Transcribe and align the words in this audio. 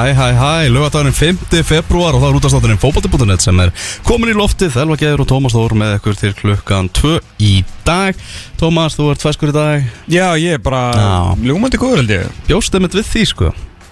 Hæ, 0.00 0.14
hæ, 0.16 0.32
hæ, 0.32 0.68
lögadagurinn 0.72 1.12
5. 1.12 1.58
februar 1.60 2.16
og 2.16 2.22
það 2.22 2.30
er 2.30 2.36
útastátturinn 2.38 2.78
fókbalti.net 2.80 3.42
sem 3.44 3.58
er 3.60 3.68
komin 4.08 4.30
í 4.32 4.36
loftið, 4.38 4.78
Elva 4.80 4.94
Geður 4.96 5.26
og 5.26 5.26
Tómas 5.28 5.52
Þór 5.52 5.74
með 5.76 5.90
ykkur 5.98 6.14
til 6.16 6.30
klukkan 6.38 6.86
2 6.96 7.10
í 7.44 7.50
dag. 7.84 8.16
Tómas, 8.56 8.94
þú 8.96 9.10
ert 9.12 9.24
feskur 9.26 9.50
í 9.50 9.54
dag? 9.58 9.90
Já, 10.08 10.30
ég 10.40 10.56
er 10.56 10.62
bara 10.64 10.80
Já. 10.96 11.10
ljúmandi 11.44 11.76
góður 11.82 12.00
held 12.00 12.14
ég. 12.14 12.30
Bjóst 12.46 12.78
einmitt 12.78 12.96
við 12.96 13.10
því 13.10 13.24
sko. 13.28 13.50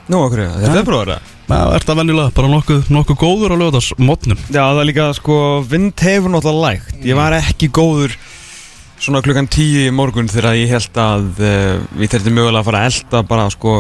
Nú, 0.09 0.23
okkur, 0.23 0.41
þetta 0.47 0.71
er 0.71 0.79
februar 0.79 1.11
það 1.13 1.35
Það 1.51 1.75
ert 1.77 1.93
að 1.93 2.01
venjulega 2.01 2.35
bara 2.39 2.53
nokkuð, 2.55 2.89
nokkuð 2.97 3.19
góður 3.21 3.53
á 3.53 3.57
lögadagsmotnum 3.61 4.41
Já, 4.47 4.63
það 4.63 4.81
er 4.81 4.89
líka, 4.89 5.09
sko, 5.19 5.37
vind 5.69 6.05
hefur 6.07 6.33
náttúrulega 6.33 6.63
lægt. 6.63 6.95
Ég 7.05 7.19
var 7.21 7.37
ekki 7.37 7.69
góður 7.69 8.15
svona 8.97 9.21
klukkan 9.21 9.51
tíu 9.53 9.85
í 9.85 9.93
morgun 9.93 10.33
þegar 10.33 10.57
ég 10.57 10.73
held 10.73 11.03
að 11.05 11.29
uh, 11.37 11.85
við 12.01 12.15
þurftum 12.15 12.41
mögulega 12.41 12.65
að 12.65 12.71
fara 12.71 12.81
að 12.87 12.89
elda 12.95 13.23
bara, 13.29 13.51
sko, 13.53 13.77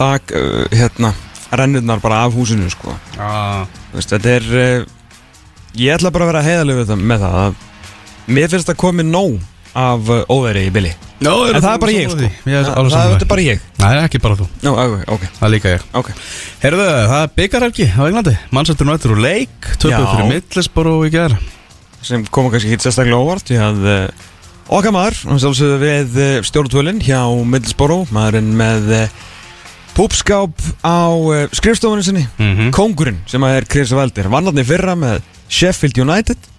þak, 0.00 0.32
uh, 0.36 0.64
hérna, 0.72 1.12
rennurnar 1.52 2.00
bara 2.02 2.24
af 2.24 2.34
húsinu, 2.36 2.70
sko. 2.72 2.94
Ah. 3.20 3.66
Veist, 3.94 4.12
þetta 4.14 4.34
er, 4.38 4.48
uh, 4.50 5.76
ég 5.76 5.94
ætla 5.98 6.12
bara 6.14 6.26
að 6.26 6.32
vera 6.32 6.46
heiðalegu 6.46 6.98
með 7.00 7.24
það, 7.24 7.36
það 7.36 7.46
að 7.46 8.34
mér 8.36 8.52
finnst 8.54 8.72
að 8.72 8.80
komi 8.80 9.06
nóg 9.06 9.38
af 9.78 10.10
uh, 10.10 10.24
óveri 10.32 10.66
í 10.66 10.74
billi 10.74 10.90
Já, 11.20 11.28
En 11.28 11.60
það 11.60 11.74
er 11.74 11.80
bara 11.82 11.92
ég, 11.92 12.06
sko. 12.08 12.28
Ég 12.48 12.54
er 12.56 12.64
Það, 12.64 12.86
það 12.94 13.10
er 13.12 13.26
bara 13.28 13.42
ég. 13.44 13.64
Nei, 13.76 13.88
ekki 14.06 14.20
bara 14.24 14.36
þú, 14.38 14.46
Já, 14.64 14.70
ok, 14.72 14.94
ok, 15.16 15.26
það 15.36 15.42
er 15.44 15.52
líka 15.52 15.72
ég. 15.74 15.82
Ok. 16.00 16.08
Herðu, 16.62 16.86
það 16.96 17.16
er 17.18 17.34
byggarhelgi 17.36 17.88
á 17.92 18.02
Englandi. 18.06 18.34
Mannsættur 18.56 18.88
nættur 18.88 19.12
og 19.12 19.20
leik 19.20 19.68
Töpuð 19.82 20.06
fyrir 20.14 20.30
Middlesboro 20.30 20.94
í 21.04 21.10
gær. 21.12 21.34
Sem 22.08 22.24
koma 22.32 22.54
kannski 22.54 22.72
hitt 22.72 22.86
sérstaklega 22.86 23.20
óvart 23.20 23.52
maður, 24.96 25.20
hann 25.28 25.42
sjálfsögðu 25.42 25.76
við 25.82 26.18
stjórnutölinn 26.48 27.04
hjá 27.04 27.20
Middlesborough, 27.52 28.08
maðurinn 28.16 28.54
með 28.56 28.88
púpskáp 29.96 30.54
á 30.84 31.10
uh, 31.10 31.44
skrifstofunni 31.56 32.06
sinni, 32.06 32.24
mm 32.38 32.70
kóngurinn 32.74 33.20
sem 33.30 33.42
að 33.46 33.58
er 33.60 33.68
Chris 33.70 33.92
Valdir, 33.96 34.30
vann 34.32 34.48
hann 34.48 34.62
í 34.62 34.66
fyrra 34.66 34.96
með 34.98 35.20
Sheffield 35.50 35.98
United, 36.02 36.50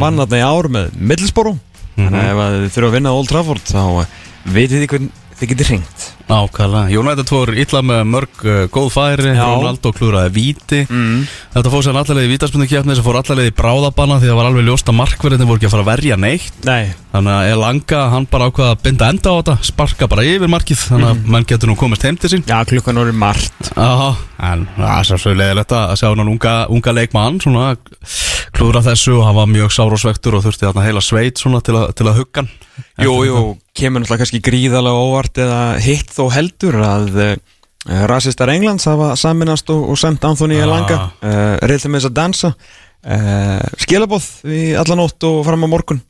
vann 0.00 0.18
hann 0.20 0.36
í 0.36 0.42
ár 0.44 0.68
með 0.72 0.92
Middlesbrough, 0.98 1.58
þannig 1.96 2.20
að 2.20 2.30
ef 2.32 2.42
að 2.44 2.56
þið 2.58 2.72
þurfa 2.76 2.90
að 2.90 2.96
vinna 2.98 3.14
Old 3.16 3.30
Trafford 3.30 3.70
þá 3.70 3.82
uh, 4.02 4.06
vitið 4.44 4.84
þið 4.84 4.90
hvern 4.94 5.10
þið 5.40 5.52
getur 5.54 5.70
hringt 5.72 6.06
Ákvæðlega, 6.28 7.00
United 7.00 7.30
voru 7.32 7.56
illa 7.64 7.82
með 7.86 8.02
mörg 8.10 8.42
uh, 8.44 8.62
góð 8.72 8.88
færi, 8.94 9.32
Já. 9.34 9.44
Ronaldo 9.46 9.92
klúraði 9.96 10.32
víti. 10.36 10.82
Mm. 10.90 11.22
Þetta 11.54 11.72
fór 11.72 11.86
sér 11.86 12.00
allarleið 12.00 12.28
í 12.28 12.32
vítaspunni 12.34 12.68
sem 12.70 13.06
fór 13.06 13.20
allarleið 13.22 13.52
í 13.52 13.56
bráðabanna 13.56 14.18
því 14.20 14.30
það 14.30 14.40
var 14.40 14.50
alveg 14.50 14.68
ljóst 14.68 14.90
að 14.90 14.98
markverðinni 15.00 15.48
voru 15.48 15.60
ekki 15.60 15.70
að 15.70 15.76
fara 15.76 15.86
að 15.86 15.92
verja 15.92 16.20
neitt. 16.20 16.60
Nei, 16.68 16.92
Þannig 17.10 17.34
að 17.34 17.48
Elanga, 17.50 18.00
hann 18.12 18.26
bara 18.30 18.46
ákvaða 18.46 18.74
að 18.76 18.82
binda 18.84 19.06
enda 19.10 19.30
á 19.34 19.38
þetta, 19.40 19.54
sparka 19.66 20.06
bara 20.10 20.22
yfir 20.30 20.50
markið 20.52 20.84
Þannig 20.84 21.08
að 21.08 21.24
menn 21.34 21.46
getur 21.50 21.70
nú 21.72 21.74
komist 21.80 22.04
heim 22.06 22.18
til 22.22 22.30
sín. 22.30 22.44
Já 22.46 22.60
klukkan 22.70 23.00
orðið 23.02 23.18
margt. 23.18 23.70
Já, 23.74 24.14
en 24.46 24.62
það 24.76 24.92
er 25.00 25.22
svo 25.24 25.34
leiðilegt 25.34 25.74
að 25.74 25.96
sjá 25.98 26.06
hann 26.06 26.30
unga, 26.30 26.54
unga 26.70 26.94
leikmann 26.94 27.40
svona 27.42 27.72
klúra 28.54 28.84
þessu 28.86 29.16
og 29.18 29.26
hann 29.26 29.38
var 29.40 29.50
mjög 29.50 29.74
sárosvektur 29.74 30.38
og 30.38 30.46
þurfti 30.46 30.68
þarna 30.68 30.86
heila 30.86 31.02
sveit 31.02 31.42
svona 31.42 31.62
til, 31.66 31.80
til 31.98 32.06
að 32.06 32.22
hugga 32.22 32.46
Jú, 33.00 33.12
jú, 33.26 33.40
kemur 33.76 34.02
náttúrulega 34.02 34.22
kannski 34.22 34.40
gríðalega 34.44 35.02
óvart 35.02 35.40
eða 35.40 35.60
hitt 35.82 36.12
þó 36.20 36.26
heldur 36.34 36.78
að 36.84 37.20
uh, 37.24 37.32
rasistar 38.10 38.52
Englands 38.52 38.88
hafa 38.90 39.14
saminast 39.18 39.70
og, 39.72 39.86
og 39.92 40.00
semt 40.00 40.24
Anthony 40.28 40.60
Ah. 40.60 40.66
Elanga 40.66 40.98
uh, 41.00 41.56
reyðlega 41.64 41.92
með 41.94 42.02
þess 42.02 42.10
að 42.10 42.18
dansa 42.18 42.52
uh, 42.52 43.64
skilabóð 43.80 44.28
í 44.44 44.66
alla 44.80 44.98
nótt 44.98 45.28
og 45.28 45.40
fram 45.48 45.64
á 45.64 45.68
morgun. 45.72 46.04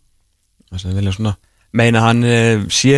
Þess 0.70 0.90
að 0.90 0.98
vilja 1.00 1.14
svona 1.18 1.36
meina 1.70 2.00
hann 2.02 2.24
sé 2.74 2.96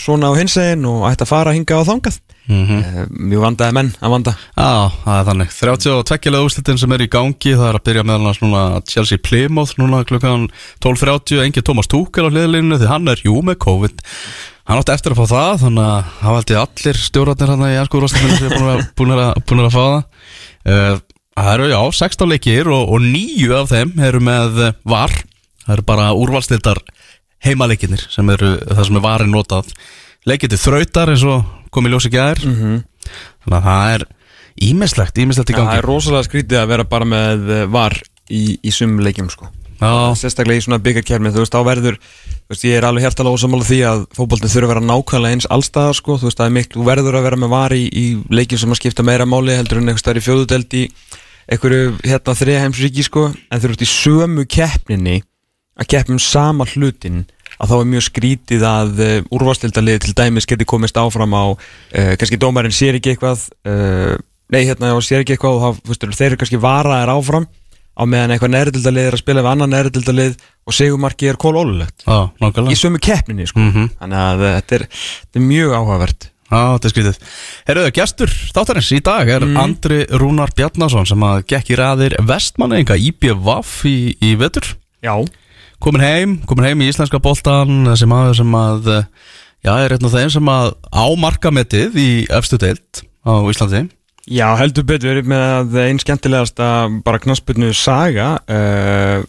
svona 0.00 0.30
á 0.32 0.38
hinsegin 0.38 0.86
og 0.88 1.02
ætti 1.10 1.26
að 1.26 1.28
fara 1.28 1.52
að 1.52 1.58
hinga 1.58 1.76
á 1.76 1.88
þangað. 1.90 2.14
Mm 2.48 2.62
-hmm. 2.64 3.08
mjög 3.28 3.42
vandaði 3.44 3.74
menn 3.76 3.90
að 4.00 4.12
vanda. 4.14 4.32
Já, 4.56 4.88
það 5.04 5.18
er 5.18 5.26
þannig. 5.28 5.50
32 5.52 6.30
leið 6.32 6.44
úrslitin 6.46 6.78
sem 6.80 6.92
er 6.96 7.04
í 7.04 7.08
gangi 7.12 7.52
það 7.52 7.68
er 7.68 7.76
að 7.76 7.84
byrja 7.84 8.04
meðal 8.08 8.22
annars 8.22 8.40
núna 8.40 8.62
Chelsea 8.88 9.18
Plymouth 9.20 9.76
núna 9.76 10.00
klukkan 10.08 10.48
12.30 10.80 11.44
engi 11.44 11.60
Thomas 11.62 11.90
Tuchel 11.92 12.24
á 12.24 12.32
hliðlinu 12.32 12.80
því 12.80 12.88
hann 12.88 13.12
er 13.12 13.20
jú 13.20 13.42
með 13.44 13.60
COVID 13.66 14.00
hann 14.68 14.82
átti 14.82 14.92
eftir 14.92 15.14
að 15.14 15.22
fá 15.22 15.30
það 15.30 15.62
þannig 15.62 15.86
að 15.88 16.08
það 16.18 16.34
var 16.34 16.42
aldrei 16.42 16.58
allir 16.60 16.98
stjórnarnir 17.00 17.52
hann 17.54 17.62
í 17.68 17.76
úrvastinu 17.98 18.34
sem 18.36 18.48
er 18.48 18.82
búin 18.98 19.14
að, 19.14 19.22
að, 19.24 19.62
að 19.64 19.72
fá 19.72 19.80
það. 19.80 20.02
Uh, 20.68 20.98
það 21.38 21.52
eru 21.54 21.70
já 21.70 21.78
16 22.02 22.32
leikir 22.34 22.70
og, 22.74 22.92
og 22.92 23.06
nýju 23.06 23.54
af 23.56 23.72
þeim 23.72 23.94
eru 24.08 24.20
með 24.26 24.60
eh, 24.66 24.76
var. 24.92 25.14
Það 25.64 25.74
eru 25.76 25.86
bara 25.88 26.10
úrvalstildar 26.18 26.82
heimaleikinir 27.46 28.04
sem 28.12 28.28
eru 28.34 28.56
það 28.66 28.84
sem 28.90 29.00
er 29.00 29.04
varin 29.06 29.32
notað. 29.32 29.72
Leikið 30.28 30.54
til 30.54 30.62
þrautar 30.66 31.14
eins 31.14 31.24
og 31.24 31.46
komið 31.72 31.94
ljósi 31.94 32.12
gær. 32.12 32.42
Mm 32.44 32.56
-hmm. 32.58 32.80
Þannig 33.44 33.58
að 33.60 33.68
það 33.70 33.94
er 33.94 34.06
ímislegt, 34.68 35.22
ímislegt 35.22 35.50
í 35.50 35.54
það 35.54 35.62
gangi. 35.62 35.78
er 35.78 35.88
rosalega 35.88 36.28
skrítið 36.28 36.60
að 36.60 36.70
vera 36.74 36.84
bara 36.84 37.08
með 37.08 37.52
var 37.72 37.96
í, 38.28 38.58
í 38.60 38.74
sum 38.74 38.98
leikjum 39.00 39.30
sko 39.32 39.48
sérstaklega 40.18 40.58
í 40.58 40.64
svona 40.64 40.80
byggarkermi 40.82 41.30
þú 41.34 41.44
veist, 41.44 41.54
þá 41.54 41.68
verður, 41.68 41.98
þú 42.00 42.54
veist, 42.54 42.66
ég 42.66 42.78
er 42.78 42.86
alveg 42.88 43.06
hjertalega 43.06 43.38
ósamála 43.38 43.68
því 43.68 43.78
að 43.86 44.04
fótbolti 44.18 44.50
þurfa 44.50 44.66
að 44.66 44.72
vera 44.72 44.84
nákvæmlega 44.88 45.36
eins 45.36 45.48
allstaðar, 45.54 45.98
sko, 45.98 46.18
þú 46.18 46.28
veist, 46.28 46.40
það 46.40 46.50
er 46.50 46.56
miklu, 46.56 46.84
verður 46.88 47.18
að 47.20 47.26
vera 47.28 47.38
með 47.38 47.52
var 47.54 47.76
í, 47.76 47.84
í 47.86 48.04
leikjum 48.34 48.62
sem 48.64 48.74
að 48.74 48.80
skipta 48.82 49.06
meira 49.06 49.28
máli 49.28 49.54
heldur 49.54 49.82
en 49.82 49.94
staðar 50.00 50.18
í 50.18 50.26
fjóðudeld 50.26 50.78
í 50.80 50.84
einhverju, 51.48 51.96
hérna, 52.04 52.36
þriða 52.36 52.64
heimsríki, 52.66 53.06
sko. 53.06 53.28
En 53.48 53.62
þú 53.62 53.70
veist, 53.70 53.86
í 53.86 53.90
sömu 53.92 54.44
keppninni 54.50 55.20
að 55.78 55.90
keppnum 55.94 56.18
sama 56.22 56.66
hlutin 56.74 57.22
að 57.58 57.70
þá 57.70 57.76
er 57.78 57.90
mjög 57.92 58.04
skrítið 58.06 58.64
að 58.66 59.02
uh, 59.02 59.14
úrvastildalið 59.34 60.00
til 60.04 60.14
dæmis 60.18 60.46
geti 60.48 60.66
komist 60.68 60.98
áfram 60.98 61.34
á 61.34 61.44
uh, 61.54 62.12
kannski 62.18 62.38
dómarinn 62.40 62.74
sér 62.74 62.98
ekki 62.98 63.14
eitthvað 63.14 63.46
uh, 63.66 64.14
nei, 64.52 64.62
hérna, 64.68 64.92
sér 65.04 65.22
ekki 65.22 65.36
eitthvað 65.36 65.56
og 65.56 65.62
þá, 65.62 65.80
þú 65.86 65.94
veist, 65.94 66.18
þeir 66.20 66.28
eru 66.30 66.40
kannski 66.42 66.60
varaðir 66.62 67.14
áfram 67.14 67.48
á 67.98 68.02
meðan 68.06 68.32
eitthvað 68.34 68.54
nærildaldalið 68.54 69.08
er 69.08 69.16
að 69.16 69.22
spila 69.24 69.42
við 69.42 69.50
annan 69.52 69.72
nærildaldalið 69.74 70.34
og 70.68 70.76
segumarki 70.76 71.30
er 71.30 71.38
kól 71.40 71.56
ólulegt 71.58 72.04
já, 72.06 72.18
nákvæmlega. 72.38 72.74
Í 72.74 72.78
sömu 72.78 73.00
keppninni 73.02 73.46
sko. 73.50 73.60
Mhm. 73.60 73.88
þannig 73.98 74.20
að 74.24 74.44
þetta 74.46 74.76
er, 74.78 74.84
þetta 74.92 75.40
er 75.40 75.48
mjög 75.48 75.74
áhugavert. 75.78 76.28
Já, 76.48 76.60
þetta 76.78 76.88
er 76.88 76.92
skrítið. 76.94 77.18
Herruðu, 77.68 77.90
gestur 77.98 78.30
þáttarins 78.56 78.92
í 78.96 79.00
dag 79.04 79.28
er 79.34 79.44
Andri 79.60 79.98
Rúnar 80.16 80.54
Bjarnason 80.56 81.08
sem 81.10 81.26
að 81.28 81.42
gekk 81.50 81.74
í 81.74 81.76
ræðir 81.76 82.16
vestmanninga 82.24 82.96
IBVF 82.96 83.74
í, 83.84 83.98
í 84.24 84.32
vetur. 84.40 84.70
Já, 85.04 85.12
komin 85.82 86.04
heim, 86.06 86.38
komin 86.48 86.70
heim 86.70 86.80
í 86.80 86.88
íslenska 86.88 87.20
boltan 87.20 87.84
þessi 87.90 88.08
maður 88.08 88.40
sem 88.40 88.56
að 88.56 88.88
já, 89.66 89.74
er 89.76 89.94
einn 89.94 90.08
af 90.08 90.16
þeim 90.16 90.32
sem 90.38 90.50
að 90.54 90.72
ámarkametið 90.94 92.00
í 92.00 92.10
efstu 92.32 92.58
deild 92.62 93.04
á 93.28 93.44
Íslandi 93.52 93.84
Já, 94.28 94.48
heldur 94.60 94.84
betur 94.84 95.22
með 95.24 95.44
að 95.46 95.76
einn 95.86 96.00
skemmtilegasta 96.02 96.68
bara 97.04 97.20
knasputnu 97.22 97.70
saga 97.76 98.34
uh, 98.44 99.22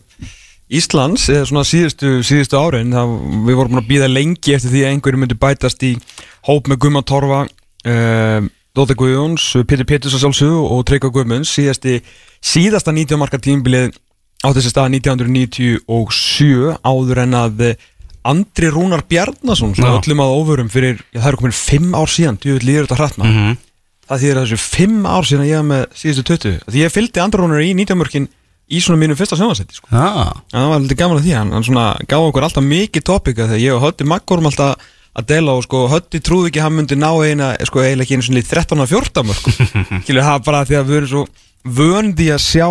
Íslands 0.70 1.30
eða 1.32 1.46
svona 1.50 1.64
síðustu, 1.66 2.20
síðustu 2.28 2.60
árin. 2.60 2.92
Þá 2.94 3.04
við 3.48 3.56
vorum 3.58 3.74
búin 3.74 3.82
að 3.82 3.90
býða 3.90 4.10
lengi 4.12 4.56
eftir 4.58 4.74
því 4.74 4.84
að 4.84 4.92
einhverju 4.94 5.22
myndi 5.22 5.40
bætast 5.40 5.86
í 5.88 5.94
hóp 6.50 6.68
með 6.70 6.82
Gumma 6.84 7.04
Torfa 7.08 7.46
uh, 7.48 8.50
Dóta 8.76 8.96
Guðjóns, 9.00 9.48
Pétur 9.66 9.88
Péturs 9.88 10.14
og 10.18 10.22
sjálfsög 10.22 10.60
og 10.60 10.84
Treyka 10.88 11.10
Guðmunds. 11.14 11.52
Síðasti, 11.56 12.02
síðasta 12.44 12.94
90 12.94 13.20
marka 13.24 13.40
tímbilið 13.42 13.96
á 14.46 14.48
þessi 14.56 14.72
stað 14.72 14.94
1997 15.00 16.76
áður 16.88 17.24
en 17.26 17.40
að 17.40 17.64
eh, 17.72 17.88
Andri 18.30 18.70
Rúnar 18.72 19.04
Bjarnason 19.10 19.74
svona 19.76 19.98
öllum 19.98 20.22
að 20.24 20.36
óvörum 20.36 20.70
fyrir, 20.72 21.02
já 21.12 21.22
það 21.22 21.30
eru 21.31 21.40
komin 21.42 21.56
5 21.56 21.90
ár 21.96 22.12
síðan, 22.12 22.38
djúvill 22.44 22.68
líður 22.68 22.88
þetta 22.88 23.00
hrattna 23.00 23.26
mm 23.26 23.36
-hmm. 23.36 23.58
Það 24.09 24.22
þýðir 24.24 24.40
að 24.40 24.46
þessu 24.47 24.59
fimm 24.64 25.06
ár 25.06 25.28
síðan 25.30 25.47
ég 25.50 25.59
var 25.59 25.68
með 25.70 25.84
síðustu 26.02 26.24
20 26.34 26.59
Því 26.70 26.84
ég 26.84 26.94
fylgdi 26.94 27.22
andrónur 27.24 27.62
í 27.64 27.72
19 27.78 28.00
mörkin 28.00 28.30
í 28.70 28.80
svona 28.81 29.02
mínu 29.02 29.18
fyrsta 29.18 29.38
sjónvarsætti 29.38 29.78
sko. 29.80 29.90
En 30.53 30.58
það 30.59 30.72
var 30.74 30.81
litið 30.84 31.00
gaman 31.00 31.20
að 31.20 31.25
því. 31.25 31.36
Hann, 31.40 31.52
hann 31.56 31.66
svona 31.66 31.86
gaf 32.09 32.25
okkur 32.30 32.46
alltaf 32.46 32.66
mikið 32.66 33.06
topika 33.06 33.48
Þegar 33.50 33.62
ég 33.64 33.78
og 33.78 33.84
Hötti 33.86 34.08
Magg 34.09 34.25
vorum 34.30 34.50
alltaf 34.50 34.90
að 35.18 35.30
dela 35.31 35.56
og 35.58 35.66
sko 35.66 35.84
Hötti 35.90 36.22
trúði 36.25 36.52
ekki 36.52 36.62
hann 36.64 36.75
myndi 36.78 36.98
ná 36.98 37.09
eina 37.25 37.52
sko 37.66 37.81
eiginlega 37.81 38.06
ekki 38.06 38.18
einu 38.19 38.28
svona 38.28 38.44
í 38.44 38.50
13 38.50 38.84
og 38.86 38.92
14 38.92 39.30
mörk 39.30 39.48
Skilur 40.06 40.28
það 40.28 40.44
bara 40.45 40.66
því 40.69 40.78
að 40.80 40.89
við 40.92 41.00
erum 41.00 41.12
svo 41.13 41.24
vöndi 41.80 42.30
að 42.34 42.44
sjá 42.45 42.68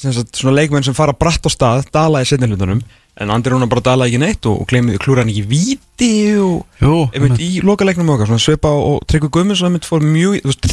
sagt, 0.00 0.32
svona 0.40 0.56
leikmenn 0.56 0.86
sem 0.86 0.96
fara 0.96 1.14
bratt 1.16 1.46
á 1.46 1.50
stað 1.52 1.90
dala 1.94 2.24
í 2.24 2.28
setni 2.28 2.48
hlutunum 2.50 2.80
en 3.16 3.32
Andri 3.32 3.52
Rúnar 3.52 3.70
bara 3.72 3.84
dala 3.84 4.08
ekki 4.10 4.20
neitt 4.20 4.46
og, 4.48 4.62
og 4.62 4.70
gleymið 4.70 4.98
klúra 5.00 5.24
hann 5.24 5.32
ekki 5.32 5.44
víti 5.48 6.10
og 6.40 6.82
jú 6.82 6.96
einmitt 7.16 7.40
í 7.40 7.62
lokaleiknum 7.64 8.12
okkar 8.12 8.28
svona 8.28 8.42
svipa 8.42 8.72
og, 8.76 8.86
og 8.96 9.06
Tryggvi 9.08 9.32
Guðmunds 9.32 9.62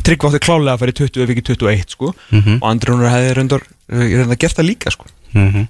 Tryggvi 0.04 0.30
átti 0.30 0.44
klálega 0.44 0.76
að 0.76 0.84
fara 0.84 0.96
í 0.96 0.98
20 1.00 1.24
ef 1.24 1.34
ekki 1.34 1.46
21 1.54 1.96
sko. 1.96 2.14
Mhm. 2.32 2.60
og 2.60 2.68
Andri 2.70 2.92
Rúnar 2.92 3.16
hefði 3.16 3.36
reyndar, 3.40 3.68
uh, 3.94 4.04
reyndar 4.04 4.42
gert 4.42 4.60
það 4.60 4.70
líka 4.74 4.96
sko. 4.96 5.08
Mm 5.34 5.68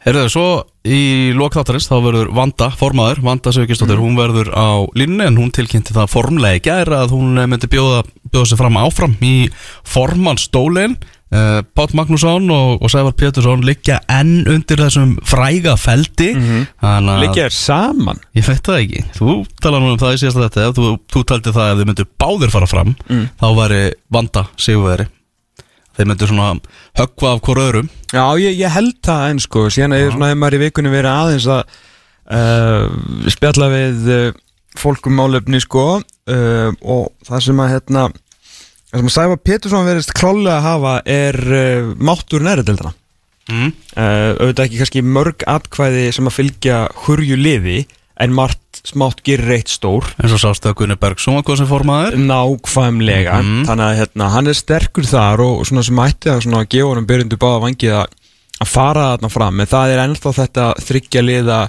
Herðu, 0.00 0.30
svo 0.32 0.44
í 0.88 1.30
lokþáttarins 1.36 1.84
þá 1.90 1.96
verður 2.00 2.30
Vanda, 2.32 2.70
formaður, 2.72 3.18
Vanda 3.20 3.52
Sögistóttir 3.52 4.00
hún 4.00 4.16
verður 4.16 4.48
á 4.56 4.88
línni 4.96 5.26
en 5.28 5.36
hún 5.36 5.50
tilkynnti 5.52 5.92
það 5.92 6.08
formlega 6.08 6.56
í 6.56 6.62
gæra 6.64 7.02
að 7.04 7.12
hún 7.18 7.36
eh, 7.36 7.48
myndi 7.50 7.68
bjóða, 7.68 8.06
bjóða 8.32 8.48
sig 8.48 8.60
fram 8.62 8.78
áfram 8.80 9.18
í 9.20 9.34
formanstólin 9.84 10.96
uh, 10.96 11.19
Pátt 11.30 11.92
Magnússon 11.94 12.48
og, 12.50 12.80
og 12.82 12.90
Sævar 12.90 13.14
Pétursson 13.14 13.60
liggja 13.62 14.00
enn 14.10 14.40
undir 14.50 14.80
þessum 14.82 15.12
fræga 15.30 15.76
feldi. 15.78 16.32
Þannig 16.82 17.12
að 17.14 17.22
Liggja 17.22 17.44
er 17.46 17.54
saman? 17.54 18.18
Ég 18.34 18.48
veit 18.48 18.64
það 18.66 18.80
ekki, 18.80 19.04
þú 19.14 19.36
talar 19.62 19.84
nú 19.84 19.92
um 19.92 20.00
það 20.00 20.16
í 20.16 20.20
síðasta 20.24 20.48
þetta 20.48 20.64
ef 20.66 20.74
þú, 20.80 20.90
þú 21.14 21.22
taldi 21.30 21.54
það 21.54 21.70
að 21.70 21.78
þið 21.82 21.90
myndu 21.92 22.06
báðir 22.24 22.54
fara 22.56 22.70
fram 22.70 22.96
þá 23.38 23.46
væri 23.60 23.80
vanda 24.10 24.42
sigurveri 24.58 25.06
þeir 25.96 26.08
myndu 26.10 26.28
svona 26.30 26.48
höggva 26.98 27.32
af 27.36 27.40
hvort 27.44 27.62
öðrum. 27.62 27.88
Já, 28.14 28.24
ég, 28.40 28.58
ég 28.58 28.72
held 28.74 28.96
það 29.04 29.24
en 29.30 29.40
sko. 29.44 29.64
Síðan 29.70 29.94
er 29.96 30.10
svona 30.10 30.30
hefur 30.30 30.40
maður 30.42 30.56
í 30.56 30.60
vikunni 30.64 30.92
verið 30.92 31.10
aðeins 31.12 31.48
að 31.50 31.60
uh, 32.30 33.30
spjalla 33.34 33.68
við 33.72 34.10
uh, 34.14 34.32
fólkum 34.80 35.16
málefni 35.18 35.60
sko 35.62 35.84
uh, 36.00 36.70
og 36.80 37.10
það 37.26 37.46
sem 37.46 37.62
að 37.62 37.72
hérna 37.74 38.06
það 38.90 38.98
sem 38.98 39.10
að 39.10 39.16
Sæfa 39.16 39.38
Pétursson 39.46 39.88
verðist 39.88 40.16
klálega 40.16 40.56
að 40.58 40.66
hafa 40.66 40.96
er 41.06 41.38
uh, 41.46 41.92
máttur 41.96 42.44
næriðildina 42.46 42.92
mm. 43.50 43.70
uh, 43.94 44.32
auðvitað 44.40 44.66
ekki 44.66 44.82
kannski 44.82 45.06
mörg 45.06 45.46
atkvæði 45.50 46.04
sem 46.16 46.30
að 46.30 46.36
fylgja 46.36 46.82
hurju 47.06 47.38
liði 47.40 47.80
en 48.20 48.36
margt 48.36 48.82
smátt 48.84 49.22
gerir 49.24 49.54
eitt 49.54 49.70
stór. 49.72 50.04
Eins 50.20 50.34
og 50.36 50.40
sástu 50.42 50.68
að 50.68 50.76
Gunni 50.80 50.96
Bergson 51.00 51.38
var 51.38 51.44
hvað 51.46 51.60
sem 51.62 51.68
formaður. 51.68 52.16
Nákvæmlega. 52.20 53.38
Mhm. 53.40 53.62
þannig 53.68 53.86
að 53.86 53.98
hérna, 54.00 54.28
hann 54.34 54.50
er 54.50 54.56
sterkur 54.56 55.08
þar 55.08 55.42
og 55.44 55.62
svona 55.68 55.84
sem 55.84 56.02
ætti 56.04 56.32
að 56.32 56.42
svona 56.44 56.66
gefa 56.68 56.90
honum 56.90 57.08
byrjundu 57.08 57.40
vangið 57.40 57.96
að 57.96 58.16
að 58.60 58.68
fara 58.68 59.06
þarna 59.14 59.30
fram. 59.32 59.62
En 59.62 59.70
það 59.70 59.94
er 59.94 60.02
ennþá 60.04 60.34
þetta 60.36 60.66
þryggja 60.84 61.24
liða 61.24 61.60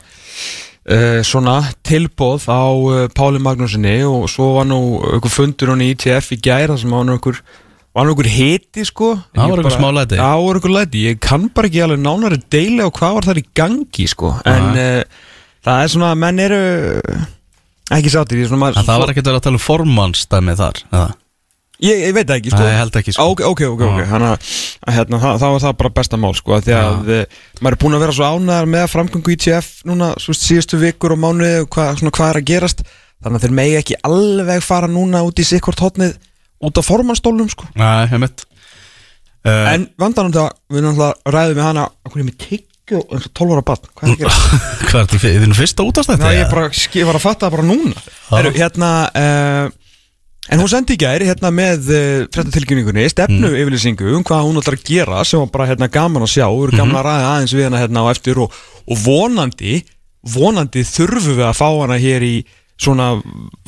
uh, 0.90 1.20
svona 1.28 1.58
tilbóð 1.88 2.48
á 2.50 2.62
uh, 2.72 3.02
Páli 3.14 3.42
Magnúsinni 3.44 3.98
og 4.08 4.30
svo 4.32 4.54
var 4.60 4.70
nú 4.70 4.80
einhver 5.12 5.34
fundur 5.34 5.74
hann 5.74 5.84
í 5.86 5.92
ITF 5.96 6.32
í 6.36 6.40
gæra 6.42 6.78
sem 6.80 6.94
var 6.94 7.06
var 7.92 8.08
nú 8.08 8.14
einhver 8.16 8.32
hiti 8.32 8.86
sko. 8.88 9.14
Það 9.36 9.52
var 9.52 9.64
bara- 9.66 9.76
smá 9.78 9.90
læti. 10.00 10.16
Já, 10.22 10.32
var 10.46 10.60
einhver 10.62 10.76
læti, 10.78 11.06
ég 11.12 11.20
kann 11.20 11.50
bara 11.54 11.68
ekki 11.68 11.84
alveg 11.84 12.02
nánari 12.06 12.42
deili 12.50 12.82
á 12.82 12.90
hvað 12.90 13.18
var 13.20 13.30
þar 13.30 13.42
í 13.44 13.46
gangi 13.54 14.08
sko. 14.08 14.34
En 14.48 14.70
uh, 14.72 15.04
það 15.66 15.84
er 15.84 15.94
svona, 15.96 16.14
menn 16.16 16.40
eru 16.40 16.62
ekki 17.92 18.08
er 18.08 18.48
svona 18.48 18.72
það 18.88 19.02
var 19.04 19.12
ekkert 19.12 19.28
verið 19.28 19.40
að 19.42 19.46
tala 19.48 19.60
um 19.60 19.66
formannsdæmi 19.66 20.56
þar 20.60 20.80
eða? 20.88 21.10
Ég, 21.82 21.98
ég 22.06 22.14
veit 22.14 22.28
það 22.30 22.38
ekki 22.38 22.52
sko. 22.54 22.62
Nei, 22.62 22.70
ég 22.70 22.78
held 22.78 22.98
ekki 23.00 23.14
sko. 23.16 23.24
Ok, 23.32 23.40
ok, 23.48 23.62
ok, 23.74 23.80
ok. 23.88 24.00
Já. 24.04 24.08
Þannig 24.12 24.28
að 24.28 24.50
að, 24.82 24.96
hérna, 24.98 25.20
það, 25.22 25.38
það 25.42 25.54
var 25.56 25.64
það 25.64 25.78
bara 25.80 25.94
besta 25.98 26.20
mál 26.22 26.34
sko 26.38 26.54
af 26.54 26.66
Því 26.66 26.76
að 26.78 27.10
ja. 27.10 27.22
maður 27.58 27.76
er 27.76 27.80
búin 27.82 27.98
að 27.98 28.04
vera 28.06 28.16
svo 28.18 28.30
ánæðar 28.36 28.70
með 28.70 28.86
framgöngu 28.92 29.34
ITF 29.34 29.72
núna 29.90 30.12
svo 30.22 30.36
síðustu 30.38 30.78
vikur 30.82 31.16
og 31.16 31.22
mánuði 31.24 31.64
og 31.64 31.72
hvað, 31.74 31.92
svona, 32.02 32.14
hvað 32.18 32.34
er 32.34 32.40
að 32.42 32.48
gerast. 32.52 32.86
Þannig 33.22 33.38
að 33.40 33.46
þeir 33.46 33.58
megi 33.58 33.80
ekki 33.82 34.00
alveg 34.12 34.64
fara 34.66 34.90
núna 34.92 35.24
út 35.26 35.42
í 35.42 35.46
sikkvort 35.48 35.82
hotnið 35.82 36.16
út 36.62 36.82
af 36.82 36.90
formannstólnum 36.90 37.50
sko. 37.50 37.70
Nei, 37.78 38.06
ég 38.06 38.22
mitt 38.22 38.46
uh, 38.46 39.74
En 39.74 39.90
vandanum 40.02 40.34
það, 40.36 40.54
við 40.70 40.86
náttúrulega 40.86 41.34
ræðum 41.34 41.58
við 41.58 41.66
hana 41.66 41.88
Hvað 42.06 42.22
er 42.22 42.28
með 42.30 42.40
tyggju 42.46 43.02
eins 43.02 43.28
og 43.28 43.36
12 43.42 43.56
ára 43.56 43.66
barn? 43.72 43.92
Hvað 43.98 44.08
er 44.08 44.16
að 44.16 44.22
gera? 44.22 44.62
Hvað 44.92 45.02
er 45.02 45.12
þetta 45.14 45.46
þínu 45.46 45.58
fyrsta 45.58 45.86
útastætti? 45.88 46.30
Já, 46.30 46.38
ég, 46.42 46.50
bara, 46.52 46.72
ég 46.98 47.10
var 47.10 47.18
að 47.18 47.26
fatta 47.26 47.48
það 47.48 47.56
bara 47.56 47.68
núna. 47.70 48.04
Heru, 48.32 48.54
Hérna 48.58 48.92
uh, 49.10 49.78
En 50.50 50.58
hún 50.58 50.70
sendi 50.72 50.96
í 50.98 51.00
gær 51.00 51.22
hérna 51.22 51.52
með 51.54 51.90
uh, 51.94 52.24
fréttatilkynningunni 52.34 53.06
stefnu 53.14 53.52
yfirlýsingu 53.54 54.16
um 54.18 54.24
hvað 54.26 54.48
hún 54.48 54.58
ætlar 54.62 54.80
að 54.80 54.88
gera 54.88 55.26
sem 55.28 55.42
var 55.44 55.52
bara 55.54 55.68
hérna 55.70 55.92
gaman 55.92 56.26
að 56.26 56.34
sjá. 56.34 56.48
Og 56.50 56.64
eru 56.66 56.80
gaman 56.80 56.98
að 56.98 57.06
ræða 57.08 57.28
aðeins 57.36 57.54
við 57.54 57.68
hana 57.68 57.82
hérna 57.84 58.06
á 58.06 58.12
eftir 58.12 58.42
og, 58.42 58.56
og 58.90 59.04
vonandi 59.04 59.84
vonandi 60.22 60.84
þurfum 60.86 61.38
við 61.38 61.46
að 61.46 61.58
fá 61.58 61.68
hana 61.70 61.98
hér 62.02 62.26
í 62.26 62.36
svona 62.82 63.08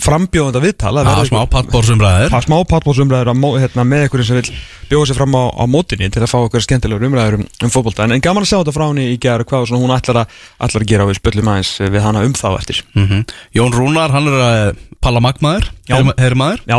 frambjóðanda 0.02 0.62
viðtala 0.64 1.04
Já, 1.06 1.28
smá 1.30 1.42
pattbórsumræðir 1.54 2.32
Það 2.34 2.46
smá 2.48 2.56
pallbóðsumræður 2.72 3.32
hérna, 3.62 3.86
með 3.88 4.06
einhverjum 4.08 4.28
sem 4.30 4.40
vil 4.40 4.62
bjóða 4.90 5.10
sér 5.10 5.20
fram 5.20 5.38
á, 5.38 5.44
á 5.54 5.64
mótinni 5.70 6.10
til 6.14 6.24
að 6.24 6.32
fá 6.32 6.38
einhverja 6.42 6.66
skemmtilegur 6.68 7.08
umræður 7.08 7.38
um, 7.40 7.46
um 7.64 7.74
fótbolta. 7.74 8.08
En, 8.08 8.16
en 8.18 8.24
gaman 8.24 8.46
að 8.46 8.50
sjá 8.52 8.58
þetta 8.60 8.76
frá 8.76 8.86
henni 8.88 9.06
í 9.14 9.20
gerð 9.22 9.48
hvað 9.50 9.68
svona, 9.70 9.84
hún 9.84 9.96
ætlar 9.96 10.24
að, 10.24 10.40
ætlar 10.68 10.86
að 10.86 10.90
gera. 10.92 11.06
Og 11.06 11.12
við 11.14 11.20
spöllum 11.22 11.52
aðeins 11.54 11.72
við 11.84 12.04
hana 12.08 12.26
um 12.28 12.36
þá 12.38 12.48
eftir. 12.58 12.82
Mm 12.98 13.24
Jón 13.54 13.78
Rúnar, 13.78 14.14
hann 14.14 14.30
er 14.32 14.44
að 14.44 14.82
palla 15.04 15.22
magmaður 15.24 15.70
Já. 15.90 15.98
Heyri 16.18 16.38
maður 16.40 16.62
Já, 16.68 16.78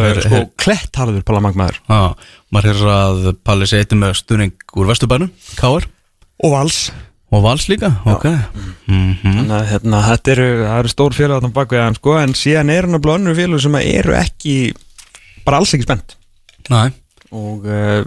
er- 0.00 0.22
sko 0.24 0.42
klettharður 0.62 1.26
pallamagmaður. 1.28 1.80
Já, 1.86 2.14
maður 2.54 2.70
er 2.72 2.94
að 2.96 3.26
Palli 3.46 3.68
sé 3.68 3.82
eitthvað 3.82 4.02
með 4.02 4.16
stuðning 4.22 4.54
úr 4.76 4.88
Vesturbænum, 4.90 5.32
Káar 5.58 5.86
og 6.42 6.52
vals 6.52 6.78
og 7.34 7.42
Vals 7.42 7.66
líka, 7.70 7.90
ok. 8.06 8.26
Mm 8.86 9.14
Þannig 9.22 9.54
að 9.56 9.68
hérna, 9.72 10.02
þetta 10.06 10.32
eru, 10.36 10.48
eru 10.78 10.92
stór 10.92 11.16
félag 11.16 11.46
á 11.46 11.50
bak 11.56 11.72
við 11.74 11.82
hann 11.82 11.98
sko, 11.98 12.16
en 12.20 12.34
síðan 12.38 12.72
eru 12.74 12.90
hann 12.90 12.98
að 13.00 13.04
blóðnur 13.06 13.38
félag 13.38 13.62
sem 13.64 13.78
eru 13.82 14.16
ekki 14.18 14.56
bara 15.46 15.60
alls 15.60 15.74
ekki 15.74 15.86
spennt. 15.86 16.16
Næ, 16.70 16.90
og 17.34 17.66
uh, 17.66 18.02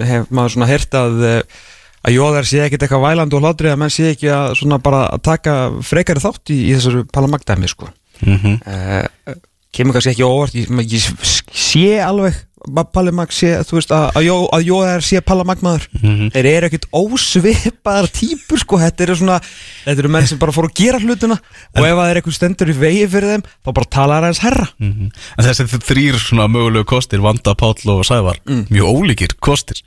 hef 0.00 0.30
maður 0.32 0.56
svona 0.56 0.70
heyrt 0.70 0.96
að 0.96 1.24
uh, 1.24 1.58
að 2.06 2.16
jóðar 2.16 2.46
sé 2.48 2.62
ekkit 2.64 2.86
eitthvað 2.86 3.04
vælandi 3.04 3.36
og 3.36 3.44
hlátri 3.44 3.72
að 3.72 3.80
menn 3.82 3.92
sé 3.92 4.12
ekki 4.12 4.30
að 4.32 4.54
svona 4.60 4.78
bara 4.82 5.02
að 5.10 5.24
taka 5.26 5.56
frekari 5.84 6.22
þátt 6.22 6.54
í, 6.54 6.58
í 6.68 6.74
þessari 6.76 7.04
palamagdæmi 7.12 7.70
sko. 7.72 7.90
Mm 8.24 8.56
uh, 8.56 9.36
kemur 9.76 9.92
kannski 9.92 10.14
ekki 10.14 10.24
óvart 10.24 10.54
ég, 10.56 10.70
ég 10.88 11.06
sé 11.52 11.98
alveg 12.00 12.38
að 12.66 12.88
Palamag 12.92 13.32
sé, 13.32 13.52
þú 13.68 13.76
veist, 13.78 13.92
að, 13.94 14.06
að, 14.18 14.24
jó, 14.26 14.36
að 14.56 14.64
jóðar 14.66 15.04
sé 15.06 15.20
palamagmaður 15.22 15.86
Mhm. 16.00 16.30
þeir 16.34 16.46
eru 16.50 16.66
ekkit 16.70 16.86
ósvipaðar 16.92 18.08
típur 18.12 18.58
sko, 18.62 18.78
þetta 18.82 19.06
eru 19.06 19.16
svona, 19.16 19.38
þetta 19.84 19.98
eru 20.04 20.08
menn 20.16 20.26
sem 20.26 20.38
bara 20.38 20.52
fóru 20.52 20.68
að 20.70 20.74
gera 20.80 20.98
hlutina. 20.98 21.38
Og 21.76 21.84
ef 21.86 21.94
það 21.96 22.10
er 22.10 22.20
eitthvað 22.20 22.36
stendur 22.38 22.72
í 22.72 22.76
vegi 22.80 23.06
fyrir 23.12 23.32
þeim, 23.36 23.44
þá 23.64 23.70
bara 23.72 23.90
tala 23.90 24.14
það 24.20 24.22
aðeins 24.26 24.42
herra 24.46 24.68
En 24.80 25.44
þessi 25.46 25.80
þrýr 25.86 26.18
svona 26.20 26.48
mögulegu 26.48 26.84
kostir 26.84 27.20
Vanda, 27.22 27.54
Páll 27.54 27.74
og 27.92 28.04
Sævar 28.04 28.38
Mjög 28.46 28.86
ólíkir 28.90 29.34
kostir. 29.40 29.82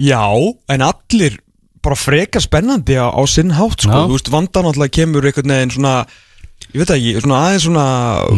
Já, 0.00 0.22
en 0.68 0.80
allir 0.82 1.38
bara 1.82 1.96
frekar 1.96 2.42
spennandi 2.44 2.96
á, 3.00 3.08
á 3.08 3.22
sinn 3.28 3.50
hátt 3.56 3.80
sko, 3.84 3.92
Já. 3.92 4.04
þú 4.06 4.12
veist, 4.16 4.28
vandan 4.32 4.68
alltaf 4.68 4.90
kemur 4.92 5.24
einhvern 5.24 5.48
veginn 5.48 5.70
svona, 5.72 6.06
ég 6.70 6.82
veit 6.82 6.92
ekki, 6.94 7.14
svona 7.24 7.40
aðeins 7.46 7.64
svona 7.66 7.86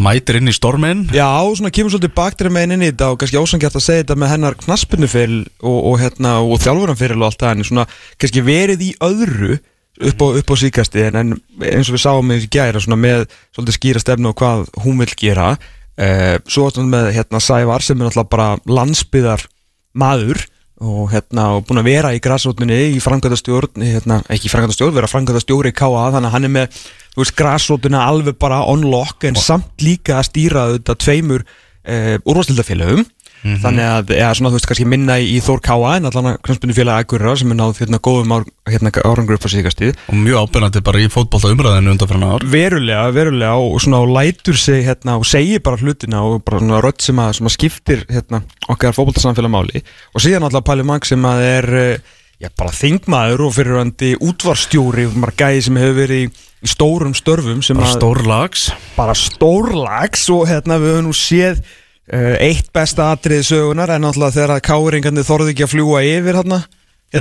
Mætir 0.03 0.39
inn 0.39 0.51
í 0.51 0.55
storminn. 0.57 1.03
Já, 1.15 1.29
svona 1.57 1.73
kemur 1.75 1.93
svolítið 1.95 2.15
baktir 2.17 2.51
með 2.53 2.77
inn 2.77 2.87
í 2.87 2.89
þetta 2.91 3.11
og 3.13 3.21
kannski 3.21 3.41
ósangjart 3.41 3.77
að 3.79 3.85
segja 3.87 4.05
þetta 4.05 4.17
með 4.23 4.33
hennar 4.35 4.57
knaspinnuferil 4.63 5.43
og, 5.61 5.79
og, 5.79 5.99
hérna, 6.01 6.39
og 6.41 6.63
þjálfuranferil 6.65 7.21
og 7.21 7.29
allt 7.29 7.45
það 7.45 7.55
en 7.57 7.69
svona 7.69 7.87
kannski 8.17 8.45
verið 8.47 8.87
í 8.89 8.91
öðru 9.05 9.59
upp 10.03 10.25
á, 10.25 10.27
upp 10.41 10.53
á 10.53 10.57
síkasti 10.57 11.05
en, 11.07 11.21
en 11.21 11.35
eins 11.69 11.91
og 11.91 11.97
við 11.97 12.05
sáum 12.07 12.33
í 12.33 12.41
gæra 12.53 12.81
svona 12.83 12.99
með 13.01 13.27
svolítið 13.53 13.79
skýra 13.79 14.03
stefnu 14.03 14.33
og 14.33 14.39
hvað 14.41 14.65
hún 14.85 15.03
vil 15.03 15.13
gera 15.19 15.53
eh, 16.01 16.39
svo 16.49 16.71
með 16.89 17.13
hérna 17.17 17.43
Sævar 17.43 17.85
sem 17.85 18.01
er 18.01 18.09
náttúrulega 18.09 18.33
bara 18.33 18.49
landsbyðar 18.67 19.45
maður 19.99 20.47
og 20.83 21.13
hérna 21.13 21.49
og 21.57 21.67
búin 21.69 21.81
að 21.83 21.89
vera 21.89 22.11
í 22.15 22.21
græsrótunni 22.23 22.79
í 22.97 23.01
framkvæmdastjórn 23.03 23.85
hérna, 23.87 24.21
ekki 24.33 24.49
í 24.49 24.53
framkvæmdastjórn, 24.53 24.97
vera 24.97 25.11
framkvæmdastjóri 25.11 25.73
í 25.73 25.77
KA 25.79 25.89
þannig 26.17 26.29
að 26.29 26.35
hann 26.35 26.49
er 26.49 26.55
með, 26.59 26.83
þú 27.15 27.23
veist, 27.23 27.37
græsrótuna 27.39 28.05
alveg 28.09 28.39
bara 28.43 28.63
on 28.69 28.85
lock 28.91 29.27
en 29.29 29.39
samt 29.39 29.85
líka 29.85 30.19
að 30.19 30.29
stýra 30.33 30.69
þetta 30.75 30.99
tveimur 31.07 31.47
uh, 33.43 33.51
úrvastildafélögum 33.51 33.63
þannig 33.63 33.89
að, 33.89 34.13
eða 34.17 34.35
svona, 34.39 34.53
þú 34.53 34.59
veist, 34.59 34.69
kannski 34.71 34.87
minna 34.89 35.17
í, 35.19 35.27
í 35.37 35.41
Þór 35.43 35.63
KA 35.65 35.97
en 35.97 36.09
allan 36.09 36.31
að 36.33 36.39
knöspinu 36.47 36.77
félag 36.77 37.03
Akurra 37.03 37.35
sem 37.39 37.53
er 37.53 37.59
náð 37.59 37.81
hérna 37.83 38.01
góðum 38.03 38.35
ár, 38.37 38.47
hérna, 38.71 38.93
árangur 39.03 39.37
upp 39.39 39.47
á 39.47 39.51
síkastíð 39.53 39.99
Og 40.09 40.17
mjög 40.19 40.47
ábyrnandi 40.47 40.85
bara 40.87 41.03
í 41.03 41.11
fótbolta 41.13 41.53
umræðinu 41.53 41.95
undan 41.95 42.11
fyrir 42.11 42.27
ár. 42.29 42.47
Verulega, 42.53 43.05
verulega 43.15 43.59
og 43.59 43.83
svona 43.83 44.03
og 44.05 44.15
lætur 44.15 44.59
sig 44.59 44.87
hérna 44.87 45.19
og 45.19 45.27
segir 45.29 45.63
bara 45.65 45.81
hlutina 45.81 46.23
og 46.27 46.43
bara 46.47 46.63
svona 46.63 46.83
rödd 46.85 47.03
sem 47.03 47.23
að, 47.23 47.37
sem 47.39 47.51
að 47.51 47.57
skiptir 47.59 48.07
hérna 48.11 48.43
okkar 48.71 48.97
fótboltasamfélag 48.97 49.53
máli. 49.53 49.85
Og 50.15 50.25
síðan 50.25 50.47
alltaf 50.49 50.67
Palli 50.67 50.87
Mag 50.87 51.07
sem 51.09 51.27
að 51.27 51.47
er 51.49 51.71
eh, 51.83 52.19
já 52.43 52.51
bara 52.59 52.75
þingmaður 52.75 53.45
og 53.47 53.53
fyrirvændi 53.55 54.15
útvarstjóri 54.23 55.07
og 55.11 55.21
bara 55.23 55.37
gæði 55.39 55.67
sem 55.69 55.79
hefur 55.79 55.99
verið 56.01 56.25
í, 56.25 56.33
stórum 56.73 57.15
störfum 57.15 57.63
sem 57.63 57.79
Bara 57.79 57.91
að 57.91 58.01
stór 58.01 58.23
lags. 58.27 58.65
Bara 58.97 59.15
stórlags 59.19 60.29
og 60.35 60.49
hérna 60.51 60.79
við 60.83 60.97
höfum 60.97 61.09
nú 61.09 61.15
séð 61.17 61.63
eitt 62.11 62.71
besta 62.75 63.13
atriði 63.15 63.47
sögunar 63.47 63.93
en 63.95 64.03
náttúrulega 64.07 64.37
þegar 64.37 64.55
að 64.57 64.65
káringandi 64.69 65.27
þorði 65.27 65.53
ekki 65.55 65.67
að 65.67 65.75
fljúa 65.75 66.01
yfir 66.07 66.41
hérna 66.41 66.63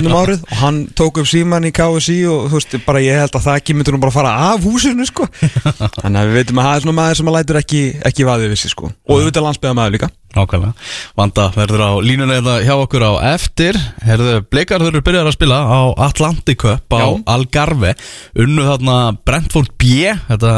um 0.00 0.14
árið. 0.16 0.42
Og 0.48 0.56
hann 0.62 0.80
tók 0.96 1.20
upp 1.20 1.28
síman 1.28 1.68
í 1.68 1.72
KSI 1.74 2.18
og 2.32 2.48
þú 2.48 2.58
veist, 2.58 2.76
bara 2.86 3.02
ég 3.04 3.20
held 3.20 3.36
að 3.36 3.46
það 3.46 3.60
ekki 3.60 3.76
myndur 3.76 3.96
nú 3.96 4.02
bara 4.02 4.14
fara 4.14 4.32
af 4.50 4.64
húsinu 4.64 5.06
sko. 5.08 5.28
Þannig 6.00 6.18
að 6.18 6.30
við 6.30 6.38
veitum 6.40 6.62
að 6.62 6.68
það 6.68 6.74
er 6.74 6.84
svona 6.86 6.98
maður 6.98 7.20
sem 7.20 7.30
að 7.30 7.38
lætur 7.38 7.60
ekki, 7.60 7.82
ekki 8.10 8.28
vaðið 8.28 8.54
við 8.54 8.62
sig 8.62 8.74
sko. 8.74 8.92
Og 9.08 9.18
auðvitað 9.18 9.46
landsbyða 9.48 9.78
maður 9.78 9.96
líka 9.98 10.10
Nákvæmlega. 10.32 10.72
Vanda 11.18 11.48
verður 11.56 11.84
á 11.84 11.90
línunni 12.04 12.38
eða 12.40 12.56
hjá 12.64 12.72
okkur 12.78 13.04
á 13.04 13.12
eftir. 13.34 13.76
Herðu, 14.06 14.38
Bleikar 14.48 14.84
þurfur 14.84 15.04
byrjar 15.04 15.28
að 15.28 15.36
spila 15.36 15.58
á 15.68 15.80
Atlantic 16.08 16.62
Cup 16.62 16.96
á 16.96 17.00
Já. 17.02 17.06
Algarve. 17.34 17.94
Unnu 18.40 18.64
þarna 18.66 18.96
Brentford 19.26 19.72
B 19.76 20.12
Þetta 20.28 20.52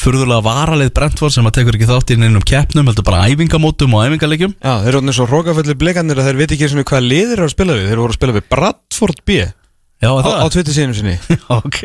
furðulega 0.00 0.44
varalið 0.46 0.92
Brentford 0.96 1.34
sem 1.34 1.48
að 1.48 1.58
tekur 1.58 1.76
ekki 1.76 1.90
þátt 1.90 2.14
í 2.14 2.18
neinum 2.20 2.44
keppnum 2.46 2.88
Heldur 2.88 3.06
bara 3.06 3.26
æfingamótum 3.28 3.96
og 3.98 4.06
æfingalegjum 4.06 4.54
Já, 4.62 4.74
þeir 4.84 4.98
eru 5.00 5.16
svo 5.16 5.26
rókaföllir 5.28 5.78
blikandir 5.80 6.20
að 6.20 6.30
þeir 6.30 6.40
veit 6.40 6.54
ekki 6.56 6.70
og 6.72 6.88
hvað 6.88 7.08
liðir 7.08 7.36
eru 7.36 7.48
að 7.48 7.54
spila 7.56 7.76
við. 7.76 7.90
Þeir 7.90 8.00
voru 8.02 8.14
að 8.14 8.18
spila 8.18 8.36
við 8.36 8.48
Bradford 8.52 9.20
B. 9.26 9.38
Já, 10.02 10.10
á, 10.10 10.42
á 10.42 10.46
Twitter 10.50 10.74
sínum 10.74 10.96
sinni. 10.96 11.14
Ok. 11.62 11.78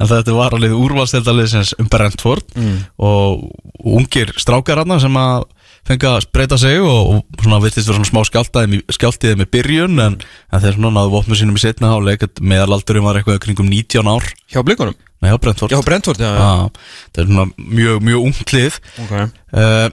En 0.00 0.08
þetta 0.10 0.34
var 0.36 0.56
alveg 0.56 0.74
úrvalstildaliðsins 0.76 1.72
um 1.80 1.88
Brentford. 1.90 2.44
Mm. 2.56 2.82
og 3.00 3.46
ungir 3.80 4.34
strákar 4.40 4.82
hann 4.82 5.00
sem 5.00 5.16
að 5.16 5.46
fengi 5.90 6.08
að 6.08 6.20
spreita 6.24 6.58
sig 6.60 6.80
og, 6.80 7.10
og 7.10 7.44
svona 7.44 7.60
virtist 7.62 7.88
vera 7.90 7.98
svona 7.98 8.08
smá 8.08 8.22
skjáltaði 8.28 8.80
skjáltiði 8.94 9.38
með 9.40 9.50
byrjun 9.56 10.02
en, 10.06 10.16
en 10.22 10.62
þeir 10.64 10.76
svona 10.78 10.92
náðu 10.96 11.12
vopnum 11.16 11.38
sínum 11.38 11.58
í 11.58 11.62
setna 11.62 11.92
áleik 11.96 12.24
meðalaldurum 12.40 13.08
var 13.08 13.18
eitthvað 13.20 13.40
kringum 13.44 13.70
19 13.70 14.10
ár 14.10 14.28
Hjá 14.50 14.62
blikunum? 14.66 14.96
Nei, 15.20 15.32
á 15.34 15.36
Brentford 15.36 15.74
Já, 15.74 15.80
Brentford, 15.84 16.20
já, 16.22 16.30
já. 16.32 16.40
Já, 16.40 17.08
Það 17.12 17.22
er 17.22 17.30
svona 17.30 17.46
mjög, 17.58 18.04
mjög 18.08 18.28
unglið 18.30 18.78
Okay. 19.04 19.26
uh, 19.52 19.88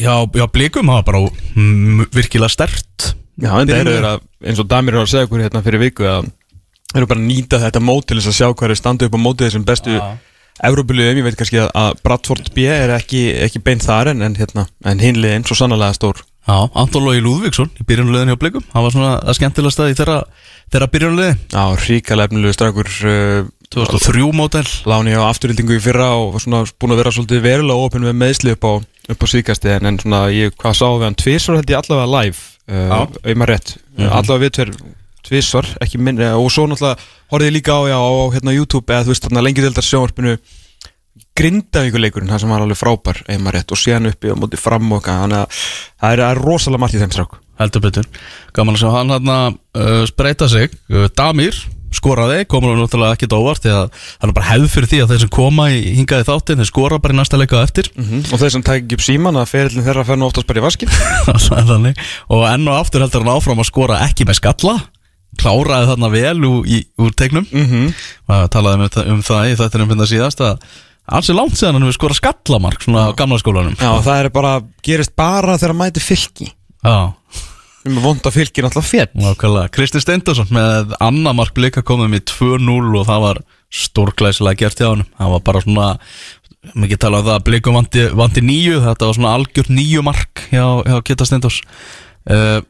Já, 0.00 0.14
já, 0.38 0.44
blikum 0.54 0.88
hafa 0.94 1.04
bara 1.10 1.24
virkilega 2.14 2.48
stert 2.52 3.10
Já, 3.40 3.52
en 3.60 3.68
það 3.68 3.80
eru 3.90 4.08
að, 4.14 4.24
eins 4.46 4.60
og 4.62 4.68
Damir 4.70 4.96
er 4.96 5.02
að 5.02 5.10
segja 5.12 5.26
okkur 5.28 5.42
hérna 5.44 5.62
fyrir 5.66 5.82
viku 5.82 6.06
að 6.08 6.30
þeir 6.90 7.00
eru 7.02 7.08
bara 7.10 7.20
að 7.22 7.28
nýta 7.28 7.60
þetta 7.62 7.82
mót 7.84 8.06
til 8.08 8.18
þess 8.18 8.30
að 8.32 8.36
sjá 8.38 8.48
hvað 8.50 8.72
er 8.74 8.80
standa 8.80 9.06
upp 9.08 9.16
á 9.16 9.20
mótið 9.20 9.46
þessum 9.48 9.66
bestu 9.68 9.94
Já. 9.96 10.08
Európuliðum, 10.68 11.20
ég 11.20 11.24
veit 11.28 11.38
kannski 11.40 11.60
að- 11.62 11.70
að 11.74 12.00
Bradford 12.04 12.50
B 12.54 12.66
er 12.68 12.92
ekki, 12.98 13.22
ekki 13.46 13.62
beint 13.64 13.84
þar 13.86 14.10
en, 14.12 14.22
en, 14.26 14.34
hérna, 14.36 14.66
en 14.84 14.98
hinliðin 15.00 15.46
svo 15.48 15.56
sannlega 15.56 15.94
stór. 15.96 16.20
Já, 16.48 16.56
Anton 16.74 17.04
Lógi 17.04 17.20
Lúðvíksson 17.22 17.68
í 17.78 17.84
byrjunlegin 17.86 18.32
hjá 18.32 18.38
blikum 18.40 18.62
hann 18.72 18.82
var 18.86 18.90
svona 18.94 19.10
að 19.20 19.36
skemmtilegast 19.36 19.82
í 19.84 19.96
þeirra, 19.98 20.18
þeirra 20.72 20.86
byrjunlegi 20.90 21.34
Já, 21.52 21.64
ríkala 21.84 22.24
efnilegu 22.26 22.54
strákur 22.56 22.88
uh, 22.88 23.44
2003 23.70 24.24
mótel 24.34 24.64
láni 24.88 25.12
á 25.14 25.28
afturhildingu 25.28 25.76
í 25.76 25.82
fyrra 25.84 26.08
og 26.16 26.32
var 26.34 26.42
svona 26.42 26.62
búin 26.80 26.94
að 26.96 27.02
vera 27.02 27.12
svolítið 27.14 27.44
verulega 27.44 27.84
opinn 27.84 28.06
með 28.08 28.16
meðsli 28.24 28.54
upp 28.56 28.64
á, 28.66 28.72
á 28.80 29.24
síkasti 29.30 29.70
en, 29.76 29.86
en 29.92 30.00
svona 30.00 30.22
ég, 30.32 30.56
hvað 30.58 30.78
sá 30.80 30.86
við 30.88 31.06
hann 31.06 31.18
tvisvar 31.20 31.60
held 31.60 31.70
ég 31.76 31.82
allavega 31.84 32.10
live 32.16 32.40
uh, 32.72 32.96
auðvitað 33.04 33.48
rétt, 33.52 33.76
mm 34.00 34.08
allavega 34.10 34.42
við 34.48 34.54
tver 34.56 34.72
tvisvar, 35.30 35.68
ekki 35.80 36.00
minn, 36.02 36.20
eh, 36.20 36.34
og 36.34 36.50
svo 36.52 36.66
náttúrulega 36.68 36.98
horfði 37.30 37.48
ég 37.48 37.56
líka 37.56 37.78
á, 37.78 37.82
já, 37.88 37.98
á 37.98 38.22
hérna 38.34 38.56
YouTube 38.56 38.90
eða 38.90 39.06
þú 39.06 39.14
veist 39.14 39.28
þarna 39.28 39.46
lengi 39.46 39.64
deildar 39.64 39.86
sjónvarpinu 39.86 40.40
Grindavíkuleikurinn, 41.40 42.28
það 42.28 42.42
sem 42.42 42.52
var 42.52 42.64
alveg 42.64 42.78
frábær 42.78 43.20
auðvitað 43.24 43.54
rétt 43.54 43.72
og 43.72 43.80
síðan 43.80 44.10
uppi 44.10 44.32
og 44.32 44.40
móti 44.42 44.58
fram 44.60 44.90
og 44.92 45.06
þannig 45.06 45.38
að 45.38 45.60
það 46.02 46.12
er, 46.12 46.22
er 46.26 46.40
rosalega 46.44 46.82
margt 46.82 46.96
í 46.98 47.00
þeim 47.00 47.14
strák 47.14 47.38
heldur 47.60 47.84
betur. 47.84 48.08
Gaman 48.56 48.76
að 48.76 48.82
sjá 48.82 48.90
hann 48.94 49.12
hann 49.14 49.30
að 49.34 49.46
uh, 49.76 50.02
spreita 50.08 50.48
sig. 50.50 50.74
Uh, 50.90 51.06
Damir 51.16 51.56
skoraði, 51.94 52.44
komur 52.50 52.74
hann 52.74 52.84
náttúrulega 52.84 53.16
ekkert 53.16 53.34
óvart 53.34 53.64
því 53.64 53.72
að 53.74 53.96
hann 54.22 54.30
er 54.30 54.36
bara 54.36 54.50
hefð 54.52 54.68
fyrir 54.74 54.90
því 54.92 55.00
að 55.02 55.12
þeir 55.12 55.22
sem 55.24 55.32
koma 55.34 55.66
í 55.74 55.80
hingaði 55.96 56.28
þáttin, 56.28 56.60
þeir 56.62 56.70
skora 56.70 57.00
bara 57.02 57.16
í 57.16 57.18
næsta 57.18 57.40
leika 57.40 57.64
eftir. 57.64 57.90
Og 58.20 58.36
þeir 58.36 58.54
sem 58.54 58.64
tækir 58.66 59.00
upp 59.00 59.04
síman 59.08 59.40
að 59.40 59.50
ferillin 59.50 59.86
þeirra 59.88 60.06
fer 60.06 60.20
nú 60.20 60.28
oftast 60.28 60.46
bara 60.46 60.62
í 60.62 60.66
vaskin 60.68 60.92
og 62.36 62.46
enn 62.46 62.70
og 62.70 62.76
aftur 62.76 63.02
heldur 63.02 63.24
hann 63.24 63.34
áfram 63.34 63.64
að 63.64 63.70
skora 63.72 64.00
ekki 64.06 64.28
með 64.28 64.38
skalla 64.38 64.76
kláraði 65.40 65.90
þarna 65.90 66.12
vel 66.12 66.36
úr, 66.46 66.68
í, 66.68 66.78
úr 67.00 67.16
tegnum 67.16 67.48
mm 67.48 67.66
-hmm. 67.66 68.46
talaði 68.52 68.86
um, 68.86 69.16
um 69.16 69.26
það 69.26 69.50
í 69.50 69.58
þetta 69.60 69.82
um 69.82 69.92
þetta 69.94 70.10
síðast 70.12 70.44
að 70.46 70.70
alls 71.10 71.30
er 71.30 71.38
langt 71.38 71.58
séðan 71.58 71.78
hann 71.78 71.86
hefur 71.88 71.98
skorað 71.98 72.20
skallamark 72.20 72.84
svona 72.84 73.08
á 73.10 73.16
gamla 73.18 73.38
skólanum. 73.40 73.78
Já, 73.78 73.92
það 74.04 74.24
er 74.24 74.28
bara, 74.34 74.56
gerist 74.86 75.16
bara 75.18 75.58
þegar 75.58 75.78
mæti 75.78 76.02
fylki. 76.02 76.52
Já. 76.84 77.14
Við 77.80 77.94
erum 77.94 78.04
vonda 78.04 78.30
fylki 78.32 78.60
náttúrulega 78.60 79.08
Nákvæmlega, 79.16 79.70
Kristi 79.72 80.02
Steindorsson 80.02 80.50
með 80.52 80.92
annar 81.00 81.36
mark 81.36 81.54
blika 81.56 81.80
komum 81.86 82.12
í 82.12 82.20
2-0 82.20 82.98
og 83.00 83.06
það 83.08 83.22
var 83.24 83.40
stórglæsilega 83.72 84.60
gert 84.60 84.82
hjá 84.82 84.90
hann 84.90 85.06
það 85.16 85.32
var 85.32 85.42
bara 85.46 85.62
svona, 85.64 85.86
mikið 86.74 87.00
tala 87.00 87.22
um 87.22 87.28
það 87.30 87.38
að 87.38 87.46
blikum 87.46 87.78
vanti, 87.78 88.04
vanti 88.20 88.44
nýju, 88.44 88.82
þetta 88.84 89.08
var 89.08 89.16
svona 89.16 89.32
algjört 89.38 89.72
nýju 89.72 90.04
mark 90.04 90.44
hjá, 90.50 90.64
hjá 90.90 90.98
Kitta 91.08 91.28
Steindors 91.28 91.62
uh, 92.28 92.60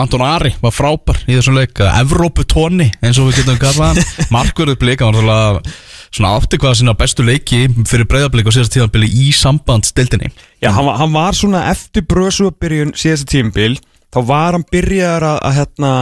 Anton 0.00 0.24
Ari 0.24 0.52
var 0.62 0.74
frábær 0.74 1.20
í 1.26 1.36
þessum 1.36 1.58
leik 1.58 1.80
Evrópu 1.84 2.46
tóni 2.48 2.88
eins 3.04 3.20
og 3.20 3.30
við 3.30 3.42
getum 3.42 3.60
kallað 3.60 3.92
hann. 3.92 4.10
Markverðið 4.34 4.80
blika 4.80 5.08
var 5.08 5.16
náttúrulega 5.16 5.74
svona 6.10 6.32
átti 6.38 6.58
hvað 6.60 6.78
sína 6.80 6.96
bestu 6.98 7.26
leiki 7.26 7.60
fyrir 7.86 8.08
breyðarblik 8.10 8.48
og 8.50 8.56
síðast 8.56 8.74
tíðanbili 8.74 9.10
í 9.10 9.28
sambandsdeildinni. 9.36 10.32
Já, 10.62 10.72
hann, 10.74 10.88
var- 10.88 10.98
hann 10.98 11.14
var 11.14 11.38
svona 11.38 11.66
eftir 11.70 12.06
bröðsugabyrjun 12.10 12.96
síðasta 12.98 13.30
tímabil 13.30 13.76
þá 14.10 14.20
var 14.26 14.56
hann 14.56 14.66
byrjar 14.72 15.26
að, 15.26 15.38
að 15.46 15.58
hérna, 15.60 15.92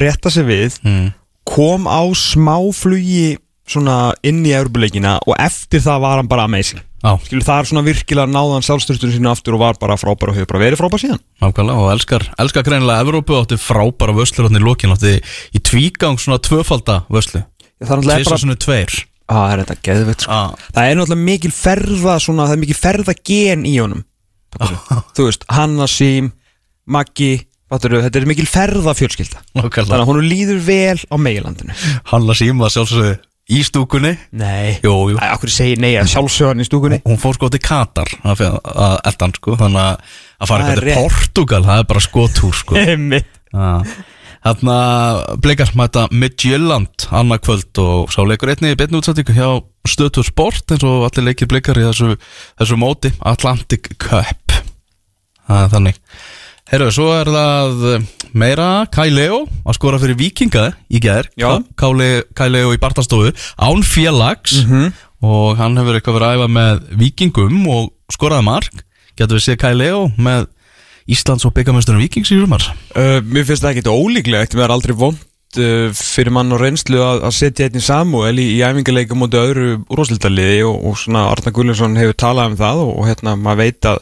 rétta 0.00 0.30
sig 0.30 0.46
við 0.46 0.78
mm. 0.86 1.08
kom 1.50 1.88
á 1.90 2.02
smáflugi 2.14 3.40
svona 3.70 4.12
inn 4.26 4.44
í 4.46 4.54
Európuleikina 4.54 5.18
og 5.26 5.34
eftir 5.38 5.82
það 5.82 6.06
var 6.06 6.20
hann 6.20 6.30
bara 6.30 6.46
amazing 6.48 6.82
Já, 7.00 7.14
Skilur, 7.24 7.44
það 7.46 7.60
er 7.62 7.68
svona 7.70 7.82
virkilega 7.86 8.28
náðan 8.28 8.64
sjálfstyrstun 8.66 9.12
sínu 9.14 9.30
aftur 9.30 9.56
og 9.56 9.62
var 9.62 9.78
bara 9.80 9.96
frábær 9.96 10.32
og 10.32 10.36
hefur 10.36 10.50
bara 10.52 10.60
verið 10.66 10.80
frábær 10.82 11.00
síðan. 11.00 11.20
Nákvæmlega 11.40 11.80
og 11.80 11.92
elskar, 11.94 12.26
elskar 12.42 12.66
greinilega 12.66 13.06
Evrópu 13.06 13.38
átti 13.38 13.56
frábæra 13.60 14.12
vöslur 14.18 14.50
átti 14.50 14.60
í 14.60 14.64
lokin 14.66 14.92
átti 14.92 15.14
í 15.56 15.62
tvígang 15.64 16.20
svona 16.20 16.36
tvöfalda 16.44 16.98
vöslu 17.08 17.40
Það 17.80 17.94
náttúrulega 17.94 18.18
Tvisar 18.20 18.30
bara 18.34 18.42
svona 18.42 18.58
tveir. 18.60 18.96
Það 19.30 19.52
er 19.54 19.62
þetta 19.62 19.76
geðvett 19.86 20.24
sko. 20.26 20.36
ah. 20.36 20.66
Það 20.76 20.90
er 20.90 20.98
náttúrulega 20.98 21.26
mikil 21.30 21.52
ferða 21.56 22.16
svona, 22.20 22.48
það 22.50 22.56
er 22.56 22.62
mikil 22.66 22.76
ferða 22.76 23.14
gen 23.30 23.64
í 23.64 23.74
honum. 23.80 24.02
Þú 25.16 25.28
veist, 25.30 25.46
Hanna 25.48 25.86
Sím 25.88 26.32
Maggi, 26.90 27.32
þetta 27.70 28.18
er 28.20 28.26
mikil 28.28 28.48
ferða 28.50 28.92
fjölskylda 28.98 29.40
Þannig 29.54 29.94
að 30.00 30.06
hún 30.10 30.24
líður 30.26 30.60
vel 30.66 30.98
á 31.06 31.16
meilandinu 31.16 31.76
Hanna 32.10 32.34
Sím 32.36 32.58
var 32.60 32.72
sjálfsögðu 32.74 33.14
í 33.50 33.60
stúkunni? 33.66 34.12
Nei. 34.38 34.78
Jú, 34.84 34.94
jú. 35.12 35.18
Æ, 35.18 35.26
Akkur 35.34 35.50
segir 35.52 35.80
nei 35.82 35.92
að 35.98 36.10
sjálfsögðan 36.12 36.62
í 36.62 36.68
stúkunni? 36.68 37.00
Hún 37.06 37.18
fór 37.20 37.36
sko 37.38 37.50
til 37.52 37.60
Katar 37.64 38.10
að 38.22 38.44
að 38.50 38.94
eldan 39.10 39.34
sko 39.36 39.56
Þannig 39.60 39.82
að 39.82 40.14
að 40.40 40.52
fara 40.52 40.68
Það 40.68 40.70
er 40.70 40.80
eitthvað 40.80 40.86
til. 40.86 41.02
Portugal 41.02 41.62
Það 41.66 41.82
er 41.82 41.88
bara 41.90 42.04
skotúr 42.06 42.56
sko. 42.60 42.78
Þannig 44.40 44.72
að 44.72 45.18
blikar 45.44 45.70
mæta 45.76 46.06
Midtjylland 46.16 47.04
annað 47.12 47.42
kvöld 47.44 47.80
og 47.82 48.12
sá 48.14 48.22
leikur 48.24 48.52
einnig 48.54 48.72
í 48.72 48.78
beinni 48.80 48.96
útsettingu 48.96 49.34
hjá 49.36 49.48
Stöðtur 49.90 50.24
Sport 50.24 50.72
eins 50.72 50.84
og 50.86 51.04
allir 51.10 51.26
leikir 51.28 51.48
blikar 51.50 51.76
í 51.76 51.84
þessu, 51.84 52.14
þessu 52.60 52.78
móti 52.80 53.10
Atlantic 53.28 53.90
Cup. 54.00 54.54
Það 55.44 55.64
er 55.66 55.70
þannig. 55.74 56.00
Herru, 56.70 56.88
svo 56.94 57.08
er 57.18 57.28
það 57.34 57.84
meira 58.34 58.86
Kai 58.92 59.08
Leo 59.10 59.44
að 59.66 59.76
skora 59.78 59.98
fyrir 60.02 60.18
Víkinga 60.20 60.70
í 60.90 61.00
gær. 61.02 61.28
Já. 61.40 61.58
Kai 61.76 61.92
Le- 61.96 62.24
Kai 62.36 62.48
Leo 62.50 62.72
í 62.74 62.78
Bartastofu 62.82 63.32
án 63.58 63.82
félags. 63.86 64.64
Mhm. 64.66 64.92
og 65.22 65.58
hann 65.58 65.76
hefur 65.76 65.98
eitthvað 65.98 66.14
verið 66.16 66.28
að 66.30 66.36
æfa 66.38 66.46
með 66.48 66.78
Víkingum 66.96 67.66
og 67.68 67.90
skoraði 68.12 68.44
mark. 68.46 68.84
Getur 69.18 69.36
við 69.36 69.44
séð 69.50 69.58
Kai 69.60 69.74
Leo 69.74 70.06
með 70.16 70.46
Íslands 71.10 71.44
og 71.44 71.52
byggamestunum 71.56 72.00
Víkings 72.00 72.30
í 72.32 72.38
rumar 72.40 72.62
uh, 72.96 73.18
Mér 73.20 73.44
finnst 73.44 73.60
það 73.64 73.74
ekkert 73.74 73.90
ólíklegt. 73.92 74.54
Mér 74.56 74.64
er 74.68 74.74
aldrei 74.76 74.94
vond 74.96 75.18
uh, 75.58 75.90
fyrir 75.92 76.30
mann 76.32 76.52
og 76.54 76.60
reynslu 76.62 77.00
að, 77.02 77.24
að 77.28 77.34
setja 77.36 77.66
einnig 77.68 77.82
Samuel 77.84 78.38
í, 78.40 78.46
í 78.56 78.62
æfingarleika 78.64 79.18
mútið 79.18 79.44
öðru 79.50 79.68
úrvarsleitaliði 79.90 80.62
og, 80.70 80.76
og 80.88 80.96
svona 81.02 81.26
Arna 81.34 81.52
Gullinsson 81.52 81.98
hefur 82.00 82.16
talað 82.16 82.52
um 82.52 82.58
það 82.62 82.82
og, 82.86 82.92
og 83.02 83.08
hérna 83.10 83.36
maður 83.36 83.60
veit 83.64 83.90
að 83.92 84.00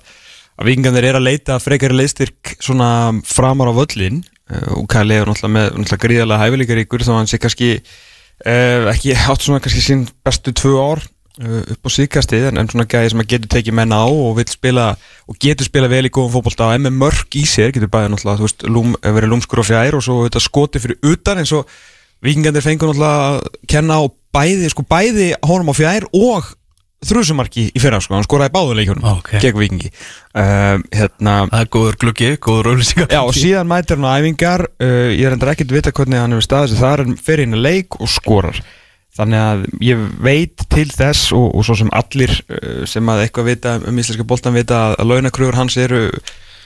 að 0.58 0.70
vikingarnir 0.70 1.06
er 1.10 1.18
að 1.18 1.28
leita 1.28 1.58
frekari 1.62 1.96
leiðstyrk 1.96 2.56
svona 2.58 2.90
framar 3.26 3.70
á 3.70 3.78
völlin 3.78 4.22
uh, 4.50 4.80
og 4.80 4.88
Kæli 4.90 5.18
er 5.18 5.28
náttúrulega 5.28 5.54
með 5.54 5.68
náttúrulega 5.70 6.04
gríðarlega 6.04 6.42
hæfileikaríkur 6.44 7.06
þá 7.06 7.12
hann 7.14 7.30
sé 7.30 7.40
kannski 7.42 7.70
uh, 7.78 8.88
ekki 8.92 9.14
átt 9.30 9.46
svona 9.46 9.62
kannski 9.62 9.84
sín 9.84 10.08
bestu 10.26 10.54
tvö 10.56 10.74
ár 10.82 11.04
uh, 11.04 11.62
upp 11.74 11.86
á 11.86 11.90
síkastið 11.94 12.48
en, 12.50 12.70
svona 12.72 12.88
gæði 12.90 13.14
sem 13.14 13.22
að 13.22 13.30
getur 13.34 13.52
tekið 13.54 13.78
menn 13.78 13.94
á 13.94 14.02
og 14.02 14.34
vil 14.40 14.48
spila 14.50 14.88
og 15.30 15.38
getur 15.42 15.68
spila 15.68 15.90
vel 15.90 16.06
í 16.08 16.12
góðum 16.12 16.34
fótbolta 16.38 16.72
og 16.72 16.82
með 16.88 16.98
mörg 17.04 17.38
í 17.38 17.44
sér, 17.46 17.72
getur 17.74 17.92
bæðið 17.92 18.14
náttúrulega 18.14 18.42
þú 18.42 18.48
veist, 18.48 18.66
lúm, 18.66 18.98
verið 19.04 19.34
lúmskur 19.34 19.62
og 19.62 19.70
fjær 19.70 19.98
og 19.98 20.04
svo 20.04 20.20
þetta 20.26 20.42
skoti 20.42 20.82
fyrir 20.82 21.14
utan 21.14 21.42
eins 21.42 21.54
og 21.54 21.70
vikingarnir 22.24 22.66
fengur 22.66 22.90
náttúrulega 22.90 23.38
að 23.38 23.66
kenna 23.70 24.02
á 24.02 24.04
bæði, 24.34 24.72
sko 24.72 24.84
bæði 24.90 25.32
honum 25.46 25.70
á 25.70 25.74
fjær 25.78 26.08
og 26.10 26.50
þrjusumarki 27.06 27.68
í 27.70 27.80
fyrra 27.82 28.00
sko, 28.02 28.16
hann 28.16 28.26
skoraði 28.26 28.50
báðu 28.56 28.74
leikjunum 28.78 29.04
Ok. 29.12 29.28
gegn 29.42 29.58
vikingi 29.60 29.90
uh, 29.92 30.80
hérna 30.90 31.34
Það 31.52 31.60
er 31.60 31.70
góður 31.76 31.98
gluggi, 32.02 32.30
góður 32.42 32.72
auðlýsingar 32.72 33.12
Já, 33.14 33.20
og 33.22 33.36
síðan 33.38 33.70
mætir 33.70 33.96
hann 34.00 34.08
á 34.10 34.18
æfingar. 34.18 34.66
Uh, 34.82 35.12
Ég 35.14 35.28
er 35.28 35.36
endur 35.36 35.52
ekkert 35.52 35.70
að 35.70 35.78
vita 35.78 35.92
hvernig 35.94 36.18
hann 36.18 36.34
hefur 36.34 36.46
staðið 36.48 36.72
sig 36.74 36.82
þar 36.82 37.04
en 37.04 37.16
fer 37.28 37.44
inn 37.44 37.54
að 37.54 37.64
leik 37.68 38.00
og 38.02 38.10
skorar. 38.10 38.58
Þannig 39.18 39.44
að 39.44 39.62
ég 39.82 40.02
veit 40.22 40.66
til 40.70 40.88
þess 40.94 41.32
og, 41.34 41.46
og 41.54 41.64
svo 41.66 41.78
sem 41.78 41.88
allir 41.94 42.34
uh, 42.34 42.82
sem 42.90 43.08
að 43.14 43.24
eitthvað 43.26 43.48
vita 43.52 43.76
um 43.78 43.98
íslenska 44.02 44.26
boltan 44.26 44.58
vita 44.58 44.88
að, 44.88 44.98
að 44.98 45.10
launakröfur 45.12 45.58
hans 45.58 45.78
eru 45.78 46.02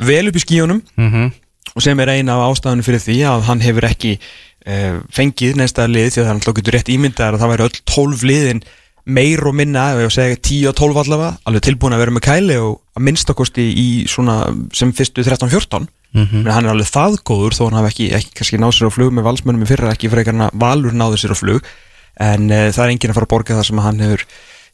vel 0.02 0.24
upp 0.32 0.36
í 0.40 0.44
skíunum 0.46 0.82
mm 0.96 1.30
og 1.72 1.80
sem 1.80 2.00
er 2.04 2.10
eina 2.18 2.34
af 2.36 2.50
ástæðunum 2.52 2.84
fyrir 2.84 3.00
því 3.00 3.14
að 3.24 3.44
hann 3.46 3.60
hefur 3.64 3.84
ekki 3.88 4.10
uh, 4.18 4.98
fengið 5.14 5.54
neðsta 5.56 5.86
lið 9.02 9.11
því 9.11 9.11
að 9.11 9.11
það 9.11 9.11
alltaf 9.11 9.11
getur 9.11 9.11
rétt 9.11 9.11
ímyndaðar 9.11 9.11
að 9.11 9.11
það 9.11 9.11
væri 9.11 9.11
öll 9.11 9.11
12 9.11 9.11
liðin 9.11 9.11
meir 9.12 9.40
og 9.49 9.54
minna, 9.59 9.85
ef 9.92 9.99
ég 9.99 10.06
að 10.06 10.14
segja 10.14 10.37
10 10.37 10.68
og 10.71 10.75
12 10.78 10.99
allavega, 11.02 11.37
alveg 11.49 11.62
tilbúin 11.66 11.94
að 11.97 12.02
vera 12.02 12.12
með 12.14 12.25
kæli 12.28 12.56
og 12.62 12.75
að 12.94 13.02
minnstakosti 13.02 13.64
í 13.75 13.87
svona 14.06 14.37
sem 14.73 14.92
fyrstu 14.92 15.25
13-14 15.26 15.88
Mhm. 16.12 16.42
menn 16.44 16.52
hann 16.52 16.66
er 16.66 16.75
alveg 16.75 16.90
það 16.92 17.14
góður 17.25 17.54
þó 17.56 17.62
hann 17.71 17.78
hafi 17.80 17.88
ekki, 17.88 18.06
ekki 18.12 18.35
kannski 18.37 18.59
náð 18.61 18.73
sér 18.76 18.88
á 18.92 18.92
flug 18.92 19.12
með 19.16 19.25
valsmönnum 19.25 19.62
í 19.64 19.68
fyrra 19.71 19.92
ekki 19.94 20.11
frekar 20.12 20.35
hann 20.37 20.44
að 20.44 20.59
valur 20.61 20.92
náði 20.92 21.16
sér 21.23 21.32
á 21.32 21.37
flug. 21.40 21.62
En 22.21 22.50
uh, 22.52 22.68
það 22.68 22.85
er 22.85 22.92
enginn 22.92 23.11
að 23.11 23.16
fara 23.16 23.25
að 23.25 23.32
borga 23.32 23.56
það 23.56 23.64
sem 23.71 23.78
hann 23.80 24.02
hefur 24.04 24.25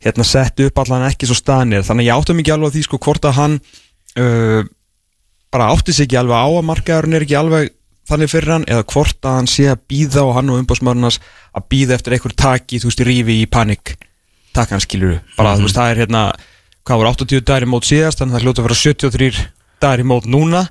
hérna 0.03 0.25
sett 0.27 0.61
upp 0.67 0.79
allan 0.83 1.07
ekki 1.07 1.29
svo 1.31 1.37
staðnir 1.39 1.87
þannig 1.87 2.09
ég 2.11 2.19
áttum 2.19 2.41
ekki 2.43 2.51
alveg 2.57 2.75
því 2.75 2.83
sko 2.89 2.99
hvort 3.07 3.29
að 3.31 3.39
hann 3.39 3.55
uh, 4.19 4.63
bara 5.55 5.71
átti 5.71 5.95
sig 5.95 6.09
ekki 6.09 6.19
alveg 6.19 6.35
á 6.43 6.49
að 6.59 6.67
markaðurinn 6.73 7.15
er 7.15 7.23
ekki 7.29 7.39
alveg 7.39 7.71
þannig 8.11 8.31
fyrir 8.35 8.53
hann 8.57 8.67
eða 8.67 8.83
hvort 8.91 9.23
að 9.23 9.39
hann 9.39 9.47
sé 9.55 9.69
að 9.71 9.79
býða 9.95 10.27
og 10.27 10.35
hann 10.35 10.51
og 10.51 10.59
umbásmörnars 10.59 11.21
að 11.55 11.69
býða 11.71 11.95
eftir 12.01 12.19
einhver 12.19 12.35
taki, 12.35 12.83
þú 12.83 12.91
veist, 12.91 13.03
í 13.05 13.07
rífi 13.07 13.39
í 13.45 13.47
panik 13.47 13.95
takk 14.59 14.75
hann 14.75 14.83
skilur 14.85 15.17
bara, 15.39 15.55
þú 15.57 15.67
veist, 15.69 15.79
það 15.79 15.93
er 15.95 16.03
hérna 16.05 16.23
hvað 16.89 17.01
voru 17.03 17.11
80 17.15 17.43
dæri 17.49 17.69
mót 17.71 17.89
síðast, 17.89 18.21
þannig 18.21 18.35
að 18.35 18.39
það 18.39 18.47
hljóta 18.47 18.63
að 18.63 18.69
vera 18.69 18.79
73 18.83 19.41
dagar 19.83 20.03
í 20.05 20.07
mót 20.11 20.29
núna. 20.29 20.63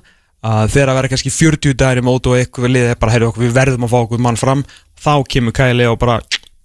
Að 0.48 0.68
þegar 0.70 0.90
að 0.92 0.96
vera 1.00 1.08
kannski 1.10 1.30
40 1.34 1.74
dagar 1.78 1.98
í 1.98 2.02
mót 2.06 2.26
og 2.30 2.36
eitthvað 2.38 2.70
liðið 2.70 2.92
er 2.92 2.98
bara, 3.02 3.12
heyrðu 3.16 3.28
okkur, 3.32 3.42
við 3.48 3.54
verðum 3.56 3.86
að 3.86 3.90
fá 3.90 3.98
okkur 4.04 4.20
mann 4.22 4.38
fram. 4.38 4.60
Þá 5.02 5.12
kemur 5.34 5.54
Kæli 5.56 5.86
og 5.90 5.96
bara 5.98 6.20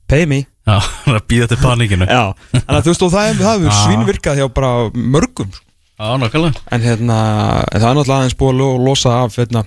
pay 0.10 0.27
me. 0.30 0.44
Já, 0.68 0.77
það 1.06 1.18
að 1.18 1.25
býða 1.32 1.48
til 1.51 1.58
panikinu. 1.63 2.06
Já, 2.06 2.22
Já, 2.30 2.60
þannig 2.60 2.77
að 2.77 2.86
þú 2.86 2.92
veist 2.94 3.06
og 3.08 3.13
það 3.15 3.30
hefur 3.32 3.48
hef 3.50 3.63
Já. 3.65 3.77
svínvirkað 3.82 4.42
hjá 4.42 4.46
bara 4.60 4.72
mörgum. 4.94 5.50
Sko. 5.53 6.18
nákvæmlega. 6.22 6.62
En 6.75 6.82
hérna, 6.86 7.18
en 7.72 7.82
það 7.82 7.89
er 7.89 7.98
náttúrulega 7.98 8.20
aðeins 8.22 8.38
búið 8.39 8.53
að 8.53 8.62
lo- 8.62 8.84
losa 8.89 9.15
af 9.24 9.36
hérna, 9.42 9.65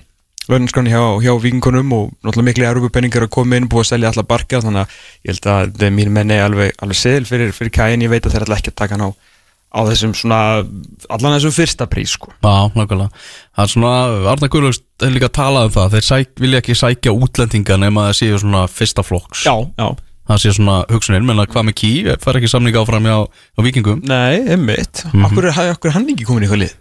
launanskrani 0.51 0.93
hjá, 0.93 1.01
hjá 1.23 1.33
vikingunum 1.43 1.95
og 1.97 2.11
náttúrulega 2.21 2.47
miklu 2.49 2.67
erugupenningar 2.69 3.27
að 3.27 3.33
koma 3.35 3.59
inn 3.59 3.69
búið 3.71 3.85
að 3.85 3.89
selja 3.91 4.11
allar 4.11 4.27
barka 4.29 4.61
þannig 4.63 4.85
að 4.85 4.99
ég 5.27 5.33
held 5.33 5.49
að 5.53 5.87
er 5.87 5.95
mín 5.97 6.13
menni 6.15 6.37
alveg, 6.39 6.71
alveg 6.81 6.99
seðil 6.99 7.25
fyrir, 7.27 7.51
fyrir 7.55 7.73
kæin, 7.75 8.05
ég 8.05 8.13
veit 8.13 8.25
að 8.25 8.35
þeir 8.35 8.47
ætla 8.47 8.59
ekki 8.61 8.73
að 8.73 8.79
taka 8.83 8.97
hann 8.97 9.09
á 9.09 9.11
á 9.67 9.79
þessum 9.83 10.13
svona, 10.15 10.39
allan 11.11 11.35
þessum 11.35 11.53
fyrsta 11.53 11.87
prís 11.91 12.15
sko. 12.15 12.31
Já, 12.39 12.71
nákvæmlega. 12.73 13.09
Það 13.57 13.65
er 13.65 13.71
svona, 13.73 13.93
Arna 14.31 14.49
Guðlust 14.53 14.85
er 15.03 15.13
líka 15.13 15.27
að 15.27 15.35
tala 15.37 15.65
um 15.67 15.73
það. 15.75 15.95
Þeir 15.95 16.05
sæk, 16.07 16.33
vilja 16.41 16.61
ekki 16.63 16.77
sækja 16.79 17.13
útlendinga 17.13 17.79
nema 17.83 18.07
það 18.07 18.19
séu 18.21 18.41
svona 18.41 18.63
fyrsta 18.71 19.05
flokks. 19.05 19.43
Já, 19.45 19.53
já. 19.77 19.87
Það 20.27 20.41
sé 20.43 20.55
svona 20.57 20.79
hugsunin, 20.91 21.27
menn 21.27 21.39
að 21.39 21.53
hvað 21.53 21.69
með 21.69 21.77
ký 21.79 21.91
fær 22.23 22.39
ekki 22.39 22.49
samning 22.51 22.75
áfram 22.79 23.05
hjá, 23.07 23.19
hjá 23.27 23.63
vikingum 23.63 24.01
Nei, 24.03 24.41
einmitt, 24.43 25.05
mm. 25.05 25.13
-hmm. 25.13 25.29
okkur, 25.29 25.47
er, 25.47 25.75
er 25.77 25.95
hann 25.95 26.09
ekki 26.11 26.27
komin 26.27 26.43
í 26.43 26.47
eitthvað 26.47 26.63
lið 26.65 26.73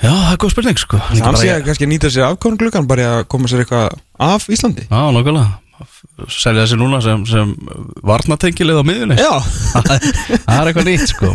Já, 0.00 0.08
það 0.10 0.30
er 0.32 0.38
góð 0.40 0.52
spurning 0.54 0.80
sko. 0.80 1.00
Hann 1.10 1.36
sé 1.38 1.50
að 1.52 1.66
kannski 1.66 1.88
nýta 1.90 2.10
sér 2.10 2.30
afkvæmgluggan 2.30 2.88
bara 2.90 3.08
að 3.18 3.26
koma 3.34 3.50
sér 3.50 3.62
eitthvað 3.64 3.98
af 4.24 4.46
Íslandi. 4.50 4.86
Já, 4.88 5.02
nákvæmlega. 5.12 5.58
Selja 6.30 6.62
þessi 6.62 6.78
núna 6.78 7.00
sem, 7.02 7.24
sem 7.26 7.52
varnatengilið 8.06 8.78
á 8.78 8.84
miðunni 8.86 9.16
Já, 9.18 9.32
Það 9.82 10.52
er 10.54 10.70
eitthvað 10.70 10.88
nýtt 10.88 11.10
sko. 11.10 11.32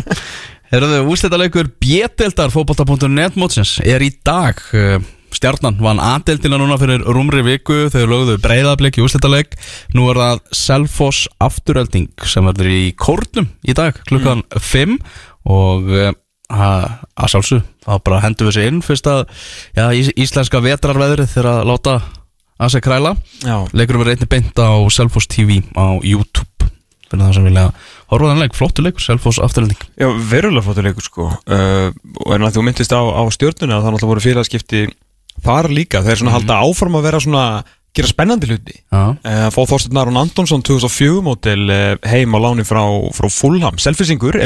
Herðu, 0.71 1.01
úrslitaleikur 1.11 1.69
B-deldar 1.79 2.51
fótbolta.net 2.51 3.37
mótsins 3.39 3.77
er 3.83 4.03
í 4.03 4.09
dag. 4.27 4.59
Stjarnan 5.35 5.77
vann 5.83 5.99
A-deldina 6.03 6.59
núna 6.59 6.77
fyrir 6.79 7.03
rúmri 7.03 7.43
viku. 7.45 7.85
Þau 7.91 8.03
lögðu 8.07 8.37
breyðablik 8.43 8.99
í 8.99 9.03
úrslitaleik. 9.05 9.55
Nú 9.95 10.07
er 10.11 10.19
það 10.23 10.41
Selfoss 10.55 11.27
afturölding 11.43 12.09
sem 12.27 12.47
verður 12.47 12.71
í 12.71 12.83
kórnum 12.99 13.49
í 13.67 13.75
dag 13.77 13.99
klukkan 14.07 14.43
5 14.55 14.97
og 15.47 15.91
uh, 15.91 16.09
að 16.47 16.85
að 17.17 17.31
sjálfsög 17.33 17.63
þá 17.83 17.91
bara 18.05 18.21
hendum 18.23 18.49
við 18.49 18.57
sér 18.57 18.69
inn. 18.71 18.83
Fyrst 18.85 19.09
að 19.11 19.23
já, 19.75 19.85
ís 19.95 20.11
íslenska 20.15 20.61
vetrarveðrið 20.63 21.31
þegar 21.33 21.49
að 21.53 21.71
láta 21.71 21.95
að 22.57 22.73
sig 22.73 22.85
kræla. 22.85 23.15
Já, 23.43 23.57
Leikurum 23.73 24.03
verður 24.03 24.17
einnig 24.17 24.31
beint 24.31 24.61
á 24.61 24.71
Selfoss 24.93 25.29
TV 25.29 25.61
á 25.77 25.99
YouTube. 26.01 26.69
Fyrir 27.07 27.23
það 27.23 27.35
sem 27.37 27.47
vilja 27.47 27.65
horfa 28.11 28.27
á 28.27 28.31
þann 28.33 28.41
leik, 28.43 28.55
flottu 28.57 28.83
leikur, 28.83 29.03
Selfoss 29.03 29.39
afturlending 29.39 29.79
já 29.95 30.07
verulega 30.31 30.65
flottur 30.65 31.03
sko. 31.03 31.29
Uh, 31.47 31.91
og 32.25 32.33
en 32.35 32.47
að 32.47 32.57
þú 32.57 32.65
myndist 32.67 32.91
á, 32.91 32.99
á 32.99 33.23
stjórnuna 33.31 33.79
þá 33.79 33.87
náttúrulega 33.87 34.11
voru 34.11 34.25
félagskipti 34.25 34.81
þar 35.45 35.69
líka, 35.71 36.01
þeir 36.03 36.19
svona 36.21 36.35
halda 36.35 36.59
áfram 36.65 36.97
að 36.99 37.07
vera 37.07 37.21
svona 37.23 37.45
gera 37.97 38.09
spennandi 38.11 38.47
hluti. 38.51 38.75
Uh, 39.25 39.47
fá 39.53 39.59
Þorsteinn 39.69 39.99
Aron 40.01 40.19
Antonsson 40.21 40.61
2004 40.65 41.23
mótil 41.25 41.65
heim 42.07 42.35
á 42.35 42.39
láni 42.45 42.65
frá, 42.67 42.83
frá 43.17 43.27
Fulham, 43.33 43.77
selfisingur 43.81 44.37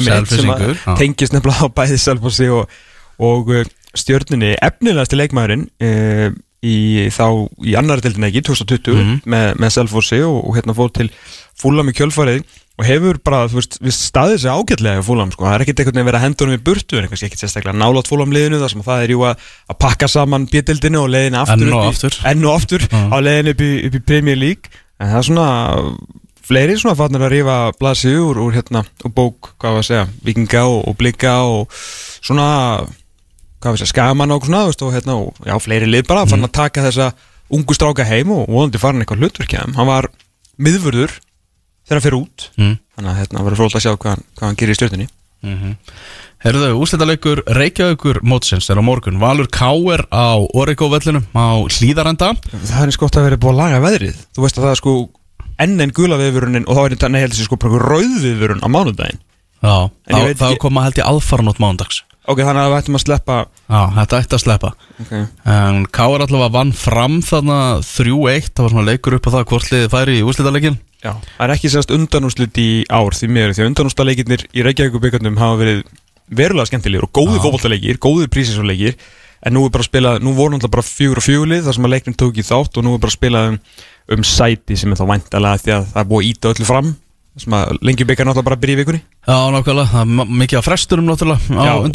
já. 0.80 0.96
tengist 1.00 1.36
nefnilega 1.36 1.68
á 1.68 1.76
bæði 1.82 2.00
Selfossi 2.02 2.48
og, 2.56 2.72
og 3.22 3.52
uh, 3.52 3.66
stjórnunni 3.98 4.54
efnilegasti 4.64 5.20
leikmæðurinn 5.20 5.68
uh, 5.84 6.32
í 6.62 7.10
þá 7.10 7.26
í 7.66 7.74
annari 7.80 8.04
deildin 8.06 8.28
ekki 8.30 8.44
2020 8.46 8.94
Mhm. 9.02 9.16
með, 9.26 9.48
með 9.60 9.72
Selfossi 9.80 10.20
og, 10.24 10.38
og 10.48 10.56
hérna 10.60 10.76
fór 10.78 10.92
til 10.94 11.10
Fulham 11.58 11.90
í 11.90 11.96
kjölfarið 11.98 12.44
og 12.82 12.88
hefur 12.90 13.20
bara, 13.24 13.44
þú 13.52 13.60
veist, 13.60 13.78
við 13.86 13.94
staðið 13.94 14.40
sér 14.42 14.56
ágætlega 14.58 15.02
í 15.02 15.06
Fulham, 15.06 15.32
sko, 15.36 15.46
það 15.46 15.56
er 15.60 15.64
ekkert 15.66 15.82
einhvern 15.84 16.00
veginn 16.02 16.18
að 16.18 16.24
henda 16.26 16.46
honum 16.46 16.58
í 16.58 16.62
burtu, 16.66 16.98
en 16.98 17.10
kannski 17.12 17.28
ekkert 17.30 17.44
sérstaklega 17.46 17.78
nálátt 17.78 18.10
Fulham 18.10 18.34
liðinu, 18.34 18.60
þar 18.64 18.74
sem 18.74 18.84
það 18.88 19.04
er 19.06 19.14
jú 19.14 19.22
að, 19.30 19.46
pakka 19.86 20.10
saman 20.10 20.48
bjöldinu 20.52 21.04
og 21.04 21.12
leiðinu 21.14 21.40
aftur 21.44 21.68
Enn 21.68 21.76
og 21.76 21.78
upp 21.78 21.86
í- 21.86 21.94
aftur. 21.94 22.18
enn 22.32 22.46
og 22.50 22.56
aftur 22.58 22.88
Já. 22.90 23.02
á 23.14 23.18
leiðinu 23.22 23.54
upp 23.56 23.62
í, 23.62 23.72
í 23.86 24.02
Premier 24.10 24.40
League. 24.42 24.74
En 25.02 25.12
það 25.14 25.20
er 25.22 25.28
svona 25.30 25.48
fleiri 26.52 26.76
svona 26.82 26.98
farnir 27.00 27.24
að 27.24 27.32
rífa 27.36 27.58
blasi 27.80 28.12
úr, 28.18 28.40
úr 28.44 28.56
hérna 28.58 28.82
og 29.06 29.14
bók, 29.16 29.52
hvað 29.62 29.76
var 29.78 29.84
að 29.84 29.88
segja, 29.88 30.08
vikinga 30.26 30.64
og, 30.68 30.80
og 30.90 30.98
blika 31.00 31.36
og 31.48 31.78
svona 32.22 32.48
hvað 33.62 33.70
var 33.70 33.76
að 33.78 33.82
segja, 33.84 33.92
skaman 33.94 34.34
og 34.36 34.48
svona 34.50 34.64
veist, 34.68 34.82
og 34.84 34.94
hérna, 34.96 35.16
og 35.22 35.46
já, 35.48 35.56
fleiri 35.62 35.88
lið 35.90 36.08
bara 36.10 36.26
fann 36.30 36.44
að 36.48 36.54
taka 36.58 36.84
þessa 36.90 37.12
ungu 37.52 37.76
stráka 37.78 38.06
heim 38.08 38.32
og 38.34 38.48
vonandi 38.50 38.80
farin 38.82 39.04
eitthvað 39.04 39.22
hlutverkjaðum, 39.26 39.76
hann 39.78 39.90
var 39.90 40.08
miðvörður 40.62 41.18
þegar 41.92 42.00
hann 42.00 42.06
fyrir 42.08 42.20
út. 42.22 42.48
Mm. 42.56 42.76
þannig 42.96 43.12
að 43.12 43.20
hérna 43.22 43.46
verður 43.46 43.60
fróðlega 43.60 43.82
að 43.82 43.86
sjá 43.86 43.94
hvað 43.94 44.14
hann, 44.16 44.28
hvað 44.38 44.48
hann 44.48 44.60
gerir 44.62 44.72
í 44.72 44.80
stjórninni 44.80 45.08
mm 45.42 45.76
Herðu, 46.42 46.72
úrslitaleikur 46.82 47.44
Reykjavíkur 47.54 48.18
mótsins 48.26 48.66
er 48.74 48.80
á 48.80 48.82
morgun. 48.82 49.20
Valur 49.22 49.46
Káer 49.46 50.08
á 50.10 50.42
Origo 50.58 50.88
vellinum 50.90 51.28
á 51.38 51.62
Hlíðarenda. 51.70 52.32
Það 52.50 52.80
er 52.80 52.90
eins 52.90 52.98
gott 52.98 53.14
að 53.14 53.28
vera 53.28 53.38
búið 53.38 53.52
að 53.52 53.60
laga 53.60 53.82
veðrið. 53.84 54.24
Þú 54.34 54.46
veist 54.48 54.58
að 54.58 54.66
það 54.66 54.72
er 54.72 54.80
sko 54.80 54.94
enn 55.62 55.86
en 55.86 55.94
gula 55.94 56.18
viðvörunin 56.18 56.66
og 56.66 56.80
þá 56.80 56.82
er 56.82 56.96
þetta 56.96 57.38
sér 57.38 57.46
sko 57.46 57.60
rauð 57.62 58.18
viðvörun 58.26 58.66
á 58.66 58.68
mánudaginn. 58.74 59.22
Já, 59.62 59.76
þá, 60.10 60.34
þá 60.42 60.48
koma 60.58 60.88
held 60.88 60.98
ég 60.98 61.06
aðfaranótt 61.06 61.62
mándags 61.62 62.02
ok, 62.30 62.42
þannig 62.42 62.62
að 62.62 62.72
við 62.72 62.78
ættum 62.80 62.98
að 62.98 63.04
sleppa 63.06 63.38
Já, 63.44 63.82
þetta 63.98 64.20
ætti 64.22 64.38
að 64.38 64.44
sleppa. 64.44 64.72
Okay. 65.04 65.26
En 65.54 65.82
Káer 65.94 66.24
allavega 66.26 66.54
vann 66.54 66.74
fram 66.76 67.20
þarna 67.26 67.60
3-1 67.86 68.52
Það 68.52 68.64
var 68.66 68.74
svona 68.76 68.88
leikur 68.88 69.18
upp 69.18 69.30
á 69.30 69.34
það 69.36 69.46
hvort 69.52 69.72
liðið 69.72 69.94
færi 69.96 70.18
í 70.20 70.26
úrslitaleikin 70.26 70.80
Já, 71.02 71.16
það 71.18 71.46
er 71.48 71.54
ekki 71.56 71.72
sérst 71.74 71.92
undanúslit 71.96 72.58
í 72.62 72.70
ár 72.94 73.16
því 73.18 73.30
mér, 73.34 73.56
því 73.56 73.64
að 73.64 73.70
undanústaleikirnir 73.72 74.46
í 74.54 74.66
Reykjavíkubikarnum 74.68 75.40
hafa 75.42 75.58
verið 75.62 75.80
verulega 76.32 76.70
skemmtilegir 76.70 77.08
og 77.08 77.14
góðir 77.16 77.40
Já. 77.40 77.44
fótballtaleikir, 77.46 78.02
góðir 78.02 78.30
prísinsóleikir 78.32 78.98
en 79.42 79.56
nú 79.58 79.66
er 79.66 79.74
bara 79.74 79.88
spilað, 79.88 80.20
nú 80.22 80.36
voru 80.38 80.54
náttúrulega 80.54 80.76
bara 80.78 80.86
fjögur 80.86 81.22
og 81.22 81.26
fjúlið 81.26 81.66
þar 81.66 81.78
sem 81.78 81.88
að 81.88 81.94
leiknum 81.96 82.18
tók 82.22 82.38
í 82.38 82.46
þátt 82.46 82.78
og 82.78 82.86
nú 82.86 82.94
er 82.96 83.02
bara 83.02 83.16
spilað 83.16 83.50
um, 83.50 83.58
um 84.14 84.28
sæti 84.28 84.78
sem 84.78 84.94
er 84.94 85.02
þá 85.02 85.08
væntalega 85.10 85.64
því 85.64 85.74
að 85.78 85.88
það 85.90 86.04
er 86.04 86.12
búið 86.12 86.22
að 86.22 86.30
íta 86.30 86.54
öllu 86.54 86.70
fram 86.70 86.92
byggar 88.10 88.28
náttúrulega 88.28 88.44
bara 88.44 88.60
byrja 88.60 88.76
í 88.76 88.80
vikunni. 88.82 89.00
Já, 89.24 89.36
nákvæmlega, 89.56 90.02
er 90.04 90.32
mikið 90.42 90.58
af 90.60 90.66
fresturum 90.68 91.06
náttúrulega 91.08 91.40
á 91.64 91.80
og 91.80 91.86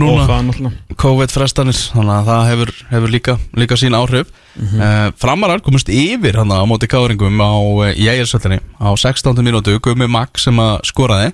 núna. 0.00 0.70
COVID-frestanir, 1.02 1.76
þannig 1.92 2.14
að 2.14 2.30
það 2.30 2.48
hefur, 2.48 2.72
hefur 2.92 3.12
líka, 3.12 3.34
líka 3.52 3.76
sín 3.76 3.96
áhrif. 3.98 4.32
Mm 4.56 5.12
Framarar 5.20 5.60
komist 5.60 5.88
yfir 5.92 6.40
hann 6.40 6.52
á 6.56 6.64
móti 6.64 6.88
káringum 6.88 7.36
á 7.36 7.52
Jægirsvöllinni 7.92 8.60
á 8.80 8.88
16. 8.96 9.44
mínútu, 9.44 9.76
Gumi 9.80 10.08
Magg 10.08 10.40
sem 10.40 10.56
að 10.56 10.80
skoraði 10.88 11.32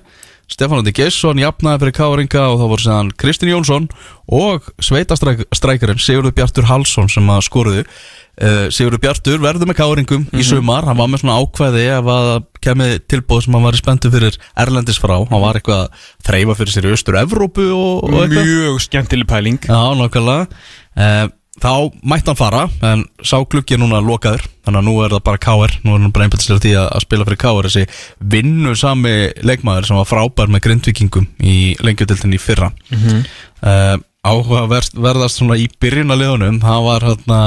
Stefán 0.49 0.81
Ótti 0.81 0.93
Gesson 0.97 1.39
jafnaði 1.39 1.83
fyrir 1.83 1.95
káringa 1.99 2.45
og 2.49 2.57
þá 2.57 2.63
voru 2.71 2.83
séðan 2.83 3.11
Kristinn 3.21 3.51
Jónsson 3.51 3.85
og 4.33 4.65
sveitastrækjarinn 4.81 6.01
Sigurður 6.01 6.33
Bjartur 6.39 6.67
Halsson 6.69 7.09
sem 7.11 7.29
að 7.29 7.43
skoruðu. 7.45 7.83
Uh, 8.39 8.65
Sigurður 8.73 9.03
Bjartur 9.03 9.41
verður 9.43 9.69
með 9.69 9.77
káringum 9.77 10.25
í 10.33 10.45
sumar, 10.47 10.87
hann 10.89 10.97
var 10.97 11.09
með 11.11 11.21
svona 11.21 11.37
ákvæði 11.43 11.85
ef 11.93 12.11
að 12.15 12.29
kemið 12.65 12.93
tilbúð 13.11 13.43
sem 13.45 13.57
hann 13.57 13.67
var 13.67 13.77
í 13.77 13.81
spenntu 13.81 14.11
fyrir 14.13 14.37
Erlendis 14.65 15.01
frá, 15.01 15.15
hann 15.29 15.43
var 15.43 15.59
eitthvað 15.59 15.85
að 15.85 16.05
þreyfa 16.29 16.57
fyrir 16.59 16.75
sér 16.75 16.87
í 16.89 16.93
Östur-Evrópu 16.97 17.67
og, 17.75 18.07
og 18.07 18.21
eitthvað. 18.23 18.49
Mjög 18.49 18.79
skemmtileg 18.87 19.29
pæling. 19.29 19.59
Já, 19.69 19.81
nákvæmlega. 20.01 20.63
Uh, 20.99 21.27
Þá 21.59 21.71
mætti 22.07 22.31
hann 22.31 22.39
fara 22.39 22.61
En 22.85 23.03
sá 23.25 23.37
er 23.39 23.79
núna 23.81 24.01
lokaður 24.03 24.45
Þannig 24.65 24.79
að 24.79 24.87
nú 24.87 24.93
er 25.03 25.15
það 25.15 25.23
bara 25.29 25.41
KR 25.45 25.75
Nú 25.83 25.95
er 25.95 26.03
hann 26.03 26.13
bara 26.15 26.27
einbættislega 26.27 26.63
því 26.65 26.73
að, 26.81 26.87
spila 27.05 27.27
fyrir 27.27 27.41
KR 27.43 27.69
Þessi 27.69 27.85
vinnu 28.35 28.75
sami 28.79 29.15
leikmaður 29.43 29.89
Sem 29.89 29.99
var 29.99 30.09
frábær 30.09 30.53
með 30.53 30.65
grindvikingum 30.67 31.27
Í 31.39 31.57
lengjadildinni 31.83 32.39
í 32.39 32.43
fyrra 32.43 32.71
mm 32.71 33.03
-hmm. 33.03 33.27
uh, 33.63 33.97
Áhugaverðast 34.29 35.39
svona 35.39 35.59
í 35.59 35.69
byrjun 35.79 36.11
að 36.11 36.23
liðunum 36.23 36.59
Það 36.63 36.87
var 36.89 37.07
hérna 37.07 37.39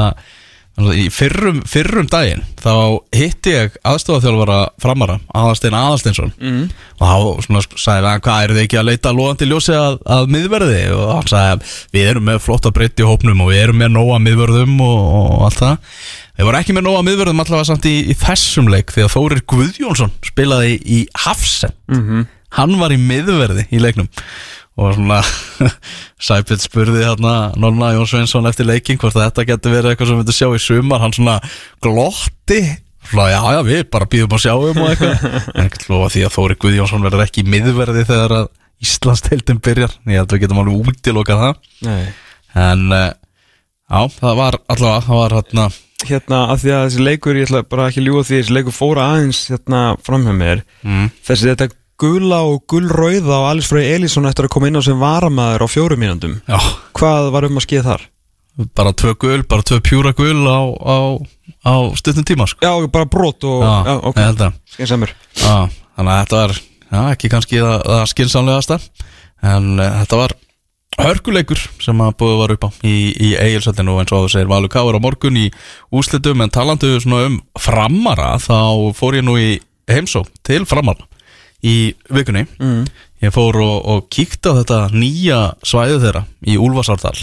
Í 0.73 1.05
fyrrum, 1.13 1.59
fyrrum 1.69 2.07
daginn 2.09 2.41
þá 2.57 2.73
hitti 3.13 3.53
ég 3.53 3.75
aðstofaþjálfara 3.87 4.57
framara 4.81 5.19
Aðalstein 5.37 5.77
Aðalsteinsson. 5.77 6.33
Mm. 6.41 6.71
og 6.97 7.11
þá 7.11 7.45
svona 7.45 7.63
sagði 7.77 8.09
hann 8.09 8.25
hvað 8.25 8.47
eru 8.47 8.57
þið 8.57 8.63
ekki 8.65 8.81
að 8.81 8.89
leita 8.89 9.13
lóðandi 9.13 9.49
ljósi 9.51 9.77
að, 9.77 9.99
að 10.17 10.33
miðverði? 10.33 10.81
Og 10.97 11.13
hann 11.13 11.29
sagði 11.29 11.71
við 11.93 12.11
erum 12.15 12.29
með 12.31 12.43
flotta 12.47 12.73
breytti 12.73 13.05
í 13.05 13.09
hópnum 13.11 13.45
og 13.45 13.53
við 13.53 13.63
erum 13.67 13.83
með 13.85 13.95
nóga 13.99 14.19
miðverðum 14.25 14.77
og, 14.89 15.01
og 15.21 15.47
allt 15.51 15.61
það. 15.61 15.97
Við 16.33 16.49
vorum 16.49 16.63
ekki 16.63 16.77
með 16.79 16.87
nóga 16.89 17.07
miðverðum 17.11 17.45
allavega 17.45 17.69
samt 17.69 17.91
í, 17.93 17.97
í 18.09 18.17
þessum 18.25 18.73
leik 18.73 18.95
því 18.95 19.05
að 19.05 19.17
Þórir 19.19 19.43
Guðjónsson 19.53 20.15
spilaði 20.25 20.79
í 20.81 21.03
Hafsen. 21.27 21.77
Mm 21.93 22.25
hann 22.59 22.75
var 22.81 22.93
í 22.93 22.99
miðverði 23.01 23.67
í 23.73 23.81
leiknum 23.81 24.09
og 24.81 24.95
svona 24.97 25.19
Sæpill 26.27 26.61
spurði 26.63 27.05
hérna 27.05 27.35
Nonna 27.61 27.93
Jón 27.97 28.09
Sveinsson 28.09 28.49
eftir 28.49 28.69
leiking 28.69 29.01
hvort 29.01 29.17
þetta 29.19 29.45
getur 29.49 29.75
verið 29.75 29.93
eitthvað 29.93 30.13
sem 30.13 30.23
við 30.23 30.35
sjá 30.39 30.49
í 30.49 30.63
sumar. 30.63 31.03
Hann 31.03 31.15
svona 31.17 31.37
glotti 31.85 32.63
svona 33.11 33.29
já 33.33 33.41
já 33.57 33.61
við 33.67 33.85
bara 33.93 34.09
býðum 34.09 34.37
að 34.39 34.45
sjá 34.47 34.55
um 34.57 34.83
og 34.83 34.91
eitthvað. 34.91 35.29
En 35.57 35.69
ekki 35.69 35.89
lofa 35.93 36.11
því 36.15 36.27
að 36.27 36.35
Þóri 36.39 36.59
Guðjónsson 36.65 37.07
verður 37.07 37.25
ekki 37.27 37.45
í 37.45 37.53
miðverði 37.53 38.07
þegar 38.09 38.37
að 38.41 38.51
Íslandsdeildin 38.83 39.63
byrjar. 39.63 39.93
Ég 40.11 40.23
held 40.23 40.33
að 40.33 40.37
við 40.37 40.45
getum 40.47 40.61
alveg 40.63 40.91
útilokað 40.91 41.43
það. 41.45 41.73
Nei. 41.87 42.05
En 42.59 42.89
uh, 42.91 43.09
já 43.93 44.01
það 44.17 44.39
var 44.41 44.59
allavega 44.73 45.07
það 45.07 45.21
var 45.21 45.37
hérna 45.39 45.71
hérna 46.03 46.41
að 46.51 46.65
því 46.65 46.73
að 46.75 46.85
þessi 46.87 47.05
leikur, 47.07 47.39
ég 47.39 47.47
ætla 47.47 47.63
bara 47.71 47.85
ekki 47.91 48.01
að 48.03 48.09
ljúga 48.09 48.25
því 48.27 48.39
þessi 48.41 48.57
leikur 48.57 48.75
fóra 48.75 49.05
aðeins 49.13 49.43
hérna 49.53 49.83
framhjá 50.03 50.35
mér. 50.35 50.63
Mm, 50.83 51.11
þessi 51.29 51.51
þetta 51.51 51.69
gula 52.03 52.43
og 52.51 52.65
gulrauða 52.71 53.39
á 53.39 53.49
Alice 53.53 53.71
Frey 53.71 53.93
Elísson 53.95 54.27
eftir 54.27 54.49
að 54.49 54.57
koma 54.57 54.71
inn 54.71 54.79
á 54.79 54.83
sem 54.83 54.99
varamæður 54.99 55.67
á 55.67 55.69
fjórum 55.71 56.03
mínúndum 56.03 56.41
já. 56.43 56.59
Hvað 56.99 57.31
var 57.35 57.47
um 57.47 57.61
að 57.61 57.67
skeið 57.69 57.89
þar? 57.93 58.09
bara 58.77 58.93
tvö 58.93 59.15
gul, 59.17 59.43
bara 59.49 59.65
tvö 59.65 59.81
pjúra 59.81 60.13
gul 60.13 60.45
á, 60.45 60.61
á, 60.85 60.97
á 61.65 61.75
stundum 61.97 62.25
tíma 62.25 62.47
sko. 62.47 62.61
Já, 62.61 62.73
bara 62.93 63.09
brot 63.09 63.45
og 63.49 63.63
Já, 63.65 63.73
Já, 63.87 63.95
ok, 64.03 64.19
Já, 65.41 65.57
þannig 65.97 66.13
að 66.13 66.21
þetta 66.21 66.41
var 66.43 66.55
já, 66.93 67.01
ekki 67.15 67.31
kannski 67.33 67.61
það, 67.63 67.77
það 67.89 68.09
skilsamlegasta 68.13 68.79
en 69.53 69.69
uh, 69.81 69.87
þetta 70.03 70.21
var 70.21 70.35
hörkuleikur 71.03 71.63
sem 71.81 72.03
að 72.05 72.17
búið 72.21 72.37
var 72.43 72.55
upp 72.57 72.67
á 72.69 72.71
í, 72.85 72.97
í 73.17 73.31
eigilsöldinu 73.41 73.95
og 73.95 74.03
eins 74.03 74.13
og 74.13 74.27
þú 74.27 74.33
segir 74.35 74.51
Valur 74.53 74.73
Káur 74.73 75.01
á 75.01 75.01
morgun 75.01 75.41
í 75.41 75.47
úslitum 75.95 76.45
en 76.45 76.53
talandu 76.53 76.99
um 77.01 77.41
framara 77.59 78.35
þá 78.43 78.93
fór 78.97 79.17
ég 79.17 79.25
nú 79.25 79.39
í 79.41 79.57
heimsó 79.89 80.27
til 80.45 80.67
framara 80.69 81.09
í 81.63 81.77
vikunni. 82.13 82.47
Mm. 82.59 82.87
ég 83.23 83.35
fór 83.35 83.61
og, 83.63 83.77
og 83.87 84.09
kíkti 84.11 84.51
á 84.51 84.59
þetta 84.59 84.81
nýja 84.95 85.41
svæðu 85.63 86.01
þeirra 86.03 86.25
í 86.43 86.59
Úlfarsárdal. 86.59 87.15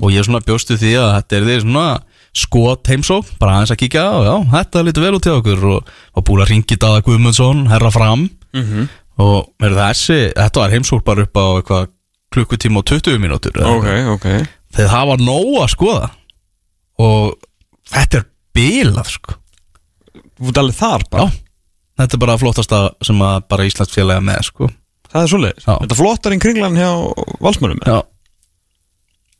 Og 0.00 0.14
ég 0.14 0.24
svona 0.24 0.40
bjóstu 0.40 0.78
því 0.80 0.94
að 1.02 1.10
þetta 1.18 1.36
er 1.36 1.46
því 1.48 1.58
svona 1.66 1.86
skot 2.32 2.88
heimsó, 2.88 3.18
bara 3.36 3.58
aðeins 3.58 3.74
að 3.74 3.80
kíkja 3.82 4.02
á, 4.08 4.16
já, 4.24 4.34
þetta 4.54 4.84
lítur 4.86 5.04
vel 5.04 5.16
út 5.18 5.26
til 5.26 5.34
okkur 5.36 5.66
og, 5.68 5.90
og 6.16 6.24
búin 6.24 6.40
að 6.40 6.54
ringi 6.54 6.78
Dada 6.80 7.02
Guðmundsson, 7.04 7.66
herra 7.68 7.92
fram. 7.92 8.30
Mm 8.56 8.88
og 9.20 9.52
er 9.62 9.74
þessi, 9.76 10.18
þetta 10.32 10.62
var 10.62 10.72
heimsók 10.72 11.04
bara 11.04 11.26
upp 11.26 11.36
á 11.36 11.44
eitthvað 11.60 11.88
klukkutíma 12.32 12.80
og 12.80 12.88
20 12.88 13.20
mínútur 13.20 13.58
eða? 13.60 13.74
Ok, 13.76 13.86
eitthvað. 13.92 14.10
ok. 14.16 14.52
Þegar 14.72 14.92
það 14.94 15.08
var 15.10 15.24
nóg 15.26 15.50
að 15.60 15.70
skoða. 15.74 16.08
Og 17.02 17.26
þetta 17.92 18.20
er 18.22 18.28
bilað 18.56 19.10
sko, 19.18 19.38
Þú 20.42 20.52
alveg 20.58 20.76
þar 20.76 21.02
já. 21.04 21.08
bara 21.12 21.26
þetta 22.00 22.16
er 22.16 22.22
bara 22.24 22.38
flottasta 22.40 22.84
sem 23.04 23.26
að 23.26 23.42
bara 23.52 23.66
Íslands 23.68 23.92
félagi 23.94 24.24
með 24.24 24.46
sko, 24.48 24.70
Það 25.12 25.26
er 25.26 25.28
Já. 25.60 25.74
Þetta 25.76 25.96
flottar 25.98 26.32
en 26.32 26.40
kringlan 26.40 26.78
hjá 26.78 26.90
valsmönum 27.44 27.80
já. 27.84 27.98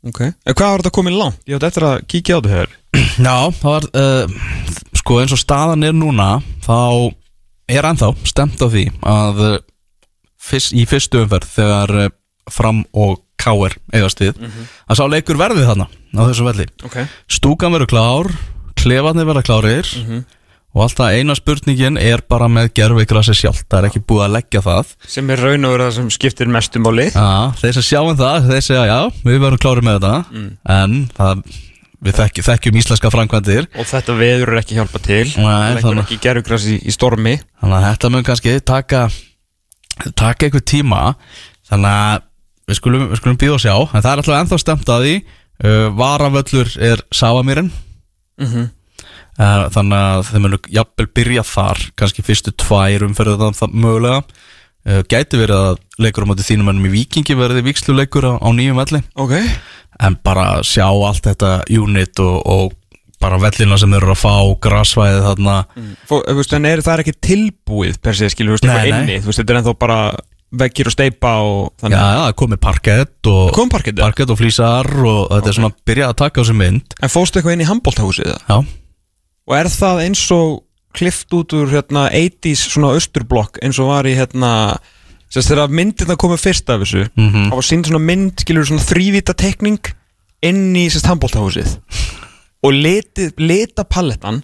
Ok. 0.03 0.21
En 0.21 0.57
hvað 0.59 0.69
var 0.73 0.83
þetta 0.83 0.95
komið 0.99 1.17
langt? 1.17 1.43
Ég 1.47 1.57
átt 1.57 1.67
eftir 1.71 1.87
að 1.87 2.01
kíkja 2.11 2.37
á 2.37 2.41
þetta 2.43 2.57
hér. 2.57 2.73
Já, 3.27 3.37
það 3.57 3.69
var 3.71 3.87
uh, 4.03 4.35
sko 4.99 5.19
eins 5.23 5.33
og 5.33 5.41
staðan 5.41 5.87
er 5.87 5.95
núna 5.97 6.27
þá 6.67 6.79
er 7.73 7.89
ennþá 7.89 8.11
stemt 8.29 8.61
á 8.61 8.67
því 8.67 8.83
að 9.09 9.43
uh, 9.47 9.55
fyrst, 10.43 10.75
í 10.75 10.85
fyrstu 10.91 11.23
umferð 11.23 11.55
þegar 11.55 11.95
uh, 12.03 12.11
fram 12.51 12.83
og 12.93 13.23
káir 13.43 13.79
eigast 13.95 14.21
við 14.23 14.37
að 14.43 14.99
sá 14.99 15.05
leikur 15.09 15.39
verði 15.41 15.65
þarna 15.67 15.87
á 15.89 16.23
þessu 16.27 16.47
velli. 16.51 16.67
Ok. 16.85 16.99
Stúkan 17.31 17.73
verður 17.75 17.93
klár, 17.95 18.33
klefarnir 18.83 19.31
verða 19.31 19.47
klárir 19.47 19.95
og 20.73 20.85
alltaf 20.87 21.13
eina 21.13 21.35
spurningin 21.37 21.99
er 22.01 22.23
bara 22.29 22.49
með 22.49 22.71
gerfigrassi 22.79 23.35
sjálft. 23.37 23.67
Það 23.69 23.79
er 23.79 23.89
ekki 23.91 24.05
búið 24.09 24.25
að 24.27 24.37
leggja 24.39 24.63
það. 24.65 24.95
Sem 25.15 25.33
er 25.35 25.43
raun 25.45 25.69
og 25.69 25.75
verið 25.75 25.89
það 25.89 25.99
sem 25.99 26.09
skiptir 26.17 26.53
mestum 26.53 26.87
máli. 26.87 27.11
Já, 27.13 27.53
þeir 27.61 27.77
sem 27.77 27.87
sjáum 27.91 28.17
það, 28.21 28.49
þeir 28.49 28.65
segja 28.69 28.87
já, 28.89 28.97
við 29.27 29.43
verðum 29.45 29.63
klárið 29.67 29.87
með 29.89 29.99
þetta. 29.99 30.47
En 30.77 30.97
það, 31.19 31.45
við 32.09 32.19
þekki, 32.23 32.47
þekkjum 32.49 32.81
íslenska 32.83 33.13
framkvæmdir. 33.13 33.69
Og 33.77 33.91
þetta 33.93 34.17
veður 34.23 34.55
er 34.55 34.63
ekki 34.63 34.81
hjálpa 34.81 35.03
til. 35.05 35.27
Nei, 35.37 35.77
Leggur 35.77 36.03
ekki 36.07 36.21
gerugras 36.25 36.67
í, 36.73 36.81
stormi. 36.97 37.37
Þannig 37.61 37.79
að 37.79 37.89
þetta 37.91 38.13
mun 38.17 38.27
kannski 38.31 38.57
taka 38.73 39.05
taka 40.17 40.49
einhver 40.49 40.65
tíma. 40.65 41.05
Þannig 41.69 42.01
að 42.01 42.29
við 42.71 42.79
skulum, 42.81 43.09
við 43.13 43.21
skulum 43.21 43.41
býða 43.41 43.57
og 43.59 43.63
sjá. 43.63 43.75
En 43.77 44.01
það 44.01 44.13
er 44.13 44.23
alltaf 44.23 44.39
ennþá 44.41 44.61
stemt 44.63 44.93
að 44.93 45.07
því. 45.07 45.17
Uh, 45.63 45.89
varavöllur 45.95 46.71
er 46.83 47.05
Savamýrin 47.15 47.69
mm 48.41 48.55
uh, 48.57 48.71
þannig 49.39 49.99
að 49.99 50.25
þeir 50.29 50.43
munu 50.45 50.59
jafnvel 50.77 51.07
byrja 51.17 51.45
þar 51.49 51.85
kannski 51.99 52.25
fyrstu 52.27 52.53
tvær 52.61 53.07
umferðið 53.09 53.45
þannig 53.47 53.61
það 53.63 53.79
mögulega. 53.87 54.23
Uh, 54.83 54.99
gæti 55.07 55.39
verið 55.39 55.57
að 55.71 55.77
leikur 56.03 56.27
á 56.27 56.31
móti 56.33 56.43
þínum 56.43 56.73
ennum 56.73 56.89
í 56.89 56.93
Víkingi 56.97 57.37
verði 57.39 57.63
víksluleikur 57.69 58.27
á, 58.27 58.33
á 58.43 58.49
nýjum 58.51 58.81
velli. 58.83 58.99
Ok. 59.15 59.37
En 60.03 60.17
bara 60.27 60.47
sjá 60.67 60.89
allt 60.91 61.23
þetta 61.29 61.61
unit 61.71 62.19
og, 62.19 62.41
og 62.43 62.73
bara 63.23 63.39
vellina 63.39 63.79
sem 63.79 63.93
eru 63.95 64.11
að 64.11 64.19
fá 64.25 64.35
grassvæðið 64.67 65.23
þarna. 65.29 65.57
Fó, 66.11 66.17
þú 66.27 66.37
veist, 66.41 66.57
En 66.59 66.67
er 66.67 66.83
það 66.83 67.05
ekki 67.05 67.15
tilbúið 67.23 68.01
per 68.03 68.19
se 68.19 68.33
skilur, 68.35 68.57
veist, 68.59 68.67
Nei, 68.67 68.91
nei. 68.91 69.21
veist, 69.23 69.39
þetta 69.39 69.55
er 69.55 69.61
ennþá 69.63 69.77
bara 69.79 70.01
veggir 70.53 70.91
og 70.91 70.97
steipa 70.97 71.33
og 71.47 71.71
þannig. 71.81 71.97
Já, 71.97 72.19
það 72.27 72.37
komið 72.43 72.61
parkett 72.67 73.31
og 73.31 73.57
parkett 74.03 74.35
og 74.35 74.41
flýsar 74.43 74.91
og 75.01 75.21
þetta 75.31 75.53
er 75.53 75.57
svona 75.61 75.71
að 75.73 75.79
byrja 75.89 76.11
að 76.11 76.19
taka 76.27 76.43
á 76.43 76.49
sig 76.51 76.59
mynd. 76.59 76.97
En 77.01 77.13
fóstu 77.13 77.39
eitthvað 77.39 77.55
inn 77.57 77.65
í 77.65 77.69
handbóltahúsið 77.71 78.33
það? 78.35 78.43
Já, 78.51 78.82
Og 79.53 79.59
er 79.59 79.69
það 79.69 79.99
eins 80.07 80.23
og 80.33 80.63
klift 80.97 81.33
út 81.37 81.53
úr 81.57 81.69
hérna 81.73 82.07
80s 82.09 82.63
svona 82.73 82.95
austurblokk 82.97 83.59
eins 83.65 83.77
og 83.83 83.91
var 83.93 84.09
í 84.09 84.15
hérna 84.17 84.53
Sérst 85.33 85.49
þegar 85.49 85.73
myndirna 85.73 86.17
komið 86.21 86.41
fyrst 86.43 86.71
af 86.73 86.83
þessu 86.83 87.03
Mhm. 87.17 87.51
Það 87.51 87.57
var 87.57 87.67
sínd 87.69 87.87
svona 87.89 88.01
mynd, 88.05 88.33
skilur 88.41 88.65
svona 88.69 88.85
þrývita 88.85 89.35
tekning 89.37 89.93
inn 90.43 90.75
í 90.77 90.87
sérst 90.93 91.09
handbóltahúsið 91.09 91.77
Og 92.65 92.73
liti, 92.73 93.29
lita 93.41 93.85
palettan 93.85 94.43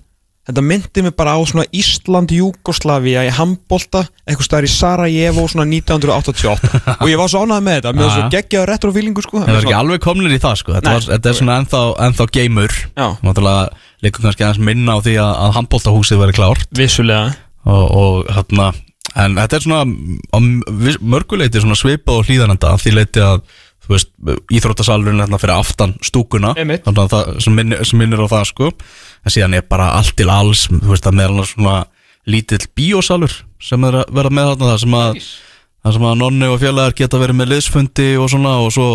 Þetta 0.48 0.62
myndi 0.64 1.02
mig 1.04 1.12
bara 1.18 1.34
á 1.36 1.40
svona 1.44 1.66
Ísland, 1.76 2.32
Júgoslavia 2.32 3.26
í 3.28 3.32
handbólta 3.36 4.06
Eitthvað 4.24 4.46
staðar 4.46 4.66
í 4.68 4.70
Sarajevo 4.72 5.44
svona 5.52 5.66
1988 5.68 6.70
Og 7.02 7.12
ég 7.12 7.20
var 7.20 7.28
svo 7.28 7.42
ánægð 7.44 7.66
með 7.66 7.76
þetta 7.78 7.92
var 7.98 8.14
svo 8.14 8.22
Já. 8.24 8.30
geggjaður 8.32 8.72
retrofílingu 8.72 9.24
sko. 9.26 9.42
Það 9.44 9.58
er 9.58 9.66
ekki 9.66 9.76
alveg 9.76 10.02
komnir 10.06 10.32
í 10.32 10.40
það 10.40 10.56
sko. 10.62 10.74
Þetta, 10.78 10.88
Nei, 10.88 10.96
var, 10.96 11.06
þetta 11.12 11.30
er 11.30 11.38
svona 11.42 11.58
ennþá, 11.60 11.82
ennþá 12.08 12.28
Já, 12.96 13.06
Náttúrulega 13.26 13.68
leikur 14.04 14.24
kannski 14.24 14.46
aðeins 14.46 14.64
minna 14.70 14.96
á 14.96 14.98
því 15.04 15.14
að, 15.20 15.32
að 15.44 15.54
handbóltahúsið 15.58 16.20
veri 16.22 16.36
klárt. 16.38 16.68
Vissulega. 16.78 17.32
Og, 17.68 17.84
og 17.98 18.28
hérna 18.32 18.72
En 19.18 19.34
þetta 19.38 19.56
er 19.56 19.64
svona 19.64 19.82
mörguleiti 21.00 21.62
svona 21.62 21.78
svipað 21.78 22.20
og 22.20 22.28
hlýðanenda 22.28 22.74
Því 22.78 22.92
leiti 22.94 23.22
að, 23.24 23.40
þú 23.88 23.96
veist, 23.96 24.12
íþróttasalurinn 24.52 25.24
hérna 25.24 25.40
fyrir 25.40 25.56
aftan 25.56 25.96
stúkuna. 26.04 26.54
Þannig 26.84 27.02
að 27.02 27.12
það 27.16 27.34
sem 27.46 27.58
minnir, 27.58 27.82
sem 27.88 27.98
minnir 28.02 28.20
á 28.22 28.28
það 28.28 28.46
sko. 28.52 28.70
En 29.24 29.34
síðan 29.34 29.58
er 29.58 29.66
bara 29.68 29.90
allt 29.98 30.14
til 30.18 30.28
alls, 30.30 30.66
þú 30.68 30.92
veist, 30.92 31.08
að 31.08 31.18
meðal 31.18 31.34
annars 31.38 31.54
svona 31.56 31.76
lítill 32.28 32.62
bíósalur 32.76 33.32
sem 33.64 33.84
er 33.88 34.02
að 34.02 34.10
vera 34.14 34.30
með 34.30 34.50
þarna 34.52 34.72
það 34.74 34.82
sem 34.84 34.98
að 35.02 35.22
Það 35.78 35.94
sem 35.94 36.04
að 36.08 36.16
nonni 36.18 36.48
og 36.50 36.56
félagar 36.58 36.94
geta 36.98 37.18
verið 37.22 37.36
með 37.38 37.50
liðsfundi 37.52 38.06
og 38.18 38.26
svona 38.32 38.54
og 38.64 38.72
svo 38.74 38.86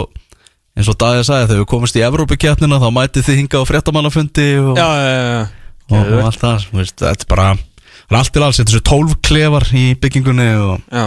eins 0.75 0.89
og 0.91 0.97
Dagið 0.99 1.23
sagði 1.29 1.45
þegar 1.47 1.62
við 1.62 1.67
komumst 1.71 1.95
í 1.97 2.01
Evrópikeppnina 2.03 2.79
þá 2.82 2.88
mætið 2.91 3.27
þið 3.27 3.38
hinga 3.39 3.62
á 3.63 3.69
fréttamannafundi 3.69 4.47
og, 4.60 4.73
Já, 4.77 4.88
já, 4.99 5.13
já, 5.15 5.39
og, 5.88 6.01
og 6.03 6.25
allt 6.27 6.41
það 6.41 6.65
veist, 6.75 6.97
þetta 6.99 7.25
er 7.25 7.32
bara 7.32 7.47
það 7.56 8.12
er 8.12 8.19
allt 8.19 8.34
til 8.36 8.43
alls, 8.43 8.60
þetta 8.60 8.73
er 8.73 8.75
svo 8.75 8.84
tólf 8.91 9.15
klefar 9.25 9.67
í 9.79 9.86
byggingunni 10.03 10.49
og, 10.60 10.99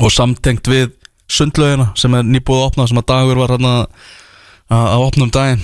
og 0.00 0.14
samtengt 0.18 0.70
við 0.74 0.90
sundlaugina 1.30 1.90
sem 1.96 2.14
er 2.14 2.22
nýbúið 2.28 2.60
að 2.60 2.66
opna 2.68 2.86
sem 2.90 2.98
að 3.00 3.06
dagur 3.12 3.40
var 3.42 3.54
hann 3.56 3.68
að 4.74 5.04
opna 5.06 5.24
um 5.28 5.30
daginn 5.34 5.62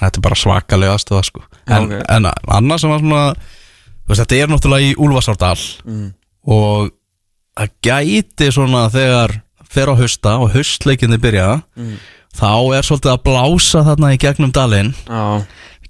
þetta 0.00 0.18
er 0.20 0.24
bara 0.24 0.36
svakalega 0.40 0.94
aðstöða 0.96 1.24
sko. 1.24 1.42
en, 1.66 1.84
ok. 1.88 2.02
en 2.08 2.26
annars 2.58 2.80
sem 2.84 2.90
var 2.90 3.00
svona 3.00 3.22
veist, 4.06 4.20
þetta 4.22 4.36
er 4.42 4.48
náttúrulega 4.52 4.90
í 4.90 4.94
Úlfarsárdal 4.96 5.58
Mm. 5.86 6.12
og 6.46 6.90
það 7.56 7.70
gæti 7.82 8.50
svona 8.52 8.88
þegar 8.92 9.40
fer 9.68 9.88
á 9.90 9.94
hausta 9.98 10.36
og 10.38 10.50
haustleikinni 10.54 11.18
byrja 11.18 11.62
Mm. 11.76 11.96
þá 12.36 12.76
er 12.76 12.82
svolítið 12.84 13.12
að 13.14 13.22
blása 13.24 13.84
þarna 13.84 14.12
í 14.14 14.18
gegnum 14.20 14.52
dalinn 14.52 14.94
já. 15.08 15.44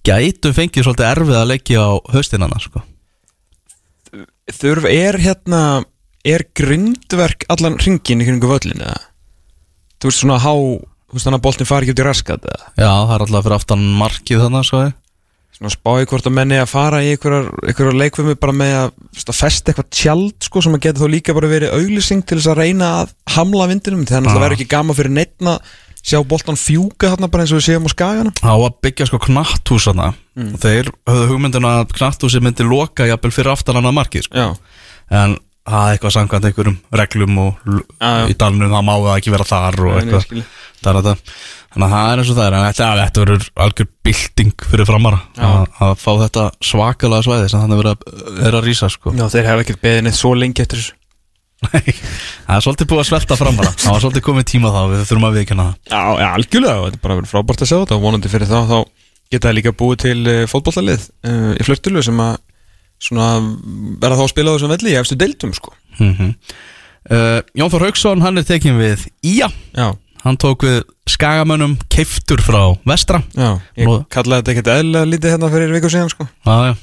gætu 0.07 0.53
fengið 0.55 0.85
svolítið 0.87 1.11
erfið 1.11 1.37
að 1.41 1.49
leggja 1.51 1.81
á 1.83 1.91
haustinana 2.15 2.61
sko. 2.63 2.83
Þurf, 4.47 4.85
er 4.87 5.19
hérna 5.19 5.85
Er 6.27 6.43
grindverk 6.59 7.45
allan 7.53 7.77
ringin 7.79 8.23
í 8.25 8.27
kringu 8.29 8.49
völlin 8.51 8.83
eða? 8.83 8.99
Þú 10.03 10.11
veist 10.11 10.23
svona 10.25 10.39
há 10.43 10.53
Þú 11.07 11.15
veist 11.15 11.27
þannig 11.29 11.39
að 11.39 11.45
boltin 11.47 11.69
fari 11.71 11.87
ekki 11.87 11.93
út 11.95 12.01
í 12.03 12.05
raskat 12.09 12.47
eða? 12.51 12.65
já, 12.83 12.89
það 12.91 13.13
er 13.15 13.23
alltaf 13.25 13.45
fyrir 13.47 13.55
aftan 13.61 13.85
markið 14.01 14.41
þannig 14.43 14.65
sko. 14.67 14.81
Svona 15.57 15.71
spáði 15.73 16.09
hvort 16.11 16.27
að 16.29 16.35
menni 16.37 16.57
að 16.61 16.67
fara 16.69 16.99
í 17.01 17.13
einhverjar, 17.15 17.95
leikfumi 17.97 18.35
bara 18.43 18.53
með 18.59 18.73
að, 18.81 18.91
veist, 19.15 19.31
að 19.31 19.39
festa 19.39 19.71
eitthvað 19.73 19.87
tjald 19.95 20.49
sko 20.49 20.63
sem 20.67 20.75
að 20.77 20.83
geta 20.89 21.01
þó 21.01 21.07
líka 21.15 21.37
bara 21.39 21.49
verið 21.49 21.77
auglýsing 21.79 22.27
til 22.27 22.37
þess 22.41 22.51
að 22.53 22.59
reyna 22.61 22.91
að 23.05 23.15
hamla 23.37 23.69
vindinum 23.71 24.03
þannig 24.11 24.29
að 24.29 24.35
það 24.37 24.45
verður 24.45 24.57
ekki 24.59 24.69
gama 24.75 24.97
fyrir 24.99 25.15
neittna 25.17 25.55
sjá 26.07 26.19
boltan 26.29 26.59
fjúka 26.61 27.15
þarna 27.15 27.31
bara 27.33 27.47
eins 27.47 27.55
og 27.55 27.63
við 27.63 27.67
séum 27.71 27.87
á 27.89 27.91
skagana 27.95 28.35
þá 28.43 28.53
að 28.53 28.77
byggja 28.85 29.07
sko 29.13 29.23
knatthús 29.31 29.89
þarna 29.89 30.11
Mm. 30.37 30.51
þeir 30.61 30.91
höfðu 31.09 31.27
hugmyndina 31.31 31.69
að 31.81 31.95
knatthúsi 31.97 32.43
myndi 32.45 32.67
loka 32.69 33.07
jafnvel 33.09 33.31
fyrir 33.33 33.55
aftan 33.55 33.79
annað 33.81 33.95
markið 33.97 34.27
sko. 34.27 34.43
En 35.09 35.39
það 35.67 35.89
er 35.89 35.97
eitthvað 35.97 36.15
samkvæmt 36.17 36.49
einhverjum 36.49 36.79
reglum 37.01 37.39
og 37.43 37.69
já. 37.69 38.11
í 38.31 38.37
dalnum 38.39 38.73
það 38.73 38.87
má 38.87 38.93
það 38.95 39.13
ekki 39.17 39.35
vera 39.35 39.47
þar 39.49 39.79
og 39.81 39.87
Nei, 39.87 39.95
nei, 39.97 40.03
eitthvað 40.03 40.27
skil. 40.27 40.45
Það 40.77 40.91
er 40.91 40.99
þetta. 41.01 41.33
Þannig 41.77 41.87
að 41.87 41.95
það 41.95 42.11
er 42.11 42.21
eins 42.21 42.31
og 42.31 42.37
það 42.37 42.47
er 42.47 42.57
En 42.57 42.67
þetta, 42.67 42.91
þetta 43.01 43.25
verður 43.25 43.49
algjör 43.65 43.89
bylting 44.07 44.67
fyrir 44.71 44.89
framara 44.89 45.19
að, 45.37 45.57
að 45.87 45.97
fá 46.01 46.13
þetta 46.23 46.45
svakalega 46.71 47.27
svæði 47.27 47.51
sem 47.53 47.65
þannig 47.65 47.83
verður 47.83 47.97
að, 47.97 48.31
er 48.47 48.59
að 48.61 48.69
rísa 48.69 48.91
sko. 48.93 49.13
Já, 49.17 49.27
þeir 49.33 49.51
hafa 49.51 49.67
ekkert 49.67 49.83
beðið 49.83 50.07
neitt 50.07 50.19
svo 50.21 50.33
lengi 50.39 50.65
eftir 50.65 50.83
þessu 50.83 51.03
Það 51.57 52.53
er 52.53 52.65
svolítið 52.65 52.89
búið 52.91 53.01
að 53.01 53.07
svelta 53.09 53.37
framara 53.41 53.71
Það 53.81 53.95
var 53.95 54.03
svolítið 54.05 54.25
komið 54.27 54.47
tíma 54.51 54.73
þá 54.75 54.81
Við 54.91 55.05
þurfum 55.09 55.27
að 55.27 55.39
viðkynna 55.39 55.65
það 55.67 55.95
Já, 55.95 56.03
já, 56.21 56.27
algjörlega, 56.37 56.75
og 56.77 56.85
þetta 56.87 56.99
er 56.99 57.05
bara 57.07 57.17
verið 57.17 57.31
frábært 57.33 57.65
að 57.65 57.71
sjá 57.71 57.77
þetta 57.79 57.97
og 57.97 58.03
vonandi 58.05 58.33
fyrir 58.33 58.51
þá, 58.51 58.59
þá 58.69 58.77
geta 59.33 59.49
það 59.49 59.57
líka 59.57 59.73
búið 59.81 60.03
til 60.05 60.19
uh, 60.21 60.43
fótbollalið 60.51 61.07
uh, 61.27 61.55
í 61.57 61.67
flörtulu 61.67 62.05
sem 62.05 62.21
að 62.23 62.37
svona 63.03 63.29
verða 64.01 64.17
þá 64.19 64.25
að 64.27 64.33
spila 64.33 64.53
á 64.53 64.55
þessum 64.57 64.73
velli 64.75 64.95
í 64.95 64.99
efstu 65.01 65.19
deildum, 65.21 65.53
sko. 65.57 65.75
Mm 66.01 66.33
uh, 67.11 67.41
Jón 67.57 67.71
Þór 67.73 67.87
Hauksson, 67.89 68.25
hann 68.25 68.41
er 68.41 68.47
tekin 68.49 68.79
við 68.81 69.07
Ía. 69.23 69.49
Já, 69.77 69.93
hann 70.25 70.39
tók 70.43 70.65
við 70.67 70.83
skagamönnum 71.11 71.77
keiftur 71.93 72.43
frá 72.43 72.75
vestra. 72.89 73.23
Já, 73.37 73.61
ég 73.79 73.87
Nú- 73.87 74.03
kallaði 74.11 74.43
þetta 74.43 74.55
ekkert 74.57 74.73
eðlilega 74.75 75.11
lítið 75.13 75.35
hérna 75.37 75.51
fyrir 75.53 75.75
viku 75.77 75.91
síðan 75.93 76.11
sko. 76.11 76.27
Já, 76.47 76.57
já, 76.73 76.75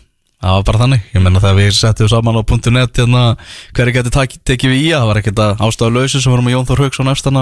það 0.43 0.55
var 0.57 0.63
bara 0.69 0.81
þannig. 0.83 1.01
Ég 1.13 1.23
menna 1.25 1.41
þegar 1.43 1.57
við 1.59 1.71
settum 1.75 2.11
saman 2.13 2.39
á 2.39 2.43
.net 2.71 3.01
hérna, 3.01 3.23
hverju 3.75 3.95
getur 3.97 4.15
tekið 4.47 4.71
við 4.71 4.79
í 4.79 4.87
að 4.93 5.01
það 5.03 5.09
var 5.11 5.21
ekkert 5.23 5.43
að 5.43 5.65
ástæðu 5.67 5.97
lausu 5.97 6.21
sem 6.23 6.31
vorum 6.31 6.47
með 6.47 6.55
Jón 6.55 6.69
Þór 6.71 6.83
Hauksson 6.85 7.11
efstan 7.13 7.41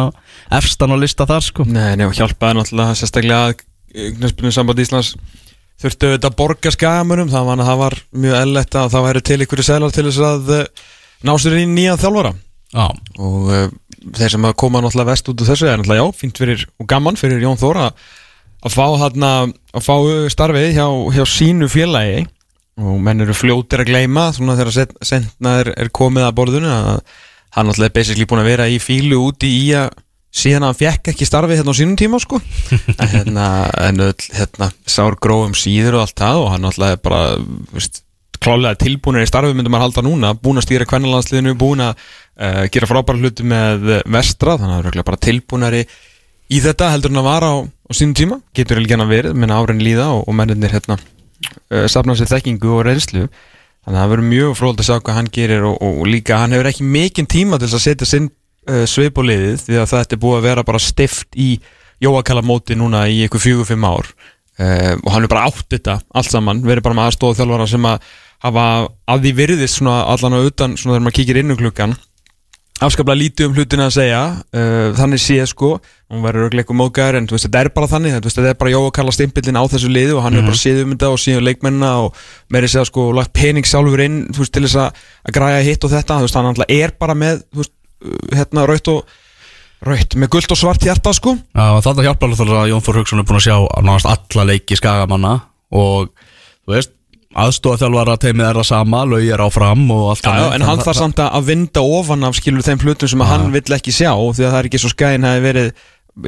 á, 0.92 0.96
lista 0.98 1.28
þar 1.30 1.46
sko. 1.46 1.68
Nei, 1.70 2.02
og 2.06 2.18
hjálpaði 2.18 2.58
náttúrulega 2.58 2.98
sérstaklega 2.98 3.52
að 3.52 3.68
Knöspunni 3.92 4.54
samband 4.56 4.80
Íslands 4.80 5.16
þurftu 5.82 6.10
auðvitað 6.10 6.30
að 6.30 6.40
borga 6.40 6.74
skagamönum 6.76 7.30
það 7.32 7.48
var, 7.50 7.64
það 7.68 7.80
var 7.82 7.98
mjög 8.24 8.40
eðlilegt 8.40 8.78
að 8.78 8.90
það 8.94 9.06
væri 9.08 9.24
til 9.28 9.40
ykkur 9.46 9.64
selar 9.66 9.96
til 9.96 10.06
þess 10.08 10.26
að 10.28 10.52
uh, 10.56 10.90
ná 11.28 11.32
sér 11.42 11.60
inn 11.62 11.76
nýjan 11.78 12.02
þjálfara. 12.02 12.34
Já, 12.72 12.86
og 13.20 13.50
uh, 13.52 13.64
þeir 14.18 14.36
sem 14.36 14.50
að 14.50 14.58
koma 14.64 14.82
náttúrulega 14.84 15.12
vest 15.12 15.32
út 15.32 15.42
úr 15.42 15.50
þessu 15.52 15.70
er 15.70 15.82
náttúrulega 15.82 16.06
já, 16.06 16.20
fínt 16.22 16.42
fyrir 16.42 16.68
og 16.82 16.90
gaman 16.90 17.20
fyrir 17.20 17.42
Jón 17.44 17.60
Þóra 17.62 17.90
að 18.62 18.76
fá 18.76 18.86
þarna 19.02 19.32
að 19.74 19.84
fá 19.86 19.96
starfið 20.32 20.70
hjá, 20.78 20.86
hjá 21.18 21.26
sínu 21.30 21.70
félagi. 21.72 22.24
Og 22.82 23.02
menn 23.04 23.22
eru 23.22 23.36
fljótir 23.36 23.84
að 23.84 23.92
gleyma 23.92 24.30
svona 24.34 24.56
þegar 24.58 24.94
sendna 25.06 25.58
er, 25.62 25.74
er 25.76 25.92
komið 25.94 26.30
að 26.30 26.38
borðinu 26.38 26.72
að 26.72 27.02
hann 27.58 27.68
náttúrulega 27.68 27.92
er 27.92 27.98
basically 27.98 28.30
búin 28.30 28.42
að 28.46 28.50
vera 28.54 28.70
í 28.72 28.78
fílu 28.82 29.20
úti 29.28 29.50
í 29.60 29.66
að 29.78 29.92
síðan 30.32 30.64
að 30.64 30.72
hann 30.72 30.80
fekk 30.80 31.12
ekki 31.12 31.28
starfið 31.28 31.60
hérna 31.60 31.74
á 31.76 31.80
sínum 31.80 31.98
tíma 32.00 32.20
sko. 32.24 32.40
En 32.96 33.12
hérna, 33.12 33.48
en 33.84 34.00
hérna 34.38 34.72
sár 34.88 35.18
gróum 35.22 35.56
síður 35.58 36.00
og 36.00 36.06
allt 36.06 36.18
það 36.22 36.44
og 36.44 36.50
hann 36.54 36.66
náttúrulega 36.66 36.98
er 36.98 37.04
bara, 37.04 37.22
veist 37.76 38.04
klálega 38.42 38.80
tilbúinir 38.82 39.26
í 39.26 39.30
starfi 39.30 39.54
myndum 39.54 39.76
maður 39.76 39.88
halda 39.90 40.06
núna. 40.06 40.34
Búin 40.40 40.62
að 40.62 40.68
stýra 40.68 40.88
kvennalandsliðinu, 40.90 41.54
búin 41.60 41.84
að 41.86 41.94
uh, 42.00 42.64
gera 42.74 42.90
frábæra 42.90 43.22
hluti 43.22 43.46
með 43.48 43.92
vestra 44.10 44.58
þannig 44.58 44.78
að 44.78 44.88
það 44.88 45.02
er 45.04 45.10
bara 45.12 45.24
tilbúinari 45.28 45.84
í 46.52 46.60
þetta 46.64 46.92
heldur 46.96 47.14
en 47.14 47.22
að 47.22 47.30
vara 47.30 47.54
á, 47.54 47.58
á 47.62 47.92
sínum 47.94 48.18
tíma. 48.18 48.42
Getur 48.58 48.82
ekki 48.82 48.96
hann 48.96 49.06
að 49.06 49.16
verið, 49.18 49.38
menna 49.38 49.60
árin 49.62 49.84
líða 49.84 50.10
og, 50.16 50.26
og 50.26 50.38
mennirnir 50.40 50.74
hérna 50.74 50.98
uh, 50.98 51.88
safna 51.92 52.18
sér 52.18 52.32
þekkingu 52.34 52.78
og 52.80 52.86
reynslu. 52.88 53.28
Þannig 53.82 53.98
að 53.98 54.04
það 54.04 54.12
verður 54.14 54.30
mjög 54.30 54.58
fróld 54.60 54.82
að 54.82 54.88
sjá 54.88 54.96
hvað 55.00 55.18
hann 55.18 55.32
gerir 55.34 55.64
og, 55.66 55.78
og, 55.82 56.04
líka 56.10 56.42
hann 56.42 56.54
hefur 56.54 56.70
ekki 56.70 56.86
mikinn 56.86 57.30
tíma 57.30 57.58
til 57.62 57.70
að 57.70 57.84
setja 57.86 58.10
sinn 58.10 58.30
uh, 58.70 58.84
svip 58.90 59.18
á 59.18 59.24
liðið 59.26 59.64
því 59.68 59.80
að 59.82 59.90
þetta 59.94 60.18
er 60.18 60.22
búið 60.26 60.40
að 60.40 60.48
vera 60.50 60.68
bara 60.68 60.82
stift 60.82 61.40
í 61.40 61.56
jóakala 62.02 62.44
móti 62.46 62.78
núna 62.78 63.06
í 63.10 63.24
ykkur 63.28 63.44
fjögur 63.44 63.70
fimm 63.70 63.88
ár. 63.88 64.12
Uh, 64.60 64.98
og 65.02 65.10
hann 65.16 65.26
er 65.26 65.32
bara 65.32 65.48
átt 65.50 65.68
þetta 65.72 66.00
allt 66.14 66.34
saman, 66.34 66.62
verið 66.66 66.86
bara 66.86 66.98
með 66.98 67.12
aðstóða 67.12 67.40
þjálfara 67.40 67.68
sem 67.72 67.90
að 67.90 68.08
hafa 68.42 68.68
að 69.10 69.26
því 69.26 69.34
virðist 69.38 69.80
svona 69.80 70.00
allan 70.10 70.38
á 70.38 70.40
utan 70.42 70.78
svona 70.78 70.96
þegar 70.96 71.06
maður 71.06 71.18
kíkir 71.20 71.40
inn 71.42 71.54
um 71.54 71.60
klukkan 71.60 72.00
afskaplega 72.82 73.20
lítið 73.20 73.48
um 73.48 73.58
hlutina 73.58 73.88
að 73.90 73.96
segja. 73.98 74.22
Uh, 74.56 74.88
þannig 74.98 75.22
sé 75.22 75.38
sko, 75.50 75.76
hún 76.12 76.24
verður 76.26 76.48
örugglega 76.48 76.66
eitthvað 76.66 76.80
móðgæður 76.80 77.18
en 77.20 77.28
veist, 77.30 77.46
þetta 77.46 77.62
er 77.62 77.70
bara 77.76 77.90
þannig, 77.92 78.16
þetta 78.18 78.46
er 78.50 78.58
bara 78.62 78.74
Jóa 78.74 78.94
Kalla 78.96 79.14
stimpillin 79.16 79.60
á 79.62 79.64
þessu 79.72 79.92
liðu 79.92 80.18
og 80.18 80.26
hann 80.26 80.40
er 80.40 80.48
bara 80.48 80.58
séð 80.58 80.82
um 80.86 80.96
þetta 80.96 81.12
og 81.14 81.22
síðan 81.22 81.46
leikmennina 81.46 81.92
og 82.08 82.24
meiri 82.54 82.72
segja 82.72 82.88
sko, 82.90 83.12
lagt 83.18 83.34
pening 83.38 83.68
sjálfur 83.70 84.02
inn 84.06 84.24
veist, 84.34 84.54
til 84.56 84.66
þess 84.66 84.80
að, 84.82 85.06
græja 85.38 85.62
hitt 85.68 85.86
og 85.86 85.94
þetta. 85.94 86.20
Veist, 86.26 86.40
hann 86.40 86.66
er 86.66 86.98
bara 87.02 87.18
með 87.18 87.46
hérna, 88.34 88.66
raut 88.70 88.92
og 88.92 89.20
raut, 89.86 90.16
með 90.16 90.34
guld 90.36 90.54
og 90.54 90.60
svart 90.60 90.86
hjarta 90.86 91.14
sko 91.18 91.36
Já, 91.38 91.66
þetta 91.82 92.08
hjálpa 92.08 92.30
alveg 92.30 92.56
að 92.58 92.72
Jón 92.72 92.84
Þór 92.86 93.02
Hauksson 93.02 93.22
er 93.22 93.30
búin 93.30 93.40
að 93.42 93.48
sjá 93.48 93.56
nánast 93.82 94.10
alla 94.12 94.48
leiki 94.52 94.78
skagamanna 94.80 95.38
og 95.72 96.12
þú 96.66 96.76
veist, 96.76 96.94
aðstóða 97.32 97.86
þjálfara 97.86 98.18
teimið 98.20 98.48
er 98.50 98.60
það 98.60 98.68
sama, 98.68 99.06
laug 99.08 99.30
er 99.32 99.44
áfram 99.46 99.86
og 99.96 100.10
allt 100.12 100.26
Já, 100.26 100.32
já, 100.32 100.42
þannig. 100.42 100.58
en 100.58 100.68
hann 100.68 100.84
þarf 100.84 101.00
samt 101.00 101.24
að 101.24 101.48
vinda 101.48 101.86
ofan 102.00 102.28
af 102.28 102.36
skilur 102.38 102.66
þeim 102.68 102.84
hlutum 102.84 103.12
sem 103.12 103.24
að 103.24 103.32
hann 103.32 103.48
vill 103.56 103.78
ekki 103.78 103.96
sjá 103.96 104.12
því 104.12 104.44
að 104.44 104.52
það 104.52 104.60
er 104.60 104.70
ekki 104.70 104.82
svo 104.84 104.92
skæðin 104.92 105.28
hefði 105.30 105.46
verið 105.48 105.72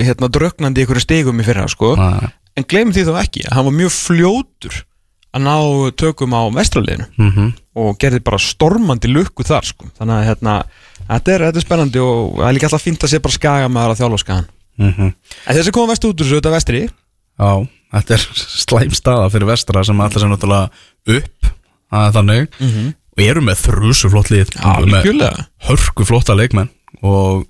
hérna 0.07 0.31
drögnandi 0.31 0.83
einhverju 0.83 1.03
stigum 1.03 1.43
í 1.43 1.45
fyrra 1.45 1.67
sko. 1.71 1.91
Já, 1.99 2.31
en 2.55 2.67
gleymum 2.69 2.95
því 2.95 3.05
þá 3.09 3.13
ekki 3.19 3.45
að 3.49 3.57
hann 3.57 3.67
var 3.67 3.77
mjög 3.81 3.95
fljótur 3.97 4.79
að 5.33 5.45
ná 5.47 5.55
tökum 5.97 6.35
á 6.37 6.41
vestraliðinu 6.53 7.07
mhm. 7.17 7.53
og 7.81 7.97
gerði 8.01 8.21
bara 8.23 8.41
stormandi 8.41 9.09
lukku 9.09 9.45
þar 9.47 9.65
sko. 9.65 9.89
þannig 9.97 10.19
að 10.19 10.27
hérna, 10.29 10.57
þetta, 11.07 11.33
er, 11.35 11.45
þetta 11.47 11.57
er 11.61 11.65
spennandi 11.67 11.99
og 12.03 12.35
það 12.39 12.47
er 12.49 12.53
líka 12.57 12.67
alltaf 12.69 12.83
fínt 12.85 13.03
að 13.05 13.11
sé 13.13 13.19
bara 13.23 13.37
skaga 13.37 13.69
með 13.69 13.93
að 13.93 14.01
þjálfa 14.01 14.19
skagan 14.23 14.45
Mhm. 14.77 15.13
en 15.47 15.55
þessi 15.55 15.71
kom 15.71 15.87
vest 15.89 16.05
út 16.07 16.17
úr 16.17 16.25
þessu, 16.25 16.39
þetta 16.41 16.51
vestri. 16.55 16.79
Já, 17.39 17.67
þetta 17.93 18.13
er 18.15 18.23
slæm 18.57 18.93
staða 18.97 19.29
fyrir 19.29 19.45
vestra 19.45 19.83
sem 19.85 19.99
allir 20.01 20.19
sem 20.19 20.29
náttúrulega 20.29 20.69
upp 21.07 21.51
að 21.93 22.13
þannig. 22.17 22.47
Og 23.13 23.21
eru 23.21 23.41
með 23.45 23.59
þrjusu 23.67 24.09
flott 24.09 24.31
lið. 24.33 24.49
Með 24.57 25.03
algjörlega. 25.03 25.45
hörku 25.67 26.05
flotta 26.09 26.33
leikmenn. 26.33 26.69
Og 27.03 27.45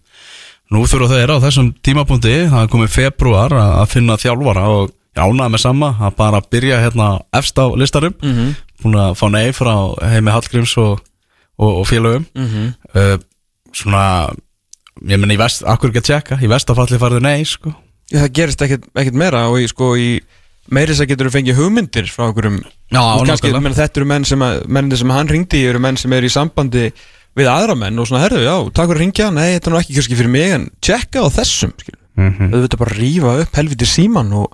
nú 0.74 0.84
þurfa 0.84 1.08
þeir 1.16 1.32
á 1.32 1.38
þessum 1.46 1.74
tímapunkti 1.82 2.50
það 2.52 2.62
er 2.66 2.68
komið 2.76 2.90
februar 2.92 3.52
að 3.56 3.74
að 3.84 3.88
finna 3.96 4.18
þjálfara 4.20 4.68
og 4.68 4.92
jánaði 5.16 5.54
með 5.54 5.60
sama 5.64 5.90
að 6.02 6.16
bara 6.18 6.42
byrja 6.42 6.82
hérna 6.84 7.08
efst 7.34 7.56
á 7.56 7.66
listarum 7.80 8.16
Mhm. 8.22 8.56
búin 8.84 8.96
að 9.00 9.16
fá 9.16 9.32
nei 9.32 9.52
frá 9.56 9.96
heimi 10.12 10.32
Hallgríms 10.32 10.76
og, 10.78 11.00
og, 11.58 11.72
og 11.80 11.86
félögum. 11.88 12.26
Mhm. 12.36 12.74
uh, 12.96 13.18
svona 13.74 14.04
ég 15.10 15.20
menn 15.20 15.34
akkur 15.40 15.90
ekki 15.92 16.02
að 16.04 16.10
tjekka 16.10 16.38
í 16.44 16.50
vestafalli 16.52 17.00
farðu 17.02 17.22
nei 17.26 17.44
sko 17.50 17.74
það 18.14 18.30
gerist 18.38 18.62
ekkert, 18.62 18.86
ekkert 18.94 19.18
meira 19.18 19.48
og 19.50 19.58
í, 19.64 19.68
sko, 19.72 19.94
í 19.98 20.20
meiri 20.74 20.94
þess 20.94 21.04
að 21.06 21.10
getur 21.14 21.30
þú 21.30 21.34
fengið 21.38 21.60
hugmyndir 21.60 22.10
frá 22.12 22.28
Já, 22.94 23.02
nákvæmlega. 23.26 23.62
menn, 23.64 23.74
þetta 23.74 24.00
eru 24.00 24.06
menn 24.12 24.26
sem, 24.26 24.44
að, 24.46 24.60
menn 24.68 24.92
sem 24.96 25.10
hann 25.10 25.28
ringdi 25.32 25.64
eru 25.66 25.80
menn 25.82 25.98
sem 25.98 26.14
eru 26.14 26.30
í 26.30 26.34
sambandi 26.34 26.92
við 27.34 27.50
aðra 27.50 27.74
menn 27.76 27.98
og 27.98 28.06
svona, 28.06 28.22
herðu, 28.28 28.44
já, 28.46 28.54
takk 28.70 28.92
fyrir 28.92 29.00
að 29.00 29.02
ringja 29.02 29.32
nei, 29.34 29.48
þetta 29.56 29.70
er 29.70 29.74
nú 29.74 29.80
ekki 29.82 29.96
kannski 29.98 30.18
fyrir 30.20 30.30
mig, 30.36 30.52
en 30.54 30.68
tjekka 30.86 31.24
á 31.26 31.28
þessum 31.34 31.74
skilur, 31.80 32.00
Mhm. 32.14 32.52
auðvitað 32.54 32.78
bara 32.84 32.94
rífa 33.00 33.32
upp 33.42 33.56
helviti 33.58 33.86
síman 33.90 34.30
og, 34.38 34.52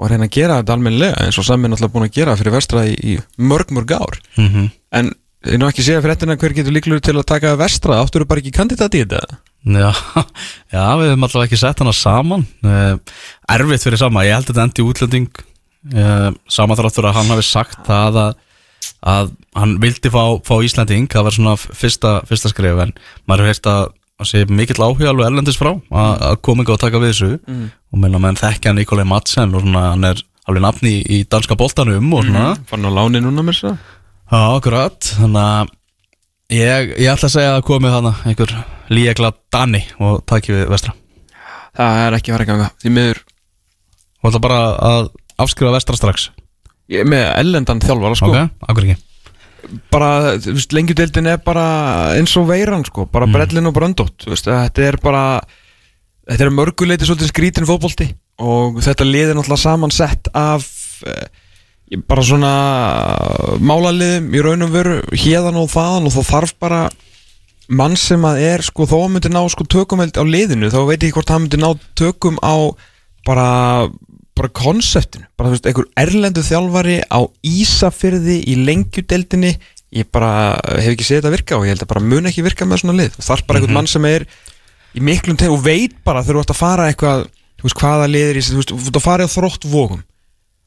og 0.00 0.08
reyna 0.10 0.26
að 0.26 0.32
gera 0.34 0.56
þetta 0.58 0.74
almennilega, 0.74 1.20
eins 1.22 1.38
og 1.38 1.44
samin 1.46 1.70
alltaf 1.76 1.92
búin 1.94 2.08
að 2.08 2.16
gera 2.18 2.34
fyrir 2.36 2.50
vestra 2.56 2.82
í, 2.82 2.96
í 2.98 3.14
mörg, 3.38 3.70
mörg 3.70 3.92
ár 3.94 4.18
Mhm. 4.36 4.70
en 4.90 5.12
ég 5.50 5.60
nú 5.60 5.68
ekki 5.68 5.84
séð 5.84 6.00
fyrir 6.04 6.16
þetta 6.16 6.38
hver 6.40 6.54
getur 6.56 6.74
líklegur 6.74 7.04
til 7.04 7.16
að 7.16 7.28
taka 7.32 7.56
vestra, 7.58 8.00
áttur 8.02 8.22
eru 8.22 8.30
bara 8.30 8.42
ekki 8.42 8.54
kandidat 8.54 8.96
í 8.96 9.02
þetta? 9.04 9.38
Já, 9.66 9.90
já, 10.74 10.82
við 11.00 11.10
höfum 11.10 11.26
alltaf 11.26 11.44
ekki 11.46 11.58
sett 11.58 11.82
hana 11.82 11.94
saman. 11.96 12.46
Uh, 12.62 12.96
Erfitt 13.50 13.86
fyrir 13.86 14.00
sama, 14.00 14.24
ég 14.26 14.36
held 14.36 14.46
að 14.46 14.54
þetta 14.54 14.66
endi 14.68 14.86
útlending. 14.86 15.44
Uh, 15.94 16.30
Sama 16.50 16.76
þráttur 16.78 17.06
að 17.06 17.18
hann 17.20 17.30
hafi 17.30 17.46
sagt 17.46 17.82
það 17.86 18.18
að, 18.22 18.40
að 19.06 19.28
hann 19.54 19.76
vildi 19.82 20.10
fá, 20.10 20.22
fá 20.42 20.56
Íslanding 20.66 21.06
Það 21.12 21.26
var 21.28 21.34
svona 21.36 21.52
fyrsta, 21.62 22.14
fyrsta 22.26 22.50
skrif 22.50 22.80
En 22.82 22.90
maður 23.30 23.44
hefur 23.44 23.52
heilt 23.52 23.68
að 23.70 23.84
að 24.16 24.30
sé 24.30 24.42
mikill 24.48 24.80
áhuga 24.80 25.10
alveg 25.10 25.28
erlendis 25.28 25.58
frá 25.60 25.74
að, 25.74 26.12
að 26.24 26.38
koma 26.46 26.64
ekki 26.64 26.72
og 26.72 26.80
taka 26.80 27.00
við 27.02 27.10
þessu. 27.12 27.26
Mm. 27.44 27.66
og 27.92 28.00
meina 28.00 28.20
menn 28.24 28.38
þekkja 28.40 28.72
Nikolai 28.72 29.04
Madsen 29.08 29.52
og 29.52 29.64
svona 29.64 29.82
hann 29.90 30.08
er 30.08 30.22
alveg 30.48 30.64
nafni 30.64 30.92
í, 30.94 31.02
í 31.04 31.18
danska 31.28 31.56
boltanum 31.58 32.14
og 32.16 32.24
svona. 32.24 32.54
Fann 32.70 32.88
á 32.88 32.90
láni 32.96 33.20
núna 33.20 33.44
mér 33.44 33.58
svo 33.58 33.74
Já, 34.26 34.40
akkurat. 34.56 35.10
Þannig 35.20 35.42
að 35.42 35.68
ég, 36.56 36.92
ég 36.98 37.10
ætla 37.12 37.28
að 37.28 37.34
segja 37.36 37.54
að 37.54 37.66
komið 37.68 37.94
þarna 37.94 38.12
einhver 38.26 38.54
líegla 38.90 39.32
Dani 39.54 39.82
og 40.02 40.24
taki 40.26 40.54
við 40.54 40.70
vestra. 40.72 40.94
Það 41.76 42.00
er 42.02 42.16
ekki 42.16 42.34
að 42.34 42.46
ganga, 42.48 42.70
því 42.82 42.92
miður. 42.96 43.20
Þú 44.16 44.30
ætla 44.30 44.42
bara 44.46 44.60
að 44.90 45.10
afskrifa 45.44 45.74
vestra 45.76 45.98
strax? 45.98 46.30
Ég 46.90 47.04
er 47.04 47.10
með 47.10 47.26
ellendan 47.36 47.82
þjálfara 47.82 48.18
sko. 48.18 48.32
Ok, 48.32 48.58
akkur 48.70 48.88
ekki? 48.88 49.02
Bara, 49.90 50.10
þú 50.42 50.56
veist, 50.56 50.74
lengjudeildin 50.74 51.30
er 51.30 51.40
bara 51.42 51.66
eins 52.14 52.34
og 52.38 52.46
veiran, 52.50 52.84
sko, 52.86 53.08
bara 53.10 53.26
brellin 53.30 53.66
og 53.66 53.74
bröndótt, 53.74 54.20
þú 54.22 54.32
veist, 54.32 54.46
þetta 54.46 54.84
er 54.86 54.98
bara 55.02 55.24
þetta 56.26 56.46
er 56.46 56.54
mörguleiti 56.54 57.06
svolítið 57.06 57.32
skrítin 57.32 57.68
fótbolti. 57.68 58.10
Og 58.42 58.78
þetta 58.84 59.06
lið 59.06 59.32
er 59.32 59.38
náttúrulega 59.38 59.62
samansett 59.62 60.30
af 60.36 60.66
eh, 61.06 61.26
bara 62.08 62.24
svona 62.26 62.52
málaliðum 63.62 64.32
í 64.34 64.42
raun 64.42 64.66
og 64.66 64.72
veru 64.74 64.96
hérðan 65.14 65.60
og 65.60 65.70
þaðan 65.70 66.08
og 66.08 66.16
þá 66.16 66.22
þarf 66.32 66.54
bara 66.62 66.80
mann 67.66 67.94
sem 67.98 68.22
að 68.26 68.40
er, 68.46 68.64
sko, 68.66 68.86
þó 68.86 68.96
að 69.04 69.12
myndi 69.14 69.30
ná 69.34 69.40
sko 69.50 69.66
tökumeld 69.70 70.18
á 70.18 70.24
liðinu, 70.26 70.70
þá 70.70 70.80
veit 70.86 71.06
ég 71.06 71.14
hvort 71.14 71.30
hann 71.30 71.46
myndi 71.46 71.60
ná 71.62 71.70
tökum 71.98 72.38
á 72.42 72.74
bara 73.26 73.46
bara 74.36 74.50
konseptinu, 74.52 75.24
bara 75.38 75.48
þú 75.48 75.56
veist, 75.56 75.68
einhver 75.70 75.86
erlendu 75.96 76.42
þjálfari 76.44 76.98
á 77.08 77.24
Ísafyrði 77.46 78.42
í 78.52 78.58
lengjudeldinni 78.66 79.54
ég 79.96 80.10
bara 80.12 80.58
hef 80.76 80.92
ekki 80.92 81.06
séð 81.06 81.22
þetta 81.22 81.32
virka 81.32 81.56
og 81.56 81.64
ég 81.64 81.72
held 81.72 81.86
að 81.86 81.92
bara 81.94 82.04
mun 82.04 82.28
ekki 82.28 82.44
virka 82.44 82.68
með 82.68 82.82
svona 82.82 82.98
lið, 82.98 83.16
þarf 83.24 83.46
bara 83.48 83.62
einhvern 83.62 83.78
mann 83.78 83.88
sem 83.88 84.04
er 84.10 84.26
í 84.92 85.04
miklum 85.04 85.38
tegum 85.40 85.56
og 85.56 85.64
veit 85.64 85.96
bara 86.04 86.20
þegar 86.26 86.42
þú 86.42 86.44
ert 86.44 86.52
að 86.52 86.60
fara 86.60 86.90
eitthvað, 86.90 87.24
þú 87.56 87.68
veist, 87.68 87.80
hvaða 87.80 88.10
liðir 88.12 88.42
þú 88.42 88.60
veist, 88.60 88.74
þú 88.74 88.90
ert 88.90 89.00
að 89.00 89.06
fara 89.06 89.30
á 89.30 89.34
þrótt 89.38 89.68
vógum 89.72 90.04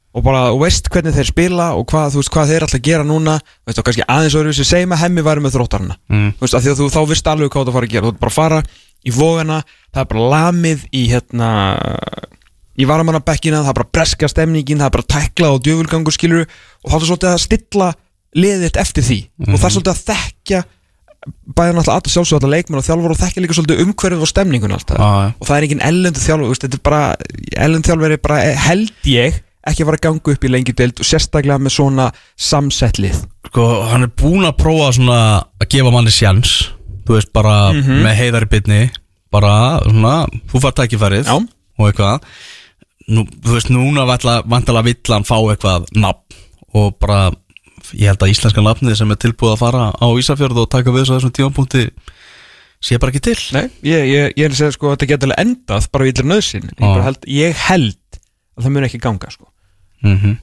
og 0.10 0.26
bara, 0.26 0.48
og 0.54 0.64
veist 0.64 0.90
hvernig 0.90 1.14
þeir 1.16 1.30
spila 1.30 1.70
og 1.78 1.86
hvað, 1.92 2.18
veist, 2.18 2.32
hvað 2.34 2.54
þeir 2.54 2.66
alltaf 2.66 2.84
gera 2.86 3.06
núna. 3.06 3.38
Veist, 3.68 3.82
og 3.82 3.86
kannski 3.88 4.06
aðeins 4.10 4.38
öðru 4.40 4.54
sem 4.58 4.68
segjum 4.68 4.96
að 4.96 5.04
hemmi 5.04 5.26
væri 5.26 5.44
með 5.46 5.58
þróttarana. 5.58 6.00
Mm. 6.10 6.32
þú 6.40 6.46
veist, 6.46 6.58
af 6.58 6.66
því 6.66 6.74
að 6.74 6.82
þú 6.82 6.90
þá 6.96 7.02
vist 7.12 7.30
alveg 7.30 7.54
hvað 7.54 7.70
þú 7.70 7.76
fara 7.78 7.90
að 7.90 7.94
gera. 7.94 8.08
Þú 8.08 8.14
ert 8.16 8.24
bara 8.24 8.34
að 8.34 8.40
fara 8.40 8.62
í 9.00 9.14
vógana 9.16 9.62
það 9.94 10.02
er 10.02 10.10
bara 10.14 10.28
lamið 10.34 10.84
í 10.92 11.06
hérna 11.12 11.52
í 12.80 12.88
varamannabekkina, 12.88 13.62
það 13.64 13.72
er 13.74 13.80
bara 13.82 13.94
breska 13.98 14.30
stemningin, 14.32 14.80
það 14.80 14.90
er 14.90 14.96
bara 14.98 15.10
tækla 15.16 15.54
og 15.56 15.64
djöfulgangur 15.66 16.16
skilur 16.16 16.46
og 16.46 16.92
þá 16.92 16.98
er 16.98 17.08
svolítið 17.10 17.32
að 17.32 17.42
stilla 17.44 17.90
liðið 18.40 18.68
þitt 18.68 18.84
eftir 18.84 19.08
því. 19.08 19.20
Og 19.50 19.56
það 19.56 19.68
er 19.70 19.76
svolítið 19.76 19.94
að 19.94 20.04
þekkja 20.10 20.62
bæði 21.30 21.76
náttúrulega 21.76 21.96
alltaf 21.98 22.14
sjálfsög 22.14 22.38
alltaf 22.38 22.54
leikmenn 22.54 22.80
og 22.80 22.86
þjálfur 22.88 23.14
og 23.14 23.20
þekkja 23.20 23.42
líka 23.44 23.56
svolítið 23.58 23.82
umhverfið 23.84 24.24
og 24.24 24.30
stemningun 24.32 24.76
alltaf. 24.78 25.00
Já, 25.02 25.10
já. 25.26 25.32
og 25.36 25.50
það 25.50 25.58
er 25.58 25.66
engin 25.68 25.84
ellendu 25.90 26.24
þjálfur 26.24 26.54
veist, 26.54 26.64
þetta 26.64 26.80
er 26.80 26.86
bara, 26.88 27.02
ellendu 27.66 27.90
þjálfur 27.90 28.16
er 28.16 28.22
bara 28.24 28.38
held 28.70 29.10
ég 29.12 29.42
ekki 29.68 29.86
fara 29.86 29.98
að 30.00 30.06
ganga 30.08 30.34
upp 30.34 30.44
í 30.48 30.52
lengi 30.52 30.74
deild 30.78 31.00
og 31.04 31.06
sérstaklega 31.10 31.60
með 31.60 31.74
svona 31.76 32.06
samsettlið 32.40 33.18
Sko, 33.50 33.66
hann 33.90 34.06
er 34.06 34.12
búinn 34.20 34.46
að 34.48 34.58
prófa 34.62 34.92
svona 34.96 35.20
að 35.60 35.70
gefa 35.74 35.92
manni 35.94 36.14
sjans 36.14 36.70
Þú 37.10 37.16
veist, 37.18 37.32
bara 37.34 37.72
Mhm. 37.74 38.04
með 38.06 38.16
heiðar 38.22 38.46
í 38.46 38.50
bytni 38.54 38.80
Bara, 39.32 39.80
svona, 39.84 40.28
þú 40.52 40.62
fær 40.62 40.74
tækifærið 40.78 41.26
Já. 41.26 41.36
Og 41.80 41.86
eitthvað 41.90 42.22
Nú, 43.10 43.24
Þú 43.42 43.54
veist, 43.56 43.70
núna 43.74 44.06
vantala 44.46 44.84
vill 44.86 44.96
hann 45.10 45.24
fá 45.26 45.38
eitthvað 45.50 45.88
nafn 45.96 46.38
Og 46.74 47.00
bara, 47.00 47.32
ég 47.98 48.06
held 48.12 48.20
að 48.22 48.30
íslenska 48.36 48.62
nafnið 48.62 48.96
sem 49.00 49.12
er 49.12 49.16
tilbúið 49.18 49.56
að 49.56 49.62
fara 49.64 49.92
á 49.98 50.06
Ísafjörð 50.14 50.62
Og 50.64 50.70
taka 50.70 50.92
við 50.94 51.04
þessu 51.08 51.18
þessum 51.18 51.34
tímapunkti 51.34 51.90
Sé 52.82 53.00
bara 53.02 53.12
ekki 53.12 53.22
til 53.22 53.40
Nei, 53.58 53.66
ég, 53.84 54.06
ég, 54.08 54.34
ég 54.38 54.46
er 54.46 54.54
að 54.54 54.60
segja 54.62 54.72
sko 54.78 54.88
að 54.92 54.98
þetta 54.98 55.10
getur 55.16 55.34
endað 55.42 55.90
bara 55.92 56.06
við 56.06 56.14
illir 56.14 56.30
nöðsin 56.32 56.70
ég, 56.70 56.78
Já. 56.78 56.86
bara 56.94 57.04
held, 57.10 57.26
ég 57.28 57.56
held 57.68 57.98
að 58.60 58.68
það 58.68 58.76
mun 58.76 58.88
ekki 58.90 59.02
ganga 59.02 59.32
sko. 59.34 59.50
Mm 60.04 60.38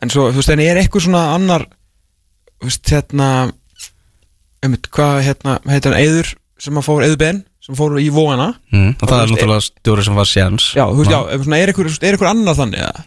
en 0.00 0.12
svo, 0.12 0.30
þú 0.32 0.40
veist, 0.40 0.52
en 0.54 0.62
er 0.64 0.80
eitthvað 0.80 1.06
svona 1.06 1.22
annar 1.34 1.66
þú 2.60 2.68
veist, 2.68 2.92
hérna 2.92 3.28
um, 4.64 4.76
hvað, 4.88 5.14
hérna, 5.26 5.56
heitir 5.68 5.94
hann 5.94 6.02
Eður 6.02 6.34
sem 6.60 6.80
að 6.80 6.86
fór, 6.86 7.04
Eður 7.06 7.20
Ben 7.20 7.42
sem 7.64 7.76
fór 7.76 7.98
í 8.00 8.08
vóana 8.12 8.50
mm, 8.72 8.94
Og 8.96 9.04
það 9.04 9.14
þú 9.14 9.20
er 9.20 9.32
náttúrulega 9.34 9.66
stjóri 9.66 10.06
sem 10.06 10.20
var 10.20 10.30
sjans 10.30 10.70
já, 10.76 10.84
þú 10.86 11.02
veist, 11.02 11.12
já, 11.12 11.20
er 11.60 11.72
eitthvað, 11.72 11.98
er 12.00 12.16
eitthvað 12.16 12.32
annar 12.32 12.58
þannig 12.58 12.84
eða? 12.86 13.04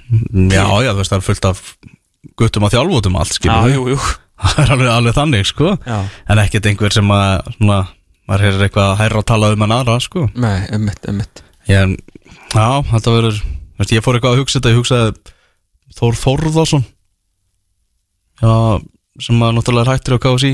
Já, 0.53 0.65
já, 0.85 0.91
þú 0.91 0.99
veist, 1.01 1.13
það 1.13 1.17
er 1.17 1.25
fullt 1.29 1.49
af 1.49 1.63
guttum 2.39 2.67
að 2.67 2.77
þjálfótum 2.77 3.17
allt, 3.21 3.39
skilur 3.39 3.73
jú, 3.73 3.87
jú. 3.95 4.03
Það 4.43 4.57
er 4.59 4.71
alveg, 4.73 4.87
alveg 4.91 5.13
þannig, 5.15 5.45
sko. 5.47 5.69
Já, 5.87 5.97
En 6.33 6.39
ekkert 6.41 6.65
einhver 6.67 6.91
sem 6.91 7.11
að, 7.15 7.51
svona, 7.53 7.75
maður 8.27 8.43
hefur 8.47 8.63
eitthvað 8.65 8.87
að 8.89 8.97
hæra 8.99 9.21
að 9.21 9.27
tala 9.29 9.51
um 9.53 9.63
en 9.63 9.73
aðra, 9.75 9.93
sko. 10.03 10.23
Nei, 10.35 10.65
emmitt 10.73 11.43
ég, 11.69 11.93
Já, 12.51 12.65
þetta 12.89 13.13
verður, 13.13 13.37
veist, 13.79 13.93
ég 13.95 14.03
fór 14.05 14.17
eitthvað 14.17 14.35
að 14.35 14.43
hugsa 14.43 14.59
þetta, 14.59 14.73
ég 14.73 14.81
hugsaði 14.81 15.13
Þór 15.93 16.15
Þórðarsson 16.17 16.85
sem 19.21 19.43
að 19.45 19.57
náttúrulega 19.57 19.93
hættur 19.93 20.17
á 20.17 20.23
KSI 20.23 20.53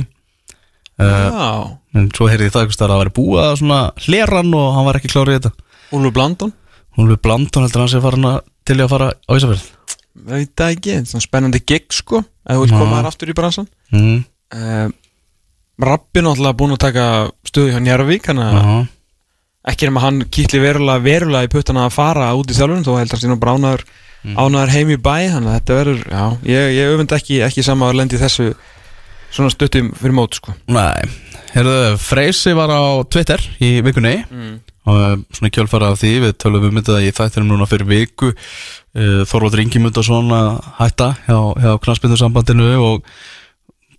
uh, 0.99 1.05
já, 1.07 1.51
En 1.95 2.09
svo 2.13 2.27
heyrði 2.29 2.49
ég 2.49 2.53
það 2.53 2.67
að 2.69 2.79
það 2.83 3.01
væri 3.01 3.13
búið 3.15 3.43
að 3.45 3.59
svona 3.61 3.79
hleran 4.05 4.55
og 4.59 4.71
hann 4.75 4.87
var 4.89 4.99
ekki 4.99 5.09
klárið 5.13 5.31
í 5.31 5.37
þetta. 5.39 5.67
Úlfur 5.95 6.15
Blandon? 6.17 6.51
Hún 6.99 7.09
við 7.09 7.21
blandun 7.23 7.63
heldur 7.65 7.85
hann 7.85 7.91
sé 7.91 7.99
að 8.03 8.41
til 8.67 8.75
í 8.77 8.83
að 8.83 8.91
fara 8.91 9.09
á 9.15 9.31
Ísafjörð. 9.33 9.67
Veit 10.29 10.51
það 10.59 10.73
ekki, 10.75 10.95
svona 11.07 11.23
spennandi 11.23 11.61
gig 11.63 11.85
sko 11.95 12.19
ef 12.19 12.57
þú 12.57 12.63
vilt 12.65 12.73
Já. 12.73 12.79
koma 12.81 12.99
þær 12.99 13.09
aftur 13.09 13.31
í 13.31 13.35
bransan. 13.37 13.69
Mm, 13.95 14.17
uh, 14.57 14.89
Rabbi 15.79 16.23
náttúrulega 16.25 16.59
búin 16.59 16.75
að 16.75 16.81
taka 16.83 17.05
stöðu 17.47 17.71
hjá 17.71 17.79
Njarvík 17.85 18.27
hann 18.29 18.41
að 18.43 18.57
Ekki 19.67 19.89
nema 19.89 20.03
hann 20.05 20.21
kýtli 20.31 20.61
verulega, 20.63 21.03
verulega 21.03 21.49
í 21.49 21.51
puttana 21.51 21.87
að 21.89 21.97
fara 21.97 22.29
út 22.37 22.51
í 22.51 22.55
þjálfun 22.55 22.85
þó 22.87 22.93
heldur 22.95 23.17
hann 23.17 23.25
síðan 23.25 23.41
bránaður 23.41 23.83
ánaður 24.23 24.73
heim 24.73 24.91
í 24.91 24.99
bæ 24.99 25.15
þannig 25.31 25.49
að 25.49 25.57
þetta 25.57 25.77
verður, 25.77 26.03
já, 26.11 26.23
ég, 26.51 26.69
ég 26.75 26.93
öfund 26.93 27.15
ekki 27.15 27.39
ekki 27.45 27.63
sama 27.63 27.87
að 27.89 27.99
lendi 28.01 28.19
þessu 28.19 28.49
svona 29.29 29.51
stuttum 29.53 29.91
fyrir 29.97 30.15
mót 30.17 30.39
sko. 30.39 30.53
Nei, 30.71 31.07
heyrðu, 31.53 31.95
Freysi 32.01 32.55
var 32.57 32.73
á 32.73 32.81
Twitter 33.11 33.43
í 33.63 33.77
vikunni. 33.85 34.17
Mm. 34.29 34.57
og 34.89 35.01
eh, 35.05 35.17
svona 35.37 35.51
kjölfara 35.53 35.91
af 35.93 35.99
því 36.01 36.13
við 36.23 36.37
tölum 36.41 36.63
um 36.65 36.79
þetta 36.79 37.01
í 37.05 37.11
þættinum 37.13 37.51
núna 37.53 37.67
fyrir 37.69 37.89
viku. 37.89 38.31
Uh, 38.97 39.21
Þorvaldur 39.29 39.61
Ingimund 39.61 39.97
og 40.01 40.05
svona 40.07 40.39
hætta 40.79 41.11
hjá, 41.27 41.37
hjá 41.61 41.75
knastbyndursambandinu 41.83 42.71
og 42.81 43.03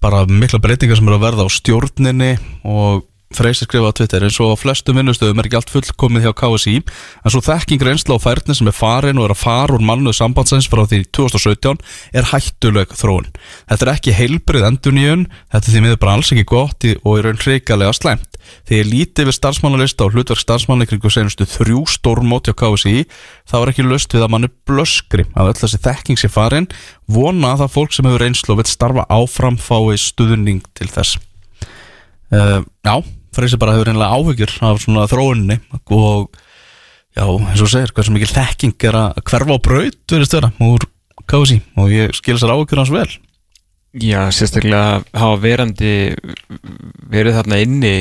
bara 0.03 0.25
mikla 0.27 0.59
breytingar 0.59 0.99
sem 0.99 1.07
eru 1.07 1.21
að 1.21 1.27
verða 1.29 1.47
á 1.47 1.49
stjórninni 1.55 2.33
og 2.67 3.05
Freysi 3.31 3.63
skrifa 3.63 3.87
á 3.87 3.95
Twitter 3.95 4.25
eins 4.27 4.41
og 4.43 4.51
á 4.51 4.57
flestum 4.59 4.97
vinnustöðum 4.99 5.39
er 5.39 5.47
ekki 5.47 5.55
allt 5.61 5.71
fullkomið 5.71 6.25
hjá 6.27 6.33
KSI 6.35 6.73
en 6.83 7.31
svo 7.31 7.39
þekking 7.47 7.79
reynsla 7.87 8.17
og 8.17 8.25
færni 8.25 8.57
sem 8.59 8.67
er 8.67 8.75
farin 8.75 9.21
og 9.23 9.29
er 9.29 9.35
að 9.37 9.43
fara 9.45 9.77
úr 9.77 9.85
mannuð 9.87 10.19
sambandsins 10.19 10.67
frá 10.67 10.83
því 10.83 11.07
2017 11.15 11.79
er 12.11 12.27
hættuleg 12.27 12.91
þróun. 12.99 13.31
Þetta 13.71 13.87
er 13.87 13.93
ekki 13.93 14.17
heilbrið 14.19 14.67
enduníun, 14.67 15.23
þetta 15.47 15.63
er 15.63 15.71
því 15.77 15.83
miður 15.85 16.01
bara 16.03 16.15
alls 16.19 16.33
ekki 16.35 16.43
gott 16.51 16.83
og 16.91 17.13
er 17.15 17.23
raun 17.29 17.39
hreikalega 17.45 17.93
slæmt. 17.95 18.35
Þegar 18.67 18.81
ég 18.81 18.91
líti 18.91 19.23
við 19.29 19.37
starfsmannalista 19.39 20.03
og 20.09 20.13
hlutverk 20.17 20.43
starfsmanni 20.43 20.91
kringu 20.91 21.07
senustu 21.15 21.47
þrjú 21.47 21.87
stórmóti 21.87 22.51
á 22.51 22.59
KSI 22.59 23.07
þá 23.47 23.57
er 23.61 23.71
ekki 23.71 23.87
löst 23.87 24.11
við 24.11 24.27
að 24.27 24.33
mann 24.35 24.49
er 24.49 24.57
blöskri 24.67 25.23
að 25.39 25.53
öll 25.53 25.61
þessi 25.61 25.79
þekking 25.87 26.19
sé 26.19 26.27
farin 26.27 26.67
vona 27.07 27.55
að 27.55 27.63
það 27.63 27.75
fólk 27.79 27.95
sem 27.95 28.11
hefur 28.11 28.27
reynslu 28.27 28.59
og 32.83 33.07
Freysi 33.35 33.59
bara 33.61 33.77
hefur 33.77 33.91
reynilega 33.91 34.17
áhyggjur 34.19 34.55
af 34.67 34.81
svona 34.83 35.07
þróunni 35.11 35.61
og 35.95 36.31
já, 37.15 37.25
eins 37.25 37.63
og 37.63 37.71
segir, 37.71 37.93
hversu 37.95 38.15
mikil 38.15 38.31
þekking 38.31 38.87
er 38.91 38.99
að 38.99 39.21
hverfa 39.23 39.57
á 39.57 39.59
braut 39.63 40.15
verið 40.15 40.31
störa 40.31 40.53
úr 40.67 40.87
KSI 41.31 41.61
og 41.79 41.93
ég 41.95 42.15
skil 42.17 42.39
sér 42.41 42.55
áhyggjur 42.55 42.83
hans 42.83 42.95
vel. 42.95 43.11
Já, 43.91 44.31
sérstaklega 44.35 45.03
hafa 45.19 45.39
verandi 45.43 45.95
verið 47.11 47.41
þarna 47.41 47.63
inni 47.63 47.95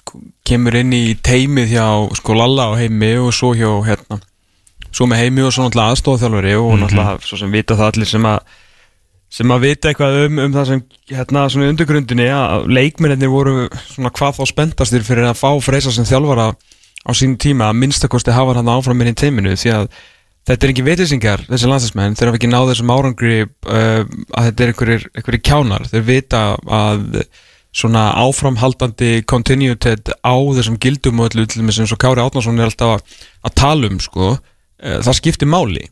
sko, 0.00 0.20
kemur 0.44 0.76
inn 0.80 0.92
í 0.96 1.04
teimið 1.16 1.72
hjá 1.72 1.86
sko 2.20 2.36
Lalla 2.36 2.72
og 2.72 2.80
heimi 2.80 3.14
og 3.20 3.32
svo 3.36 3.54
hjá 3.56 3.70
hérna 3.86 4.20
svo 4.90 5.06
með 5.08 5.22
heimi 5.24 5.46
og 5.46 5.54
svo 5.54 5.66
náttúrulega 5.66 5.94
aðstofþjálfari 5.94 6.56
og 6.58 6.74
náttúrulega 6.80 7.28
svo 7.28 7.38
sem 7.40 7.52
vita 7.54 7.76
það 7.78 7.92
allir 7.92 8.10
sem 8.10 8.28
að 8.28 8.58
sem 9.30 9.52
að 9.54 9.66
vita 9.68 9.90
eitthvað 9.90 10.16
um, 10.24 10.38
um 10.42 10.54
það 10.54 10.68
sem 10.68 10.80
hérna 11.12 11.44
svona 11.52 11.68
í 11.68 11.72
undirgrundinni 11.72 12.28
að 12.34 12.70
leikmennir 12.74 13.30
voru 13.30 13.68
svona 13.92 14.10
hvað 14.14 14.40
þá 14.40 14.44
spenntastir 14.50 15.04
fyrir 15.06 15.28
að 15.30 15.38
fá 15.38 15.50
freysa 15.62 15.92
sem 15.94 16.08
þjálfara 16.08 16.50
á 16.50 17.10
sín 17.16 17.36
tíma 17.40 17.70
að 17.70 17.78
minnstakosti 17.84 18.34
hafa 18.34 18.56
hann 18.58 18.72
áfram 18.72 18.98
minn 18.98 19.12
í 19.12 19.16
teiminu 19.16 19.54
því 19.54 19.70
að 19.76 19.86
þetta 20.48 20.66
er 20.66 20.72
ekki 20.72 20.86
vitlýsingar 20.86 21.44
þessi 21.46 21.70
landslæsmenn, 21.70 22.16
þeir 22.18 22.30
hafa 22.30 22.40
ekki 22.40 22.50
náð 22.50 22.72
þessum 22.72 22.92
árangri 22.94 23.36
uh, 23.44 24.02
að 24.34 24.48
þetta 24.48 24.64
er 24.64 24.72
einhverjir, 24.72 25.06
einhverjir 25.14 25.44
kjánar, 25.46 25.86
þeir 25.92 26.04
vita 26.08 26.42
að 26.66 27.22
svona 27.70 28.08
áframhaldandi 28.18 29.22
continuitet 29.30 30.10
á 30.26 30.34
þessum 30.34 30.80
gildum 30.82 31.22
og 31.22 31.30
öllu 31.30 31.46
eins 31.46 31.94
og 31.94 32.00
Kári 32.02 32.24
Átnarsson 32.24 32.58
er 32.58 32.66
alltaf 32.66 32.96
að, 32.96 33.18
að 33.46 33.56
tala 33.62 33.90
um 33.92 34.00
sko, 34.02 34.32
uh, 34.34 34.98
það 35.06 35.18
skiptir 35.20 35.50
máli 35.50 35.86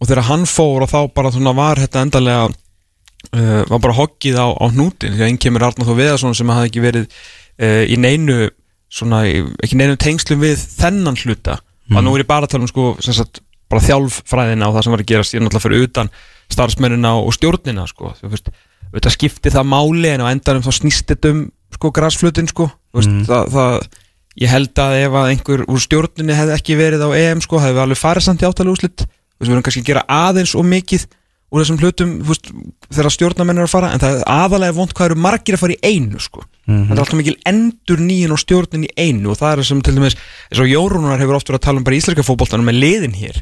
og 0.00 0.08
þegar 0.08 0.28
hann 0.30 0.46
fór 0.48 0.86
og 0.86 0.90
þá 0.90 1.00
bara 1.14 1.32
svona 1.34 1.52
var 1.56 1.80
þetta 1.82 2.04
endalega 2.06 2.46
uh, 2.48 3.62
var 3.68 3.82
bara 3.82 3.98
hoggið 3.98 4.40
á, 4.40 4.48
á 4.48 4.64
hnútin 4.72 5.14
því 5.14 5.24
að 5.24 5.28
einn 5.28 5.40
kemur 5.42 5.66
Arnar 5.68 5.88
þó 5.88 5.94
Veðarsson 5.98 6.36
sem 6.38 6.52
hafði 6.52 6.70
ekki 6.70 6.84
verið 6.84 7.06
uh, 7.06 7.84
í 7.84 7.98
neinu 8.00 8.48
svona, 8.90 9.22
ekki 9.62 9.78
neinu 9.78 9.98
tengslum 10.00 10.42
við 10.42 10.58
þennan 10.80 11.18
hluta. 11.20 11.60
Og 11.90 12.02
nú 12.06 12.12
er 12.14 12.22
ég 12.22 12.28
bara 12.30 12.46
að 12.46 12.54
tala 12.54 12.66
um 12.66 12.70
sko 12.70 12.92
sagt, 13.02 13.40
bara 13.70 13.82
þjálffræðina 13.82 14.68
og 14.68 14.76
það 14.76 14.84
sem 14.86 14.94
var 14.94 15.02
að 15.02 15.08
gerast 15.10 15.34
ég 15.34 15.40
er 15.40 15.44
náttúrulega 15.44 15.64
fyrir 15.64 15.86
utan 15.88 16.10
starfsmennina 16.50 17.14
og 17.18 17.34
stjórnina 17.34 17.86
sko, 17.90 18.12
þú 18.18 18.30
veist 18.32 18.50
þetta 18.90 19.12
skipti 19.14 19.52
það 19.54 19.68
máli 19.70 20.10
en 20.10 20.24
á 20.26 20.30
endanum 20.30 20.64
þá 20.66 20.70
snýst 20.74 21.10
þetta 21.10 21.32
um 21.34 21.42
sko 21.74 21.90
græsflutin 21.94 22.50
sko. 22.50 22.66
Þú 22.90 23.02
veist, 23.02 23.12
það, 23.28 23.52
það, 23.54 23.88
ég 24.42 24.52
held 24.54 24.82
að 24.82 24.96
ef 25.04 25.18
að 25.20 25.30
einhver 25.34 25.64
úr 25.66 25.82
stjórninni 25.82 26.38
hefði 26.38 26.56
ekki 26.56 26.78
verið 26.78 27.06
á 27.06 27.10
EM 27.20 27.42
sko, 27.44 27.62
hefði 27.62 27.76
við 27.76 27.84
alveg 27.84 28.02
farið 28.02 28.26
samt 28.26 28.42
í 28.42 28.48
áttalega 28.48 28.78
úslit 28.78 29.06
við 29.40 29.50
verðum 29.50 29.64
kannski 29.66 29.82
að 29.82 29.90
gera 29.90 30.06
aðeins 30.06 30.54
og 30.58 30.68
mikið 30.68 31.06
úr 31.50 31.64
þessum 31.64 31.80
hlutum 31.82 32.12
veist, 32.28 32.50
þegar 32.92 33.14
stjórnamenn 33.14 33.58
eru 33.58 33.66
að 33.66 33.72
fara 33.72 33.90
en 33.90 34.02
það 34.02 34.20
er 34.20 34.28
aðalega 34.30 34.76
vond 34.76 34.92
hvað 34.94 35.08
eru 35.08 35.22
margir 35.24 35.56
að 35.56 35.62
fara 35.64 35.74
í 35.74 35.90
einu 35.90 36.20
sko. 36.22 36.44
þetta 36.68 36.94
er 36.94 37.02
alltaf 37.02 37.18
mikil 37.18 37.36
endur 37.50 38.02
nýjun 38.04 38.34
og 38.36 38.42
stjórnin 38.42 38.86
í 38.86 38.90
einu 38.94 39.32
og 39.32 39.40
það 39.40 39.54
er 39.56 39.66
sem 39.66 39.80
til 39.82 39.96
dæmis 39.96 40.14
eins 40.14 40.62
og 40.62 40.70
Jórúnar 40.70 41.18
hefur 41.18 41.40
oft 41.40 41.50
verið 41.50 41.58
að 41.58 41.66
tala 41.66 41.82
um 41.82 41.86
bara 41.88 41.98
íslenska 41.98 42.26
fótboltanum 42.26 42.70
með 42.70 42.78
liðin 42.84 43.18
hér 43.18 43.40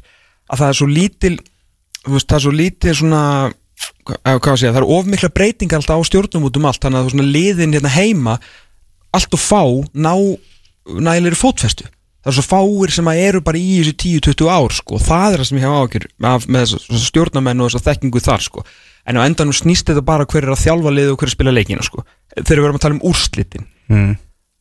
að 0.49 0.63
það 0.63 0.69
er 0.71 0.79
svo 0.81 0.89
lítil 0.89 1.35
veist, 2.09 2.29
það 2.31 2.39
er 2.39 2.45
svo 2.47 2.55
lítil 2.57 2.97
svona 2.97 3.23
hvað, 4.09 4.41
hvað 4.47 4.57
sé, 4.63 4.73
það 4.73 4.81
er 4.81 4.89
of 4.97 5.13
mikla 5.13 5.33
breytingar 5.35 5.83
alltaf 5.83 6.01
á 6.01 6.09
stjórnum 6.09 6.49
út 6.49 6.57
um 6.57 6.71
allt 6.71 6.87
þannig 6.87 7.13
að 7.13 7.29
liðin 7.29 7.77
hérna 7.77 7.93
heima 7.93 8.39
allt 9.13 9.37
og 9.37 9.43
fá 9.43 9.63
ná 9.93 10.15
nægilegri 10.89 11.37
fótfestu 11.37 11.85
það 12.29 12.35
er 12.35 12.37
svo 12.37 12.45
fáir 12.45 12.93
sem 12.93 13.09
að 13.09 13.23
eru 13.25 13.41
bara 13.45 13.61
í 13.61 13.81
þessu 13.81 13.97
10-20 14.03 14.53
ár 14.53 14.77
sko, 14.77 14.99
og 14.99 15.05
það 15.05 15.33
er 15.33 15.41
það 15.41 15.49
sem 15.49 15.59
ég 15.59 15.65
hef 15.65 15.89
ákjör 15.89 16.07
með, 16.21 16.47
með 16.53 16.65
þess, 16.65 16.87
þess 16.91 17.09
stjórnamenn 17.09 17.65
og 17.65 17.73
þess 17.73 17.89
þekkingu 17.89 18.23
þar 18.25 18.45
sko. 18.45 18.65
en 19.09 19.17
á 19.17 19.25
endanum 19.25 19.57
snýst 19.57 19.89
þetta 19.89 20.05
bara 20.05 20.29
hver 20.29 20.45
er 20.45 20.53
að 20.53 20.65
þjálfa 20.67 20.93
liðu 20.93 21.13
og 21.15 21.21
hver 21.21 21.29
er 21.29 21.33
að 21.33 21.37
spila 21.39 21.55
leikina 21.57 21.85
sko. 21.87 22.05
þegar 22.37 22.59
við 22.61 22.67
erum 22.69 22.81
að 22.81 22.85
tala 22.85 22.99
um 22.99 23.05
úrslitin 23.09 23.65
mm. 23.89 24.13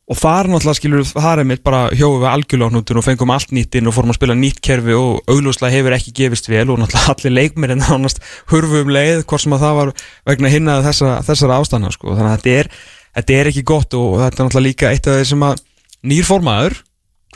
og 0.07 0.19
það 0.21 0.39
er 0.39 0.51
náttúrulega 0.53 0.79
skilur 0.79 1.07
það 1.11 1.41
er 1.43 1.49
mitt 1.51 1.63
bara 1.67 1.83
hjóðu 1.91 2.23
við 2.23 2.65
hnútun 2.71 3.01
og 3.01 3.07
fengum 3.09 3.35
allt 3.35 3.51
nýtt 3.51 3.75
inn 3.75 3.91
og 3.91 3.97
fórum 3.97 4.15
að 4.15 4.19
spila 4.21 4.39
nýtt 4.39 4.63
kerfi 4.63 4.95
og 4.95 5.27
augljóslega 5.27 5.75
hefur 5.75 5.97
ekki 5.97 6.15
gefist 6.21 6.47
vel 6.47 6.69
og 6.71 6.79
náttúrulega 6.79 7.11
allir 7.17 7.35
leikmir 7.35 7.75
en 7.75 7.83
nánast 7.83 8.23
hurfu 8.53 8.85
um 8.85 8.95
leið 8.95 9.25
hvort 9.27 9.43
sem 9.43 9.57
að 9.57 9.65
það 9.67 9.79
var 9.81 9.95
vegna 10.31 10.53
hinna 10.55 10.79
þessa, 10.87 11.19
þessara 11.27 11.59
ástæðna 11.59 11.91
sko. 11.91 12.15
þannig 12.15 12.31
að 12.31 12.37
þetta 12.39 12.55
er, 12.61 12.71
þetta 13.19 13.39
er 13.41 13.51
ekki 13.51 13.67
gott 13.67 13.99
og 13.99 14.19
þetta 14.21 14.43
er 14.43 14.47
náttúrulega 14.47 14.69
líka 14.69 14.93
eitt 14.93 15.11
af 15.11 15.19
þeir 15.19 15.31
sem 15.33 15.47
að 15.49 15.65
nýr 16.07 16.27
formaður 16.27 16.79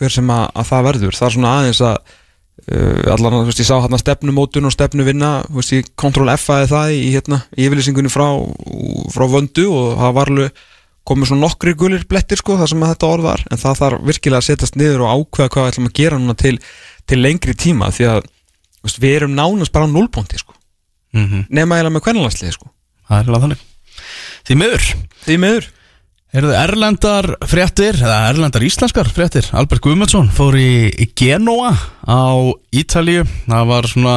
hver 0.01 0.13
sem 0.17 0.33
að, 0.33 0.43
að 0.57 0.67
það 0.71 0.89
verður. 0.89 1.17
Það 1.17 1.27
er 1.27 1.35
svona 1.35 1.53
aðeins 1.59 1.81
að 1.85 1.95
uh, 2.71 3.13
allan, 3.13 3.37
þú 3.37 3.45
veist, 3.49 3.61
ég 3.61 3.69
sá 3.69 3.75
hérna 3.77 4.01
stefnumótun 4.01 4.69
og 4.69 4.75
stefnuvinna 4.75 5.31
þú 5.47 5.59
veist, 5.59 5.73
ég 5.77 5.89
kontrol 5.99 6.33
F-aði 6.35 6.69
það 6.71 6.93
í 6.97 7.01
hérna, 7.15 7.41
í 7.55 7.67
yfirlýsingunni 7.67 8.11
frá, 8.13 8.27
frá 9.13 9.25
vöndu 9.31 9.67
og 9.69 9.97
það 10.01 10.15
var 10.19 10.33
alveg 10.33 10.61
komið 11.11 11.31
svona 11.31 11.47
nokkri 11.47 11.73
gulir 11.73 12.03
blettir 12.09 12.37
sko 12.37 12.59
það 12.59 12.71
sem 12.73 12.85
þetta 12.85 13.09
orð 13.09 13.27
var. 13.29 13.43
En 13.49 13.61
það 13.61 13.79
þarf 13.81 14.07
virkilega 14.09 14.43
að 14.43 14.47
setjast 14.51 14.77
niður 14.77 15.05
og 15.07 15.13
ákveða 15.15 15.53
hvað 15.55 15.65
við 15.65 15.73
ætlum 15.73 15.89
að 15.89 15.97
gera 15.97 16.21
núna 16.21 16.37
til, 16.37 16.55
til 17.09 17.21
lengri 17.21 17.57
tíma 17.57 17.89
því 17.95 18.09
að 18.11 18.23
veist, 18.85 19.01
við 19.01 19.17
erum 19.19 19.37
nánast 19.37 19.73
bara 19.73 19.89
á 19.89 19.93
núlbóndi 19.93 20.41
sko. 20.41 20.57
Mm 21.11 21.43
nema 21.49 21.75
eiginlega 21.75 21.95
með 21.97 22.03
kvennalandsliði 22.05 22.53
sko. 22.55 22.69
Það 23.09 23.17
er 23.17 23.31
alveg 23.31 23.41
þannig. 23.43 23.63
Því 24.47 24.57
miður. 24.61 24.85
Því 25.25 25.37
miður 25.41 25.67
Þið 26.31 26.53
erlendar 26.55 27.25
fréttir, 27.43 27.97
eða 27.99 28.29
erlendar 28.29 28.63
íslenskar 28.63 29.09
fréttir. 29.11 29.49
Albert 29.51 29.83
Guðmundsson 29.83 30.29
fór 30.31 30.55
í, 30.55 31.09
Genoa 31.19 31.73
á 32.07 32.55
Ítalíu. 32.71 33.25
Það 33.43 33.65
var 33.67 33.87
svona 33.91 34.13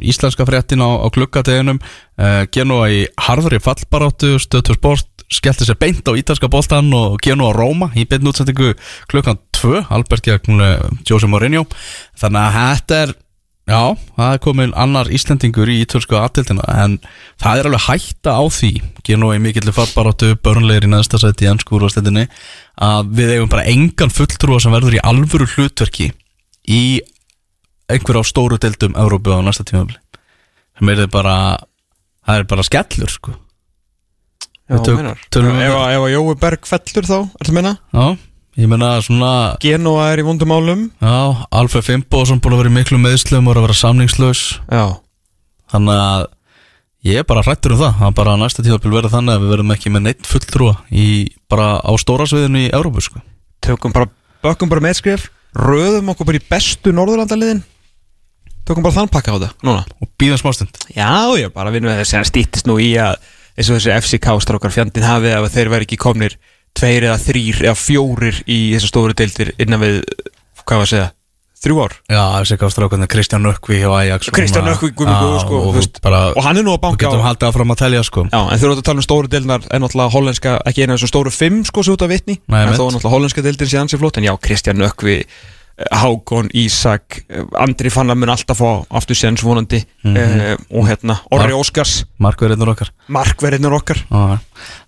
íslenska 0.00 0.46
fréttin 0.48 0.80
á, 0.80 0.88
á 0.96 1.06
klukkateginum 1.12 1.76
uh, 1.76 2.48
Genoa 2.56 2.88
í 2.88 3.02
harðri 3.20 3.60
fallbaráttu 3.60 4.38
Stöðtur 4.40 4.80
sport 4.80 5.26
skellti 5.28 5.68
sér 5.68 5.76
beint 5.76 6.08
á 6.08 6.16
ítalska 6.16 6.48
boltan 6.48 6.88
og 6.96 7.20
Genoa 7.20 7.52
Róma 7.52 7.90
í 7.92 8.06
beint 8.08 8.24
útsendingu 8.24 8.72
klukkan 9.12 9.36
2 9.60 9.84
Albert 9.92 10.24
gegn 10.24 10.64
uh, 10.64 10.88
Jose 11.04 11.28
Mourinho. 11.28 11.66
Þannig 12.16 12.46
að 12.46 12.58
þetta 12.62 13.02
er 13.02 13.16
Já, 13.68 13.92
það 14.16 14.30
er 14.32 14.38
komin 14.40 14.70
annar 14.80 15.10
Íslendingur 15.12 15.68
í 15.68 15.74
ítölsku 15.84 16.16
aðtildina 16.16 16.64
en 16.84 16.94
það 17.42 17.58
er 17.60 17.66
alveg 17.68 17.82
hætta 17.84 18.32
á 18.40 18.44
því 18.48 18.70
Genoa 19.04 19.36
í 19.36 19.42
mikillir 19.44 19.74
fallbaráttu, 19.76 20.30
börnlegir 20.40 20.86
í 20.88 20.90
neðsta 20.92 21.20
sæti 21.20 21.44
í 21.44 21.50
ennsku 21.50 21.76
úrvastendinni 21.76 22.24
að 22.80 23.10
við 23.18 23.34
eigum 23.34 23.50
bara 23.52 23.66
engan 23.68 24.12
fulltrúa 24.14 24.60
sem 24.64 24.72
verður 24.72 24.96
í 24.96 25.02
alvöru 25.04 25.48
hlutverki 25.52 26.08
í 26.68 26.80
einhver 27.92 28.20
á 28.20 28.22
stóru 28.24 28.56
deildum 28.60 28.96
Európu 28.96 29.36
á 29.36 29.40
næsta 29.44 29.64
tímafli 29.68 30.00
sem 30.78 30.88
er 30.94 31.04
bara 31.12 31.36
það 32.24 32.40
er 32.40 32.48
bara 32.48 32.64
skellur 32.64 33.10
sko. 33.12 33.32
Já, 34.68 34.76
tök- 34.84 34.96
meinar. 35.00 35.20
við- 35.32 35.62
Ef 35.64 35.76
að- 35.76 36.12
Jói 36.12 36.34
Berg 36.40 36.66
fellur 36.68 37.04
þá, 37.08 37.18
ertu 37.40 37.52
að 37.52 37.56
meina? 37.56 37.72
Já, 37.92 38.16
ég 38.58 38.70
meina 38.70 38.96
svona 39.04 39.30
Genoa 39.62 40.08
er 40.12 40.22
í 40.22 40.26
vondumálum 40.26 40.88
já, 40.98 41.46
Alfred 41.54 41.86
Fimboðsson 41.86 42.42
búin 42.42 42.56
að 42.56 42.64
vera 42.64 42.72
í 42.72 42.76
miklu 42.78 42.98
meðslum 43.02 43.46
og 43.46 43.54
er 43.54 43.62
að 43.62 43.68
vera 43.68 43.78
samningslaus. 43.78 44.42
Já. 44.66 44.98
Þannig 45.72 46.02
að 46.02 46.26
ég 47.08 47.22
er 47.22 47.26
bara 47.28 47.46
hrættur 47.46 47.76
um 47.76 47.82
það. 47.84 48.04
Að 48.08 48.14
bara 48.18 48.36
næsta 48.40 48.66
tíðarpil 48.66 48.94
verður 48.96 49.14
þannig 49.14 49.36
að 49.36 49.44
við 49.44 49.54
verðum 49.54 49.74
ekki 49.76 49.94
með 49.94 50.06
neitt 50.08 50.28
fulltrúa 50.28 50.76
í, 50.90 51.08
bara 51.50 51.72
á 51.80 51.92
stóra 52.00 52.28
sviðinu 52.28 52.66
í 52.66 52.70
Európu 52.74 53.04
sko. 53.04 53.22
Tökum 53.64 53.94
bara, 53.94 54.10
bökkum 54.44 54.70
bara 54.70 54.84
meðskrif 54.88 55.30
Röðum 55.56 56.12
okkur 56.12 56.28
bara 56.28 56.38
í 56.38 56.44
bestu 56.50 56.92
Norðurlandaliðin. 56.94 57.62
Tökum 58.68 58.84
bara 58.84 58.98
þann 58.98 59.10
pakka 59.12 59.32
á 59.32 59.38
það 59.40 59.64
Núna. 59.64 59.80
Og 60.02 60.10
býðum 60.20 60.40
smástund. 60.42 60.76
Já, 60.92 61.08
ég 61.40 61.52
bara 61.54 61.72
vinnum 61.72 61.90
við 61.90 62.02
þessi 62.02 62.18
að 62.20 62.28
stýttist 62.28 62.68
nú 62.68 62.76
í 62.82 62.92
að 63.00 63.16
eins 63.58 63.70
og 63.70 63.78
þessi 63.78 63.94
FCK-strákar 63.96 64.74
fjandinn 64.74 65.06
hafi 65.08 65.32
ef 65.32 65.48
þeir 65.54 65.72
væri 65.72 65.88
ekki 65.88 65.98
komnir 66.00 66.36
tveir 66.76 67.08
eða 67.08 67.20
þrýr 67.22 67.62
eða 67.68 67.76
fjórir 67.78 68.42
í 68.46 68.58
þessu 68.74 68.90
stóru 68.90 69.16
deildir 69.18 69.54
innan 69.58 69.80
við, 69.82 70.02
hvað 70.64 70.82
var 70.82 70.86
að 70.86 70.92
segja, 70.92 71.06
þrjú 71.58 71.78
ár 71.82 71.94
Já, 72.06 72.20
þessi 72.38 72.58
gástrákandi 72.60 73.08
Kristján 73.10 73.42
Nökkvi 73.42 73.80
hjá 73.80 73.88
Ajax 73.98 74.30
Kristján 74.34 74.68
Gumi 74.78 75.10
Já, 75.10 75.18
Góð, 75.24 75.38
sko, 75.42 75.58
og, 75.58 75.72
veist, 75.74 75.98
bara, 76.04 76.20
og 76.36 76.44
hann 76.46 76.60
er 76.60 76.66
nú 76.66 76.70
að 76.74 76.78
við 76.78 76.84
banka 76.86 77.02
getum 77.06 77.24
á 77.24 77.28
haldið 77.28 77.48
áfram 77.48 77.74
að 77.74 77.80
telja 77.82 78.02
sko. 78.06 78.24
Já, 78.30 78.40
en 78.44 78.60
þú 78.60 78.68
eru 78.68 78.76
að 78.76 78.84
tala 78.86 79.02
um 79.02 79.06
stóru 79.08 79.32
deildinar 79.32 79.66
en 79.66 79.82
náttúrulega 79.82 80.14
hollenska, 80.14 80.56
ekki 80.70 80.84
eina 80.84 80.94
af 80.94 81.00
þessum 81.00 81.12
stóru 81.14 81.34
fimm 81.34 81.64
sko 81.66 81.82
sem 81.82 81.96
út 81.98 82.04
af 82.06 82.12
vitni, 82.12 82.38
Nei, 82.46 82.60
en 82.62 82.70
mitt. 82.70 82.78
þó 82.78 82.84
náttúrulega 82.92 83.14
hollenska 83.16 83.44
deildin 83.48 83.72
sé 83.72 83.80
ansi 83.82 83.98
flott, 83.98 84.20
en 84.22 84.28
já, 84.28 84.34
Kristján 84.38 84.78
Nökkvi 84.78 85.18
Hákon, 85.94 86.48
Ísak 86.58 87.20
eh, 87.30 87.44
Andri 87.58 87.90
Fannar 87.94 88.16
mun 88.18 88.32
alltaf 88.34 88.58
fá 88.58 88.70
aftur 88.90 89.14
séns 89.18 89.42
vonandi 89.46 89.84
Mhm. 90.04 90.16
eh, 90.16 90.56
og 90.74 90.88
hérna, 90.88 91.20
Orri 91.30 91.52
Mark- 91.52 91.60
Óskars. 91.60 92.04
markverðinur 92.20 92.72
okkar. 92.74 92.90
Markverðinur 93.08 93.76
okkar. 93.78 94.02
Að 94.10 94.40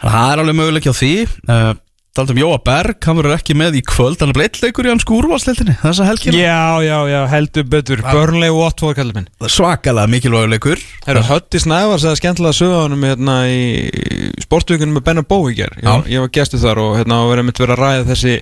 það 0.03 0.33
er 0.33 0.43
alveg 0.43 0.59
möguleik 0.59 0.87
á 0.91 0.95
því. 0.95 1.13
Uh, 1.49 1.75
Taldum 2.13 2.35
Jóa 2.43 2.59
Berg, 2.59 2.97
hann 3.07 3.17
verður 3.21 3.37
ekki 3.39 3.55
með 3.55 3.77
í 3.79 3.83
kvöld. 3.87 4.19
Hann 4.19 4.31
er 4.31 4.35
bara 4.35 4.45
eitt 4.49 4.59
leikur 4.61 4.83
í 4.85 4.91
hans 4.91 5.05
skúrvarsleildinni 5.07 5.77
þessa 5.79 6.05
helgina. 6.09 6.35
Já, 6.43 6.83
já, 6.83 6.97
já, 7.07 7.21
heldur 7.31 7.63
betur. 7.71 8.03
Burnley 8.03 8.51
Watford, 8.51 8.97
kallar 8.99 9.15
minn. 9.15 9.29
Svakalega 9.47 10.11
mikilvægur 10.11 10.51
leikur. 10.51 10.83
Herru, 11.07 11.23
Hötti 11.23 11.61
Snævar 11.63 12.03
sagði 12.03 12.19
skemmtilega 12.19 12.59
sögðanum 12.59 13.07
hérna 13.07 13.37
í 13.47 14.41
sportvíkunum 14.43 14.99
með 14.99 15.05
Benna 15.07 15.23
Bó 15.23 15.39
í 15.47 15.55
ger 15.55 15.71
ég, 15.79 16.19
var 16.19 16.29
gestu 16.35 16.59
þar 16.59 16.83
og 16.83 16.97
hérna 16.99 17.23
og 17.23 17.31
verið 17.31 17.47
mitt 17.47 17.63
verið 17.63 17.77
að 17.79 17.85
ræða 17.85 18.09
þessi 18.11 18.35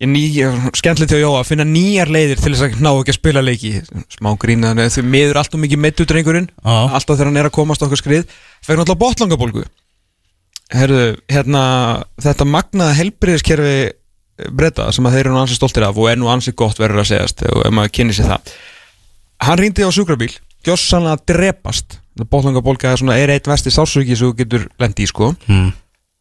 skemmtilegt 0.00 1.12
hjá 1.12 1.20
Jóa 1.20 1.42
að 1.42 1.50
finna 1.50 1.66
nýjar 1.68 2.08
leiðir 2.08 2.40
til 2.40 2.54
þess 2.54 2.64
að 2.64 2.80
ná 2.80 2.90
ekki 2.94 3.12
að 3.12 3.18
spila 3.18 3.42
leiki. 3.44 3.72
Smá 4.16 4.30
grína, 4.40 4.70
þannig 4.70 4.88
að 4.88 4.96
þau 4.96 5.10
miður 5.12 5.40
alltaf 5.42 5.60
mikið 5.60 5.82
meittu 5.84 6.06
drengurinn, 6.08 6.48
Já. 6.48 6.76
alltaf 6.88 7.18
þegar 7.18 7.30
hann 7.30 7.40
er 7.42 7.50
að 7.50 7.56
komast 7.58 7.84
okkur 7.84 8.00
skrið, 8.00 8.34
fekk 8.64 8.80
náttúrulega 8.80 9.02
botlangabólgu 9.04 9.66
Herru, 10.70 11.16
hérna 11.26 11.62
þetta 12.22 12.46
magnaða 12.46 12.94
helbriðiskerfi 13.00 14.50
breyta 14.54 14.86
sem 14.94 15.06
að 15.06 15.16
þeir 15.16 15.24
eru 15.24 15.32
nú 15.34 15.40
ansi 15.42 15.56
stoltir 15.58 15.84
af 15.84 15.98
og 15.98 16.06
er 16.10 16.20
nú 16.20 16.30
ansi 16.30 16.54
gott 16.56 16.78
verður 16.80 17.02
að 17.02 17.10
segjast 17.10 17.42
og 17.50 17.64
ef 17.66 17.74
maður 17.74 17.94
kynni 17.98 18.14
sér 18.16 18.30
það. 18.30 18.52
Hann 19.48 19.60
rýndi 19.60 19.84
á 19.84 19.90
sjúkrabíl 19.90 20.30
gjössanlega 20.64 21.18
að 21.18 21.24
drepast 21.32 21.98
bótlangabólka 22.20 22.90
er, 22.92 23.00
svona, 23.00 23.16
er 23.18 23.32
eitt 23.32 23.48
vesti 23.48 23.72
sásöki 23.72 24.14
sem 24.14 24.28
þú 24.28 24.36
getur 24.38 24.66
lendi 24.80 25.06
í 25.06 25.10
sko. 25.10 25.32
Hmm. 25.48 25.72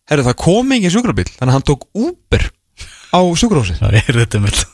Herru, 0.10 0.26
það 0.26 0.38
kom 0.42 0.74
engin 0.74 0.94
sjúkrabíl 0.94 1.28
þannig 1.30 1.52
að 1.52 1.56
hann 1.58 1.68
tók 1.70 1.86
Uber 1.94 2.50
á 3.14 3.22
sjúkrahúsið. 3.22 3.82
Það 3.82 4.02
er 4.02 4.22
þetta 4.24 4.44
mitt 4.44 4.66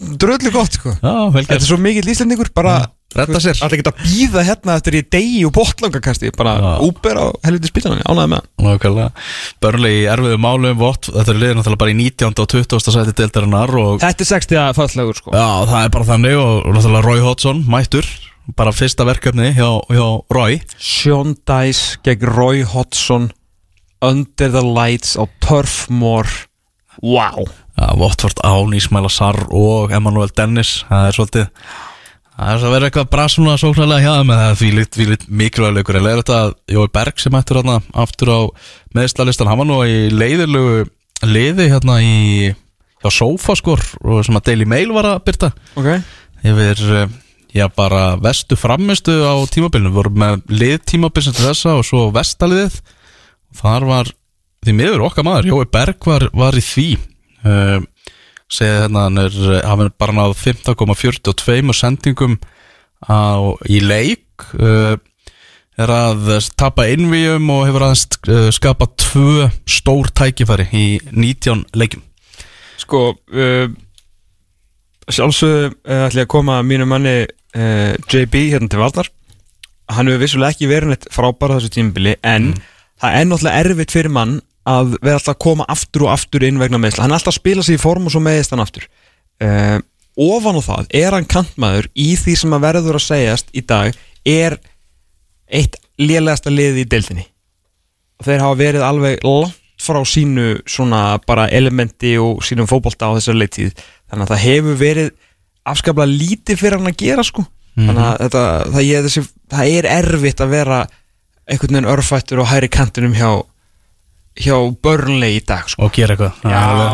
dröllu 0.00 0.50
gott 0.52 0.78
sko. 0.78 0.94
Þetta 0.98 1.56
er 1.56 1.64
svo 1.64 1.78
mikill 1.80 2.10
íslendingur 2.10 2.50
bara 2.54 2.80
alltaf 3.12 3.44
geta 3.76 3.92
að 3.92 4.06
býða 4.06 4.42
hérna 4.46 4.76
eftir 4.78 4.96
í 4.96 5.02
degi 5.12 5.42
og 5.44 5.52
bótlangakasti 5.56 6.32
bara. 6.36 6.78
Uber 6.84 7.20
á 7.20 7.26
helviti 7.44 7.68
spílanum 7.68 8.00
ánæði 8.08 8.30
með 8.32 8.46
Börnlega 9.62 9.98
í 9.98 10.06
erfiðu 10.14 10.40
málum 10.40 10.78
vott, 10.80 11.10
Þetta 11.12 11.34
er 11.34 11.40
liðið 11.42 11.58
náttúrulega 11.58 11.82
bara 11.84 11.92
í 11.92 11.98
19. 12.00 12.32
og 12.32 12.50
20. 12.54 12.94
sæti 12.96 13.16
deildarinnar 13.20 13.74
og 13.82 14.02
þetta 14.02 14.24
er 14.24 14.30
60 14.32 14.62
að 14.62 14.78
fallegur 14.80 15.20
sko. 15.20 15.34
Já, 15.36 15.48
það 15.68 15.78
er 15.82 15.94
bara 15.98 16.08
þannig 16.08 16.38
og, 16.40 16.54
náttúrulega 16.78 17.08
Roy 17.10 17.24
Hodgson 17.26 17.64
mættur. 17.68 18.08
Bara 18.58 18.72
fyrsta 18.74 19.04
verkefni 19.06 19.52
hjá, 19.54 19.68
hjá 19.92 20.06
Roy. 20.34 20.56
Sean 20.80 21.36
Dice 21.46 22.00
gegn 22.02 22.32
Roy 22.32 22.64
Hodgson 22.66 23.28
Under 24.02 24.50
the 24.50 24.64
Lights 24.66 25.14
á 25.14 25.28
Turfmoor 25.44 26.26
Wow 27.02 27.46
Já, 27.82 27.96
Watford 27.98 28.38
án 28.46 28.74
Ísmaila 28.76 29.10
Sarr 29.10 29.48
og 29.50 29.90
Emmanuel 29.90 30.30
Dennis 30.36 30.84
það 30.86 31.06
er 31.08 31.16
svolítið 31.16 31.46
það 32.36 32.50
er 32.52 32.60
svo 32.60 32.68
að 32.68 32.74
vera 32.76 32.88
eitthvað 32.88 33.32
svona 33.32 33.54
sóknarlega 33.58 34.04
hjá 34.04 34.20
en 34.20 34.30
það 34.30 34.42
er 34.44 34.58
því 34.60 34.68
lit, 34.76 34.90
því 34.94 35.06
lit 35.08 35.24
mikilvæg 35.26 35.74
leikur. 35.78 35.98
En 35.98 36.06
leiður 36.06 36.22
þetta 36.22 36.76
Jói 36.76 36.92
Berg 36.94 37.22
sem 37.24 37.38
ættur 37.40 37.58
hérna 37.58 37.80
aftur 38.04 38.30
á 38.30 38.40
meðslalistan, 38.94 39.50
hann 39.50 39.62
var 39.64 39.68
nú 39.68 39.80
í 39.82 39.98
leiðilegu 40.14 40.86
liði 41.26 41.68
hérna 41.72 41.98
í 42.06 42.14
hjá 43.02 43.10
Sofascore 43.10 44.00
og 44.06 44.22
sem 44.26 44.38
að 44.38 44.48
Daily 44.52 44.68
Mail 44.68 44.94
var 44.94 45.10
að 45.16 45.22
byrta 45.26 45.50
Ok. 45.74 45.92
Yfir 46.46 46.86
eh, 47.02 47.20
já 47.58 47.66
bara 47.66 48.16
vestu 48.22 48.58
framistu 48.58 49.24
á 49.26 49.34
tímabilinu, 49.50 49.90
voru 49.94 50.14
með 50.22 50.42
lið 50.50 50.82
tímabilsins 50.86 51.34
til 51.34 51.50
þessa 51.50 51.80
og 51.80 51.86
svo 51.86 52.10
vestaliðið. 52.14 52.78
Þar 53.58 53.88
var 53.90 54.18
því 54.62 54.74
miður 54.78 55.08
okkar 55.08 55.26
maður, 55.26 55.50
Jói 55.50 55.66
Berg 55.66 56.06
var, 56.06 56.30
var 56.30 56.54
í 56.54 56.62
því 56.62 56.92
uh, 57.44 57.78
segja 58.52 58.84
hérna 58.84 59.06
hann 59.08 59.22
er, 59.22 59.38
hann 59.64 59.86
er 59.86 59.94
bara 59.98 60.16
náð 60.16 60.36
15,42 60.42 61.72
sendingum 61.76 62.38
á, 63.08 63.56
í 63.68 63.80
leik. 63.82 64.46
Uh, 64.58 64.98
er 65.80 65.92
að 65.92 66.32
tapa 66.58 66.84
innvíum 66.92 67.48
og 67.52 67.64
hefur 67.68 67.86
aðeins 67.86 68.04
uh, 68.28 68.48
skapað 68.52 68.92
tvö 69.00 69.46
stór 69.68 70.10
tækifæri 70.12 70.68
í 70.76 70.86
19 71.10 71.64
leikum 71.78 72.04
Sko 72.80 73.12
uh, 73.14 73.72
Sjálfsögðu 75.08 75.72
uh, 75.72 76.04
ætla 76.06 76.22
ég 76.22 76.28
að 76.28 76.32
koma 76.34 76.60
að 76.60 76.68
mínu 76.68 76.88
manni 76.90 77.16
uh, 77.24 77.92
JB 78.06 78.44
hérna 78.52 78.70
til 78.70 78.82
Valdar. 78.82 79.08
Hann 79.92 80.08
hefur 80.08 80.22
vissulega 80.22 80.54
ekki 80.54 80.70
verið 80.70 80.92
neitt 80.92 81.08
frábæra 81.12 81.58
þessu 81.58 81.72
tímabili 81.74 82.14
En 82.22 82.52
það 83.02 83.16
er 83.18 83.26
náttúrulega 83.28 83.64
erfitt 83.64 83.94
fyrir 83.96 84.14
mann 84.14 84.38
Að 84.68 84.92
vera 85.00 85.18
alltaf 85.18 85.34
að 85.34 85.40
koma 85.42 85.66
aftur 85.72 86.06
og 86.06 86.12
aftur 86.12 86.44
inn 86.46 86.60
vegna 86.60 86.78
meðsla 86.78 87.02
Hann 87.02 87.14
er 87.14 87.18
alltaf 87.18 87.32
að 87.32 87.40
spila 87.40 87.64
sig 87.66 87.80
í 87.80 87.82
form 87.82 88.04
og 88.06 88.14
svo 88.14 88.20
meðist 88.22 88.52
hann 88.54 88.62
aftur. 88.62 88.84
Uh, 89.42 89.80
Ofan 90.22 90.60
á 90.60 90.62
það 90.62 90.92
er 91.02 91.16
hann 91.16 91.26
kantmaður 91.26 91.88
Í 91.98 92.12
því 92.20 92.36
sem 92.38 92.54
að 92.54 92.66
verður 92.68 92.98
að 93.00 93.06
segjast 93.08 93.50
í 93.56 93.64
dag 93.66 93.96
Er 94.28 94.58
eitt 95.52 95.80
lélegasta 96.00 96.52
liði 96.52 96.84
í 96.84 96.88
deildinni. 96.88 97.26
Og 98.20 98.28
þeir 98.28 98.44
hafa 98.44 98.58
verið 98.60 98.86
alveg 98.86 99.26
langt 99.26 99.58
frá 99.82 99.98
sínu 100.06 100.60
svona 100.68 101.18
bara 101.26 101.48
elementi 101.50 102.14
og 102.22 102.42
sínum 102.46 102.68
fótbolta 102.70 103.10
á 103.10 103.16
þessar 103.16 103.38
leittíð 103.40 103.72
þannig 103.74 104.24
að 104.24 104.32
það 104.32 104.42
hefur 104.44 104.76
verið 104.78 105.08
afskaplega 105.72 106.18
lítið 106.20 106.60
fyrir 106.60 106.78
hann 106.78 106.90
að 106.90 107.00
gera 107.02 107.24
sko. 107.26 107.44
Þannig 107.74 108.02
að 108.04 108.18
þetta, 108.20 108.42
það, 108.74 108.82
ég, 108.86 109.06
þessi, 109.06 109.22
það 109.54 109.72
er 109.78 109.88
erfitt 109.96 110.42
að 110.44 110.52
vera 110.52 110.80
einhvern 111.48 111.76
veginn 111.78 111.90
örfættur 111.92 112.42
og 112.42 112.50
hæri 112.50 112.68
kantinum 112.72 113.16
hjá 113.16 113.30
hjá 114.38 114.56
börnlegi 114.82 115.38
í 115.40 115.44
dag 115.46 115.68
sko. 115.70 115.86
og 115.86 115.94
gera 115.96 116.16
eitthvað, 116.16 116.42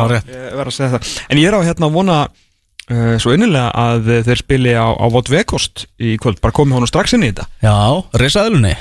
hárrétt. 0.03 0.29
ég 0.33 0.59
verð 0.59 0.71
að 0.73 0.77
segja 0.77 0.91
það. 0.95 1.09
En 1.29 1.41
ég 1.41 1.49
er 1.49 1.57
á 1.57 1.67
hérna 1.69 1.89
að 1.89 1.97
vona 1.97 2.19
uh, 2.27 3.15
svo 3.21 3.33
innilega 3.35 3.71
að 3.87 4.13
þeir 4.27 4.43
spili 4.43 4.75
á, 4.75 4.87
á 4.91 5.05
Vot 5.13 5.31
Vekost 5.31 5.87
í 5.99 6.15
kvöld, 6.21 6.41
bara 6.43 6.55
komið 6.55 6.79
honum 6.79 6.91
strax 6.91 7.15
inn 7.15 7.27
í 7.27 7.31
þetta. 7.31 7.49
Já, 7.63 7.75
reysaðlunni 8.19 8.75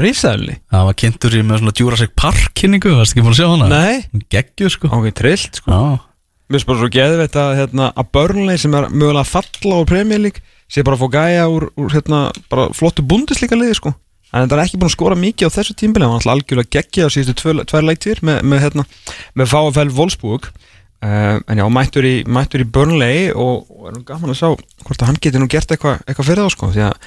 Rísaðli? 0.00 0.54
Það 0.70 0.84
var 0.86 0.96
kynntur 1.02 1.34
í 1.34 1.40
með 1.42 1.60
svona 1.60 1.72
Jurassic 1.80 2.12
Park 2.18 2.52
kynningu, 2.56 2.92
varst 2.94 3.14
ekki 3.14 3.24
búin 3.26 3.34
að 3.34 3.40
sjá 3.40 3.48
hana? 3.50 3.66
Nei. 3.72 4.22
Geggju 4.30 4.70
sko. 4.70 4.90
Ok, 4.94 5.08
trillt 5.18 5.58
sko. 5.58 5.74
Já, 5.74 6.06
Mér 6.50 6.64
bara 6.66 6.80
svo 6.80 6.88
geðveit 6.90 7.36
að, 7.38 7.50
hérna, 7.60 7.88
að 7.94 8.08
Burnley 8.16 8.58
sem 8.58 8.72
er 8.74 8.88
mögulega 8.90 9.22
að 9.22 9.28
falla 9.30 9.76
á 9.78 9.82
League 10.18 10.42
sé 10.70 10.82
bara 10.86 10.96
að 10.98 11.02
fá 11.04 11.08
gæja 11.14 11.44
úr, 11.50 11.68
úr 11.78 11.92
hérna, 11.94 12.22
bara 12.50 12.68
flottu 12.74 13.04
bundeslíka 13.06 13.58
liði 13.58 13.76
sko 13.78 13.92
en 14.32 14.50
það 14.50 14.56
er 14.56 14.64
ekki 14.64 14.80
búin 14.80 14.90
að 14.90 14.96
skora 14.96 15.18
mikið 15.18 15.50
á 15.50 15.56
þessu 15.56 15.76
tímbili 15.78 16.06
hann 16.06 16.14
var 16.14 16.20
alltaf 16.20 16.34
algjörlega 16.36 16.74
geggja 16.76 17.08
á 17.08 17.14
síðustu 17.14 17.36
tvær, 17.40 17.62
tvær 17.70 17.86
leiktir 17.86 18.20
með, 18.26 18.42
með, 18.46 18.62
hérna, 18.66 18.84
með 19.38 19.54
VfL 19.54 19.96
Wolfsburg. 19.96 20.50
Uh, 21.00 21.40
en 21.48 21.56
já, 21.56 21.64
mættur 21.72 22.04
í, 22.04 22.16
mættur 22.28 22.60
í 22.60 22.68
Burnley 22.68 23.30
og, 23.32 23.64
og 23.72 23.86
er 23.88 23.94
nú 23.96 24.02
gaman 24.04 24.34
að 24.34 24.42
sjá 24.42 24.48
hvort 24.84 25.00
að 25.00 25.08
hann 25.08 25.20
geti 25.24 25.40
nú 25.40 25.46
gert 25.48 25.72
eitthvað 25.72 26.02
eitthva 26.04 26.26
fyrir 26.26 26.44
þá 26.44 26.52
sko 26.52 26.68
því 26.74 26.82
að 26.90 27.06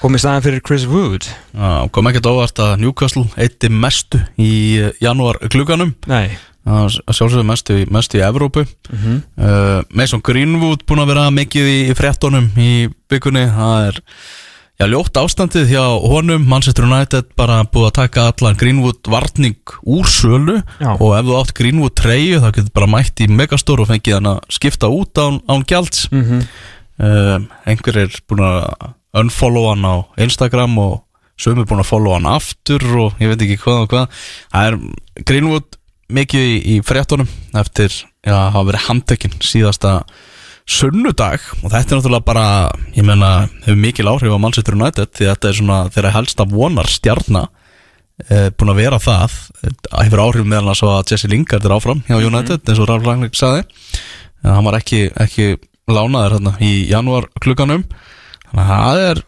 komið 0.00 0.22
staðan 0.24 0.44
fyrir 0.44 0.64
Chris 0.66 0.86
Wood. 0.90 1.28
Já, 1.54 1.68
kom 1.94 2.10
ekkert 2.10 2.26
óvart 2.28 2.58
að 2.60 2.74
Newcastle 2.82 3.28
eitti 3.40 3.70
mestu 3.70 4.18
í 4.34 4.50
eh, 4.82 4.90
janúar 5.00 5.38
klukkanum 5.46 5.94
Nei. 6.10 6.34
Sjálfsögðu 6.64 7.44
mestu, 7.44 7.76
mestu 7.92 8.18
í 8.18 8.24
Evrópu. 8.24 8.64
Mm 8.90 9.22
uh, 9.36 9.80
Mason 9.94 10.22
Greenwood 10.24 10.84
búin 10.88 11.02
að 11.04 11.10
vera 11.12 11.28
mikið 11.32 11.70
í 11.70 11.78
fréttonum 11.96 12.50
í 12.58 12.88
byggunni 13.12 13.44
það 13.52 13.88
er 13.92 14.00
já, 14.80 14.86
ljótt 14.90 15.18
ástandið 15.20 15.70
hjá 15.70 15.82
honum 16.02 16.46
Manchester 16.50 16.86
United 16.88 17.30
bara 17.38 17.62
búið 17.68 17.88
að 17.88 17.96
taka 18.00 18.26
allan 18.32 18.58
Greenwood 18.58 19.10
varning 19.10 19.74
úr 19.82 20.08
sölu 20.10 20.58
Já. 20.80 20.90
og 20.96 21.14
ef 21.18 21.28
þú 21.28 21.36
átt 21.38 21.54
Greenwood 21.58 21.96
treyju 22.00 22.42
þá 22.42 22.48
getur 22.50 22.74
bara 22.74 22.90
mætt 22.90 23.22
í 23.22 23.28
Megastore 23.30 23.84
og 23.84 23.90
fengið 23.92 24.18
hann 24.18 24.32
að 24.34 24.40
skipta 24.58 24.90
út 24.90 25.14
án, 25.20 25.40
án 25.46 25.64
gjalds 25.68 26.08
-hmm. 26.10 26.42
um, 26.98 27.48
einhver 27.66 28.02
er 28.04 28.20
búin 28.28 28.44
að 28.44 28.92
unfollow 29.14 29.70
hann 29.70 29.86
á 29.86 29.94
Instagram 30.18 30.78
og 30.78 31.04
sömur 31.38 31.66
búin 31.66 31.82
að 31.82 31.90
follow 31.90 32.14
hann 32.14 32.26
aftur 32.26 32.82
og 32.98 33.14
ég 33.20 33.30
veit 33.30 33.42
ekki 33.42 33.62
hvað 33.62 33.82
og 33.82 33.88
hvað 33.88 34.06
það 34.50 34.66
er 34.66 34.78
Greenwood 35.24 35.78
mikið 36.08 36.40
í, 36.40 36.56
í 36.74 36.80
fréttunum 36.82 37.28
eftir 37.54 37.92
að 38.26 38.50
hafa 38.52 38.68
verið 38.68 38.86
handtekinn 38.88 39.38
síðasta 39.40 40.02
sunnudag 40.64 41.42
og 41.60 41.68
þetta 41.68 41.82
er 41.82 41.98
náttúrulega 41.98 42.24
bara 42.24 42.46
ég 42.96 43.04
meina, 43.04 43.48
hefur 43.66 43.80
mikil 43.80 44.08
áhrif 44.08 44.32
á 44.32 44.40
Manchester 44.40 44.76
United 44.78 45.12
því 45.12 45.28
þetta 45.28 45.50
er 45.50 45.58
svona 45.58 45.78
þeirra 45.92 46.14
helsta 46.14 46.46
vonar 46.48 46.88
stjarna 46.88 47.44
e, 48.30 48.48
búin 48.56 48.72
að 48.72 48.80
vera 48.80 49.00
það. 49.02 49.36
Það 49.60 50.06
hefur 50.06 50.24
áhrif 50.24 50.48
meðal 50.48 50.64
annars 50.64 50.84
á 50.84 50.88
að 50.88 51.12
Jesse 51.12 51.30
Lingard 51.30 51.68
er 51.68 51.76
áfram 51.76 52.02
hjá 52.08 52.16
United 52.16 52.64
eins 52.64 52.80
og 52.80 52.88
Ralf 52.88 53.04
Rangnick 53.04 53.36
saði 53.36 53.64
en 54.44 54.50
hann 54.54 54.66
var 54.66 54.78
ekki, 54.80 55.06
ekki 55.20 55.54
lánaður 55.90 56.38
hérna 56.38 56.56
í 56.64 56.72
janúar 56.88 57.28
klukkanum 57.44 57.84
þannig 58.50 58.74
að 58.78 59.02
er 59.10 59.24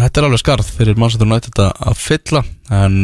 þetta 0.00 0.20
er 0.20 0.26
alveg 0.26 0.42
skarð 0.42 0.72
fyrir 0.74 0.98
Manchester 0.98 1.28
United 1.28 1.62
að, 1.62 1.70
að 1.86 2.00
fylla 2.00 2.42
en 2.80 2.98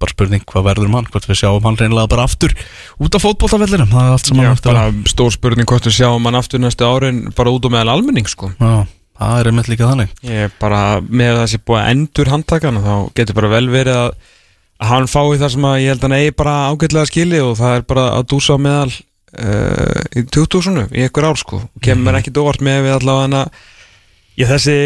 bara 0.00 0.14
spurning 0.14 0.44
hvað 0.48 0.66
verður 0.66 0.88
um 0.88 0.96
hann? 0.98 1.08
Hvort 1.12 1.28
við 1.28 1.38
sjáum 1.42 1.66
hann 1.66 1.78
reynilega 1.78 2.10
bara 2.10 2.24
aftur 2.28 2.54
út 3.00 3.16
af 3.16 3.24
fótbolltafellinum 3.24 3.90
það 3.92 4.06
er 4.06 4.14
allt 4.16 4.30
sem 4.30 4.40
Já, 4.40 4.42
hann 4.42 4.56
eftir 4.56 4.70
bara 4.72 4.86
að 4.88 5.02
stór 5.12 5.34
spurning 5.34 5.68
hvort 5.70 5.88
við 5.88 5.96
sjáum 5.98 6.28
hann 6.28 6.38
aftur 6.40 6.62
næstu 6.62 6.88
árin 6.88 7.20
bara 7.36 7.52
út 7.54 7.68
og 7.68 7.74
meðal 7.74 7.94
almenning 7.94 8.30
sko. 8.30 8.50
Já, 8.56 8.88
það 9.20 9.40
er 9.40 9.50
einmitt 9.50 9.70
líka 9.72 9.90
þannig. 9.90 10.14
Ég 10.26 10.46
er 10.48 10.54
bara 10.60 10.82
með 11.04 11.34
það 11.40 11.50
sem 11.52 11.64
búið 11.68 11.80
að 11.82 11.92
endur 11.94 12.32
handtakan 12.34 12.82
þá 12.86 12.94
getur 13.20 13.38
bara 13.40 13.52
vel 13.52 13.66
verið 13.74 14.00
að, 14.00 14.32
að 14.80 14.92
hann 14.94 15.10
fái 15.12 15.38
það 15.42 15.54
sem 15.56 15.68
að 15.70 15.78
ég 15.84 15.94
held 15.94 16.00
að 16.00 16.08
hann 16.08 16.18
eigi 16.20 16.36
bara 16.40 16.56
ágætlega 16.72 17.10
skili 17.12 17.44
og 17.44 17.54
það 17.60 17.76
er 17.76 17.86
bara 17.92 18.06
að 18.16 18.28
dúsa 18.32 18.56
á 18.56 18.64
meðal 18.64 18.94
uh, 18.94 20.00
í 20.16 20.24
2000 20.32 20.80
í 20.96 21.04
einhver 21.04 21.28
ár 21.28 21.40
sko. 21.40 21.60
Kemur 21.84 22.08
mér 22.08 22.22
ekki 22.22 22.34
dóvart 22.34 22.64
með 22.64 22.86
við 22.88 22.96
allavega 22.96 23.28
hann 23.28 23.38
að 23.44 23.60
þessi 24.40 24.78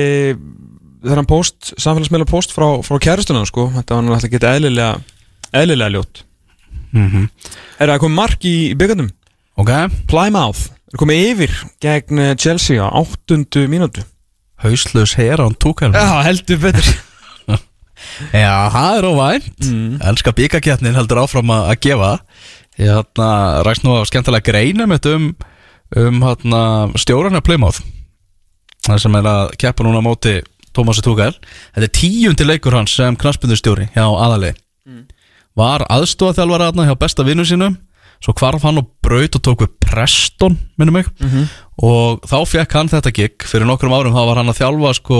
þennan 1.04 1.28
post, 1.28 1.74
samfélagsmeila 1.76 2.26
post 2.28 2.54
frá, 2.54 2.66
frá 2.86 3.00
kæristuna 3.02 3.44
sko, 3.48 3.68
þetta 3.76 3.98
var 3.98 4.16
alltaf 4.16 4.32
geta 4.32 4.54
eðlilega 4.56 4.94
eðlilega 5.54 5.94
ljótt. 5.94 6.24
Mm 6.94 7.10
-hmm. 7.10 7.28
Er 7.80 7.90
það 7.90 8.00
komið 8.02 8.16
mark 8.16 8.44
í, 8.46 8.56
byggandum? 8.78 9.10
Ok, 9.58 9.70
Plymouth 10.10 10.70
er 10.92 10.98
komið 10.98 11.24
yfir 11.30 11.54
gegn 11.82 12.18
eh, 12.22 12.36
Chelsea 12.36 12.82
á 12.82 12.88
áttundu 12.90 13.66
mínútu. 13.70 14.04
Hauslaus 14.62 15.14
hera 15.18 15.44
án 15.44 15.56
túkæl 15.58 15.92
Já, 15.92 16.22
heldur 16.24 16.58
betur. 16.58 16.86
Já, 18.32 18.70
það 18.70 18.98
er 18.98 19.08
óvænt. 19.08 19.58
Mm. 19.66 19.98
Elska 20.02 20.32
byggakjarnin 20.32 20.94
heldur 20.94 21.24
áfram 21.24 21.50
að, 21.50 21.66
að 21.72 21.80
gefa. 21.80 22.12
Ég 22.78 22.90
hérna, 22.90 23.28
ræst 23.66 23.84
nú 23.84 23.94
á 23.98 24.02
skemmtilega 24.06 24.46
greina 24.50 24.86
mitt 24.86 25.06
um, 25.06 25.34
um 25.96 26.22
hérna, 26.22 26.62
stjórarna 26.98 27.42
Plymouth. 27.44 27.82
Það 28.84 28.98
sem 29.00 29.14
er 29.18 29.28
að 29.30 29.54
keppa 29.58 29.86
núna 29.86 30.02
á 30.02 30.06
móti 30.06 30.34
Tómasi 30.74 31.04
Túkæl 31.06 31.32
Þetta 31.74 31.86
er 31.88 31.94
tíundi 31.94 32.46
leikur 32.46 32.76
hans 32.76 32.94
sem 32.98 33.16
knaspindustjóri 33.16 33.90
hjá 33.94 34.04
aðali 34.06 34.54
Var 35.54 35.84
aðstofaþjálfara 35.86 36.70
þarna 36.72 36.88
hjá 36.88 36.96
besta 36.98 37.24
vinnu 37.26 37.44
sínum. 37.46 37.76
Svo 38.22 38.32
hvarf 38.38 38.64
hann 38.66 38.80
og 38.80 38.88
braut 39.04 39.36
og 39.38 39.42
tók 39.44 39.60
við 39.62 39.74
Preston, 39.84 40.56
minnum 40.80 40.96
mig. 40.98 41.06
Mhm. 41.20 41.44
Og 41.82 42.24
þá 42.26 42.38
fekk 42.48 42.72
hann 42.72 42.88
þetta 42.88 43.12
gig. 43.14 43.36
Fyrir 43.38 43.66
nokkrum 43.68 43.94
árum 43.94 44.14
þá 44.14 44.26
var 44.26 44.36
hann 44.40 44.50
að 44.50 44.58
þjálfa 44.58 44.94
sko 44.98 45.18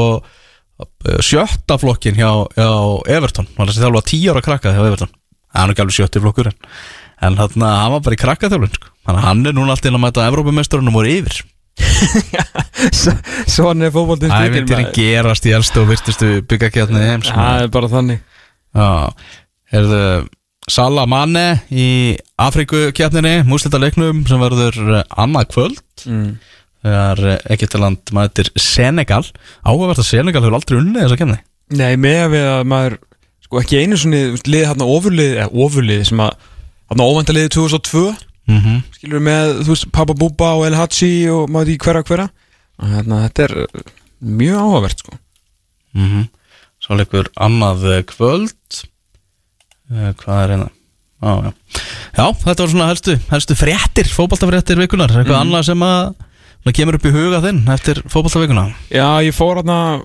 sjötta 1.23 1.79
flokkin 1.79 2.19
hjá, 2.19 2.49
hjá 2.57 2.69
Everton. 3.07 3.47
Hann 3.47 3.67
var 3.67 3.75
að 3.75 3.83
þjálfa 3.85 4.05
tíu 4.11 4.33
ára 4.33 4.43
krakka 4.43 4.75
hjá 4.75 4.83
Everton. 4.83 5.13
Það 5.55 5.63
er 5.63 5.71
ekki 5.71 5.85
alveg 5.85 5.99
sjötti 6.01 6.21
flokkur 6.25 6.51
en, 6.51 6.59
en 7.23 7.37
hann, 7.39 7.63
hann 7.63 7.93
var 7.95 8.01
bara 8.01 8.17
í 8.17 8.23
krakkaþjálfun 8.25 8.75
sko. 8.75 8.89
hann 9.07 9.47
er 9.47 9.53
núna 9.55 9.71
alltaf 9.77 9.87
inn 9.87 9.95
að 9.95 10.03
mæta 10.03 10.27
Evrópumesturinn 10.27 10.91
og 10.91 10.97
voru 10.99 11.13
yfir 11.15 11.45
Svona 13.55 13.89
er 13.89 13.93
fótboltinn 13.95 14.31
það 14.31 14.39
er 14.39 14.49
stundin, 14.49 14.63
myndir 14.63 14.81
maður. 14.81 14.95
gerast 14.97 15.49
í 15.49 15.53
elstu 15.57 15.83
og 15.83 15.91
virtustu 15.91 16.31
byggakjarni 16.51 17.03
heims 17.03 17.31
Það 17.33 17.65
er 17.65 17.71
bara 17.75 17.91
þannig. 17.93 18.21
Já, 18.75 18.89
er 19.75 19.89
það 19.93 20.27
Sala 20.75 21.05
Mane 21.11 21.45
í 21.69 21.89
Afrikukjarninni, 22.41 23.43
múslita 23.45 23.77
leiknum 23.83 24.23
sem 24.29 24.41
verður 24.41 24.79
eh, 24.97 25.03
annað 25.21 25.51
kvöld. 25.53 25.83
Mm. 26.09 26.31
þegar 26.85 27.21
Egyptaland 27.53 28.13
mætir 28.17 28.49
Senegal. 28.61 29.25
Áhugavert 29.65 30.01
að 30.01 30.09
Senegal 30.09 30.43
hefur 30.45 30.57
aldrei 30.59 30.79
unnið 30.81 31.05
þessa 31.05 31.19
kjarni 31.21 31.39
Nei, 31.75 31.95
með 31.97 32.25
við 32.35 32.47
að 32.51 32.65
maður 32.69 32.97
Sko 33.45 33.61
ekki 33.61 33.79
einu 33.81 33.97
svona 34.01 34.21
liði 34.45 34.67
hérna 34.69 34.87
ofurliði 34.89 35.39
Eða 35.39 35.65
ofurliði 35.65 36.09
sem 36.11 36.21
að 36.25 36.35
Hérna 36.93 37.07
óvendaliði 37.09 37.53
2002 37.57 38.03
mm 38.49 38.59
-hmm. 38.61 38.83
Skilur 38.97 39.21
með, 39.21 39.53
þú 39.65 39.69
veist, 39.75 39.91
Papa 39.93 40.15
Bubba 40.15 40.53
og 40.59 40.67
El 40.67 40.75
Hachi 40.75 41.29
Og 41.31 41.51
maður 41.51 41.69
í 41.75 41.79
hverja 41.79 42.03
hverja 42.03 42.29
Og 42.79 42.89
hérna, 42.89 43.23
þetta 43.29 43.43
er 43.45 43.57
uh, 43.65 43.93
mjög 44.21 44.57
áhugavert 44.61 44.99
sko 44.99 45.13
mm 45.95 46.09
-hmm. 46.09 46.29
Svo 46.85 46.95
leikur 46.97 47.29
annað 47.37 47.85
eh, 47.97 48.03
kvöld 48.03 48.85
uh, 49.91 50.13
Hvað 50.13 50.43
er 50.45 50.49
hérna? 50.51 50.69
Á, 51.25 51.31
já. 51.45 51.53
já, 52.19 52.27
þetta 52.45 52.63
var 52.63 52.69
svona 52.71 52.87
helstu, 52.91 53.19
helstu 53.31 53.55
fréttir, 53.55 54.05
fótballtafréttir 54.13 54.77
vikunar 54.77 55.09
Eitthvað 55.11 55.39
Mhm. 55.41 55.41
annað 55.41 55.63
sem 55.65 55.81
að 55.81 56.15
kemur 56.75 56.95
upp 56.95 57.05
í 57.07 57.13
huga 57.13 57.41
þinn 57.41 57.69
eftir 57.69 58.03
fótballtavikuna 58.09 58.75
Já, 58.91 59.23
ég 59.25 59.33
fór 59.35 59.57
hérna 59.57 60.03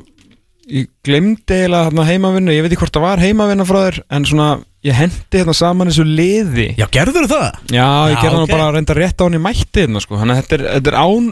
Ég 0.70 0.88
glemdi 1.04 1.54
eiginlega 1.54 1.90
hérna 1.90 2.06
heimavinnu 2.06 2.52
Ég 2.54 2.62
veit 2.62 2.72
ekki 2.72 2.80
hvort 2.86 2.94
það 2.94 3.02
var 3.02 3.20
heimavinna 3.20 3.66
frá 3.66 3.80
þér 3.90 4.00
En 4.10 4.26
svona, 4.26 4.64
ég 4.88 4.96
hendi 4.96 5.40
hérna 5.42 5.54
saman 5.58 5.90
þessu 5.92 6.06
liði 6.08 6.70
Já, 6.80 6.86
gerður 6.94 7.28
það? 7.28 7.48
Já, 7.74 7.88
ég 8.10 8.16
Já, 8.16 8.22
gerði 8.24 8.36
ok. 8.38 8.42
nú 8.46 8.52
bara 8.54 8.68
að 8.70 8.76
reynda 8.78 8.96
rétt 8.98 9.20
á 9.20 9.24
hann 9.26 9.36
í 9.36 9.42
mætti 9.44 9.84
hérna, 9.84 10.02
sko. 10.04 10.20
Þannig 10.22 10.36
að 10.38 10.42
þetta 10.44 10.56
er, 10.60 10.66
þetta 10.78 10.92
er 10.94 11.00
án 11.04 11.30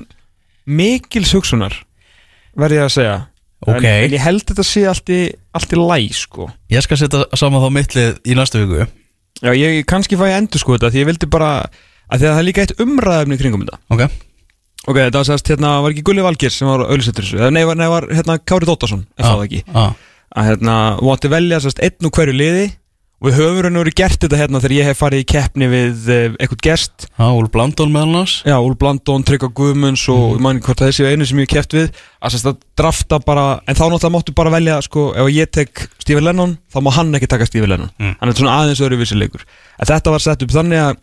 mikils 0.67 1.31
hugsunar 1.37 1.75
verði 2.57 2.79
ég 2.81 2.87
að 2.89 2.93
segja 2.97 3.17
Ok. 3.67 3.81
en, 3.81 3.85
en 4.05 4.13
ég 4.13 4.21
held 4.21 4.43
þetta 4.45 4.63
sé 4.67 4.83
allt 4.85 5.09
í, 5.09 5.19
allt 5.57 5.71
í 5.73 5.77
læg 5.79 6.11
sko. 6.13 6.45
Ég 6.69 6.83
skal 6.85 6.99
setja 7.01 7.23
saman 7.39 7.63
þá 7.63 7.71
mittlið 7.73 8.19
í 8.29 8.35
næstu 8.37 8.61
viku 8.61 8.83
Já, 9.41 9.49
ég 9.57 9.79
kannski 9.89 10.17
fæ 10.19 10.27
ég 10.29 10.37
endur 10.43 10.61
sko 10.61 10.75
þetta 10.75 10.91
Því 10.93 11.01
ég 11.01 11.07
vildi 11.09 11.29
bara, 11.33 11.49
að 12.11 12.21
því 12.21 12.27
að 12.27 12.31
það 12.35 12.41
er 12.43 12.47
líka 12.47 12.63
eitt 12.65 12.75
umræðefni 12.83 13.37
í 13.37 13.41
kringum 13.41 13.63
þetta 13.65 13.79
Ok, 13.95 14.03
Ok, 14.87 14.95
þetta 15.01 15.17
var 15.23 15.27
sérst, 15.31 15.49
hérna, 15.51 15.71
var 15.83 15.93
ekki 15.95 16.03
Gulli 16.05 16.23
Valgir 16.25 16.53
sem 16.53 16.69
var 16.69 16.85
auðlisettur 16.85 17.25
þessu 17.25 17.49
Nei, 17.53 17.63
var, 17.67 17.79
nei, 17.81 17.87
var 17.91 18.07
hérna 18.13 18.37
Kári 18.43 18.69
Dóttarsson, 18.69 19.01
ef 19.17 19.25
það 19.25 19.43
ekki 19.47 19.63
á, 19.73 19.83
Að 20.37 20.49
hérna, 20.51 20.75
þú 21.01 21.11
átti 21.15 21.31
velja 21.33 21.59
sérst 21.65 21.81
einn 21.85 22.07
úr 22.09 22.13
hverju 22.17 22.37
liði 22.37 22.67
Og 23.17 23.31
við 23.31 23.37
höfum 23.39 23.63
raun 23.65 23.79
og 23.79 23.81
verið 23.81 23.95
gert 23.97 24.21
þetta 24.21 24.37
hérna 24.37 24.59
Þegar 24.61 24.73
ég 24.75 24.87
hef 24.87 24.99
farið 25.01 25.21
í 25.23 25.25
keppni 25.31 25.67
við 25.71 26.09
eh, 26.13 26.35
eitthvað 26.37 26.59
gest. 26.67 27.07
Á, 27.17 27.33
Úl 27.33 27.47
Blandón 27.49 27.89
með 27.93 28.03
annars. 28.05 28.33
Já, 28.45 28.53
Úl 28.61 28.75
Blandón, 28.77 29.23
Tryggva 29.25 29.49
Guðmunds 29.57 30.03
og 30.13 30.35
mm. 30.35 30.43
manni 30.45 30.61
hvort 30.65 30.83
það 30.83 30.91
sé 30.93 31.09
einu 31.09 31.25
sem 31.25 31.41
ég 31.41 31.47
hef 31.47 31.55
keft 31.55 31.73
við. 31.73 31.87
Að 32.21 32.35
sérst 32.35 32.49
að 32.51 32.59
drafta 32.77 33.19
bara, 33.25 33.45
en 33.65 33.77
þá 33.79 33.81
náttúrulega 33.87 34.13
máttu 34.13 34.35
bara 34.37 34.53
velja 34.53 34.75
sko, 34.85 35.07
ef 35.17 35.31
ég 35.33 35.49
tek 35.49 35.87
Steve 35.97 36.21
Lennon 36.21 36.53
þá 36.69 36.77
má 36.85 36.91
hann 36.93 37.17
ekki 37.17 37.31
taka 37.33 37.49
Steve 37.49 37.69
Lennon. 37.71 37.89
Mm. 37.97 38.13
hann 38.21 38.33
er 38.33 38.37
svona 38.37 38.59
aðeins 38.61 38.83
öðru 38.85 39.01
vissi 39.01 39.17
leikur. 39.17 39.47
En 39.81 39.89
þetta 39.89 40.13
var 40.13 40.25
sett 40.27 40.45
upp 40.45 40.53
þannig 40.53 40.83
að 40.83 40.93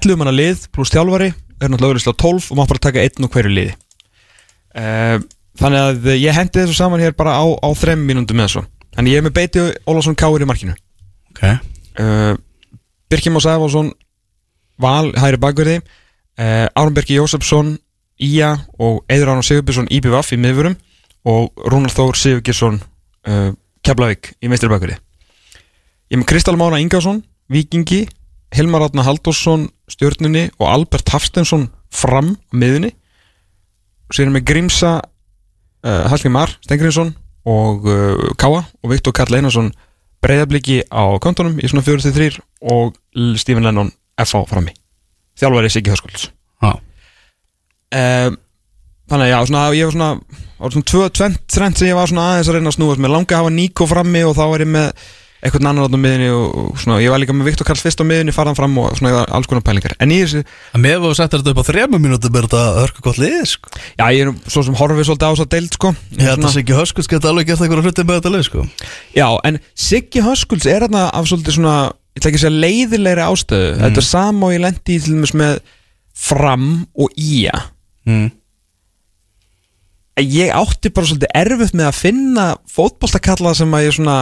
11 0.00 0.20
manna 0.22 0.32
lið 0.32 0.64
pluss 0.72 0.94
þjálfari 0.94 1.28
er 1.34 1.68
náttúrulega 1.68 1.92
öðruðslega 1.92 2.22
12 2.24 2.48
og 2.48 2.56
má 2.56 2.64
bara 2.64 2.84
taka 2.88 3.04
einn 3.04 3.28
og 3.28 3.36
hverju 3.36 3.52
liði. 3.52 3.76
Uh, 4.70 5.20
þannig 5.60 5.80
að 5.80 6.12
ég 6.20 6.36
hendi 6.36 6.62
þessu 6.62 6.76
saman 6.78 7.02
hér 7.02 7.16
bara 7.18 7.36
á, 7.36 7.44
á 7.44 7.68
þrem 7.76 8.04
mínúndum 8.06 8.38
með 8.38 8.48
þessu 8.48 8.62
þannig 8.94 9.14
ég 9.14 9.20
er 9.20 9.26
með 9.26 9.34
Beiti 9.36 9.64
Ólafsson 9.88 10.18
Káir 10.18 10.44
í 10.44 10.48
markinu 10.48 10.76
Ok, 11.40 11.56
uh, 12.00 12.36
Birkjum 13.08 13.38
og 13.38 13.42
Sæfálsson 13.42 13.94
Val, 14.80 15.08
hæri 15.16 15.38
bakverði 15.40 15.78
uh, 15.80 16.68
Árum 16.76 16.92
Birki 16.92 17.16
Jósefsson 17.16 17.78
Ía 18.20 18.50
og 18.76 19.06
Eður 19.08 19.32
Arnó 19.32 19.44
Sigurbjörnsson 19.46 19.88
IBVF 19.88 20.34
í 20.36 20.40
miðvurum 20.40 20.76
og 21.24 21.64
Rúnar 21.72 21.94
Þór 21.96 22.20
Sigurgjesson 22.20 22.76
uh, 22.76 23.56
Keflavík 23.80 24.34
í 24.44 24.52
meistri 24.52 24.68
bakverði 24.68 24.98
Ég 26.12 26.20
með 26.20 26.28
Kristal 26.28 26.58
Mána 26.60 26.82
Ingarsson, 26.82 27.22
Víkingi 27.48 28.02
Hilmar 28.52 28.84
Átna 28.84 29.06
Halldórsson, 29.06 29.70
Stjörnunni 29.88 30.50
og 30.58 30.68
Albert 30.68 31.08
Hafstensson 31.14 31.70
fram 31.88 32.34
á 32.36 32.52
miðunni 32.52 32.92
og 34.10 34.18
sér 34.18 34.28
með 34.28 34.44
Grímsa 34.52 34.98
uh, 35.00 36.02
Hallgrim 36.12 36.36
Mar, 36.36 36.52
Stengriðsson 36.66 37.14
og 37.48 37.86
Káa 38.36 38.66
og 38.68 38.90
Viktor 38.92 39.16
Karl 39.16 39.38
Einarsson 39.38 39.70
breyðabliki 40.24 40.82
á 40.92 41.02
kontunum 41.22 41.58
í 41.60 41.70
svona 41.70 41.84
43 41.86 42.40
og 42.70 42.94
Stephen 43.40 43.66
Lennon 43.66 43.92
FH 44.20 44.44
frammi. 44.50 44.74
Þjálfari 45.40 45.70
Siggi 45.72 45.92
Hörskulds 45.92 46.28
Já. 46.60 46.74
um, 46.76 48.36
þannig 49.10 49.32
að 49.34 49.46
svona, 49.48 49.64
ég 49.74 49.88
var 49.88 49.96
svona 49.96 50.10
svona 50.60 51.08
tvent, 51.16 51.78
sem 51.78 51.88
ég 51.88 51.96
var 51.96 52.10
svona 52.10 52.26
aðeins 52.34 52.50
að 52.50 52.58
reyna 52.58 52.70
að 52.70 52.76
snúast 52.76 53.00
með. 53.00 53.14
Langa 53.14 53.36
að 53.36 53.40
hafa 53.40 53.54
Níko 53.54 53.88
frammi 53.88 54.22
og 54.28 54.36
þá 54.36 54.42
var 54.52 54.64
ég 54.64 54.70
með 54.70 55.06
eitthvað 55.40 55.68
annan 55.70 55.88
á 55.88 56.00
miðinni 56.00 56.28
og, 56.34 56.46
og 56.60 56.80
svona, 56.80 56.98
ég 57.00 57.12
var 57.12 57.20
líka 57.22 57.34
með 57.36 57.48
Viktor 57.48 57.68
Karl 57.68 57.80
fyrst 57.80 58.00
á 58.00 58.04
miðinni, 58.04 58.34
farðan 58.36 58.58
fram 58.58 58.76
og 58.82 58.90
svona, 58.98 59.12
ég 59.14 59.32
alls 59.36 59.48
konar 59.48 59.64
pælingar 59.64 59.94
en 59.96 60.12
í 60.12 60.18
þessu, 60.20 60.42
En 60.76 60.84
með 60.84 61.06
þú 61.06 61.12
settir 61.16 61.40
þetta 61.40 61.54
upp 61.54 61.62
á 61.64 61.68
þrema 61.70 62.00
mínútum 62.02 62.36
er 62.36 62.48
þetta 62.48 62.64
hörku 62.76 63.04
gott 63.06 63.20
lið 63.20 63.38
sko. 63.54 63.72
já, 63.96 64.04
ég 64.12 64.26
er 64.26 64.52
svo 64.52 64.64
sem 64.66 64.76
horfið 64.76 65.08
svolítið 65.08 65.24
á 65.24 65.32
þess 65.32 65.44
að 65.46 65.52
deild, 65.54 65.78
sko 65.78 65.92
Ég 66.18 66.28
held 66.28 66.44
að 66.44 66.54
Siggi 66.56 66.76
Höskus 66.76 67.08
geta 67.10 67.30
alveg 67.32 67.48
gert 67.48 67.64
eitthvað 67.64 67.88
hluti 67.88 68.04
með 68.04 68.20
þetta 68.20 68.34
lið 68.34 68.44
sko. 68.50 68.66
Já, 69.16 69.28
en 69.48 69.60
Siggi 69.72 70.24
Höskulds 70.24 70.68
er 70.68 70.84
þarna 70.84 71.06
af 71.16 71.30
svolítið 71.30 71.56
svona, 71.56 71.76
ég 72.12 72.20
ætla 72.20 72.32
ekki 72.32 72.40
að 72.40 72.44
segja 72.44 72.64
leiðilegri 72.66 73.24
ástöðu 73.24 73.70
Þetta 73.80 74.02
er 74.02 74.08
sama 74.10 74.50
og 74.50 74.54
ég 74.54 74.64
lendi 74.66 74.98
í 74.98 75.00
til 75.00 75.16
dæmis 75.16 75.34
með 75.40 75.56
Fram 76.20 76.68
og 77.00 77.16
Ía 77.16 77.56
mm. 78.04 78.28
Ég 80.20 80.52
átti 80.52 80.90
bara 80.92 81.08
svolítið 81.08 81.32
erfitt 81.38 81.76
með 81.78 81.86
að 81.88 81.96
finna 81.96 82.46
fótboltakalla 82.68 83.54
sem 83.56 83.72
að 83.72 83.86
ég 83.86 83.94
svona 83.96 84.16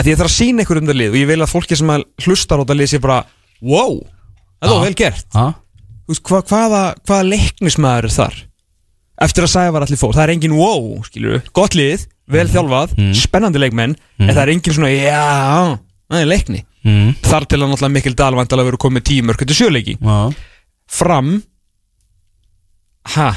að 0.00 0.10
ég 0.10 0.18
þarf 0.20 0.30
að 0.30 0.36
sína 0.36 0.64
ykkur 0.64 0.80
um 0.80 0.88
það 0.90 0.98
lið 1.00 1.14
og 1.14 1.18
ég 1.20 1.28
vil 1.30 1.40
að 1.44 1.50
fólki 1.52 1.76
sem 1.78 1.90
að 1.92 2.04
hlustar 2.24 2.62
á 2.62 2.64
það 2.64 2.78
lið 2.80 2.90
sé 2.94 3.00
bara 3.04 3.18
Wow, 3.60 3.98
það 4.62 4.70
var 4.72 4.86
vel 4.86 4.96
gert. 4.96 5.26
Veist, 6.08 6.22
hva, 6.26 6.38
hvaða, 6.48 6.78
hvaða 7.04 7.26
leiknismæður 7.28 8.08
er 8.08 8.14
þar? 8.14 8.38
Eftir 9.20 9.44
að 9.44 9.52
sæfa 9.52 9.74
var 9.76 9.84
allir 9.84 10.00
fór 10.00 10.14
Það 10.16 10.22
er 10.24 10.32
engin 10.32 10.54
wow, 10.56 10.86
skilur 11.04 11.42
gott 11.52 11.76
lið 11.76 12.06
Vel 12.30 12.46
þjálfað, 12.48 12.94
spennandi 13.20 13.60
leikmenn 13.60 13.92
En 14.22 14.30
það 14.32 14.40
er 14.46 14.52
engin 14.54 14.76
svona, 14.78 14.90
já, 14.94 15.76
það 16.08 16.22
er 16.24 16.28
leikni. 16.30 16.62
Mm. 16.86 17.10
Þar 17.26 17.44
til 17.50 17.58
að 17.60 17.68
náttúrulega 17.74 17.94
Mikkel 17.98 18.14
Dahl 18.16 18.38
vandalega 18.38 18.70
verið 18.70 18.80
komið 18.86 19.04
tímur 19.10 19.36
Þetta 19.36 19.56
sjöleiki. 19.58 19.96
Fram 20.90 21.34
Ha, 23.16 23.30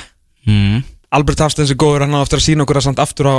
Mm. 0.48 0.82
Albert 1.14 1.42
Hafstens 1.44 1.70
er 1.74 1.78
góður 1.80 2.04
Hann 2.06 2.16
á 2.18 2.24
eftir 2.26 2.40
að 2.40 2.46
sína 2.48 2.66
okkur 2.66 2.80
að 2.80 2.86
samt 2.88 3.02
aftur 3.04 3.30
á 3.30 3.34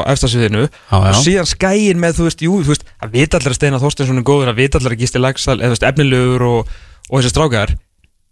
já. 1.03 1.11
Og 1.11 1.22
síðan 1.25 1.49
skæin 1.51 1.99
með, 2.03 2.18
þú 2.18 2.27
veist, 2.29 2.45
jú, 2.47 2.59
þú 2.62 2.70
veist 2.75 2.85
að 3.51 3.57
Steinar 3.59 3.83
Þorsteinsson 3.83 4.20
er 4.20 4.27
góður 4.29 4.53
að 4.53 4.61
Gísli 5.01 5.22
Lagsal, 5.22 5.57
eða 5.59 5.72
veist, 5.75 5.87
efnilegur 5.91 6.45
og, 6.49 6.70
og 7.11 7.16
þessi 7.18 7.33
strákar 7.35 7.75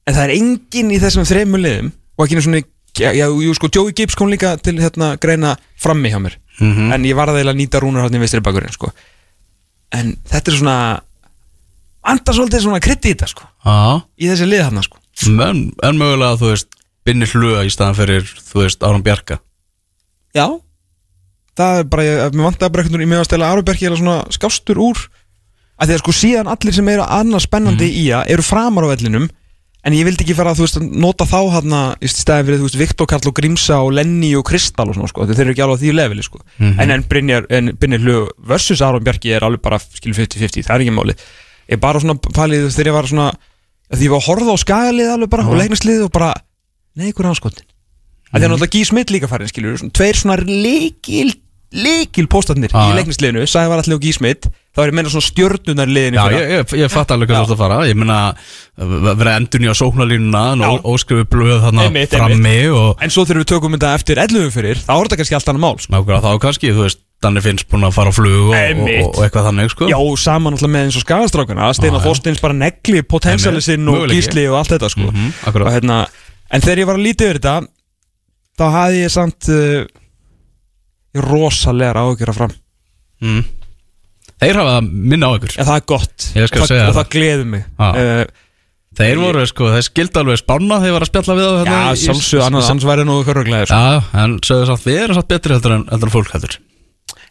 En 0.06 0.14
það 0.16 0.22
er 0.28 0.34
enginn 0.36 0.92
í 0.94 1.00
þessum 1.02 1.26
þreymur 1.26 1.62
liðum 1.62 1.90
Og 2.18 2.24
ekki 2.26 2.38
svona, 2.46 2.62
já, 2.98 3.10
já, 3.18 3.26
jú, 3.26 3.54
sko, 3.58 3.70
Joey 3.74 3.94
Gibbs 3.98 4.18
kom 4.18 4.30
líka 4.30 4.54
til, 4.62 4.76
hérna, 4.82 5.14
greina 5.22 5.56
frammi 5.80 6.12
hjá 6.14 6.20
mér 6.22 6.38
Mhm. 6.60 6.90
En 6.92 7.04
ég 7.08 7.16
var 7.16 7.30
að 7.32 7.38
að 7.48 7.56
nýta 7.62 7.80
rúnar 7.80 8.04
hann 8.04 8.12
í 8.14 8.20
vistri 8.20 8.42
bakurinn, 8.44 8.74
sko 8.76 8.90
En 9.96 10.10
þetta 10.28 10.52
er 10.52 10.58
svona 10.58 10.74
Anda 12.04 12.34
svolítið 12.36 12.64
svona 12.66 12.80
krydd 12.84 13.06
í 13.08 13.14
þetta, 13.14 13.28
sko 13.30 13.46
Já. 13.64 14.02
Í 14.20 14.28
þessi 14.28 14.48
lið 14.50 14.62
hann, 14.68 14.82
sko 14.84 15.00
En, 15.32 15.62
en 15.82 15.96
mögulega 15.98 16.36
Binni 17.06 17.26
hluga 17.26 17.64
í 17.66 17.72
staðan 17.72 17.98
fyrir 17.98 18.28
þú 18.38 18.62
veist 18.62 18.84
Árum 18.86 19.02
Bjarka. 19.02 19.40
Já. 20.36 20.46
Það 21.58 21.78
er 21.82 21.88
bara, 21.92 22.04
ég, 22.06 22.20
mér 22.32 22.46
vantaði 22.48 22.72
bara 22.72 22.82
einhvern 22.84 22.96
veginn 22.96 23.04
Ég 23.04 23.12
með 23.12 23.20
að 23.20 23.28
stela 23.28 23.48
Árubergi 23.52 23.88
eða 23.88 23.98
svona 24.00 24.16
skástur 24.32 24.78
úr 24.80 25.00
að 25.76 25.90
Því 25.90 25.94
að 25.96 26.00
sko 26.00 26.14
síðan 26.16 26.48
allir 26.48 26.76
sem 26.76 26.88
eru 26.88 27.04
annars 27.04 27.44
spennandi 27.44 27.88
í 28.00 28.04
að 28.16 28.30
Eru 28.32 28.44
framar 28.46 28.86
á 28.88 28.92
vellinum 28.94 29.26
En 29.82 29.96
ég 29.98 30.06
vildi 30.06 30.22
ekki 30.24 30.36
fara 30.38 30.54
að 30.54 30.62
þú 30.62 30.64
veist 30.64 30.78
að 30.78 30.86
nota 31.02 31.26
þá 31.28 31.38
hann 31.58 31.74
Í 32.00 32.08
stæðin 32.08 32.46
fyrir 32.48 32.60
þú 32.62 32.68
veist 32.68 32.78
Viktor 32.80 33.10
Karl 33.10 33.28
og 33.28 33.34
Grímsa 33.36 33.80
og 33.84 33.90
Lenny 33.98 34.30
og 34.38 34.46
Kristal 34.48 34.86
og 34.88 34.96
svona 34.96 35.10
sko 35.10 35.26
Þeir 35.28 35.42
eru 35.44 35.52
ekki 35.56 35.64
alveg 35.66 35.76
á 35.76 35.82
því 35.82 35.92
leveli 35.98 36.24
sko. 36.24 36.40
En 36.62 36.94
en 36.94 37.04
Brynjar, 37.10 37.48
en 37.52 37.72
Brynjar 37.76 38.04
Hlu 38.06 38.16
versus 38.48 38.80
Aron 38.80 39.04
Bjarki 39.04 39.34
er 39.36 39.44
alveg 39.44 39.60
bara 39.66 39.80
skilur 39.82 40.16
50-50 40.22 40.64
Það 40.70 40.76
er 40.78 40.86
ekki 40.86 40.94
máli 40.96 41.18
Ég 41.68 41.82
bara 41.82 42.00
svona 42.00 42.16
palið 42.32 42.70
þegar 42.70 42.92
ég 42.92 42.96
var 42.96 43.10
svona 43.10 43.28
Því 43.92 44.08
ég 44.08 44.14
var 44.14 44.22
að 44.22 44.28
horfa 44.30 44.56
á 44.56 44.62
skagalið 44.64 45.12
alveg 45.18 45.32
bara 45.34 45.48
Og 45.50 45.60
leiknaslið 45.60 46.06
og 46.06 46.14
bara 46.14 46.30
Nei, 46.98 47.12
hver 47.12 47.24
er 47.26 47.32
anskotin 47.32 47.68
að 48.32 48.40
því 48.40 48.44
að 48.46 48.50
náttúrulega 48.52 48.74
Gí 48.76 48.82
Smith 48.88 49.12
líka 49.12 49.28
farin 49.30 49.50
skilur 49.50 49.78
svona, 49.80 49.92
tveir 49.96 50.18
svona 50.18 50.36
leikil 50.48 51.32
leikil 51.72 52.26
póstatnir 52.28 52.72
í 52.72 52.96
leiknisliðinu 52.98 53.46
Sæði 53.48 53.70
var 53.72 53.80
allir 53.80 53.96
og 53.96 54.02
Gí 54.04 54.12
Smith 54.16 54.48
þá 54.72 54.82
er 54.82 54.90
ég 54.90 54.96
meina 54.96 55.12
svona 55.12 55.24
stjörnunar 55.24 55.88
liðinu 55.88 56.18
Já, 56.18 56.24
ég, 56.36 56.50
ég, 56.52 56.74
ég 56.82 56.92
fatt 56.92 57.14
alveg 57.14 57.30
hvað 57.30 57.38
þú 57.38 57.46
ert 57.46 57.54
að 57.54 57.62
fara 57.62 57.78
Ég 57.88 57.96
meina, 57.96 58.18
vera 58.76 59.36
endurni 59.40 59.72
á 59.72 59.76
sóknarlínuna 59.76 60.42
Já. 60.60 60.68
Óskrifu 60.92 61.24
blöð 61.32 61.62
þarna 61.64 61.86
Einmitt, 61.88 62.12
frammi 62.16 62.58
og 62.76 63.00
en 63.04 63.14
svo 63.14 63.24
þegar 63.24 63.40
við 63.40 63.48
tökum 63.54 63.76
þetta 63.78 63.94
eftir 64.00 64.20
11 64.20 64.52
fyrir 64.52 64.82
þá 64.84 64.92
er 64.98 65.08
þetta 65.08 65.20
kannski 65.22 65.38
allt 65.38 65.50
annað 65.52 65.64
mál 65.64 65.80
sko. 65.80 65.94
nákvæmlega 65.96 66.22
þá 66.26 66.44
kannski, 66.44 66.74
þú 66.76 66.86
veist 66.88 67.02
Danni 67.22 67.38
finnst 67.38 67.68
búin 67.70 67.86
að 67.86 67.94
fara 67.94 68.10
á 68.10 68.14
flug 68.16 68.48
og, 68.48 68.50
og, 68.50 68.56
Einmitt. 68.58 69.04
og, 69.06 69.12
og 69.14 69.22
eitthvað 69.22 69.44
þannig, 69.46 69.68
sko 69.70 69.86
já, 69.86 69.98
saman 70.18 70.56
alltaf 70.56 70.72
með 70.74 70.88
eins 70.88 70.96
og 70.98 71.04
skagastrákana 71.04 71.68
Steinar. 71.78 72.02
Þorsteins 72.02 72.40
bara 72.42 72.56
negli 72.58 73.04
potensiali 73.06 73.60
Einmitt, 73.60 73.68
sinn 73.68 73.92
og 73.92 74.10
gísli 74.10 74.48
og 74.50 74.56
allt 74.58 74.72
þetta 74.74 74.90
sko. 74.90 75.06
Mhm, 75.06 75.28
og, 75.30 75.44
akkurat. 75.52 75.70
hérna, 75.76 76.00
en 76.52 76.64
þegar 76.64 76.82
ég 76.82 76.90
var 76.90 77.00
að 77.00 77.06
lítið 77.08 77.28
yfir 77.30 77.40
þetta 77.40 77.56
þá 78.60 78.64
hafði 78.76 79.02
ég 79.02 79.12
samt 79.14 79.50
uh, 79.52 79.82
rosalega 81.26 82.04
áhugjur 82.04 82.32
að 82.32 82.40
fram 82.40 82.54
mm. 83.24 83.42
Þeir 84.42 84.58
hafa 84.58 84.78
minna 84.82 85.28
á 85.30 85.36
ykkur 85.38 85.58
en 85.62 85.68
það 85.68 85.76
er 85.78 85.84
gott 85.92 86.24
Ég 86.34 86.48
og, 86.48 86.56
það, 86.66 86.72
það. 86.72 86.96
það 86.98 87.12
gleður 87.14 87.52
mig 87.52 87.62
Já. 87.68 87.90
uh, 87.92 88.48
Þeir 88.92 89.20
voru, 89.22 89.42
sko, 89.48 89.70
þeir 89.72 89.84
skildi 89.86 90.20
alveg 90.20 90.40
spána 90.42 90.76
Þeir 90.82 90.92
var 90.92 91.04
að 91.06 91.08
spjalla 91.08 91.36
við 91.38 91.46
já, 91.46 91.52
hérna 91.62 91.76
í- 91.80 92.00
sjálfsög, 92.02 92.42
annars, 92.44 92.84
væri 92.84 93.06
nú 93.08 93.14
ykkur 93.22 93.38
röglega 93.40 93.68
sko. 93.70 93.78
Já, 93.78 94.02
en 94.20 94.34
sögðu 94.44 94.66
samt, 94.68 94.84
við 94.84 94.98
erum 95.06 95.16
samt 95.16 95.30
betri 95.32 95.56
heldur 95.56 95.74
en, 95.78 95.86
en 95.96 96.12
fólk 96.12 96.34
heldur 96.34 96.58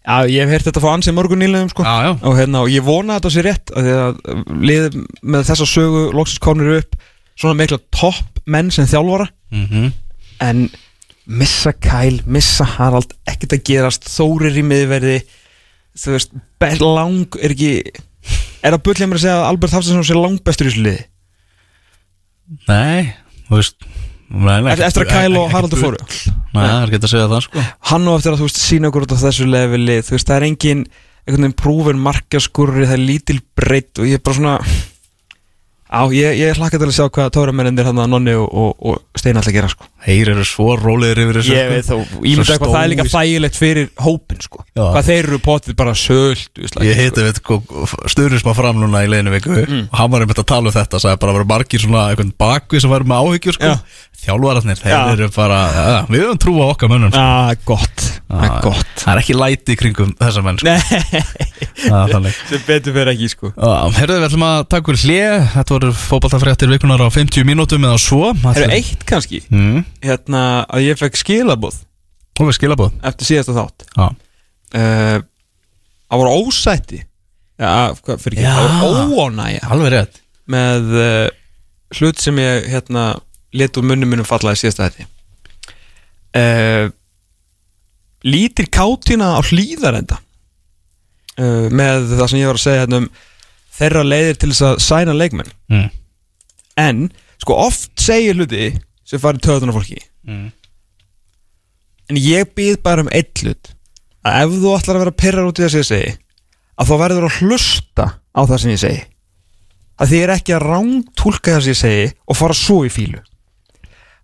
Já, 0.01 0.15
ég 0.25 0.41
hef 0.41 0.49
heyrt 0.55 0.65
þetta 0.65 0.81
frá 0.81 0.95
ansið 0.95 1.13
morgun 1.13 1.37
nýlegum 1.43 1.69
sko. 1.69 1.83
Já, 1.85 2.07
já. 2.07 2.11
og, 2.17 2.33
hérna, 2.39 2.63
og 2.65 2.71
ég 2.73 2.81
vona 2.81 3.19
að 3.19 3.19
þetta 3.19 3.31
sé 3.35 3.43
rétt 3.45 3.73
því 3.75 3.91
að 3.93 4.15
lið 4.65 4.87
með 5.21 5.43
þessa 5.51 5.67
sögu 5.69 6.01
loksins 6.17 6.41
konur 6.41 6.71
upp 6.79 6.97
svona 7.41 7.57
mikla 7.57 7.81
topp 7.93 8.41
menn 8.45 8.71
sem 8.73 8.87
þjálfara. 8.89 9.27
Mm 9.51 9.91
en 10.41 10.69
missa 11.29 11.69
Kyle, 11.77 12.23
missa 12.25 12.65
Harald 12.65 13.13
ekkert 13.29 13.53
að 13.53 13.65
gerast, 13.69 14.07
Þórir 14.09 14.57
í 14.57 14.63
miðverði 14.65 15.19
þú 16.01 16.15
veist, 16.15 16.35
lang 16.81 17.37
er 17.41 17.53
ekki 17.53 17.73
er 18.61 18.75
að 18.75 18.83
bullja 18.85 19.07
mér 19.09 19.19
að 19.19 19.25
segja 19.25 19.39
að 19.39 19.49
Albert 19.49 19.75
Hafstensson 19.75 20.07
sé 20.07 20.17
langbestur 20.17 20.69
í 20.69 20.71
þessu 20.71 20.85
liði? 20.85 21.03
Nei, 22.67 23.11
þú 23.47 23.59
veist 23.59 23.87
nei, 24.31 24.57
eftir, 24.73 25.05
að 25.05 25.11
Kyle 25.11 25.39
og 25.39 25.53
Haraldur 25.53 25.81
fóru. 25.81 26.01
Nei, 26.51 26.63
það 26.63 26.75
er 26.75 26.89
ekki 26.89 26.99
að 27.01 27.13
segja 27.13 27.29
það, 27.31 27.45
sko. 27.47 27.65
Hann 27.91 28.09
og 28.09 28.19
eftir 28.19 28.33
að 28.33 28.41
þú 28.41 28.47
veist 28.49 28.61
sína 28.61 28.91
okkur 28.91 29.07
út 29.07 29.15
á 29.15 29.23
þessu 29.23 29.47
leveli. 29.47 29.97
Þú 30.07 30.15
veist 30.15 30.29
það 30.29 30.37
er 30.37 30.47
engin 30.47 30.83
einhvern 31.21 31.45
veginn 31.45 31.57
prúfin 31.59 32.01
markaskurri 32.01 32.87
það 32.87 32.97
er 32.97 33.03
lítil 33.03 33.37
breytt 33.57 34.01
og 34.01 34.09
ég 34.09 34.19
er 34.19 34.23
bara 34.25 34.37
svona 34.39 34.55
á 35.91 36.01
ég, 36.15 36.39
ég 36.39 36.57
hlakka 36.57 36.79
til 36.79 36.87
að 36.89 36.95
sjá 36.95 37.07
hvað 37.11 37.33
tóramennir 37.35 37.87
hann 37.89 37.99
að 37.99 38.13
Nonni 38.13 38.35
og, 38.39 38.47
og, 38.47 38.71
og 38.79 39.19
Steina 39.19 39.43
ætla 39.43 39.51
að 39.51 39.59
gera 39.59 39.71
sko 39.73 39.90
Þeir 40.01 40.31
eru 40.33 40.43
svo 40.49 40.75
rólegir 40.81 41.19
yfir 41.21 41.37
þessu 41.37 41.53
ég 41.53 41.67
sko. 41.67 41.73
veit 41.75 41.85
þá, 41.85 41.95
ég 42.25 42.37
myndi 42.39 42.53
eitthvað 42.55 42.71
það 42.73 42.83
er 42.85 42.91
líka 42.91 43.05
þægilegt 43.11 43.59
fyrir 43.61 43.89
hópin 44.01 44.39
sko 44.41 44.63
Já. 44.73 44.83
hvað 44.95 45.09
þeir 45.11 45.27
eru 45.27 45.39
potið 45.45 45.75
bara 45.77 45.93
veist, 45.93 46.79
Ég 46.81 46.97
heiti 46.97 47.25
sko, 47.37 47.59
Sturri 48.09 48.39
sem 48.41 48.49
að 48.51 48.57
fram 48.57 48.79
núna 48.81 49.03
í 49.05 49.11
leinu 49.11 49.33
viku 49.35 49.51
Mm. 49.61 49.83
og 49.91 49.97
hann 49.99 50.09
var 50.11 50.23
einmitt 50.23 50.39
að 50.41 50.47
tala 50.49 50.71
um 50.71 50.73
þetta 50.73 50.99
sagði 51.03 51.19
bara 51.21 51.31
að 51.33 51.37
vera 51.37 51.49
margir 51.51 51.83
svona 51.83 52.05
einhvern 52.09 52.31
bakvið 52.41 52.81
sem 52.81 52.89
var 52.89 53.03
með 53.05 53.27
áhyggjur 53.27 53.57
sko. 53.59 53.69
Já. 53.69 53.99
þjálfararnir, 54.21 54.77
þeir 54.81 54.91
Já. 54.93 54.99
eru 55.13 55.27
bara 55.35 55.59
ja, 55.75 55.99
við 56.09 56.23
höfum 56.25 56.39
trú 56.41 56.53
á 56.61 56.65
okkar 56.71 56.89
mönnum 56.91 57.11
sko. 57.13 57.21
ah, 57.21 57.53
gott, 57.65 58.03
það 58.29 58.43
er 58.47 58.57
gott 58.65 58.91
það 59.01 59.13
er 59.13 59.21
ekki 59.21 59.37
læti 59.37 59.77
kringum 59.79 60.11
þessa 60.19 60.43
menn 60.45 60.59
sko. 60.61 60.67
nei, 60.69 60.81
Það 61.81 62.15
er 62.17 62.35
sem 62.51 62.65
betur 62.67 62.93
fyrir 62.97 63.11
ekki 63.15 63.29
sko 63.33 63.51
Já, 63.53 63.71
Herðu, 63.97 64.17
við 64.21 64.27
ætlum 64.29 64.45
að 64.47 64.59
taka 64.71 64.93
úr 64.93 64.99
hlið 65.01 65.47
Þetta 65.55 65.75
voru 65.75 65.91
fótballtafréttir 65.97 66.71
vikunar 66.71 67.01
á 67.01 67.07
50 67.09 67.47
mínútum 67.49 67.87
eða 67.89 67.97
svo 68.01 68.31
það 68.43 68.61
eru 68.61 68.75
eitt 68.77 69.05
kannski 69.09 69.41
mm. 69.49 69.81
Hérna 70.03 70.43
að 70.69 70.87
ég 70.89 70.99
fekk 70.99 71.19
skilabóð 71.21 71.81
Og 72.39 72.47
við 72.47 72.57
skilabóð 72.57 72.93
eftir 73.05 73.27
síðasta 73.27 73.53
þátt. 73.53 73.83
Já, 73.93 74.05
uh, 74.79 75.17
það 76.09 76.21
voru 76.21 76.35
ósætti. 76.41 77.01
Ja, 77.61 77.91
hvað 77.99 78.23
fyrir 78.23 78.39
ekki, 78.39 78.47
Já. 78.47 78.55
það 78.57 78.85
voru 78.87 79.19
óánægja. 79.19 79.65
Alveg 79.75 79.93
rétt. 79.93 80.21
Með 80.49 80.93
uh, 80.97 81.27
hlut 81.99 82.23
sem 82.23 82.39
ég 82.41 82.69
hérna 82.71 83.05
let 83.53 83.77
úr 83.77 83.85
munum 83.85 84.09
minnum 84.09 84.25
fallaði 84.27 84.63
síðasta 84.63 84.87
þetta 84.89 85.09
uh, 86.39 86.91
lítir 88.23 88.69
kátina 88.71 89.33
á 89.35 89.39
hlýðarenda 89.43 90.19
uh, 91.41 91.67
með 91.67 92.13
það 92.15 92.29
sem 92.31 92.39
ég 92.39 92.51
var 92.51 92.59
að 92.59 92.65
segja 92.65 92.85
hérna 92.85 93.01
um 93.03 93.09
þeirra 93.81 94.05
leiðir 94.07 94.39
til 94.39 94.51
þess 94.53 94.67
að 94.67 94.79
sæna 94.85 95.17
leikmenn. 95.17 95.51
Mm. 95.71 95.89
en 96.79 97.03
sko 97.41 97.57
oft 97.67 97.91
segir 97.99 98.37
hluti 98.39 98.71
sem 99.11 99.21
farið 99.21 99.45
töðunar 99.47 99.75
fólki. 99.75 100.01
Mm. 100.27 100.49
en 102.11 102.19
ég 102.19 102.51
býð 102.55 102.81
bara 102.85 103.03
um 103.03 103.11
eitt 103.11 103.41
hlut 103.43 103.71
að 104.27 104.37
ef 104.43 104.53
þú 104.61 104.73
ætlar 104.75 104.97
að 104.97 105.03
vera 105.05 105.19
pyrrar 105.23 105.49
út 105.49 105.59
í 105.59 105.63
þessi 105.65 105.81
ég 105.81 105.89
segi 105.89 106.11
að 106.81 106.89
þá 106.89 106.93
verður 107.01 107.27
að 107.27 107.39
hlusta 107.41 108.05
á 108.31 108.41
það 108.41 108.61
sem 108.63 108.71
ég 108.71 108.81
segi. 108.81 109.01
Að 110.01 110.11
því 110.11 110.19
er 110.21 110.33
ekki 110.33 110.53
að 110.55 110.65
rángtúlka 110.65 111.55
það 111.55 111.65
sem 111.65 111.73
ég 111.75 111.79
segi 111.81 112.07
og 112.25 112.37
fara 112.39 112.57
svo 112.57 112.79
í 112.87 112.91
fílu 112.93 113.21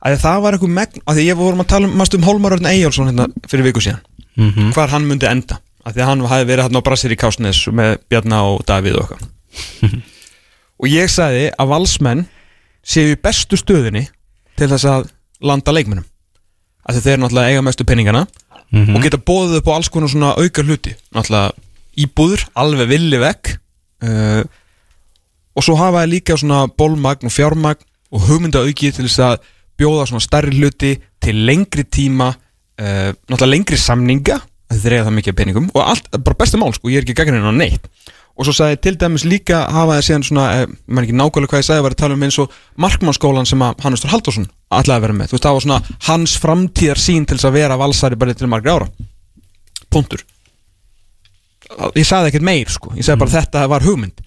að 0.08 0.20
það 0.22 0.44
var 0.44 0.56
eitthvað 0.56 0.76
megn 0.78 1.04
að 1.04 1.18
því 1.18 1.24
ég 1.28 1.40
vorum 1.40 1.64
að 1.64 1.70
tala 1.74 1.88
um, 1.90 1.96
mást 1.98 2.16
um 2.18 2.26
Hólmarörn 2.26 2.70
Eyjálsson 2.70 3.10
hérna 3.10 3.28
fyrir 3.50 3.66
viku 3.68 3.82
síðan. 3.84 4.04
Mhm. 4.38 4.72
hvar 4.76 4.92
hann 4.94 5.08
myndi 5.10 5.28
enda. 5.30 5.60
Að 5.88 5.96
því 5.96 6.04
að 6.04 6.10
hann 6.12 6.26
hafi 6.30 6.46
verið 6.46 6.64
hérna 6.68 6.82
á 6.84 6.86
Brassir 6.86 7.14
í 7.14 7.18
Kásnes 7.18 7.62
með 7.74 7.98
Bjarna 8.12 8.44
og 8.46 8.62
Davíð 8.68 9.00
og 9.00 9.12
eitthvað. 9.16 10.02
Og 10.78 10.86
ég 10.92 11.10
sagði 11.10 11.48
að 11.58 11.70
valsmenn 11.72 12.28
séu 12.86 13.16
í 13.16 13.18
bestu 13.18 13.58
stöðinni 13.58 14.04
til 14.58 14.70
þess 14.72 14.90
að 14.90 15.10
landa 15.46 15.74
leikmennum 15.76 16.08
að 16.88 16.98
því 16.98 17.04
þeir 17.06 17.22
náttúrulega 17.22 17.54
eiga 17.54 17.64
mestu 17.66 17.86
penningana 17.88 18.26
og 18.96 19.04
geta 19.04 19.20
bóðið 19.20 19.62
upp 19.62 19.70
á 19.72 19.76
alls 19.78 19.90
konar 19.92 20.12
svona 20.12 20.34
auka 20.36 20.64
hluti. 20.64 20.94
Náttúrulega 21.16 21.54
íbúður, 21.98 22.46
alveg 22.58 22.90
villi 22.92 23.20
vekk 23.22 23.54
uh, 24.06 24.42
og 25.58 25.66
svo 25.66 25.78
hafa 25.80 26.04
þeir 26.04 26.12
líka 26.12 26.38
svona 26.38 26.66
bólmagn 26.70 27.30
og 27.30 27.34
fjármagn 27.34 27.86
og 28.14 28.28
hugmynda 28.28 28.62
auki 28.64 28.92
til 28.94 29.08
þess 29.08 29.24
að 29.26 29.48
bjóða 29.78 30.06
svona 30.10 30.26
stærri 30.26 30.60
hluti 30.60 30.94
til 31.24 31.42
lengri 31.48 31.88
tíma 31.88 32.30
uh, 32.34 33.10
náttúrulega 33.28 33.54
lengri 33.56 33.80
samninga 33.82 34.40
að 34.68 34.84
þeir 34.84 34.98
eiga 34.98 35.08
það 35.08 35.18
mikið 35.18 35.34
af 35.34 35.40
peningum 35.42 35.68
og 35.74 35.82
allt, 35.84 36.10
bara 36.20 36.40
besta 36.40 36.60
mál 36.60 36.74
sko, 36.76 36.92
ég 36.92 37.02
er 37.02 37.08
ekki 37.08 37.16
gaggrinn 37.18 37.48
á 37.48 37.54
neitt 37.56 37.88
og 38.38 38.46
svo 38.46 38.54
sagði 38.54 38.78
til 38.86 38.96
dæmis 39.02 39.26
líka 39.26 39.64
hafa 39.74 39.98
þeir 39.98 40.06
síðan 40.08 40.26
svona, 40.28 40.46
eh, 40.54 40.74
maður 40.86 41.08
ekki 41.08 41.18
nákvæmlega 41.18 41.52
hvað 41.52 41.62
ég 41.64 41.68
sagði 41.68 41.86
var 41.86 41.96
að 41.96 42.02
tala 42.04 42.18
um 42.18 42.24
eins 42.28 42.38
og 42.44 42.56
markmannskólan 42.78 43.50
sem 43.50 43.64
að 43.66 43.82
Hannestur 43.82 44.14
Halldórsson 44.14 44.48
ætlaði 44.78 44.98
að 44.98 45.06
vera 45.08 45.18
með, 45.18 45.28
þú 45.32 45.38
veist 45.38 45.48
það 45.48 45.58
var 45.58 45.66
svona 45.66 45.80
hans 46.08 46.38
framtíðar 46.44 47.02
sín 47.02 47.26
til 47.26 47.38
þess 47.38 47.50
að 47.50 47.58
vera 47.58 47.80
valsari 47.82 48.20
bara 48.20 48.38
til 48.38 48.52
margir 48.52 48.76
ára. 48.76 48.90
Punktur. 49.90 50.22
Ég 51.98 52.06
sagði 52.06 52.32
ekkert 52.32 52.46
meir 52.46 52.70
sko, 52.70 52.94
ég 52.96 53.08
sagði 53.08 53.24
bara 53.26 53.36
þetta 53.40 53.68
var 53.74 53.86
hugmynd. 53.88 54.22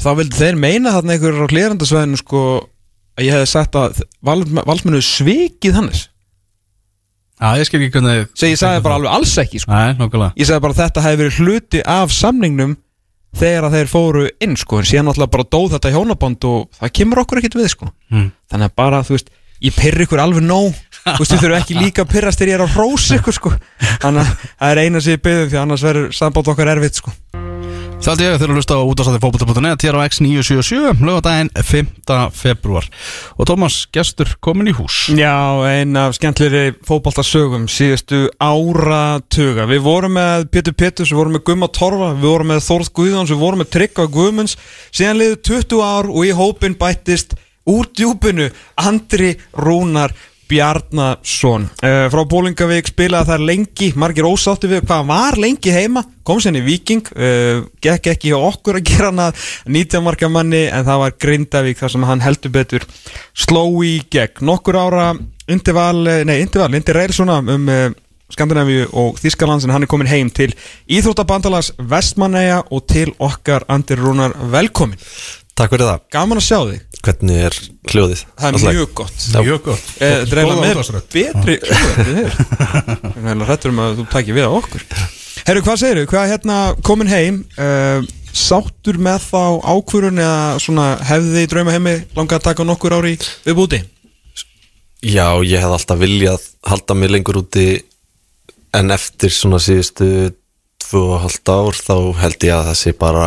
Þá 0.00 0.10
vildi 0.16 0.38
þeir 0.40 0.56
meina 0.56 0.94
þarna 0.94 1.12
einhver 1.12 1.44
á 1.44 1.52
hlýrandasvæðinu 1.52 2.20
sko 2.22 2.44
að 3.20 3.26
ég 3.26 3.36
hefði 3.36 3.50
sagt 3.52 3.76
að 3.76 4.00
val, 4.24 4.40
valsmennu 4.64 5.02
svikið 5.04 5.76
Hannes. 5.76 6.06
Já, 7.40 7.56
ég 7.56 7.68
skil 7.68 7.80
ekki 7.80 7.98
hvernig 7.98 8.28
sem 8.36 8.52
ég 8.52 8.60
sagði 8.60 8.82
bara 8.84 8.96
alveg 8.98 9.12
alls 9.12 9.32
ekki 9.40 9.60
sko. 9.60 9.72
Nei, 9.72 10.32
ég 10.40 10.48
sagði 10.48 10.64
bara 10.64 10.76
þetta 10.76 11.04
hefði 11.04 11.20
verið 11.22 11.38
hluti 11.40 11.82
af 11.88 12.12
samningnum 12.12 12.74
þegar 13.36 13.68
að 13.68 13.76
þeir 13.78 13.90
fóru 13.90 14.24
inn 14.42 14.56
sko 14.58 14.80
en 14.80 14.88
síðan 14.88 15.10
náttúrulega 15.10 15.34
bara 15.36 15.50
dóð 15.54 15.76
þetta 15.76 15.92
hjónaband 15.94 16.48
og 16.50 16.80
það 16.80 16.94
kemur 16.98 17.22
okkur 17.24 17.40
ekkert 17.40 17.58
við 17.60 17.70
sko. 17.74 17.90
Mm. 18.10 18.30
þannig 18.50 18.70
að 18.70 18.76
bara 18.82 19.02
þú 19.06 19.16
veist 19.16 19.30
ég 19.60 19.76
pyrr 19.76 20.04
ykkur 20.06 20.22
alveg 20.22 20.44
nóg 20.46 20.76
þú 21.04 21.18
veist 21.20 21.32
þið 21.34 21.42
þurfum 21.44 21.58
ekki 21.60 21.78
líka 21.78 22.04
að 22.04 22.12
pyrrast 22.14 22.40
þegar 22.40 22.52
ég 22.52 22.58
er 22.58 22.64
að 22.66 22.78
rósa 22.80 23.18
ykkur 23.20 23.36
sko. 23.36 23.52
Þannig 24.02 24.22
að 24.24 24.46
það 24.48 24.70
er 24.70 24.82
eina 24.84 25.02
sem 25.04 25.16
ég 25.16 25.24
byggðum 25.26 25.50
því 25.52 25.60
annars 25.62 25.84
verður 25.84 26.14
samband 26.16 26.52
okkar 26.54 26.72
erfitt 26.74 27.00
sko 27.00 27.14
Þaldi 28.00 28.24
ég 28.24 28.38
eru 28.38 28.54
að 28.54 28.56
hlusta 28.56 28.76
á 28.80 28.88
útastæði 28.88 29.18
fókbalta.net 29.20 29.82
hér 29.84 29.96
á 30.00 30.08
X977, 30.08 31.02
lögadaginn 31.04 31.50
5. 31.52 31.90
februar 32.32 32.86
og 33.36 33.48
Tómas 33.50 33.76
Gestur 33.92 34.30
komin 34.40 34.70
í 34.70 34.74
hús. 34.78 35.10
Já, 35.12 35.60
ein 35.68 35.92
af 36.00 36.16
skemmtleri 36.16 36.72
fótballtasögum 36.88 37.66
síðustu 37.68 38.22
áratuga. 38.40 39.68
Við 39.68 39.84
vorum 39.84 40.16
með 40.16 40.48
Pétur 40.48 40.78
Péturs, 40.80 41.12
við 41.12 41.20
vorum 41.20 41.36
með 41.36 41.44
Gumma 41.50 41.68
Torfa 41.76 42.10
Við 42.14 42.26
vorum 42.30 42.52
með 42.54 42.64
Þórð 42.70 42.90
Guðjóns, 42.96 43.34
við 43.34 43.44
vorum 43.44 43.60
með 43.60 43.70
Tryggva 43.76 44.08
Guðmunds. 44.16 44.56
Síðan 44.88 45.20
liðu 45.20 45.38
20 45.52 45.84
ár 45.84 46.08
og 46.08 46.24
í 46.24 46.32
hópin 46.40 46.80
bættist 46.80 47.36
úr 47.68 47.92
djúpinu 47.92 48.48
Andri 48.80 49.34
Rúnar 49.52 50.16
Bjarnason. 50.50 51.68
Uh, 51.78 52.08
Frá 52.10 52.22
Bólingavík 52.26 52.90
spilaði 52.90 53.30
þar 53.30 53.44
lengi 53.46 53.90
Margir 54.00 54.26
ósátti 54.26 54.70
við 54.70 54.82
hvað 54.88 55.06
var 55.12 55.38
lengi 55.38 55.74
heima. 55.74 56.02
Kom 56.26 56.42
sérni 56.42 56.62
Viking 56.66 57.06
uh, 57.14 57.62
Gekk 57.82 58.10
ekki 58.14 58.32
hjá 58.32 58.38
okkur 58.50 58.80
að 58.80 58.86
gera 58.90 59.10
hann 59.12 59.24
að 59.28 59.44
19 59.70 60.04
marka 60.04 60.30
manni 60.32 60.66
En 60.68 60.86
það 60.86 61.02
var 61.04 61.16
Grindavík 61.22 61.80
þar 61.80 61.94
sem 61.94 62.06
hann 62.10 62.24
heldur 62.24 62.54
betur 62.54 62.86
Sló 63.30 63.64
í 63.86 64.00
gegn. 64.10 64.42
Nokkur 64.50 64.78
ára 64.80 65.12
Interval, 65.50 66.06
eh, 66.06 66.22
nei 66.26 66.40
Interval, 66.44 66.76
Interrail 66.78 67.14
svona 67.14 67.40
um 67.42 67.70
uh, 67.70 67.88
Skandinavíu 68.30 68.86
og 68.94 69.18
Þískaland 69.18 69.64
en 69.66 69.72
hann 69.74 69.84
er 69.86 69.90
komin 69.90 70.10
heim 70.10 70.30
til 70.30 70.52
Íþróttabandalags 70.90 71.72
Vestmanneja 71.90 72.60
og 72.70 72.84
til 72.90 73.10
okkar 73.18 73.66
Andri 73.70 73.98
Rúnar 73.98 74.36
velkomin 74.52 75.00
Takk 75.60 75.74
fyrir 75.74 75.86
það. 75.90 76.04
Gaman 76.16 76.40
að 76.40 76.46
sjá 76.46 76.58
þig 76.70 77.00
Hvernig 77.00 77.38
er 77.46 77.56
hljóðið? 77.90 78.20
Það 78.40 78.56
er 78.58 78.76
mjög 78.76 78.92
gott 79.00 79.26
Mjög 79.36 79.60
gott 79.66 79.90
Eh, 80.00 80.14
Þetta 80.20 80.34
er 80.34 80.40
eiginlega 80.40 80.60
með 80.64 81.02
betri 81.14 81.56
hljóð 81.60 82.40
Ég 83.20 83.28
er 83.34 83.44
hrættur 83.48 83.72
um 83.74 83.82
að 83.84 83.98
þú 84.00 84.06
tækir 84.14 84.36
við 84.36 84.48
á 84.48 84.52
okkur 84.56 84.84
Herru, 85.40 85.62
hvað 85.64 85.78
segirðu? 85.80 86.08
Hvað 86.10 86.24
er 86.26 86.32
hérna 86.34 86.56
komin 86.86 87.10
heim 87.12 87.38
uh, 87.60 88.00
Sáttur 88.36 88.98
með 89.02 89.24
þá 89.30 89.40
ákvörun 89.74 90.20
eða 90.22 90.58
svona 90.62 90.84
hefði 91.08 91.32
þið 91.34 91.46
í 91.46 91.50
drauma 91.54 91.72
heimi 91.74 91.94
langað 92.16 92.36
að 92.38 92.44
taka 92.50 92.66
nokkur 92.68 92.94
ári 93.00 93.14
við 93.46 93.56
búti? 93.58 93.80
Já, 95.00 95.26
ég 95.48 95.56
hef 95.64 95.72
alltaf 95.72 95.98
viljað 95.98 96.44
halda 96.68 96.94
mig 97.00 97.10
lengur 97.10 97.40
úti 97.40 97.66
en 98.76 98.92
eftir 98.94 99.32
svona 99.34 99.58
síðustu 99.64 100.30
tvö 100.84 101.02
og 101.16 101.24
halvt 101.24 101.50
ár 101.56 101.80
þá 101.80 101.94
held 102.20 102.46
ég 102.46 102.54
að 102.54 102.68
það 102.68 102.78
sé 102.84 102.92
bara 103.00 103.26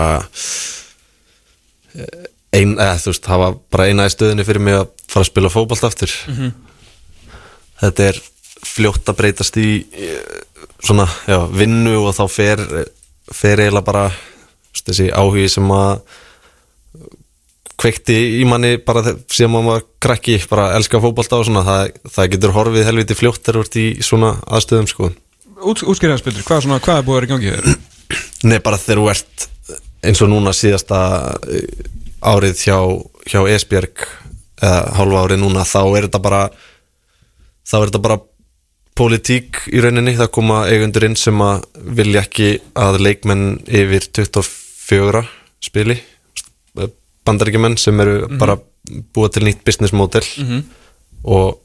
ein, 2.54 2.76
eða 2.78 2.98
þú 3.02 3.12
veist, 3.14 3.26
það 3.28 3.41
var 3.44 3.56
bara 3.74 3.88
eina 3.89 4.06
í 4.10 4.14
stöðinni 4.14 4.46
fyrir 4.48 4.64
mig 4.66 4.78
að 4.80 4.88
fara 5.10 5.24
að 5.26 5.30
spila 5.32 5.52
fótbalt 5.54 5.88
aftur 5.89 6.14
þetta 7.84 8.08
er 8.12 8.20
fljótt 8.64 9.10
að 9.12 9.18
breytast 9.20 9.58
í 9.60 9.68
eh, 9.91 10.20
svona, 10.86 11.08
já, 11.28 11.39
vinnu 11.52 11.98
og 12.06 12.14
þá 12.16 12.24
fer, 12.32 12.62
fer 13.34 13.60
eiginlega 13.66 13.86
bara 13.89 14.06
veist, 14.10 14.86
þessi 14.88 15.10
áhugi 15.12 15.50
sem 15.52 15.74
að 15.76 16.00
kveikti 17.84 18.16
í 18.39 18.44
manni 18.48 18.78
bara 18.86 19.02
þe- 19.04 19.16
síðan 19.34 19.52
maður 19.56 19.70
var 19.74 19.82
krakki, 20.06 20.38
bara 20.50 20.70
elska 20.78 21.02
fótbolta 21.04 21.39
og 21.41 21.48
svona, 21.50 21.64
það, 21.68 21.96
það 22.16 22.30
getur 22.36 22.54
horfið 22.56 22.86
helviti 22.88 23.18
fljótt 23.18 23.41
þegar 23.44 23.58
þú 23.60 23.64
ert 23.66 23.80
í 23.82 23.86
svona 24.06 24.30
aðstöðum 24.48 24.88
sko. 24.91 25.10
Út, 25.64 25.82
Útskýrðanspildur, 25.84 26.46
hvað, 26.48 26.70
hvað 26.84 27.02
er 27.02 27.08
búið 27.08 27.18
að 27.18 27.20
vera 27.20 27.28
í 27.28 27.32
gangi 27.34 27.52
þér? 27.52 27.76
Nei, 28.48 28.60
bara 28.64 28.80
þegar 28.80 29.02
þú 29.02 29.10
ert 29.14 29.46
eins 30.04 30.22
og 30.24 30.32
núna 30.32 30.54
síðasta 30.56 30.99
eh, 31.47 31.88
árið 32.24 32.68
hjá, 32.68 32.78
hjá 33.30 33.41
Esbjörg 33.56 34.06
eða 34.64 34.84
hálfa 34.97 35.26
árið 35.26 35.41
núna, 35.43 35.66
þá 35.68 35.82
er 35.84 36.08
þetta 36.08 36.24
bara 36.24 36.43
þá 37.68 37.76
er 37.80 37.89
þetta 37.89 38.04
bara 38.04 38.20
pólitík 38.97 39.64
í 39.74 39.82
rauninni, 39.82 40.16
það 40.18 40.32
koma 40.36 40.64
eigundur 40.70 41.08
inn 41.08 41.18
sem 41.20 41.39
að 41.41 41.64
vilja 41.97 42.24
ekki 42.24 42.49
að 42.78 42.99
leikmenn 43.01 43.47
yfir 43.66 44.06
24 44.22 45.24
spili. 45.64 45.97
Bandaríkjumenn 47.24 47.80
sem 47.80 47.99
eru 48.04 48.28
bara 48.38 48.58
búa 49.16 49.32
til 49.34 49.45
nýtt 49.47 49.64
business 49.66 49.95
model. 49.95 50.26
Og 51.24 51.58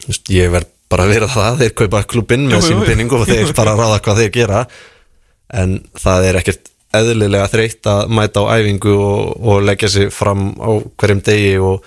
þú 0.00 0.08
veist, 0.08 0.32
ég 0.34 0.50
verð 0.50 0.72
bara 0.92 1.06
að 1.06 1.14
vera 1.14 1.30
það. 1.30 1.62
Þeir 1.62 1.74
kaupa 1.82 2.02
klubinn 2.10 2.48
með 2.50 2.66
sín 2.66 2.80
jú. 2.80 2.88
penning 2.88 3.14
og 3.14 3.26
þeir 3.28 3.54
bara 3.56 3.76
ráða 3.78 4.02
hvað 4.04 4.22
þeir 4.24 4.34
gera. 4.40 4.64
En 5.62 5.78
það 6.00 6.28
er 6.30 6.40
ekkert 6.40 6.71
eðlilega 6.96 7.48
þreytt 7.52 7.88
að 7.88 8.12
mæta 8.12 8.44
á 8.44 8.52
æfingu 8.58 8.94
og, 8.94 9.34
og 9.40 9.66
leggja 9.66 9.90
sig 9.92 10.10
fram 10.14 10.50
á 10.60 10.70
hverjum 11.00 11.22
degi 11.24 11.54
og, 11.62 11.86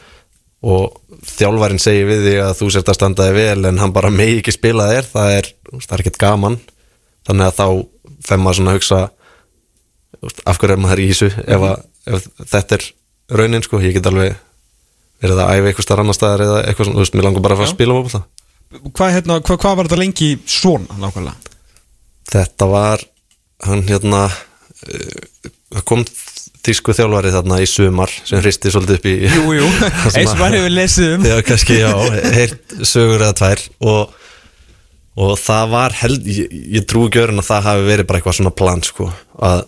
og 0.65 1.19
þjálfarin 1.25 1.81
segir 1.81 2.09
við 2.09 2.23
því 2.25 2.37
að 2.45 2.53
þú 2.59 2.69
sért 2.73 2.91
að 2.91 2.97
standa 2.99 3.27
þig 3.29 3.37
vel 3.37 3.69
en 3.69 3.81
hann 3.81 3.93
bara 3.95 4.13
megi 4.13 4.39
ekki 4.41 4.55
spila 4.55 4.89
þér. 4.91 5.11
Það 5.11 5.35
er, 5.39 5.51
er 5.79 6.03
ekkert 6.03 6.21
gaman. 6.21 6.57
Þannig 7.25 7.49
að 7.49 7.59
þá 7.59 7.67
fer 8.25 8.41
maður 8.41 8.59
svona 8.59 8.73
að 8.73 8.79
hugsa 8.79 9.01
af 10.45 10.59
hverju 10.59 10.75
er 10.75 10.81
maður 10.81 11.03
í 11.03 11.09
þessu 11.11 11.29
ef, 11.43 11.65
að, 11.69 11.85
ef 12.09 12.27
þetta 12.53 12.77
er 12.77 12.85
raunin 13.35 13.65
sko, 13.65 13.81
ég 13.83 13.97
get 13.97 14.09
alveg 14.09 14.35
verið 15.21 15.41
að 15.41 15.51
æfa 15.51 15.69
eitthvað 15.69 15.87
starf 15.87 16.03
annar 16.03 16.17
staðar 16.17 16.45
eða 16.45 16.63
eitthvað 16.63 16.89
svona, 16.89 16.97
þú 16.97 17.05
veist, 17.05 17.17
mér 17.17 17.27
langar 17.27 17.45
bara 17.45 17.55
að 17.55 17.61
fara 17.61 17.69
að 17.69 17.75
spila 17.75 17.97
fótbolta. 17.97 18.23
Hvað, 18.85 19.13
hérna, 19.15 19.37
hvað, 19.45 19.59
hvað 19.61 19.77
var 19.77 19.87
þetta 19.87 20.01
lengi 20.01 20.29
svona 20.49 20.99
nákvæmlega? 20.99 21.53
Þetta 22.33 22.67
var 22.71 23.05
hann 23.65 23.83
hérna 23.87 24.21
það 24.83 25.85
kom 25.89 26.03
þýsku 26.65 26.95
þjálfari 26.97 27.31
þarna 27.35 27.59
í 27.61 27.67
sumar 27.69 28.11
sem 28.25 28.39
hristi 28.41 28.71
svolítið 28.73 28.97
upp 28.99 29.07
í 29.11 29.15
Jú, 29.29 29.43
jú, 29.59 29.67
sem 30.11 30.21
eins 30.23 30.31
og 30.31 30.35
að- 30.35 30.41
maður 30.41 30.57
hefur 30.59 30.73
lesið 30.75 31.11
um. 31.15 31.25
Þegar 31.27 31.45
kannski, 31.51 31.77
já, 31.81 31.91
heyrt 32.39 32.75
sögur 32.89 33.21
eða 33.27 33.35
tvær 33.39 33.63
og, 33.91 34.15
og 35.25 35.33
það 35.39 35.69
var 35.75 35.97
held, 36.01 36.27
ég, 36.39 36.55
ég 36.79 36.87
trú 36.89 37.05
ekki 37.07 37.21
öðrun 37.23 37.43
að 37.43 37.49
það 37.51 37.67
hafi 37.69 37.87
verið 37.91 38.09
bara 38.09 38.21
eitthvað 38.21 38.37
svona 38.39 38.55
plan 38.61 38.83
sko, 38.85 39.09
að 39.45 39.63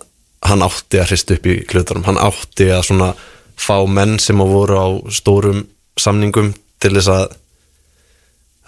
hann 0.47 0.64
átti 0.66 0.99
að 1.01 1.10
hrista 1.12 1.38
upp 1.38 1.47
í 1.49 1.58
hlutunum, 1.72 2.05
hann 2.08 2.20
átti 2.22 2.68
að 2.74 2.84
svona 2.89 3.12
fá 3.58 3.76
menn 3.89 4.18
sem 4.22 4.41
að 4.43 4.51
voru 4.53 4.78
á 4.82 4.88
stórum 5.18 5.64
samningum 5.97 6.51
til 6.82 6.91
þess 6.97 7.10
að 7.10 7.24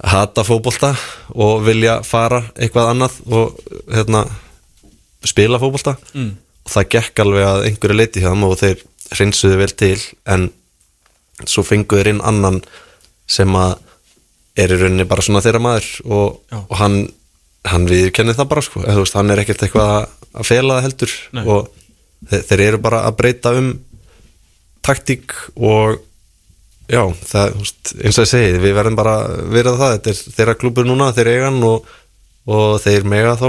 hata 0.09 0.45
fótbolta 0.47 0.93
og 1.35 1.59
vilja 1.67 1.99
fara 2.07 2.39
eitthvað 2.57 2.93
annað 2.93 3.17
og 3.35 3.57
hérna 3.93 4.23
spila 5.27 5.59
fótbolta. 5.59 5.97
Mm. 6.13 6.31
og 6.65 6.71
það 6.71 6.87
gekk 6.95 7.19
alveg 7.23 7.43
að 7.49 7.65
einhverju 7.67 7.97
leiti 7.97 8.21
hjá 8.23 8.29
þeim 8.31 8.43
og 8.47 8.57
þeir 8.59 8.83
hreinsuðu 9.09 9.57
vel 9.59 9.71
til 9.73 9.97
en 10.29 10.49
svo 11.49 11.63
fengu 11.65 11.97
þeir 11.97 12.11
inn 12.13 12.21
annan 12.21 12.61
sem 13.29 13.49
að 13.57 13.77
er 14.59 14.73
í 14.75 14.77
rauninni 14.79 15.05
bara 15.07 15.23
svona 15.25 15.41
þeirra 15.41 15.61
maður 15.63 15.87
og, 16.05 16.39
og 16.51 16.75
hann 16.79 16.97
hann 17.69 17.85
viðkenni 17.89 18.33
það 18.37 18.47
bara 18.51 18.61
sko, 18.63 18.81
eða, 18.85 19.01
veist, 19.01 19.15
hann 19.19 19.31
er 19.33 19.41
ekkert 19.43 19.63
eitthvað 19.65 19.89
að- 20.33 20.45
fela 20.47 20.77
það 20.77 20.85
heldur. 20.87 21.13
Nei. 21.35 21.43
og 21.47 21.69
þeir, 22.29 22.43
þeir 22.49 22.61
eru 22.67 22.77
bara 22.85 23.01
að 23.07 23.15
breyta 23.19 23.51
um 23.59 23.71
taktík 24.85 25.33
og 25.55 25.99
já, 26.89 27.01
það, 27.29 27.55
veist, 27.59 27.91
eins 27.99 28.17
og 28.19 28.25
ég 28.25 28.31
segi 28.31 28.61
við 28.63 28.75
verðum 28.77 28.97
bara 28.99 29.15
að 29.25 29.41
vera 29.53 29.73
það, 29.77 29.95
þetta 29.97 30.13
er 30.13 30.37
þeirra 30.37 30.55
klúbur 30.61 30.87
núna, 30.87 31.09
þeir 31.17 31.31
eiga 31.33 31.49
hann 31.49 31.59
og, 31.67 31.89
og 32.49 32.77
þeir 32.83 33.07
mega 33.11 33.35
þá 33.39 33.47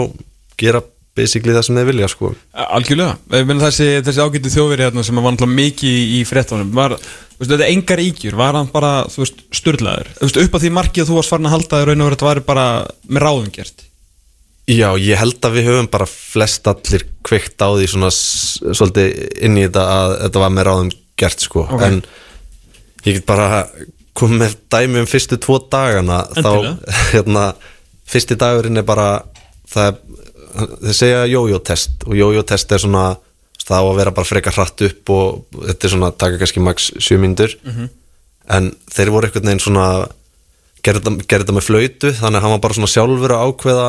gera 0.60 0.82
basically 1.18 1.54
það 1.56 1.66
sem 1.66 1.80
þeir 1.80 1.88
vilja 1.90 2.08
sko. 2.12 2.30
Algjörlega, 2.66 3.16
meina 3.32 3.66
þessi, 3.66 3.88
þessi 4.06 4.22
ágættu 4.24 4.52
þjóðveri 4.54 4.86
hérna 4.86 5.04
sem 5.06 5.18
var 5.20 5.34
náttúrulega 5.34 5.58
mikið 5.58 5.98
í, 6.16 6.22
fréttunum 6.28 6.72
var, 6.76 6.94
þú 6.96 7.42
veist, 7.42 7.50
þetta 7.50 7.66
er 7.66 7.74
engar 7.74 8.02
ígjur 8.04 8.38
var 8.40 8.58
hann 8.58 8.70
bara, 8.72 8.92
þú 9.10 9.24
veist, 9.24 9.44
sturlaður? 9.58 10.10
Þú 10.20 10.28
veist, 10.28 10.40
upp 10.44 10.56
að 10.58 10.64
því 10.64 10.72
markið 10.78 11.04
að 11.04 11.10
þú 11.10 11.18
varst 11.18 11.34
farin 11.34 11.50
að 11.50 11.56
halda 11.56 11.84
raun 11.88 12.04
og 12.04 12.10
verið 12.10 12.18
þetta 12.18 12.30
væri 12.30 12.46
bara 12.50 12.66
með 13.10 13.26
ráðum 13.26 13.54
gert. 13.58 13.86
Já, 14.70 14.88
ég 15.02 15.18
held 15.18 15.46
að 15.48 15.56
við 15.56 15.66
höfum 15.66 15.88
bara 15.90 16.06
flest 16.06 16.68
allir 16.70 17.06
kveikt 17.26 17.58
á 17.58 17.68
því 17.74 17.86
svona 17.90 18.10
svolítið 18.14 19.16
inn 19.42 19.58
í 19.58 19.64
þetta 19.66 19.86
að 19.96 20.12
þetta 20.20 20.42
var 20.44 20.52
með 20.54 20.68
ráðum 20.68 20.92
gert 21.18 21.42
sko. 21.42 21.64
Ok. 21.66 21.82
en 21.88 21.98
ég 23.06 23.18
get 23.18 23.26
bara 23.26 23.64
komið 24.20 24.42
með 24.44 24.56
dæmi 24.72 25.02
um 25.02 25.08
fyrstu 25.08 25.38
tvo 25.40 25.58
dagana 25.72 26.22
Endilega. 26.36 26.74
þá, 26.76 27.02
hérna, 27.14 27.44
fyrsti 28.10 28.38
dagurinn 28.38 28.80
er 28.80 28.86
bara 28.86 29.08
það, 29.70 30.00
þeir 30.54 30.96
segja 30.96 31.24
jójó-test 31.30 32.06
og 32.06 32.14
jójó-test 32.18 32.72
er 32.72 32.82
svona 32.82 33.04
það 33.60 33.80
á 33.80 33.86
að 33.86 33.98
vera 34.00 34.14
bara 34.16 34.26
frekar 34.26 34.56
hratt 34.56 34.82
upp 34.86 35.10
og 35.14 35.58
þetta 35.68 35.86
er 35.86 35.92
svona, 35.94 36.08
taka 36.16 36.38
kannski 36.40 36.62
max 36.64 36.90
7 36.98 37.18
mínútur. 37.22 37.52
En 38.50 38.72
þeir 38.90 39.10
voru 39.14 39.28
einhvern 39.28 39.46
veginn 39.46 39.62
svona 39.62 39.86
gerði 40.82 41.02
þetta- 41.28 41.54
með 41.54 41.66
flöytu 41.68 42.10
þannig 42.16 42.38
að 42.40 42.42
hann 42.46 42.54
var 42.56 42.62
bara 42.64 42.74
svona 42.74 42.90
sjálfur 42.90 43.34
að 43.36 43.44
ákveða 43.50 43.88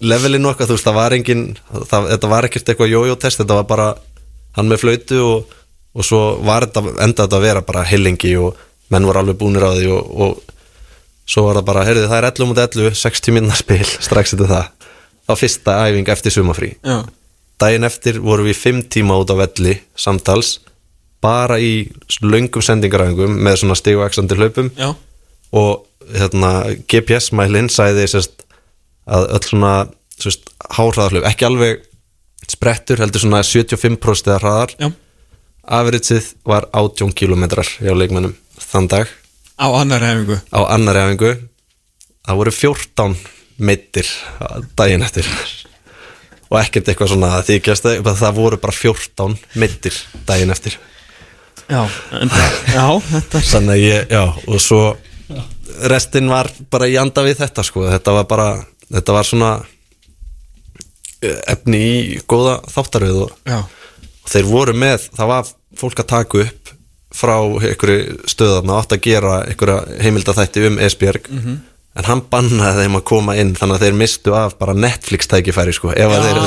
levelinu 0.00 0.48
okkar, 0.50 0.66
þú 0.70 0.76
veist, 0.76 0.86
það 0.86 0.94
var 0.96 1.12
engin 1.16 1.42
það, 1.90 2.06
þetta 2.14 2.30
var 2.32 2.46
ekkert 2.48 2.70
eitthvað 2.72 2.92
jójó-test 2.94 3.42
þetta 3.42 3.58
var 3.58 3.66
bara 3.68 3.88
hann 4.56 4.68
með 4.70 4.80
flöytu 4.82 5.18
og, 5.22 5.52
og 5.94 6.06
svo 6.06 6.20
var 6.46 6.66
þetta, 6.66 6.82
enda 7.04 7.26
þetta 7.26 7.38
að 7.38 7.44
vera 7.46 7.62
bara 7.66 7.84
heilingi 7.84 8.32
og 8.40 8.56
menn 8.92 9.06
voru 9.08 9.20
alveg 9.22 9.38
búnir 9.40 9.66
á 9.66 9.72
því 9.76 9.90
og, 9.92 10.14
og 10.26 10.40
svo 11.28 11.44
var 11.46 11.60
það 11.60 11.68
bara, 11.68 11.84
heyrðu 11.88 12.08
það 12.08 12.18
er 12.22 12.28
11 12.30 12.48
mot 12.50 12.62
11 12.64 12.96
60 13.02 13.36
minna 13.36 13.58
spil, 13.58 13.84
strax 14.08 14.34
þetta 14.34 14.48
það 14.54 14.81
þá 15.32 15.40
fyrsta 15.40 15.80
æfing 15.88 16.12
eftir 16.12 16.36
sumafrí 16.36 16.74
daginn 17.62 17.86
eftir 17.86 18.20
vorum 18.22 18.48
við 18.48 18.58
5 18.58 18.84
tíma 18.92 19.16
út 19.22 19.32
á 19.32 19.36
velli 19.38 19.76
samtals 19.98 20.58
bara 21.22 21.58
í 21.62 21.86
löngum 22.24 22.64
sendingaræfingum 22.64 23.36
með 23.46 23.60
svona 23.60 23.76
stíguaksandi 23.78 24.38
hlaupum. 24.38 24.70
Já, 24.74 24.90
og 25.54 25.84
hérna, 26.10 26.72
GPS-mælinn 26.90 27.70
sæði 27.70 28.08
sérst, 28.10 28.42
að 29.06 29.28
öll 29.36 29.46
svona 29.46 29.72
sérst, 30.18 30.50
háhraðarhlaup, 30.74 31.28
ekki 31.30 31.46
alveg 31.46 31.84
sprettur, 32.50 32.98
heldur 33.04 33.22
svona 33.22 33.44
75% 33.46 34.32
eða 34.32 34.40
hraðar, 34.42 34.74
já. 34.80 34.90
Afritsið 35.62 36.32
var 36.48 36.66
18 36.74 37.12
kilometrar 37.14 37.68
hjá 37.78 37.92
leikmennum 37.94 38.34
þann 38.58 38.88
dag. 38.90 39.10
Á 40.50 40.58
annar 40.74 40.98
hefingu 40.98 41.36
það 42.26 42.40
voru 42.40 42.54
14 42.56 43.14
meittir 43.58 44.08
daginn 44.78 45.04
eftir. 45.04 45.28
Og 46.52 46.58
ekkert 46.60 46.90
eitthvað 46.92 47.14
svona 47.14 47.34
að 47.38 47.52
þykjast 47.52 47.88
það 48.04 48.34
voru 48.36 48.58
bara 48.60 48.76
14 48.76 49.38
meittir 49.60 49.96
daginn 50.28 50.52
eftir. 50.52 50.78
Já, 51.70 51.86
en, 52.18 52.32
já, 52.74 52.86
þetta 53.06 53.40
þannig 53.48 53.72
að 53.72 53.84
ég, 53.86 54.10
já, 54.12 54.24
og 54.50 54.60
svo 54.60 54.80
restin 55.88 56.28
var 56.28 56.50
bara 56.72 56.88
í 56.90 56.98
anda 57.00 57.24
við 57.24 57.38
þetta 57.40 57.64
sko, 57.64 57.86
þetta 57.88 58.16
var 58.18 58.26
bara 58.28 58.48
þetta 58.90 59.14
var 59.16 59.28
svona 59.28 59.52
eh, 61.22 61.38
efni 61.54 61.80
í 61.80 62.18
góða 62.28 62.58
þáttaröð 62.72 63.22
og, 63.24 63.36
og 63.62 64.32
þeir 64.34 64.50
voru 64.50 64.76
með, 64.76 65.08
það 65.16 65.32
var 65.32 65.52
fólk 65.80 66.02
að 66.02 66.10
taka 66.12 66.44
upp 66.46 66.74
frá 67.12 67.36
einhverju 67.40 68.28
stöðarna 68.30 68.78
átt 68.80 68.94
að 68.96 69.04
gera 69.04 69.34
einhverja 69.46 70.00
heimildathætti 70.04 70.66
um 70.68 70.78
Esbjörg 70.80 71.28
en 71.98 72.06
hann 72.08 72.22
bannaði 72.32 72.84
þeim 72.86 72.98
að 73.00 73.04
koma 73.10 73.34
inn 73.40 73.54
þannig 73.58 73.78
að 73.78 73.84
þeir 73.86 73.98
mistu 74.00 74.34
af 74.36 74.54
bara 74.60 74.74
Netflix 74.76 75.28
tækifæri 75.30 75.74
sko, 75.76 75.92
ef 75.92 76.14
að 76.16 76.28
þeir. 76.28 76.40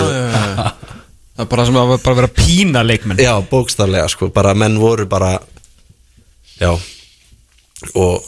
Það 1.35 1.43
er 1.43 1.49
bara 1.51 1.65
sem 1.67 1.77
að 1.81 1.93
bara 1.99 2.17
vera 2.21 2.31
pína 2.31 2.81
leikmenn 2.85 3.19
Já, 3.21 3.33
bókstaflega 3.49 4.07
sko, 4.11 4.29
bara 4.33 4.53
menn 4.57 4.77
voru 4.79 5.05
bara 5.11 5.33
já 6.61 6.71
og 6.71 8.23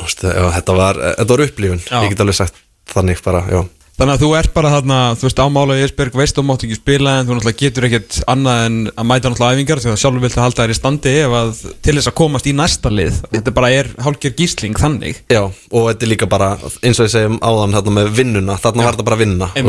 veist, 0.00 0.22
já, 0.24 0.44
þetta 0.56 0.76
var 0.78 1.00
þetta 1.04 1.32
var 1.34 1.44
upplifun, 1.46 1.82
Já. 1.84 1.98
ég 2.02 2.14
get 2.14 2.22
alveg 2.24 2.38
sagt 2.38 2.62
þannig 2.92 3.20
bara, 3.24 3.42
já 3.52 3.60
Þannig 3.96 4.12
að 4.12 4.22
þú 4.22 4.28
ert 4.36 4.52
bara 4.52 4.70
þarna, 4.74 4.96
þú 5.16 5.24
veist, 5.24 5.38
ámála 5.40 5.76
í 5.78 5.84
Esberg, 5.86 6.16
veist 6.20 6.36
þú 6.36 6.42
mátt 6.44 6.64
ekki 6.66 6.76
spila 6.76 7.14
en 7.16 7.28
þú 7.28 7.36
náttúrulega 7.38 7.60
getur 7.62 7.86
ekkert 7.88 8.18
annað 8.28 8.58
en 8.66 8.76
að 8.92 9.06
mæta 9.08 9.30
náttúrulega 9.32 9.56
æfingar 9.56 9.80
því 9.80 9.92
að 9.92 10.00
sjálfur 10.02 10.24
viltu 10.26 10.42
halda 10.42 10.66
þær 10.66 10.74
í 10.74 10.76
standi 10.76 11.14
ef 11.22 11.36
að 11.38 11.62
til 11.86 11.94
þess 11.96 12.10
að 12.10 12.16
komast 12.20 12.50
í 12.50 12.54
næsta 12.58 12.92
lið. 12.92 13.22
Þetta 13.32 13.56
bara 13.56 13.72
er 13.72 13.88
hálfgjör 14.04 14.36
gísling 14.36 14.76
þannig. 14.76 15.22
Já, 15.32 15.42
og 15.48 15.88
þetta 15.88 16.04
er 16.04 16.12
líka 16.12 16.28
bara, 16.28 16.50
eins 16.84 17.00
og 17.00 17.08
ég 17.08 17.14
segjum 17.14 17.40
áðan 17.40 17.78
þarna 17.78 17.96
með 17.96 18.12
vinnuna, 18.20 18.58
þarna 18.60 18.84
var 18.84 18.98
þetta 18.98 19.08
bara 19.08 19.20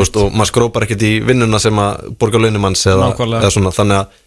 veist, 0.01 0.19
og 0.19 0.35
maður 0.35 0.51
skrópar 0.51 0.87
ekkert 0.89 1.07
í 1.07 1.13
vinnuna 1.23 1.63
sem 1.63 1.79
að 1.79 2.09
borga 2.19 2.43
launumanns 2.43 2.83
eða, 2.91 3.13
eða 3.15 3.53
svona, 3.55 3.71
þannig 3.79 4.01
að, 4.01 4.19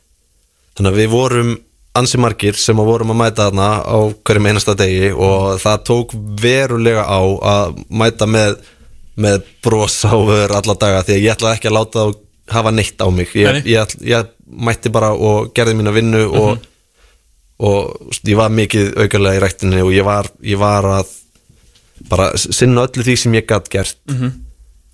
þannig 0.80 0.94
að 0.94 1.02
við 1.02 1.12
vorum 1.12 1.58
ansi 1.98 2.20
margir 2.22 2.58
sem 2.58 2.78
að 2.78 2.90
vorum 2.90 3.12
að 3.14 3.18
mæta 3.20 3.48
þarna 3.48 3.68
á 3.82 3.98
hverjum 4.24 4.48
einasta 4.50 4.76
degi 4.78 5.10
og 5.12 5.56
það 5.62 5.80
tók 5.88 6.14
verulega 6.40 7.02
á 7.02 7.20
að 7.52 7.80
mæta 7.90 8.28
með, 8.30 8.60
með 9.20 9.42
bros 9.64 9.98
á 10.08 10.14
vör 10.16 10.54
alla 10.56 10.74
daga 10.80 11.02
því 11.06 11.14
að 11.16 11.22
ég 11.26 11.34
ætlaði 11.36 11.58
ekki 11.58 11.70
að 11.70 11.76
láta 11.78 12.04
þá 12.06 12.18
hafa 12.56 12.70
neitt 12.74 12.98
á 13.04 13.06
mig 13.14 13.30
ég, 13.38 13.60
ég, 13.70 13.94
ég 14.10 14.30
mætti 14.50 14.90
bara 14.90 15.12
og 15.14 15.52
gerði 15.54 15.76
mína 15.78 15.92
vinnu 15.94 16.24
og 16.30 16.50
Mhm. 16.56 16.66
og 17.60 17.96
þú 18.00 18.06
veist, 18.08 18.24
ég 18.32 18.36
var 18.40 18.50
mikið 18.56 18.86
aukarlega 19.04 19.36
í 19.36 19.40
ræktinni 19.44 19.82
og 19.84 19.90
ég 19.92 20.04
var, 20.06 20.26
ég 20.42 20.56
var 20.58 20.86
að 20.88 21.10
bara 22.08 22.30
sinna 22.40 22.86
öllu 22.88 23.04
því 23.04 23.16
sem 23.20 23.34
ég 23.36 23.46
gætt 23.46 23.68
gert 23.70 23.96
Mhm. 24.08 24.30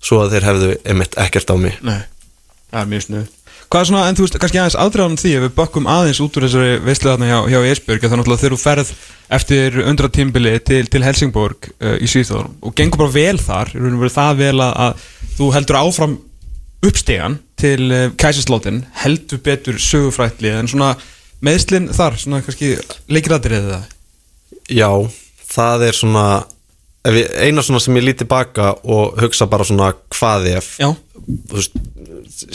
svo 0.03 0.19
að 0.25 0.31
þeir 0.35 0.47
hefðu 0.49 0.71
einmitt 0.85 1.15
ekkert 1.17 1.49
á 1.49 1.55
mig 1.57 1.77
Nei, 1.81 2.01
það 2.71 2.81
er 2.81 2.85
mjög 2.91 3.05
snuð 3.07 3.27
Hvað 3.67 3.81
er 3.81 3.87
svona, 3.89 4.01
en 4.07 4.15
þú 4.15 4.23
veist, 4.23 4.37
kannski 4.39 4.59
aðeins 4.61 4.77
aðdraðan 4.79 5.17
því 5.19 5.31
ef 5.35 5.41
við 5.43 5.55
bakkum 5.57 5.87
aðeins 5.91 6.21
út 6.23 6.37
úr 6.39 6.45
þessari 6.45 6.77
veistlu 6.85 7.09
þarna 7.11 7.27
hjá, 7.27 7.39
hjá 7.51 7.57
Esbjörg 7.67 8.05
þá 8.05 8.13
náttúrulega 8.13 8.41
þegar 8.43 8.55
þú 8.55 8.59
ferð 8.61 8.91
eftir 9.37 9.79
undra 9.83 10.09
tímbili 10.15 10.53
til, 10.63 10.79
til 10.87 11.03
Helsingborg 11.03 11.67
uh, 11.73 11.97
í 11.99 12.07
Svíþóður 12.07 12.47
og 12.63 12.77
gengur 12.79 13.01
bara 13.03 13.15
vel 13.17 13.41
þar, 13.43 13.73
í 13.75 13.81
raun 13.81 13.97
og 13.97 14.05
verið 14.05 14.15
það 14.15 14.39
vel 14.39 14.63
að, 14.63 14.71
að 14.85 15.03
þú 15.35 15.49
heldur 15.57 15.79
áfram 15.81 16.15
uppstegan 16.87 17.37
til 17.59 17.89
uh, 17.91 18.05
Kæsislótin 18.15 18.85
heldur 19.03 19.43
betur 19.43 19.81
sögufrætli 19.83 20.53
en 20.55 20.71
svona 20.71 20.93
meðslinn 21.43 21.91
þar, 21.91 22.15
svona 22.23 22.39
kannski 22.45 22.77
leikiratrið 23.11 23.67
það 23.73 23.91
já, 24.79 24.91
það 25.51 25.89
er 25.89 25.99
svona 25.99 26.27
eina 27.05 27.63
svona 27.63 27.79
sem 27.79 27.95
ég 27.99 28.03
líti 28.03 28.27
baka 28.27 28.73
og 28.83 29.19
hugsa 29.21 29.47
bara 29.47 29.63
svona 29.67 29.93
hvað 30.13 30.49
veist, 31.51 31.77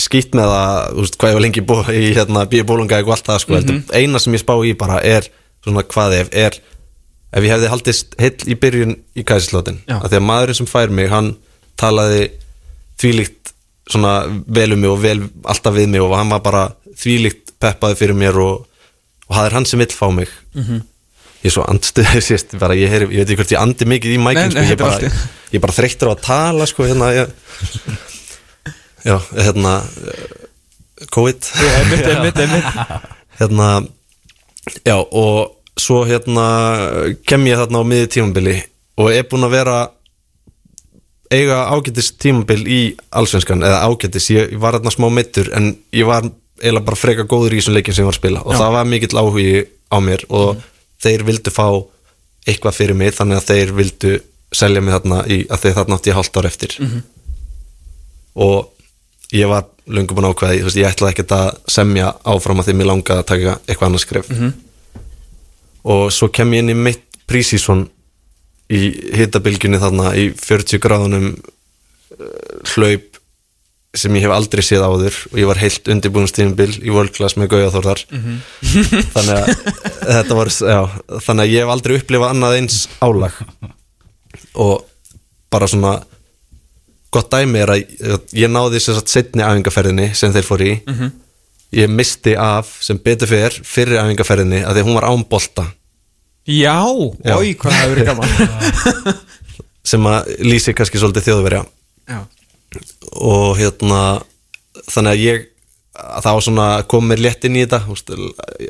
skýtt 0.00 0.36
með 0.36 0.50
það 0.52 0.98
veist, 0.98 1.16
hvað 1.20 1.32
ég 1.32 1.38
var 1.38 1.44
lengi 1.46 1.64
bó, 1.66 1.76
í 1.92 2.12
hérna, 2.16 2.44
bíu 2.50 2.66
bólunga 2.68 3.00
og 3.02 3.14
allt 3.14 3.30
það 3.30 3.40
sko, 3.44 3.60
mm 3.60 3.82
eina 3.92 4.18
sem 4.18 4.34
ég 4.34 4.42
spá 4.44 4.54
í 4.64 4.74
bara 4.78 5.00
er 5.04 5.28
svona 5.64 5.84
hvað 5.86 6.18
ef 6.20 6.32
er 6.32 6.58
ef 7.32 7.44
ég 7.46 7.52
hefði 7.54 7.70
haldist 7.72 8.16
heill 8.20 8.52
í 8.52 8.58
byrjun 8.60 8.96
í 9.16 9.24
kæsislótin 9.24 9.80
Já. 9.88 10.00
að 10.02 10.10
því 10.12 10.20
að 10.20 10.26
maðurinn 10.28 10.60
sem 10.60 10.68
fær 10.68 10.92
mig 10.92 11.08
hann 11.12 11.34
talaði 11.80 12.28
þvílíkt 13.00 13.52
svona 13.90 14.14
vel 14.46 14.72
um 14.76 14.82
mig 14.82 14.92
og 14.92 15.00
vel 15.02 15.18
alltaf 15.48 15.74
við 15.74 15.90
mig 15.94 16.04
og 16.04 16.14
hann 16.16 16.32
var 16.32 16.42
bara 16.44 16.64
þvílíkt 16.98 17.54
peppaði 17.62 17.98
fyrir 17.98 18.18
mér 18.18 18.38
og, 18.42 18.66
og 19.28 19.36
það 19.36 19.46
er 19.46 19.56
hann 19.56 19.68
sem 19.68 19.82
vill 19.82 19.94
fá 19.94 20.08
mig. 20.14 20.30
Mhm. 20.54 20.82
Ég 21.42 21.50
er 21.50 21.54
svo 21.56 21.66
andstuðið 21.68 22.22
sést 22.28 22.54
bara, 22.60 22.76
ég, 22.78 22.90
heyri, 22.92 23.10
ég 23.10 23.22
veit 23.22 23.32
ekki 23.32 23.40
hvort 23.42 23.54
ég 23.56 23.62
andi 23.62 23.88
mikið 23.92 24.14
í 24.14 24.18
Nei, 24.20 24.26
mækin 24.28 24.54
nei, 24.54 24.54
sko, 24.54 24.68
ég, 24.70 24.80
bara, 24.82 25.12
ég 25.52 25.58
er 25.58 25.64
bara 25.66 25.76
þreyttur 25.78 26.10
á 26.10 26.14
að 26.14 26.24
tala 26.26 26.68
sko, 26.70 26.86
hérna, 26.88 27.10
ég, 27.16 27.26
já, 29.02 29.16
hérna 29.40 29.74
COVID. 31.10 31.48
Hérna 33.40 33.68
já 34.86 34.94
og 34.94 35.56
svo 35.80 36.04
hérna 36.06 36.44
kem 37.26 37.46
ég 37.48 37.58
þarna 37.58 37.80
á 37.80 37.84
miði 37.88 38.10
tímabili 38.12 38.54
og 39.00 39.08
er 39.10 39.24
búinn 39.26 39.46
að 39.48 39.54
vera 39.56 39.78
eiga 41.32 41.62
ágætis 41.72 42.12
tímabil 42.20 42.60
í 42.68 42.80
allsvenskan 43.10 43.64
eða 43.64 43.80
ágætis, 43.88 44.28
ég, 44.34 44.52
var 44.60 44.76
þarna 44.76 44.92
smá 44.94 45.08
mittur 45.10 45.48
en 45.56 45.72
ég 45.96 46.06
var 46.06 46.28
eiginlega 46.60 46.86
bara 46.86 47.00
freka 47.00 47.26
góður 47.26 47.56
í 47.56 47.62
þessum 47.62 47.78
leikin 47.78 47.96
sem 47.96 48.04
ég 48.04 48.10
var 48.10 48.18
að 48.18 48.20
spila 48.20 48.44
og 48.44 48.52
Já. 48.52 48.58
það 48.60 48.76
var 48.76 48.90
mikill 48.92 49.22
áhugi 49.22 49.64
á 49.88 49.96
mér 50.04 50.26
og 50.28 50.60
þeir 51.02 51.24
vildu 51.28 51.52
fá 51.54 51.66
eitthvað 52.48 52.76
fyrir 52.78 52.98
mig 52.98 53.14
þannig 53.16 53.40
að 53.40 53.48
þeir 53.50 53.72
vildu 53.78 54.12
selja 54.52 54.82
mig 54.84 54.94
þarna 54.96 55.22
í, 55.30 55.38
að 55.48 55.64
þeir 55.64 55.76
þarna 55.78 55.98
átti 55.98 56.10
ég 56.12 56.18
hálft 56.18 56.38
ár 56.38 56.48
eftir. 56.48 56.76
Og 58.34 58.68
ég 59.32 59.48
var 59.48 59.68
löngu 59.86 60.14
búin 60.14 60.28
ákveði, 60.30 60.60
þú 60.60 60.68
veist, 60.68 60.80
ég 60.80 60.90
ætlaði 60.90 61.14
ekkert 61.16 61.32
að 61.36 61.48
semja 61.72 62.12
áfram 62.28 62.60
að 62.62 62.68
því 62.68 62.74
mér 62.78 62.90
langaði 62.90 63.22
að 63.22 63.30
taka 63.32 63.54
eitthvað 63.66 63.88
annað 63.88 64.04
skref. 64.04 64.30
Og 65.92 66.04
svo 66.14 66.28
kem 66.30 66.52
ég 66.54 66.62
inn 66.62 66.74
í 66.74 66.78
mitt 66.78 67.06
prísísson 67.26 67.86
í 68.72 68.82
hitabilgjunni 69.18 69.80
þarna 69.82 70.12
í 70.18 70.28
40 70.38 70.80
gráðunum 70.82 71.32
uh, 71.32 72.26
hlaup 72.74 73.11
sem 73.94 74.14
ég 74.16 74.24
hef 74.24 74.32
aldrei 74.32 74.62
séð 74.64 74.84
áður 74.88 75.16
og 75.30 75.36
ég 75.40 75.48
var 75.50 75.58
heilt 75.60 75.88
undirbúinstíðinbil 75.92 76.70
í 76.80 76.92
World 76.94 77.12
Class 77.16 77.36
með 77.36 77.50
Gauja 77.52 77.72
Þórðar 77.74 78.04
þannig 79.12 79.34
að 79.34 79.50
þetta 80.06 80.38
var 80.38 80.50
já, 80.56 80.78
þannig 81.26 81.42
að 81.44 81.52
ég 81.52 81.60
hef 81.66 81.72
aldrei 81.74 81.96
upplifað 81.98 82.32
annað 82.32 82.56
eins 82.60 82.78
álag. 83.04 83.36
Og 84.56 84.86
bara 85.52 85.68
svona 85.68 85.92
gott 87.12 87.28
dæmi 87.34 87.60
er 87.60 87.74
að 87.74 87.82
ég 88.40 88.48
náði 88.48 88.80
sér 88.80 88.96
satt 88.96 89.12
setni 89.12 89.44
æfingaferðinni 89.44 90.08
sem 90.16 90.32
þeir 90.32 90.48
fór 90.48 90.64
í. 90.64 90.72
Ég 91.76 91.92
misti 91.92 92.32
af 92.36 92.72
sem 92.84 92.96
betur 93.00 93.28
fyrir 93.28 93.60
fyrir 93.64 94.00
æfingaferðinni 94.00 94.62
að 94.64 94.78
því 94.80 94.86
hún 94.88 94.96
var 94.96 95.08
án 95.12 95.24
bolta. 95.28 95.68
Já, 96.48 96.80
Já. 97.22 97.36
oi, 97.36 97.52
hvað 97.54 97.76
það 97.76 97.82
hefur 97.84 97.92
verið 97.92 98.08
gaman. 98.08 99.20
Sem 99.92 100.06
að 100.10 100.30
lýsi 100.42 100.72
kannski 100.74 100.98
svolítið 100.98 101.28
þjóðverja. 101.28 101.60
Já, 102.10 102.18
og 103.12 103.56
hérna 103.58 104.02
þannig 104.88 105.12
að 105.12 105.24
ég 105.24 105.48
að 105.92 106.24
það 106.24 106.36
var 106.36 106.44
svona 106.46 106.68
kom 106.88 107.08
mér 107.08 107.20
létt 107.20 107.44
inn 107.44 107.58
í 107.58 107.64
þetta 107.66 107.82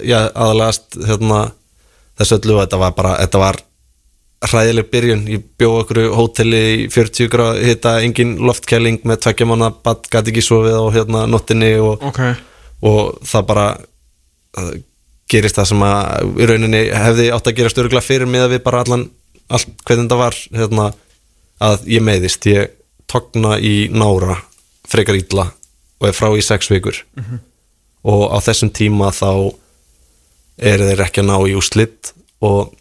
ég 0.03 0.33
aðalagast 0.35 0.97
hérna, 1.07 1.43
þessu 2.19 2.39
öllu 2.41 2.57
og 2.57 2.65
þetta 2.65 2.81
var 2.83 2.97
bara 2.97 3.13
þetta 3.21 3.43
var 3.43 3.61
hræðileg 4.43 4.89
byrjun. 4.91 5.25
Ég 5.31 5.43
bjóð 5.61 5.77
okkur 5.83 6.01
hóteli 6.17 6.63
í 6.73 6.87
40 6.91 7.31
gráð 7.31 7.61
hitta 7.63 7.97
engin 8.03 8.35
loftkæling 8.43 9.05
með 9.07 9.23
tveggja 9.27 9.47
mánu 9.49 9.71
bad 9.85 10.09
gæti 10.11 10.33
ekki 10.33 10.45
sofið 10.45 10.79
á 10.83 10.85
hérna 10.97 11.25
nottinni 11.31 11.73
og, 11.79 12.03
ok. 12.11 12.21
og 12.89 13.23
það 13.29 13.47
bara 13.53 13.67
uh, 14.59 14.73
gerist 15.31 15.59
það 15.59 15.71
sem 15.71 15.87
að 15.87 16.35
í 16.43 16.51
rauninni 16.51 16.83
hefði 16.91 17.31
átt 17.35 17.51
að 17.51 17.59
gera 17.61 17.73
störuglega 17.73 18.05
fyrir 18.05 18.31
mig 18.31 18.43
að 18.43 18.57
við 18.57 18.65
bara 18.67 18.83
allan 18.83 19.07
allt 19.53 19.73
hvernig 19.87 20.11
það 20.11 20.23
var 20.25 20.39
hérna, 20.59 20.91
að 21.63 21.89
ég 21.93 22.05
meiðist. 22.05 22.51
Ég 22.51 22.75
togna 23.13 23.59
í 23.61 23.89
nára 23.93 24.39
frekar 24.89 25.19
illa 25.19 25.51
og 26.01 26.09
er 26.09 26.17
frá 26.17 26.33
í 26.35 26.43
sex 26.43 26.71
vikur. 26.73 26.97
Og 28.03 28.23
á 28.33 28.39
þessum 28.43 28.73
tíma 28.75 29.13
þá 29.15 29.53
eru 30.59 30.89
þeir 30.89 31.05
ekki 31.05 31.23
að 31.23 31.29
ná 31.31 31.37
í 31.49 31.57
úslitt 31.59 32.13
og 32.43 32.73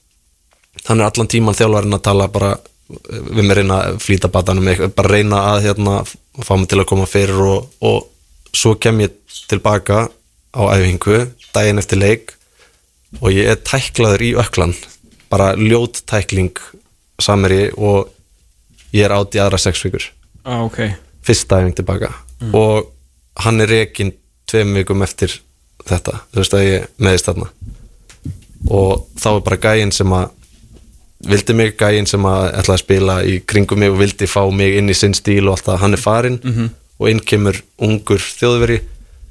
hann 0.88 1.02
er 1.02 1.10
allan 1.10 1.30
tíman 1.30 1.58
þjálfarinn 1.58 1.98
að 1.98 2.06
tala 2.08 2.28
bara 2.32 2.56
við 2.92 3.46
með 3.46 3.58
reyna 3.62 3.78
að 3.88 4.00
flýta 4.04 4.32
batanum 4.32 4.68
bara 4.96 5.12
reyna 5.14 5.42
að 5.54 5.68
hérna, 5.68 6.02
fá 6.44 6.54
mig 6.58 6.68
til 6.72 6.82
að 6.82 6.90
koma 6.92 7.08
fyrir 7.08 7.40
og, 7.46 7.70
og 7.80 8.56
svo 8.56 8.76
kem 8.76 9.04
ég 9.06 9.16
tilbaka 9.52 10.08
á 10.52 10.62
æfingu 10.76 11.22
daginn 11.56 11.80
eftir 11.80 12.02
leik 12.02 12.34
og 13.22 13.32
ég 13.32 13.52
er 13.52 13.62
tæklaður 13.64 14.26
í 14.28 14.32
öklan 14.40 14.76
bara 15.32 15.54
ljót 15.56 16.04
tækling 16.10 16.58
sameri 17.22 17.70
og 17.78 18.12
ég 18.92 19.08
er 19.08 19.16
átt 19.16 19.38
í 19.38 19.44
aðra 19.44 19.60
sex 19.62 19.84
vikur 19.86 20.10
ah, 20.46 20.64
Ok, 20.66 20.80
fyrsta 21.26 21.62
æfing 21.62 21.76
tilbaka 21.78 22.12
og 22.58 22.92
hann 23.46 23.62
er 23.62 23.70
rekin 23.70 24.14
tveim 24.50 24.74
vikum 24.76 25.04
eftir 25.06 25.34
þetta. 25.88 26.20
Þú 26.32 26.42
veist 26.42 26.54
að 26.58 26.64
ég 26.66 26.88
meðist 27.02 27.28
þarna. 27.30 27.48
Og 28.70 29.08
þá 29.18 29.28
er 29.32 29.44
bara 29.46 29.60
gæinn 29.62 29.92
sem 29.94 30.12
að 30.14 30.30
vildi 31.30 31.54
mig, 31.54 31.76
gæinn 31.78 32.08
sem 32.10 32.26
að 32.26 32.48
ætlaði 32.50 32.78
að 32.78 32.84
spila 32.84 33.16
í 33.24 33.40
kringum 33.46 33.80
mig 33.80 33.92
og 33.94 34.00
vildi 34.02 34.28
fá 34.30 34.42
mig 34.52 34.78
inn 34.80 34.90
í 34.90 34.98
sinn 34.98 35.14
stíl 35.14 35.48
og 35.48 35.56
allt 35.56 35.68
það, 35.70 35.82
hann 35.84 35.94
er 35.94 36.02
farinn 36.02 36.40
og 36.98 37.10
inn 37.10 37.20
kemur 37.22 37.62
ungur 37.78 38.22
þjóðveri 38.22 38.80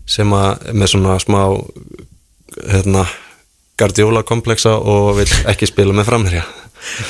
sem 0.06 0.30
að 0.34 0.70
með 0.74 0.92
svona 0.94 1.18
smá 1.22 1.40
hérna 2.70 3.04
gardiola 3.78 4.22
kompleksa 4.22 4.76
og 4.78 5.16
vil 5.18 5.28
ekki 5.50 5.66
spila 5.66 5.94
með 5.94 6.06
framherja. 6.10 6.44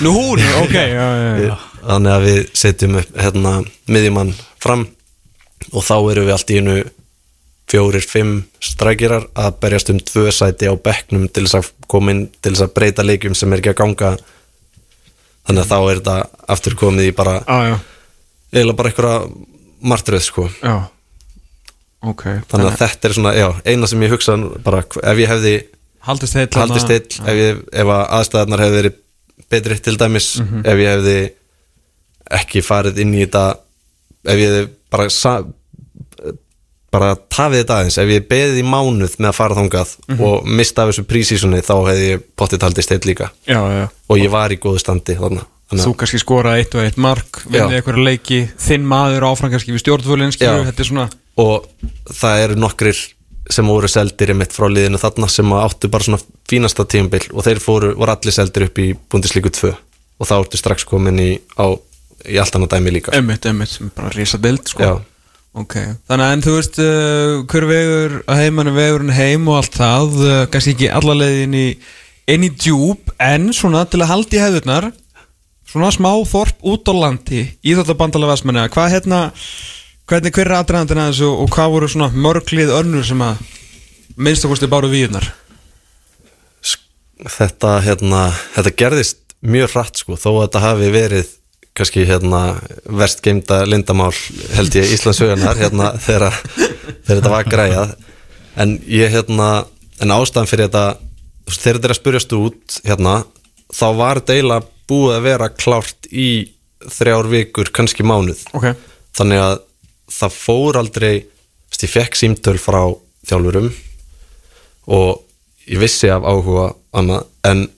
Nú 0.01 0.12
hún, 0.16 0.40
ok 0.64 0.74
já, 0.74 1.07
já, 1.16 1.32
já. 1.44 1.57
Þannig 1.85 2.12
að 2.14 2.24
við 2.28 2.41
setjum 2.62 2.97
upp 3.01 3.12
hérna 3.20 3.53
miðjumann 3.91 4.33
fram 4.61 4.87
og 5.70 5.85
þá 5.87 5.95
erum 6.12 6.26
við 6.28 6.35
allt 6.35 6.51
í 6.55 6.59
einu 6.61 6.76
fjórir, 7.70 8.03
fimm 8.03 8.33
strækjarar 8.59 9.28
að 9.39 9.59
berjast 9.62 9.91
um 9.93 10.01
tvö 10.03 10.31
sæti 10.35 10.66
á 10.66 10.74
bekknum 10.74 11.28
til 11.31 11.45
þess 11.47 11.59
að 11.61 11.68
koma 11.91 12.11
inn 12.14 12.24
til 12.43 12.53
þess 12.57 12.64
að 12.66 12.72
breyta 12.74 13.05
leikjum 13.07 13.37
sem 13.39 13.53
er 13.55 13.62
ekki 13.62 13.70
að 13.74 13.78
ganga. 13.85 14.11
Þannig 15.47 15.62
að 15.62 15.70
þá 15.70 15.76
er 15.78 16.01
þetta 16.01 16.16
aftur 16.57 16.76
komið 16.81 17.11
í 17.11 17.14
bara 17.16 17.37
Ah, 17.47 17.76
eiginlega 18.51 18.76
bara 18.81 18.91
einhverja 18.91 19.20
martröð 19.81 20.24
sko. 20.26 20.49
Já. 20.62 20.74
Ok, 22.01 22.24
þannig 22.51 22.70
að 22.70 22.78
þetta 22.81 23.09
er 23.09 23.14
svona, 23.16 23.33
já, 23.37 23.49
eina 23.68 23.87
sem 23.91 24.03
ég 24.03 24.12
hugsa 24.14 24.35
bara 24.64 24.81
ef 24.83 25.18
ég 25.20 25.28
hefði 25.31 25.55
haldist 26.09 26.37
heill 26.39 26.49
haldið 26.57 26.81
still 26.81 27.26
ef, 27.28 27.35
ég, 27.37 27.59
ef 27.76 27.91
að 27.93 28.05
aðstæðarnar 28.18 28.62
hefði 28.64 28.78
verið 28.81 28.95
betri 29.53 29.76
til 29.85 29.97
dæmis 30.01 30.28
ef 30.41 30.81
ég 30.81 30.95
hefði 30.95 31.16
ekki 32.39 32.62
farið 32.64 33.01
inn 33.05 33.16
í 33.16 33.24
þetta 33.24 33.45
ef 34.31 34.43
ég 34.43 34.70
bara 34.91 35.09
bara 36.91 37.12
tafið 37.31 37.62
þetta 37.62 37.76
aðeins 37.78 37.99
ef 38.03 38.11
ég 38.11 38.26
beðið 38.31 38.61
í 38.64 38.66
mánuð 38.66 39.14
með 39.20 39.28
að 39.31 39.37
fara 39.37 39.57
þangað 39.61 39.95
og 40.16 40.49
mista 40.59 40.83
af 40.83 40.91
þessu 40.91 41.07
prísísunni 41.07 41.62
þá 41.62 41.74
hefði 41.87 42.09
ég 42.09 42.24
pottið 42.39 42.66
haldið 42.66 42.87
still 42.87 43.01
líka. 43.07 43.31
Já, 43.47 43.61
já. 43.70 43.85
Og 44.11 44.18
ég 44.18 44.33
var 44.33 44.51
í 44.51 44.59
góðu 44.59 44.83
standi 44.83 45.14
þarna. 45.18 45.47
Þú 45.70 45.93
kannski 46.01 46.18
skoraði 46.18 46.64
eitt 46.64 46.74
og 46.74 46.83
eitt 46.83 46.97
mark 46.99 47.45
vinnið 47.45 47.76
Já. 47.76 47.78
einhverja 47.78 48.07
leiki, 48.09 48.41
þinn 48.59 48.89
maður 48.91 49.28
áfram 49.28 49.53
kannski 49.53 49.70
við 49.70 49.85
er 49.87 50.89
svona 50.89 51.07
og 51.39 51.68
það 52.11 52.45
eru 52.45 52.57
nokkrir 52.59 53.03
sem 53.51 53.70
voru 53.70 53.89
seldir 53.91 54.33
einmitt 54.35 54.55
frá 54.55 54.66
liðinu 54.70 54.99
þarna 55.01 55.28
sem 55.31 55.55
áttu 55.59 55.91
bara 55.91 56.07
svona 56.07 56.20
fínasta 56.51 56.87
tímabil 56.91 57.22
og 57.33 57.47
þeir 57.47 57.62
fóru, 57.62 57.93
voru 57.99 58.14
allir 58.14 58.35
seldir 58.35 58.66
upp 58.68 58.83
í 58.83 58.91
Bundesliga 59.11 59.53
2 59.55 59.70
og 59.70 60.28
þá 60.28 60.35
ertu 60.37 60.61
strax 60.61 60.85
komin 60.89 61.22
í, 61.22 61.31
á, 61.57 61.70
í 62.29 62.41
allt 62.41 62.57
annað 62.57 62.77
dæmi 62.77 62.97
líka 62.99 63.14
Emmitt, 63.16 63.47
emmitt, 63.49 63.79
bara 63.97 64.12
risa 64.14 64.41
deild, 64.41 64.66
sko. 64.68 64.85
Já. 64.85 64.93
Ok, 65.61 65.75
þannig 66.07 66.27
að 66.27 66.33
en 66.37 66.43
þú 66.45 66.53
veist 66.55 66.77
uh, 66.79 67.33
hver 67.51 67.64
vegur 67.66 68.12
að 68.31 68.43
heimann 68.45 68.71
er 68.71 68.77
vegurinn 68.77 69.16
heim 69.16 69.49
og 69.51 69.59
allt 69.59 69.79
það, 69.81 70.21
uh, 70.23 70.43
kannski 70.53 70.77
ekki 70.77 70.91
alla 70.95 71.16
leiðin 71.18 71.57
í 71.59 71.66
inn 72.31 72.47
í 72.47 72.51
djúb 72.55 73.11
en 73.18 73.51
svona 73.57 73.83
til 73.91 74.03
að 74.05 74.12
halda 74.12 74.37
í 74.37 74.43
hefðurnar 74.45 74.91
svona 75.71 75.91
smá 75.95 76.11
þorp 76.27 76.62
út 76.71 76.91
á 76.91 76.95
landi 76.95 77.43
í 77.62 77.75
þetta 77.75 77.97
bandalega 77.99 78.37
vestmenni 78.37 78.66
hvað 78.71 78.95
hérna, 78.95 79.21
hvernig 80.11 80.35
hver 80.37 80.51
er 80.51 80.57
aðdraðandinn 80.61 81.03
að 81.03 81.11
þessu 81.12 81.31
og 81.33 81.51
hvað 81.55 81.75
voru 81.75 81.91
svona 81.91 82.23
mörglið 82.27 82.73
önnur 82.79 83.07
sem 83.07 83.27
að 83.27 83.43
minnst 84.21 84.47
okkur 84.47 84.61
stu 84.61 84.71
báru 84.71 84.91
víðunar 84.93 85.27
þetta, 87.27 87.75
hérna, 87.85 88.29
þetta 88.55 88.77
gerðist 88.85 89.37
mjög 89.41 89.75
hratt 89.75 90.01
sko, 90.01 90.14
þó 90.14 90.31
að 90.31 90.43
þetta 90.45 90.64
hafi 90.66 90.95
verið 90.95 91.37
kannski 91.81 92.05
hérna 92.09 92.43
verst 92.85 93.22
geimda 93.24 93.62
lindamál 93.68 94.12
held 94.55 94.76
ég 94.76 94.95
Íslandsögunar 94.95 95.59
hérna 95.59 95.93
þegar, 96.07 96.37
þetta 97.09 97.33
var 97.33 97.49
græjað. 97.49 97.95
En 98.61 98.76
ég 98.91 99.12
hérna 99.14 99.51
en 100.01 100.14
ástæðan 100.14 100.51
fyrir 100.51 100.68
þetta 100.68 100.85
þegar 101.51 101.78
þetta 101.78 101.89
er 101.89 101.95
að 101.95 102.01
spurjast 102.01 102.37
út 102.37 102.78
hérna 102.85 103.14
þá 103.74 103.87
var 103.99 104.22
eiginlega 104.26 104.68
búið 104.91 105.16
að 105.16 105.26
vera 105.26 105.51
klárt 105.55 106.09
í 106.11 106.31
þrjár 106.91 107.28
vikur, 107.31 107.70
kannski 107.74 108.05
mánuð. 108.07 108.43
Ok, 108.57 108.72
þannig 109.16 109.43
að 109.43 109.59
það 110.11 110.37
fór 110.37 110.78
aldrei 110.81 111.12
ég 111.81 111.93
fekk 111.93 112.16
símtöl 112.18 112.59
frá 112.61 112.83
þjálfurum 113.28 113.70
og 114.93 115.22
ég 115.70 115.81
vissi 115.81 116.11
af 116.12 116.26
áhuga 116.26 116.72
annað, 116.93 117.28
en 117.47 117.68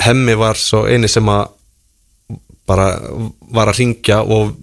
hemmi 0.00 0.36
var 0.38 0.56
svo 0.56 0.86
eini 0.88 1.10
sem 1.10 1.28
að 1.28 1.50
bara 2.70 2.88
var 3.50 3.70
að 3.72 3.80
ringja 3.82 4.20
og 4.22 4.54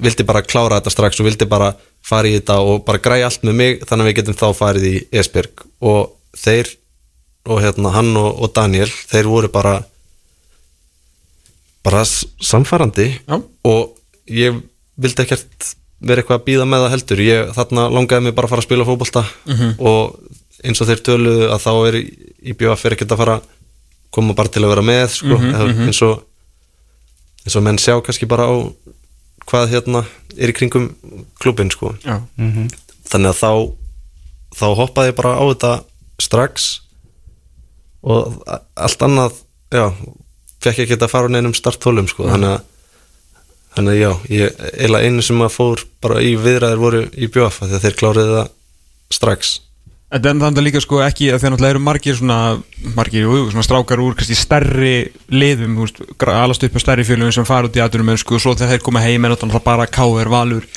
vildi 0.00 0.26
bara 0.26 0.42
klára 0.44 0.80
þetta 0.80 0.94
strax 0.94 1.20
og 1.20 1.28
vildi 1.28 1.48
bara 1.50 1.72
fara 2.04 2.28
í 2.28 2.36
þetta 2.38 2.58
og 2.64 2.82
bara 2.88 3.00
græja 3.04 3.28
allt 3.28 3.44
með 3.46 3.58
mig 3.60 3.84
þannig 3.84 4.04
að 4.04 4.10
við 4.10 4.18
getum 4.20 4.38
þá 4.40 4.46
farið 4.58 4.88
í 4.90 4.94
Esbjörg 5.20 5.64
og 5.84 6.14
þeir 6.36 6.72
og 7.44 7.60
hérna 7.60 7.92
hann 7.92 8.12
og, 8.16 8.30
og 8.40 8.52
Daniel 8.56 8.88
þeir 8.88 9.28
voru 9.28 9.50
bara 9.52 9.78
bara 11.84 12.04
samfærandi 12.08 13.10
Já. 13.28 13.36
og 13.68 13.98
ég 14.32 14.56
vildi 14.96 15.24
ekkert 15.24 15.74
vera 16.04 16.20
eitthvað 16.22 16.40
að 16.40 16.46
býða 16.46 16.64
með 16.68 16.82
það 16.84 16.92
heldur. 16.94 17.20
Ég 17.24 17.50
þarna 17.56 17.84
langaði 17.92 18.24
mig 18.26 18.34
bara 18.36 18.48
að 18.48 18.52
fara 18.54 18.62
að 18.62 18.66
spila 18.68 18.86
fótbolta 18.88 19.22
og 19.78 20.16
eins 20.64 20.80
og 20.80 20.88
þeir 20.88 21.02
töluðu 21.04 21.48
að 21.52 21.60
þá 21.64 21.72
er 21.88 21.98
í 22.00 22.54
BF 22.56 22.84
er 22.88 22.96
ekkert 22.96 23.12
að 23.12 23.20
fara 23.20 23.36
koma 24.14 24.36
bara 24.36 24.48
til 24.52 24.62
að 24.64 24.72
vera 24.72 24.84
með 24.86 25.06
sko, 25.18 25.36
eða 25.50 25.68
eins 25.88 26.00
og 26.06 26.22
eins 27.44 27.56
og 27.58 27.64
menn 27.66 27.80
sjá 27.80 27.96
kannski 28.04 28.28
bara 28.30 28.48
á 28.48 28.54
hvað 29.44 29.72
hérna 29.74 30.04
er 30.40 30.50
í 30.50 30.56
kringum 30.56 30.90
klubin 31.42 31.70
sko. 31.70 31.92
Já, 32.04 32.20
þannig 33.10 33.30
að 33.34 33.40
þá 33.40 33.50
þá 34.54 34.66
hoppaði 34.78 35.10
ég 35.12 35.18
bara 35.18 35.34
á 35.36 35.44
þetta 35.50 35.72
strax 36.22 36.68
og 38.04 38.38
allt 38.76 39.02
annað 39.02 39.40
já, 39.74 39.88
fekk 40.62 40.84
ekki 40.84 40.98
að 41.00 41.10
fara 41.10 41.28
á 41.28 41.34
neinum 41.34 41.56
starttólum 41.56 42.08
sko, 42.08 42.28
þannig 42.30 42.54
að 42.54 42.62
þannig 43.74 43.94
að 43.94 43.98
já, 43.98 44.10
ég, 44.30 44.58
eiginlega 44.78 45.08
einu 45.08 45.22
sem 45.26 45.40
að 45.42 45.54
fór 45.56 45.84
bara 46.04 46.20
í 46.22 46.34
viðræðir 46.38 46.82
voru 46.82 47.00
í 47.18 47.26
bjóf 47.26 47.58
því 47.64 47.74
að 47.74 47.86
þeir 47.86 47.96
kláriði 47.98 48.36
það 48.36 48.52
strax 49.16 49.54
En 50.14 50.22
þannig 50.22 50.60
að 50.60 50.66
líka 50.68 50.80
sko 50.82 51.00
ekki 51.02 51.32
að 51.34 51.40
þeir 51.42 51.52
náttúrulega 51.52 51.74
eru 51.74 51.80
margir 51.82 52.14
svona, 52.14 52.38
margir, 52.94 53.24
jú, 53.26 53.48
svona 53.50 53.64
strákar 53.66 54.02
úr 54.04 54.14
kannski 54.14 54.36
stærri 54.38 54.92
liðum, 55.32 55.74
þú 55.74 55.88
veist, 55.88 55.98
alast 56.30 56.66
upp 56.68 56.76
á 56.78 56.80
stærri 56.84 57.06
fjölum 57.08 57.32
sem 57.34 57.46
fara 57.48 57.66
út 57.66 57.74
í 57.74 57.82
aðdurum 57.82 58.12
mennsku 58.12 58.36
og 58.36 58.44
svo 58.44 58.54
þegar 58.54 58.76
þeir 58.76 58.84
koma 58.86 59.02
heim 59.02 59.26
er 59.26 59.34
náttúrulega 59.34 59.64
bara 59.66 59.88
káir, 59.90 60.30
valur, 60.30 60.68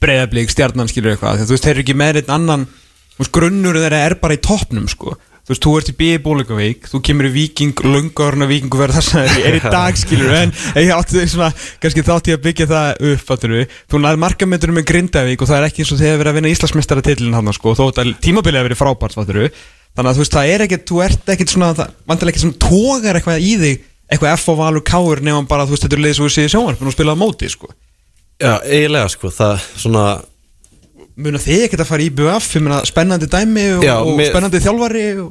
breyðablík, 0.00 0.48
stjarnan 0.54 0.88
skilur 0.88 1.12
eitthvað, 1.12 1.44
þú 1.44 1.52
veist, 1.52 1.68
þeir 1.68 1.74
eru 1.74 1.84
ekki 1.84 1.98
með 2.00 2.20
einn 2.22 2.34
annan, 2.38 2.64
þú 3.12 3.20
veist, 3.20 3.34
grunnur 3.36 3.80
þeirra 3.82 4.00
er 4.06 4.16
bara 4.22 4.38
í 4.38 4.40
toppnum 4.48 4.88
sko, 4.88 5.18
þú 5.46 5.52
veist, 5.52 5.62
þú 5.62 5.72
ert 5.78 5.90
í 5.90 5.94
B.I. 5.94 6.18
Bólingavík, 6.24 6.88
þú 6.90 7.00
kemur 7.06 7.28
í 7.28 7.32
Viking, 7.36 7.82
löngurna 7.86 8.48
Viking 8.50 8.72
og 8.74 8.80
verður 8.82 8.98
þess 8.98 9.14
að 9.14 9.28
þeir 9.30 9.46
er 9.46 9.56
í 9.56 9.62
dag 9.62 10.00
skilur, 10.00 10.34
en 10.34 10.52
ég 10.82 10.90
átti 10.96 11.22
svona, 11.30 11.50
kannski 11.82 12.04
þátt 12.06 12.30
ég 12.32 12.40
að 12.40 12.44
byggja 12.48 12.66
það 12.72 13.06
upp, 13.12 13.22
fattur 13.30 13.54
við, 13.54 13.76
þú 13.86 14.02
nær 14.02 14.18
markamöndurum 14.24 14.78
með 14.80 14.88
Grindavík 14.90 15.44
og 15.44 15.50
það 15.52 15.60
er 15.60 15.68
ekki 15.68 15.84
eins 15.84 15.94
og 15.94 16.02
þeir 16.02 16.18
verið 16.18 16.32
að 16.32 16.38
vinna 16.40 16.52
Íslandsmeistaratillin 16.52 17.38
hann 17.38 17.54
sko, 17.54 17.76
þó 17.78 17.84
þetta 17.86 18.16
tímabilið 18.26 18.62
að 18.62 18.68
verið 18.70 18.82
frábært, 18.82 19.18
fattur 19.20 19.42
við, 19.44 19.64
þannig 19.94 20.10
að 20.10 20.18
þú 20.18 20.24
veist, 20.24 20.36
það 20.36 20.54
er 20.56 20.66
ekkert, 20.66 20.86
þú 20.90 21.02
ert 21.06 21.34
ekkert 21.36 21.54
svona, 21.54 21.72
það 21.78 21.96
vantilega 22.10 22.34
ekkert 22.34 22.46
sem 22.48 22.56
tógar 22.66 23.20
eitthvað 23.20 23.46
í 23.46 23.52
þig, 23.62 23.84
eitthvað 24.10 24.34
F 24.34 24.48
og 24.50 24.58
valur 24.60 24.86
káur 24.86 25.22
nefnum 25.22 25.46
bara, 25.50 25.66
þú 25.66 25.76
veist, 25.76 25.86
þetta 25.86 25.98
er 25.98 26.04
leið 26.04 26.18
svo 26.18 26.26
við 26.26 26.34
séð 26.36 26.50
sjónvarpinu 26.56 26.90
og 26.90 26.96
spilaði 26.96 27.16
á 27.16 27.22
móti, 27.22 27.50
sko. 27.50 27.70
Já, 28.36 28.52
eiginlega 28.66 29.08
sko, 29.14 29.30
það 29.32 29.64
svona 29.80 30.04
Muna 31.16 31.38
þið 31.40 31.62
ekkert 31.66 31.80
að 31.84 31.88
fara 31.88 32.04
í 32.04 32.10
meina, 32.60 32.82
spennandi 32.84 33.26
dæmi 33.32 33.66
og, 33.78 33.84
Já, 33.86 33.94
og 34.02 34.18
mér- 34.18 34.30
spennandi 34.34 34.60
þjálfari 34.60 35.04
og... 35.22 35.30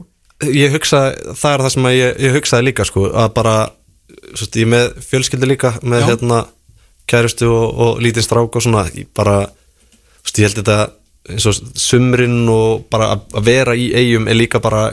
ég 0.49 0.73
hugsa, 0.73 1.01
það 1.38 1.53
er 1.53 1.63
það 1.65 1.73
sem 1.75 1.86
ég, 1.93 2.15
ég 2.25 2.33
hugsaði 2.39 2.65
líka 2.69 2.86
sko, 2.89 3.03
að 3.13 3.29
bara 3.38 3.55
svo, 4.36 4.47
ég 4.57 4.67
með 4.71 4.95
fjölskyldi 5.05 5.47
líka 5.51 5.75
með 5.83 6.01
Já. 6.01 6.07
hérna 6.09 6.39
kærustu 7.07 7.47
og, 7.53 7.67
og 7.86 8.01
lítinn 8.01 8.25
strák 8.25 8.57
og 8.57 8.65
svona 8.65 8.88
ég 8.97 9.07
bara, 9.15 9.38
svo, 10.25 10.33
ég 10.41 10.47
held 10.49 10.59
þetta 10.63 10.79
eins 11.36 11.45
og 11.49 11.61
sumrin 11.77 12.41
og 12.49 12.83
bara 12.93 13.11
að 13.15 13.45
vera 13.45 13.73
í 13.77 13.88
eigum 13.97 14.27
er 14.29 14.38
líka 14.38 14.59
bara 14.61 14.88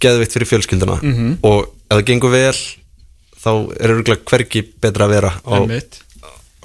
geðvitt 0.00 0.32
fyrir 0.36 0.48
fjölskylduna 0.50 0.98
Mhm. 1.02 1.38
og 1.48 1.68
ef 1.90 1.96
það 2.00 2.04
gengur 2.10 2.32
vel 2.34 2.56
þá 3.46 3.50
er 3.80 3.92
örgulega 3.94 4.24
hvergi 4.28 4.64
betra 4.82 5.06
að 5.06 5.12
vera 5.14 5.30
á, 5.44 5.54
Einmitt. 5.60 6.00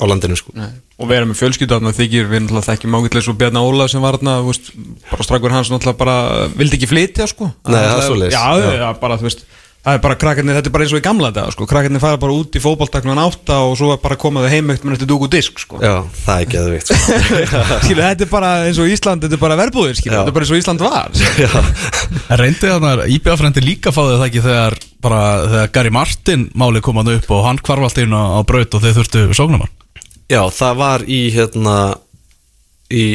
Á 0.01 0.03
landinu 0.09 0.37
sko. 0.39 0.53
Og 1.01 1.09
vera 1.09 1.29
með 1.29 1.39
fjölskyldarna 1.41 1.93
þykir 1.95 2.29
við 2.31 2.45
náttúrulega 2.45 2.67
þekkjum 2.71 2.97
ágætlega 2.97 3.25
svo 3.27 3.37
Bjarni 3.37 3.61
Ólaf 3.61 3.93
sem 3.93 4.03
var 4.03 4.17
veist, 4.21 4.71
bara 5.11 5.27
strákur 5.27 5.53
hans 5.53 5.71
náttúrulega 5.73 6.01
bara 6.01 6.17
vildi 6.57 6.79
ekki 6.79 6.89
flytja 6.89 7.29
sko. 7.29 7.51
Nei, 7.69 7.79
það 7.79 7.97
er 7.97 8.07
svoleiðis. 8.09 8.37
já, 8.37 8.47
já, 8.65 8.71
já, 8.81 8.87
bara 9.01 9.19
veist 9.21 9.45
það 9.81 9.95
er 9.97 10.01
bara 10.03 10.17
krakkarnir, 10.21 10.57
þetta 10.57 10.69
er 10.69 10.73
bara 10.75 10.85
eins 10.85 10.93
og 10.93 10.99
í 10.99 11.05
gamla 11.05 11.29
dag 11.33 11.53
sko. 11.55 11.65
Krakkarnir 11.69 12.01
fara 12.03 12.19
bara 12.21 12.35
út 12.37 12.57
í 12.57 12.61
fótballtaknan 12.61 13.21
átta 13.21 13.57
og 13.65 13.73
svo 13.79 13.89
er 13.95 14.01
bara 14.03 14.17
komaðu 14.21 14.51
heim 14.53 14.69
eitt 14.73 14.85
með 14.85 14.99
þetta 14.99 15.09
dúk 15.09 15.25
og 15.25 15.31
disk 15.33 15.61
sko. 15.63 15.79
Já, 15.81 15.95
það 16.21 16.43
er 16.43 16.51
geðvitt 16.53 16.91
sko. 16.91 17.17
skilu, 17.87 18.03
þetta 18.03 18.27
er 18.27 18.31
bara 18.31 18.51
eins 18.67 18.81
og 18.81 18.93
Ísland, 18.93 19.25
þetta 19.25 19.39
er 19.39 19.41
bara 19.41 19.57
verbúðir 19.57 19.97
skilu, 19.97 20.19
þetta 20.19 20.33
er 20.33 20.37
bara 20.37 20.45
eins 20.45 20.53
og 20.53 20.61
Ísland 20.61 20.85
var 20.85 21.17
Já, 21.41 21.49
En 22.21 22.41
reyndi 22.43 22.69
þannig 22.69 22.91
að 22.91 23.03
IBF-frendi 23.17 23.65
líka 23.65 23.95
fáði 23.95 24.19
það 24.19 24.27
ekki 24.29 24.45
þegar 24.45 24.79
bara 25.01 25.21
þegar 25.47 25.75
Gary 25.79 25.93
Martin 25.97 26.47
máli 26.53 26.85
kom 26.85 27.01
hann 27.01 27.15
upp 27.17 27.33
og 27.33 27.45
hann 27.47 27.61
kvarf 27.65 27.89
allt 27.89 28.01
inn 28.03 28.13
á, 28.13 28.37
á 28.37 28.39
braut 28.45 28.77
og 28.77 28.85
þeir 28.85 28.99
þurftu 28.99 29.23
sóknumann 29.33 29.73
já, 30.31 30.41
það 30.55 30.79
var 30.79 31.03
í 31.07 31.21
hérna 31.35 31.75
í, 32.91 33.05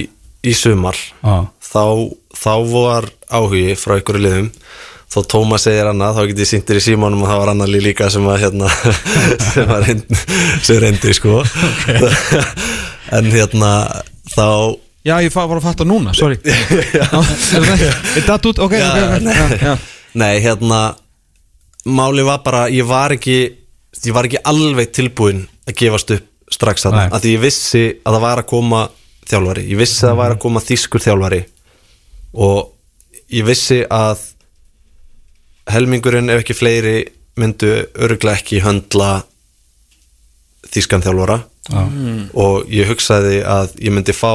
í 0.45 0.53
sumar. 0.57 0.99
Ah. 1.25 1.49
þá, 1.64 2.12
þá 2.37 2.53
var 2.73 3.09
áhugi 3.33 3.77
frá 3.81 3.99
ykkur 4.01 4.21
liðum. 4.21 4.53
Þó 5.07 5.21
Tómas 5.31 5.64
segir 5.64 5.87
annað, 5.87 6.17
þá 6.19 6.29
get 6.29 6.41
ég 6.43 6.49
sýndir 6.51 6.81
í 6.81 6.83
símanum 6.83 7.23
og 7.23 7.31
það 7.31 7.39
var 7.41 7.51
annar 7.53 7.71
lið 7.71 7.85
líka 7.87 8.09
sem 8.12 8.25
var 8.27 8.41
hérna 8.43 8.69
sem 9.53 9.69
var 9.71 9.87
reynd, 9.87 10.03
sem 10.67 10.81
reyndi 10.83 11.14
sko. 11.17 11.41
En 13.17 13.29
hérna 13.31 13.71
þá 14.33 14.75
já, 15.07 15.14
ég 15.23 15.31
var 15.31 15.53
að 15.55 15.62
fatta 15.62 15.87
núna, 15.87 16.11
sorry. 16.19 16.41
Er 16.43 18.25
það 18.27 18.49
út, 18.51 18.59
ok, 18.67 18.75
ok, 18.75 18.75
ok. 18.75 19.23
nei. 19.23 19.37
já, 19.37 19.45
já. 19.62 19.77
nei, 20.19 20.33
hérna 20.43 20.81
máli 21.87 22.27
var 22.27 22.43
bara, 22.43 22.67
ég 22.75 22.89
var 22.89 23.14
ekki 23.14 23.39
ég 24.03 24.17
var 24.17 24.27
ekki 24.27 24.43
alveg 24.43 24.91
tilbúin 24.91 25.47
að 25.71 25.79
gefast 25.79 26.11
upp 26.17 26.27
strax 26.53 26.84
þarna, 26.86 27.09
að 27.16 27.24
því 27.26 27.32
ég 27.36 27.40
vissi 27.42 27.84
að 28.07 28.16
það 28.16 28.22
var 28.26 28.42
að 28.42 28.49
koma 28.53 28.80
þjálfari, 29.26 29.64
ég 29.72 29.78
vissi 29.80 29.99
að 30.05 30.11
það 30.12 30.18
var 30.20 30.34
að 30.36 30.42
koma 30.44 30.61
þýskur 30.62 31.03
þjálfari. 31.07 31.40
Og 32.34 32.72
ég 33.34 33.47
vissi 33.49 33.80
að 33.90 34.22
helmingurinn 35.72 36.30
ef 36.30 36.44
ekki 36.44 36.55
fleiri 36.57 36.97
myndu 37.36 37.72
öruglega 37.99 38.38
ekki 38.38 38.61
höndla 38.64 39.11
þýskan 40.70 41.05
þjálfara. 41.05 41.40
Ah. 41.74 41.88
og 42.38 42.68
ég 42.70 42.86
hugsaði 42.86 43.40
að 43.42 43.72
ég 43.82 43.90
myndi 43.90 44.12
fá 44.14 44.28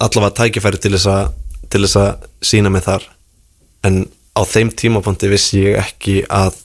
allavega 0.00 0.30
tækifæri 0.38 0.78
til 0.80 0.94
þess 0.94 1.04
að 1.12 1.34
til 1.68 1.82
þess 1.84 1.98
að 2.00 2.22
sína 2.48 2.70
mig 2.72 2.80
þar. 2.86 3.04
En 3.84 4.06
á 4.32 4.40
þeim 4.48 4.70
tímapunkti 4.72 5.28
vissi 5.28 5.60
ég 5.66 5.76
ekki 5.82 6.22
að 6.32 6.56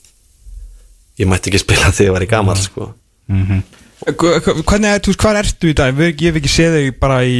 ég 1.20 1.28
mætti 1.28 1.52
ekki 1.52 1.60
spila 1.66 1.92
þegar 1.92 2.06
ég 2.08 2.16
var 2.16 2.24
í 2.24 2.30
gamall 2.32 2.56
sko. 2.62 2.88
mm 3.28 3.44
hva- 3.44 3.60
Hvernig 4.08 4.88
er, 4.88 5.02
þú 5.02 5.12
veist, 5.12 5.20
hvað 5.20 5.40
ertu 5.42 5.70
í 5.70 5.76
dag? 5.76 6.00
Ég 6.00 6.24
hef 6.28 6.40
ekki 6.40 6.52
séð 6.52 6.78
þig 6.78 6.98
bara 7.02 7.20
í 7.26 7.38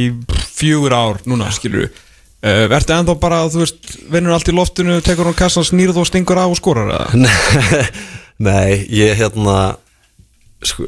fjögur 0.53 0.95
ár 0.95 1.19
núna, 1.29 1.49
skilur 1.55 1.85
við 1.85 1.99
uh, 2.45 2.77
Ertu 2.77 2.95
ennþá 2.95 3.15
bara, 3.21 3.41
þú 3.49 3.63
veist, 3.63 3.91
vinnur 4.11 4.35
allt 4.35 4.51
í 4.51 4.55
loftinu 4.55 4.99
tekur 5.05 5.31
hún 5.31 5.37
kassan, 5.37 5.67
snýrð 5.67 6.01
og 6.03 6.09
stingur 6.09 6.41
af 6.41 6.53
og 6.53 6.59
skorar? 6.59 7.13
Nei, 8.49 8.85
ég 8.95 9.17
hérna 9.19 9.59
sko, 10.65 10.87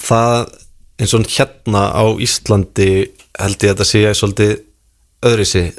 það 0.00 0.36
eins 1.02 1.16
og 1.16 1.30
hérna 1.34 1.86
á 1.92 2.04
Íslandi 2.22 2.90
held 3.40 3.64
ég 3.64 3.72
að 3.72 3.72
þetta 3.72 3.88
sé 3.88 4.04
svolítið 4.16 4.52
öðri 5.22 5.46
sig 5.48 5.72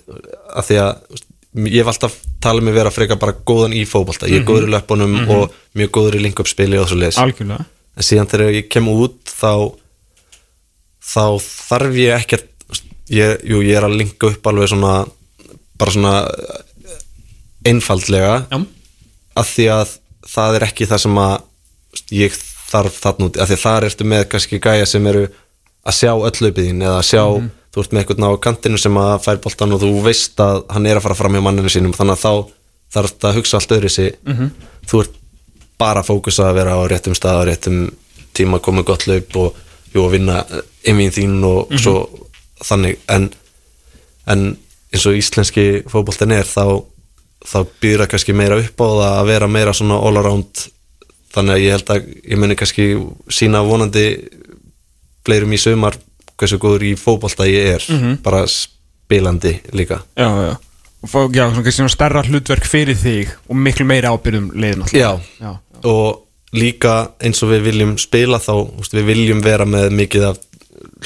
að 0.54 0.68
því 0.68 0.82
að 0.84 0.92
þú 1.14 1.30
ég 1.70 1.84
hef 1.84 1.92
alltaf 1.92 2.16
talið 2.42 2.66
mig 2.66 2.76
vera 2.76 2.92
frekar 2.94 3.20
bara 3.22 3.36
góðan 3.46 3.76
í 3.78 3.84
fótbolta. 3.86 4.30
Ég 4.30 4.42
er 4.42 4.48
góður 4.48 4.66
í 4.68 4.74
löpunum 4.74 5.20
og 5.30 5.54
mjög 5.78 5.92
góður 5.94 6.18
í 6.18 6.24
link-up 6.26 6.50
spili 6.50 6.80
og 6.82 6.90
svo 6.90 6.98
leis 6.98 7.20
Algjörlega 7.22 7.68
en 7.94 8.08
síðan 8.08 8.30
þegar 8.32 8.58
ég 8.58 8.70
kem 8.72 8.90
út 8.92 9.20
þá 9.30 9.74
þá 11.04 11.26
þarf 11.44 12.00
ég 12.00 12.16
ekkert 12.16 12.50
ég, 13.12 13.42
jú, 13.44 13.62
ég 13.66 13.78
er 13.78 13.88
að 13.88 13.98
linka 14.00 14.32
upp 14.32 14.48
alveg 14.50 14.72
svona 14.72 14.94
bara 15.80 15.94
svona 15.94 16.14
einfaldlega. 17.68 18.36
Já, 18.52 18.60
að 19.40 19.50
því 19.52 19.68
að 19.74 19.96
það 20.34 20.58
er 20.58 20.66
ekki 20.68 20.88
það 20.90 21.04
sem 21.04 21.20
að 21.24 21.34
ég 22.14 22.38
þarf 22.74 23.00
þarna 23.04 23.30
út 23.30 23.40
af 23.40 23.50
því 23.50 23.58
að 23.58 23.64
þar 23.64 23.88
ertu 23.90 24.08
með 24.10 24.24
kannski 24.32 24.62
gæja 24.64 24.86
sem 24.90 25.10
eru 25.12 25.26
að 25.84 25.98
sjá 26.00 26.12
öll 26.14 26.38
löpiðin 26.46 26.84
eða 26.86 27.00
að 27.02 27.08
sjá, 27.10 27.24
þú 27.74 27.84
ert 27.84 27.94
með 27.94 28.04
eitthvað 28.04 28.30
á 28.32 28.44
kantinu 28.46 28.80
sem 28.80 29.00
að 29.02 29.16
fær 29.26 29.42
boltan 29.44 29.76
og 29.76 29.84
þú 29.84 29.92
veist 30.06 30.44
að 30.44 30.64
hann 30.72 30.88
er 30.88 31.00
að 31.00 31.06
fara 31.08 31.20
fram 31.20 31.36
hjá 31.36 31.44
manninu 31.44 31.74
sínum. 31.74 31.96
Þannig 31.98 32.18
að 32.18 32.24
þá 32.24 32.34
þarf 32.94 33.14
þetta 33.14 33.30
að 33.30 33.38
hugsa 33.40 33.60
allt 33.60 33.76
öðru 33.78 33.92
sig 33.92 34.16
þú 34.90 35.04
ert 35.04 35.20
bara 35.80 36.04
fókusa 36.06 36.50
að 36.50 36.60
vera 36.62 36.78
á 36.78 36.82
réttum 36.90 37.16
stað 37.18 37.42
á 37.42 37.48
réttum 37.50 37.80
tíma 38.34 38.60
að 38.60 38.66
koma 38.68 38.84
gott 38.88 39.06
laup 39.10 39.38
og, 39.40 39.58
jú, 39.94 40.06
vinna 40.12 40.44
einvín 40.88 41.14
þín 41.14 41.38
og 41.48 41.74
svo 41.80 41.96
þannig. 42.64 43.00
En, 43.12 43.30
en 44.30 44.46
eins 44.94 45.06
og 45.10 45.18
íslenski 45.18 45.84
fótboltin 45.90 46.34
er 46.36 46.48
þá, 46.48 46.82
þá 47.46 47.60
býður 47.82 48.06
það 48.06 48.12
kannski 48.14 48.38
meira 48.38 48.62
upp 48.62 48.86
á 48.86 48.88
það 48.88 49.18
að 49.20 49.30
vera 49.34 49.52
meira 49.52 49.76
svona 49.78 50.00
all 50.00 50.18
around. 50.22 50.66
Þannig 51.34 51.56
að 51.56 51.64
ég 51.64 51.78
held 51.78 51.94
að 51.94 52.10
ég 52.22 52.42
muni 52.42 52.58
kannski 52.58 52.90
sína 53.34 53.64
vonandi 53.66 54.08
fleirum 55.26 55.56
í 55.56 55.62
sömar 55.62 55.98
hversu 56.38 56.60
góður 56.62 56.86
í 56.90 56.94
fótbolta 57.00 57.48
ég 57.50 57.78
er 57.78 58.18
bara 58.26 58.44
spilandi 58.50 59.58
líka. 59.74 60.04
Já, 60.18 60.30
já 60.50 60.54
já, 61.36 61.46
svona 61.52 61.92
stærra 61.92 62.24
hlutverk 62.24 62.68
fyrir 62.70 62.98
þig 63.00 63.34
og 63.50 63.60
miklu 63.60 63.88
meira 63.88 64.14
ábyrðum 64.14 64.52
leiðin 64.56 64.86
já, 64.94 65.12
já, 65.40 65.52
og 65.84 66.24
líka 66.54 67.14
eins 67.24 67.42
og 67.44 67.52
við 67.54 67.68
viljum 67.70 67.96
spila 68.02 68.40
þá 68.42 68.54
við 68.94 69.08
viljum 69.10 69.42
vera 69.44 69.66
með 69.66 69.92
mikið 69.98 70.28
af 70.30 70.42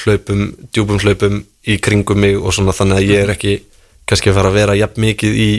hlaupum, 0.04 0.44
djúpum 0.72 1.00
hlaupum 1.02 1.40
í 1.68 1.78
kringum 1.82 2.20
mig 2.22 2.36
og 2.38 2.54
svona 2.54 2.74
þannig 2.76 3.00
að 3.00 3.08
ég 3.08 3.24
er 3.24 3.32
ekki 3.34 3.54
kannski 4.08 4.32
að 4.32 4.38
fara 4.40 4.52
að 4.52 4.60
vera 4.60 4.76
jafn 4.78 5.02
mikið 5.04 5.40
í 5.40 5.50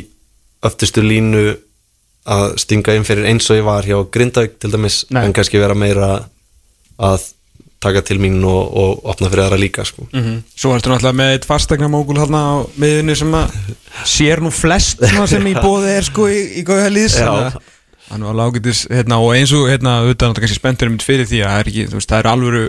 öftustu 0.66 1.04
línu 1.06 1.44
að 2.30 2.46
stinga 2.62 2.96
inn 2.98 3.08
fyrir 3.08 3.30
eins 3.30 3.48
og 3.50 3.60
ég 3.60 3.66
var 3.66 3.88
hjá 3.88 3.98
Grindavík 4.14 4.58
til 4.62 4.72
dæmis 4.74 5.04
Nei. 5.10 5.24
en 5.26 5.36
kannski 5.36 5.62
vera 5.62 5.78
meira 5.78 6.10
að 7.00 7.30
taka 7.80 8.04
til 8.04 8.20
mín 8.20 8.42
og, 8.44 8.74
og 8.76 9.06
opna 9.14 9.30
fyrir 9.32 9.46
aðra 9.46 9.60
líka 9.62 9.86
sko. 9.88 10.08
Mm 10.12 10.42
Svo 10.60 10.74
ertu 10.76 10.92
náttúrulega 10.92 11.16
með 11.16 11.34
eitt 11.38 11.48
fastegnamógul 11.48 12.20
þarna 12.20 12.42
á 12.44 12.56
miðunni 12.80 13.16
sem 13.16 13.36
að 13.40 13.56
sér 14.04 14.44
nú 14.44 14.52
flest 14.52 15.04
sem 15.32 15.48
í 15.48 15.56
bóði 15.56 15.94
er 15.96 16.08
sko 16.08 16.28
í, 16.28 16.42
í 16.60 16.66
góða 16.68 16.92
liðs 16.92 17.20
Já. 17.22 17.56
Þannig 18.10 18.30
að 18.32 18.38
lágitis, 18.40 18.84
hérna, 18.90 19.20
og 19.22 19.36
eins 19.38 19.52
og 19.54 19.68
hérna, 19.70 20.00
auðvitað 20.02 20.32
náttúrulega 20.32 20.48
kannski 20.48 20.58
spenntur 20.58 20.90
mynd 20.90 21.04
fyrir 21.06 21.28
því 21.30 21.44
að 21.44 21.52
það 21.52 21.60
er 21.60 21.68
ekki, 21.70 21.84
þú 21.92 22.00
veist, 22.00 22.10
það 22.10 22.24
er 22.24 22.30
alvöru 22.32 22.62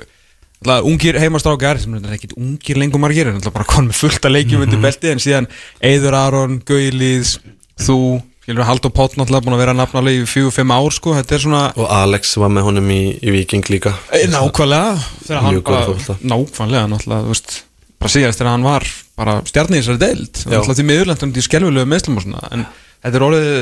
alltaf, 0.61 0.89
ungir 0.91 1.19
heimastrákar 1.20 1.81
sem 1.81 1.95
er 1.97 2.16
ekki 2.16 2.28
ungir 2.37 2.81
lengur 2.81 3.01
margir 3.01 3.31
en 3.31 3.39
alltaf 3.39 3.55
bara 3.55 3.69
konum 3.69 3.89
með 3.89 4.03
fullt 4.03 4.28
að 4.28 4.35
leikjum 4.37 4.66
undir 4.66 4.82
belti 4.82 5.09
en 5.09 5.23
síðan 5.23 5.49
Eiður 5.81 6.16
Aron, 6.19 6.59
Gauðilíðs 6.69 7.39
þú, 7.81 8.20
skilur 8.51 8.66
Haldur 8.66 8.90
Pátt 8.90 9.14
náttúrulega 9.14 9.47
búin 9.47 9.55
að 9.55 9.60
vera 9.62 9.74
nafnalega 9.78 10.24
í 10.24 10.27
fjögur, 10.27 10.55
fimm 10.55 10.72
ár 10.74 10.90
sko, 10.94 11.12
þetta 11.14 11.36
er 11.36 11.43
svona 11.44 11.60
og 11.78 11.90
Alex 11.94 12.32
var 12.43 12.51
með 12.51 12.64
honum 12.66 12.89
í, 12.90 13.01
í 13.22 13.35
Viking 13.35 13.68
líka. 13.70 13.93
Eh, 14.10 14.24
Nákvæmlega. 14.31 14.97
Þegar 15.27 15.44
hann 15.44 15.60
bara. 15.68 16.16
Nákvæmlega 16.32 16.89
náttúrulega 16.90 17.28
þú 17.28 17.35
veist, 17.35 17.52
bara 18.02 18.12
síðast 18.16 18.40
þegar 18.40 18.56
hann 18.56 18.66
var 18.66 18.86
bara 19.20 19.36
stjarni 19.47 19.78
í 19.78 19.85
þessari 19.85 20.02
deild. 20.02 20.40
Já. 20.43 20.56
alltaf 20.59 20.81
því 20.81 20.86
miðurlendum 20.89 21.35
til 21.36 21.44
skelfulegu 21.47 21.90
meðslum 21.93 22.18
og 22.18 22.24
svona. 22.27 22.43
En 22.51 22.64
þetta 23.05 23.20
er 23.20 23.27
orðið 23.28 23.52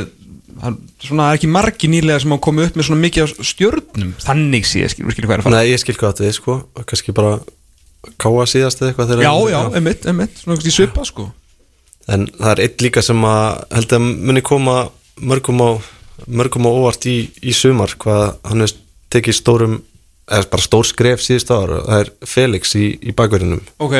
það 0.58 0.70
er 0.70 1.10
svona 1.10 1.26
ekki 1.36 1.50
margi 1.52 1.90
nýlega 1.92 2.22
sem 2.22 2.32
hafa 2.32 2.44
komið 2.48 2.70
upp 2.70 2.78
með 2.78 2.88
svona 2.88 3.02
mikið 3.02 3.34
stjörnum. 3.50 4.14
Þannig 4.24 4.70
sé, 4.70 4.86
skilur 4.94 5.12
skilur 5.12 5.28
hvað 5.28 5.36
er 5.36 5.44
að 5.44 5.50
fara. 5.50 5.58
Nei, 5.60 5.74
ég 5.74 5.82
skil 5.82 5.98
hvað 5.98 6.14
þetta 6.14 6.24
við 6.24 6.38
sko. 6.38 6.56
Kannski 6.80 7.14
bara 7.18 7.36
káa 8.16 8.48
síðast 8.48 8.80
eða 8.80 8.94
eitthvað 8.94 9.12
þegar 9.12 9.26
Já, 9.26 9.34
já, 9.52 9.60
emitt, 9.82 10.08
emitt, 10.08 10.40
svona 10.40 11.28
En 12.08 12.26
það 12.38 12.52
er 12.54 12.62
eitt 12.64 12.80
líka 12.84 13.02
sem 13.04 13.24
að 13.28 13.64
held 13.76 13.92
að 13.98 14.06
muni 14.30 14.42
koma 14.46 14.76
mörgum 15.20 15.60
á, 15.60 15.70
mörgum 16.26 16.68
á 16.68 16.70
óvart 16.72 17.04
í, 17.10 17.16
í 17.44 17.52
sumar 17.52 17.92
hvað 18.00 18.38
hann 18.48 18.64
er 18.64 18.72
tekið 19.12 19.36
stórum 19.36 19.74
eða 20.28 20.48
bara 20.52 20.64
stór 20.64 20.86
skref 20.88 21.22
síðust 21.24 21.50
ára 21.52 21.82
það 21.86 22.00
er 22.04 22.10
Felix 22.28 22.74
í, 22.78 22.86
í 23.00 23.12
bakverðinum 23.16 23.62
Ok, 23.84 23.94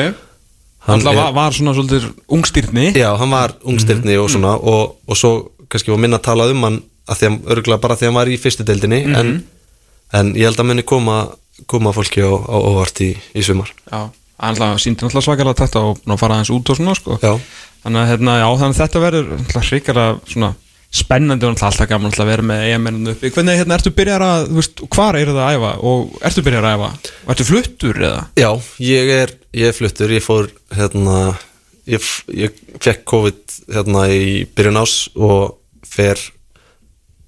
Hann 0.87 1.01
er- 1.05 1.33
var, 1.35 1.53
svona 1.53 1.73
svolítið 1.75 2.07
ungstyrni 2.31 2.91
Já, 2.95 3.09
hann 3.19 3.33
var 3.33 3.53
ungstyrni 3.67 4.15
og 4.21 4.29
svona 4.31 4.55
og, 4.57 4.95
og 5.05 5.17
svo 5.19 5.31
kannski 5.69 5.91
var 5.93 6.01
minna 6.01 6.17
að 6.21 6.27
tala 6.29 6.47
um 6.53 6.63
hann 6.65 6.79
að 7.09 7.19
því 7.19 7.27
að 7.29 7.51
örgulega 7.55 7.81
bara 7.83 7.97
því 7.99 8.05
að 8.07 8.09
hann 8.11 8.19
var 8.21 8.31
í 8.31 8.37
fyrstu 8.41 8.65
deildinni 8.65 9.01
en, 9.17 9.31
en 10.17 10.31
ég 10.37 10.47
held 10.49 10.61
að 10.61 10.69
muni 10.71 10.85
koma 10.87 11.17
koma 11.69 11.91
fólki 11.93 12.21
á, 12.23 12.31
á 12.31 12.55
óvart 12.57 13.01
í, 13.03 13.09
í 13.35 13.43
sumar. 13.43 13.69
Já, 13.91 14.05
hann 14.39 14.55
alltaf 14.55 14.81
síndi 14.81 15.05
alltaf 15.05 15.25
svakalega 15.25 15.65
þetta 15.65 15.83
og 15.89 16.19
fara 16.19 16.37
aðeins 16.39 16.53
út 16.55 16.71
og 16.71 16.79
svona 16.79 16.95
sko. 16.97 17.19
Þannig 17.83 18.01
að 18.01 18.09
hérna, 18.13 18.39
já, 18.39 18.47
þannig 18.61 18.73
að 18.75 18.81
þetta 18.83 19.03
verður 19.05 19.29
hrikalega 19.69 20.53
spennandi 20.89 21.45
og 21.45 21.53
alltaf 21.53 21.89
gaman 21.89 22.15
að 22.15 22.31
vera 22.31 22.45
með 22.49 22.63
EM-ennum 22.71 23.11
uppi. 23.13 23.29
Hvernig 23.35 23.59
hérna, 23.59 23.77
ertu 23.77 23.91
byrjar 23.93 24.25
að, 24.25 24.47
þú 24.49 24.57
veist, 24.57 24.81
hvar 24.95 25.17
eru 25.19 25.35
það 25.35 25.43
að 25.45 25.59
æfa 25.59 25.73
og 25.91 26.15
ertu 26.29 26.43
byrjar 26.47 26.65
að 26.65 26.79
æfa? 26.79 27.13
Ertu 27.33 27.45
fluttur 27.45 28.01
eða? 28.01 28.23
Já, 28.39 28.49
ég 28.87 29.13
er, 29.19 29.35
ég 29.59 29.69
er 29.69 29.77
fluttur, 29.77 30.15
ég 30.15 30.25
fór 30.25 30.49
hérna, 30.73 31.19
ég, 31.89 32.09
ég 32.33 32.57
fekk 32.81 33.05
COVID 33.13 33.57
hérna 33.75 34.07
í 34.15 34.23
byrjun 34.57 34.81
ás 34.81 34.95
og 35.13 35.59
fer 35.85 36.23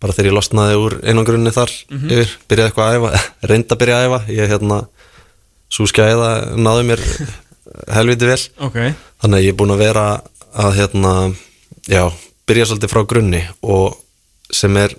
bara 0.01 0.15
þegar 0.17 0.31
ég 0.31 0.38
losnaði 0.39 0.81
úr 0.81 0.97
einangrunni 1.05 1.53
þar 1.53 1.69
yfir, 1.93 2.33
byrjaði 2.49 2.71
eitthvað 2.71 2.88
að 2.89 2.97
æfa, 2.97 3.23
reynda 3.51 3.77
að 3.77 3.83
byrja 3.83 3.99
að 3.99 4.07
æfa, 4.07 4.21
ég 4.39 4.53
hérna, 4.55 4.81
svo 5.72 5.88
skæða 5.89 6.31
náði 6.60 6.88
mér 6.89 7.06
helviti 7.95 8.27
vel, 8.27 8.41
Ok. 8.68 8.77
Þannig 9.22 9.38
að 9.38 9.45
ég 9.45 9.53
er 9.53 9.57
búin 9.60 9.73
að 9.76 9.84
vera 9.85 10.06
að 10.57 10.77
hérna, 10.80 11.14
já, 11.88 12.03
byrja 12.49 12.68
svolítið 12.72 12.91
frá 12.91 13.03
grunni 13.07 13.41
og 13.61 13.95
sem 14.52 14.76
er, 14.81 14.95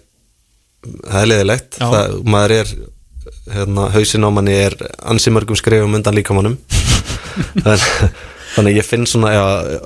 það, 1.76 2.18
maður 2.24 2.54
er 2.60 2.74
hérna, 3.52 3.88
hausin 3.94 4.24
á 4.26 4.30
manni 4.32 4.54
er 4.56 4.76
ansi 5.02 5.32
mörgum 5.34 5.58
skrifum 5.58 5.98
undan 5.98 6.16
líkamannum 6.16 6.56
Þann, 7.64 7.82
þannig 8.54 8.74
að 8.74 8.78
ég 8.78 8.86
finn 8.86 9.06
svona 9.08 9.32
já, 9.34 9.44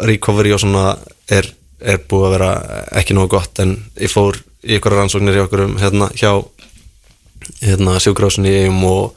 recovery 0.09 0.53
og 0.55 0.63
svona 0.63 0.97
er, 1.31 1.49
er 1.81 2.01
búið 2.09 2.27
að 2.29 2.35
vera 2.37 2.51
ekki 3.01 3.17
nógu 3.17 3.37
gott. 3.37 3.61
En 3.63 3.77
ég 4.03 4.11
fór 4.11 4.39
í 4.67 4.77
ykkur 4.79 4.97
rannsóknir 4.97 5.37
hjá 5.37 5.45
okkur 5.47 5.63
hérna, 5.79 6.09
hjá 6.19 6.33
hérna, 7.63 7.97
sjúkrásinni 8.03 8.51
í 8.51 8.65
eigum 8.65 8.83
og, 8.91 9.15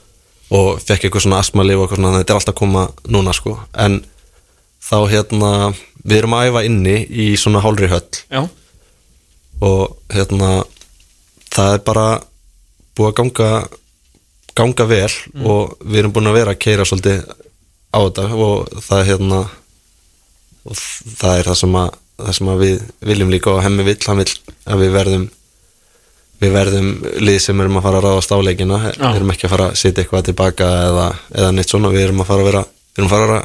og 0.50 0.80
fekk 0.82 1.08
eitthvað 1.08 1.26
svona 1.26 1.42
astmalif 1.44 1.78
og 1.78 1.86
eitthvað 1.86 2.02
svona, 2.02 2.22
þetta 2.22 2.34
er 2.34 2.40
alltaf 2.40 2.56
að 2.56 2.62
koma 2.62 2.86
núna 3.16 3.36
sko, 3.38 3.58
en 3.86 4.00
þá 4.90 4.98
hérna, 5.12 5.52
við 6.04 6.18
erum 6.22 6.38
að 6.38 6.50
æfa 6.50 6.66
inni 6.70 6.96
í 7.10 7.28
svona 7.38 7.62
hálfri 7.64 7.92
höll. 7.92 8.08
Já, 8.32 8.42
og 9.60 10.00
hérna 10.14 10.64
það 11.52 11.74
er 11.76 11.86
bara 11.86 12.08
búið 12.96 13.10
að 13.10 13.18
ganga 13.20 13.50
ganga 14.60 14.86
vel 14.90 15.12
og 15.48 15.78
við 15.86 16.02
erum 16.02 16.14
búin 16.16 16.30
að 16.32 16.38
vera 16.40 16.56
að 16.56 16.62
keira 16.64 16.86
svolítið 16.88 17.24
á 17.96 18.00
þetta 18.00 18.26
og 18.36 18.72
það 18.84 19.02
er 19.02 19.10
hérna 19.10 19.40
og 20.68 20.80
það 20.80 21.34
er 21.36 21.50
það 21.50 21.60
sem 21.62 21.78
að, 21.80 21.92
það 22.20 22.38
sem 22.40 22.52
að 22.54 22.64
við 22.64 22.88
viljum 23.12 23.34
líka 23.34 23.54
og 23.54 23.62
hemmi 23.64 23.86
vill, 23.88 24.00
hann 24.06 24.22
vill 24.22 24.34
að 24.66 24.84
við 24.84 24.96
verðum 24.98 25.28
við 26.40 26.54
verðum 26.56 26.90
lið 27.26 27.40
sem 27.44 27.60
erum 27.64 27.80
að 27.80 27.86
fara 27.88 28.00
að 28.00 28.06
ráðast 28.08 28.32
á 28.32 28.38
leikina 28.40 28.78
Já. 28.94 29.10
erum 29.16 29.34
ekki 29.34 29.48
að 29.48 29.54
fara 29.56 29.68
að 29.70 29.78
setja 29.82 30.04
eitthvað 30.04 30.26
tilbaka 30.30 30.70
eða, 30.88 31.08
eða 31.36 31.52
neitt 31.58 31.74
svona, 31.74 31.92
við 31.94 32.06
erum 32.08 32.24
að 32.24 32.30
fara 32.32 32.46
að 32.46 32.50
vera 32.52 32.64
við 32.70 33.02
erum 33.04 33.10
að 33.10 33.16
fara 33.16 33.26
að 33.28 33.34
vera. 33.34 33.44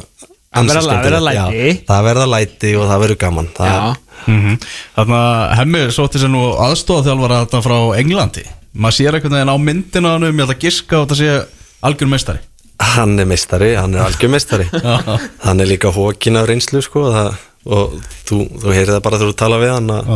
Já, 1.35 1.45
það 1.89 2.05
verða 2.07 2.25
læti 2.31 2.69
og 2.79 2.85
það 2.87 3.01
verður 3.05 3.21
gaman. 3.25 3.49
Það, 3.57 3.71
já, 3.75 3.95
Mhm. 4.25 4.55
Þannig 4.95 5.15
að 5.21 5.55
hemmi 5.59 5.79
sótti 5.93 6.19
sér 6.21 6.31
nú 6.33 6.43
aðstofað 6.57 7.25
þetta 7.29 7.59
frá 7.61 7.75
Englandi. 7.99 8.43
Maður 8.75 8.95
sér 8.97 9.17
einhvern 9.17 9.35
veginn 9.37 9.53
á 9.53 9.57
myndina 9.61 10.13
hann 10.15 10.23
um 10.23 10.39
Ég 10.39 10.45
ætla 10.47 10.55
að 10.55 10.63
giska 10.65 10.97
á 10.97 11.03
þetta 11.05 11.17
sé 11.19 11.45
algjör 11.85 12.09
meistari. 12.09 12.39
Hann 12.81 13.19
er 13.19 13.25
meistari, 13.29 13.75
hann 13.75 13.93
er 13.95 14.01
algjör 14.07 14.31
meistari. 14.33 14.65
Hann 15.45 15.61
er 15.61 15.69
líka 15.69 15.91
hókin 15.95 16.39
af 16.39 16.47
reynslu 16.49 16.81
sko, 16.83 17.05
það, 17.13 17.35
og 17.71 17.93
þú, 18.27 18.39
þú 18.63 18.73
heyrið 18.75 18.95
það 18.97 19.03
bara 19.05 19.19
þegar 19.21 19.31
þú 19.31 19.37
tala 19.39 19.59
við 19.61 19.71
hann 19.75 19.93
að, 19.93 20.09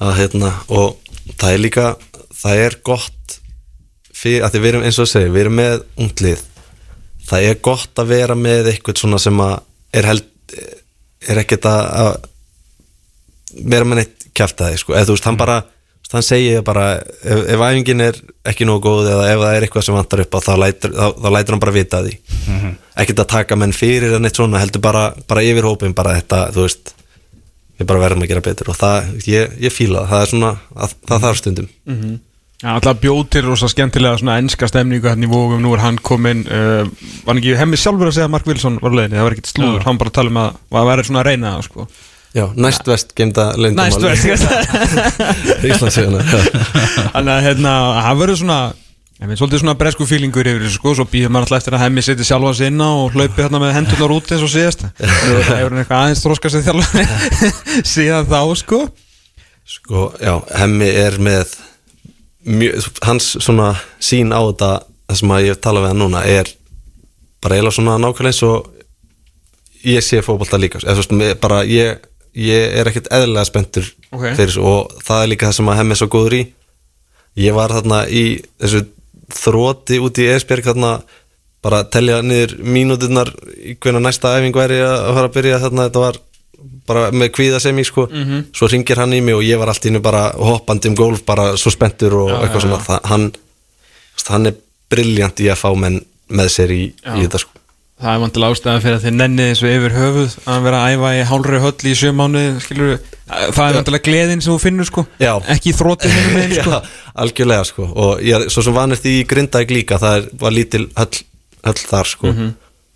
að, 0.00 0.14
hérna, 0.20 0.52
og 0.72 1.03
það 1.32 1.50
er 1.52 1.62
líka 1.62 1.86
það 2.34 2.64
er 2.66 2.78
gott 2.86 3.38
fyrir, 4.14 4.44
að 4.46 4.58
við 4.60 4.70
erum 4.72 4.86
eins 4.86 4.98
og 5.00 5.08
að 5.08 5.12
segja, 5.14 5.32
við 5.34 5.46
erum 5.46 5.58
með 5.60 5.76
unglið 6.04 6.44
það 7.24 7.48
er 7.48 7.60
gott 7.64 8.02
að 8.02 8.12
vera 8.12 8.36
með 8.38 8.72
eitthvað 8.72 9.00
svona 9.00 9.20
sem 9.22 9.44
að 9.44 9.54
er 9.94 10.10
held 10.10 10.30
er 11.24 11.40
ekkert 11.40 11.68
að, 11.70 11.84
að 12.04 13.64
vera 13.64 13.88
með 13.88 14.02
neitt 14.02 14.26
kjaftaði 14.34 14.80
sko, 14.80 14.96
eða 14.96 15.08
þú 15.08 15.16
veist, 15.16 15.28
hann 15.28 15.38
bara 15.40 15.60
þú 15.64 16.02
veist, 16.02 16.16
hann 16.16 16.26
segir 16.26 16.64
bara, 16.66 16.86
ef, 17.22 17.44
ef 17.54 17.64
æfingin 17.68 18.04
er 18.04 18.18
ekki 18.50 18.66
nógu 18.68 18.82
góð 18.88 19.10
eða 19.12 19.28
ef 19.30 19.40
það 19.40 19.56
er 19.56 19.66
eitthvað 19.66 19.86
sem 19.86 19.96
vantar 19.96 20.24
upp 20.24 20.36
á 20.36 20.40
þá 20.44 20.52
lætur, 20.60 20.94
þá, 20.98 21.06
þá 21.22 21.28
lætur 21.36 21.56
hann 21.56 21.62
bara 21.64 21.76
vita 21.78 22.02
því. 22.04 22.14
Ekkert 23.04 23.22
að 23.24 23.30
taka 23.32 23.58
menn 23.58 23.74
fyrir 23.74 24.16
en 24.18 24.28
eitt 24.28 24.40
svona, 24.40 24.60
heldur 24.62 24.82
bara, 24.84 25.04
bara 25.30 25.46
yfir 25.46 25.68
hópin 25.68 25.96
bara 25.96 26.16
þetta, 26.18 26.42
þú 26.54 26.66
veist 26.66 26.94
við 27.78 27.88
bara 27.90 28.04
verðum 28.04 28.24
að 28.24 28.30
gera 28.32 28.44
betur 28.44 28.70
og 28.72 28.78
það, 28.78 29.10
ég, 29.30 29.58
ég 29.64 29.74
fíla 29.74 30.04
það, 30.04 30.12
það 30.12 30.22
er 30.22 30.32
svona, 30.32 30.52
að, 30.76 30.94
það 31.10 31.26
þarf 31.26 31.40
stundum. 31.42 31.68
Já, 32.64 32.68
alltaf 32.70 33.00
bjóð 33.02 33.22
til 33.34 33.42
rosa 33.44 33.68
skemmtilega 33.68 34.20
svona 34.20 34.38
ennska 34.40 34.68
stemningu 34.70 35.10
hérna 35.10 35.26
í 35.26 35.28
vógum, 35.28 35.60
nú 35.60 35.74
er 35.74 35.82
hann 35.82 35.98
kominn 36.00 36.44
uh, 36.46 36.86
var 37.26 37.34
hann 37.34 37.42
ekki 37.42 37.56
hemmi 37.58 37.76
sjálfur 37.76 38.08
að 38.08 38.16
segja 38.16 38.28
að 38.30 38.34
Mark 38.36 38.48
Wilson 38.48 38.78
var 38.80 38.94
á 38.94 38.96
leiðinni, 38.96 39.18
það 39.18 39.26
var 39.26 39.36
ekkert 39.36 39.50
slúður, 39.50 39.84
hann 39.84 40.00
bara 40.00 40.14
tala 40.14 40.32
um 40.32 40.38
að 40.40 40.80
að 40.80 40.88
vera 40.92 41.06
svona 41.08 41.20
að 41.24 41.28
reyna 41.28 41.54
það 41.56 41.66
sko. 41.66 41.88
Já, 42.34 42.48
næst 42.58 42.88
vest 42.90 43.12
geimda 43.14 43.44
leyndamál 43.54 44.00
Næst 44.10 44.46
Íslandsíðana 45.70 46.24
Þannig 46.24 47.30
að 47.30 47.44
hérna, 47.44 47.74
það 48.02 48.22
verður 48.24 48.40
svona 48.40 48.56
ég 49.20 49.28
minn, 49.30 49.38
svolítið 49.38 49.62
svona 49.62 49.76
bresku 49.78 50.06
fílingur 50.08 50.48
yfir 50.50 50.64
þessu 50.66 50.78
sko, 50.80 50.94
svo 50.98 51.04
býður 51.10 51.30
maður 51.34 51.46
alltaf 51.46 51.60
eftir 51.62 51.76
að 51.78 51.84
hemmi 51.84 52.02
setja 52.04 52.26
sjálfa 52.26 52.54
sig 52.58 52.70
inn 52.72 52.82
á 52.82 52.88
og 52.90 53.14
hlaupi 53.14 53.42
hérna 53.44 53.60
með 53.62 53.74
hendurnar 53.78 54.14
út 54.16 54.32
eins 54.34 54.42
og 54.42 54.50
síðast. 54.52 54.82
Hefur 55.00 55.70
hann 55.70 55.80
eitthvað 55.82 56.00
aðeins 56.00 56.24
þróska 56.24 56.50
sig 56.50 56.64
þjálfa 56.66 57.04
síðan 57.94 58.26
þá 58.32 58.40
sko. 58.58 58.80
Sko, 59.74 60.02
já, 60.20 60.34
hemmi 60.60 60.88
er 60.90 61.16
með 61.24 61.54
mjög, 62.44 62.88
hans 63.06 63.30
svona 63.40 63.70
sín 64.02 64.34
á 64.34 64.40
þetta 64.50 64.72
það 65.08 65.20
sem 65.20 65.32
að 65.36 65.46
ég 65.46 65.60
tala 65.64 65.84
við 65.84 65.92
hann 65.94 66.02
núna 66.04 66.24
er 66.28 66.50
bara 67.44 67.56
eiginlega 67.56 67.76
svona 67.78 67.94
nákvæmlega 68.02 68.32
eins 68.34 68.42
og 68.44 68.70
ég 69.84 70.04
sé 70.04 70.20
fótbolta 70.24 70.58
líka 70.60 70.80
eða 70.82 71.04
mér- 71.16 71.38
bara 71.40 71.62
ég, 71.68 72.02
ég 72.36 72.76
er 72.80 72.88
ekkert 72.90 73.08
eðlilega 73.12 73.46
spenntur 73.48 73.88
Ok. 74.10 74.26
fyrir 74.34 74.50
þessu 74.50 74.64
og 74.68 74.92
það 75.04 75.22
er 75.24 75.30
líka 75.32 75.48
það 75.48 75.56
sem 75.60 75.70
að 75.72 75.78
hemmi 75.80 75.94
er 75.96 76.00
svo 76.02 76.10
góður 76.12 76.36
í. 76.38 76.42
Ég 77.44 77.56
var 77.56 77.72
þarna 77.74 78.02
í 78.08 78.24
þessu 78.62 78.84
þróti 79.32 80.00
út 80.04 80.18
í 80.20 80.26
Esbjörg 80.34 80.66
þarna 80.68 80.92
bara 81.64 81.80
að 81.80 81.90
telja 81.96 82.18
niður 82.20 82.58
mínúturnar 82.60 83.30
í 83.56 83.76
hvernig 83.80 84.04
næsta 84.04 84.34
æfing 84.36 84.56
væri 84.56 84.82
að 84.84 85.14
fara 85.16 85.28
að 85.30 85.36
byrja 85.38 85.60
þarna. 85.62 85.86
Þetta 85.88 86.02
var 86.04 86.18
bara 86.88 87.06
með 87.16 87.30
kvíða 87.38 87.60
sem 87.64 87.78
ég 87.80 87.88
sko. 87.88 88.04
Svo 88.52 88.68
ringir 88.68 89.00
hann 89.00 89.16
í 89.16 89.22
mig 89.24 89.36
og 89.38 89.44
ég 89.46 89.60
var 89.60 89.72
allt 89.72 89.86
í 89.88 89.92
innu 89.92 90.02
bara 90.04 90.26
hoppandi 90.36 90.92
um 90.92 90.98
gólf 90.98 91.24
bara 91.24 91.54
svo 91.60 91.72
spenntur 91.72 92.18
og 92.20 92.34
eitthvað 92.42 92.66
svona. 92.66 92.82
það, 92.84 93.00
hann, 93.08 93.26
hann 94.28 94.46
er 94.52 94.60
briljant 94.92 95.40
í 95.40 95.48
að 95.52 95.60
fá 95.64 95.70
menn 95.76 96.02
með 96.28 96.52
sér 96.52 96.72
í, 96.76 96.82
í 96.92 97.20
þetta 97.24 97.40
sko. 97.40 97.50
Það 98.04 98.10
er 98.16 98.20
vantilega 98.24 98.54
ástæðan 98.56 98.80
fyrir 98.82 98.96
að 98.98 99.04
þið 99.04 99.12
nennið 99.16 99.48
þessu 99.52 99.68
yfir 99.70 99.92
höfuð 99.94 100.32
að 100.50 100.64
vera 100.66 100.78
að 100.82 100.94
æfa 100.96 101.10
í 101.14 101.20
hálfri 101.30 101.60
höll 101.62 101.88
í 101.88 101.92
sjö 101.94 102.10
mánu 102.18 102.40
skilur 102.60 102.96
það 103.30 103.68
er 103.68 103.76
vantilega 103.78 104.04
gleðin 104.08 104.42
sem 104.44 104.50
þú 104.52 104.56
finnur 104.64 104.88
sko. 104.88 105.04
Já. 105.22 105.30
ekki 105.54 105.72
þrótið 105.78 106.16
hinum 106.16 106.34
megin 106.34 106.56
sko. 106.58 106.72
Já, 106.74 106.80
algjörlega 107.14 107.64
sko. 107.68 107.86
Og 107.94 108.22
ég, 108.24 108.34
er- 108.40 108.50
svo 108.52 108.62
sem 108.66 108.74
vanist 108.76 109.04
í 109.06 109.20
Grindavík 109.28 109.70
líka 109.70 109.98
það 110.02 110.16
er, 110.20 110.28
var 110.40 110.54
lítil 110.56 110.86
höll, 110.98 111.20
höll 111.66 111.80
þar 111.90 112.10
sko. 112.10 112.34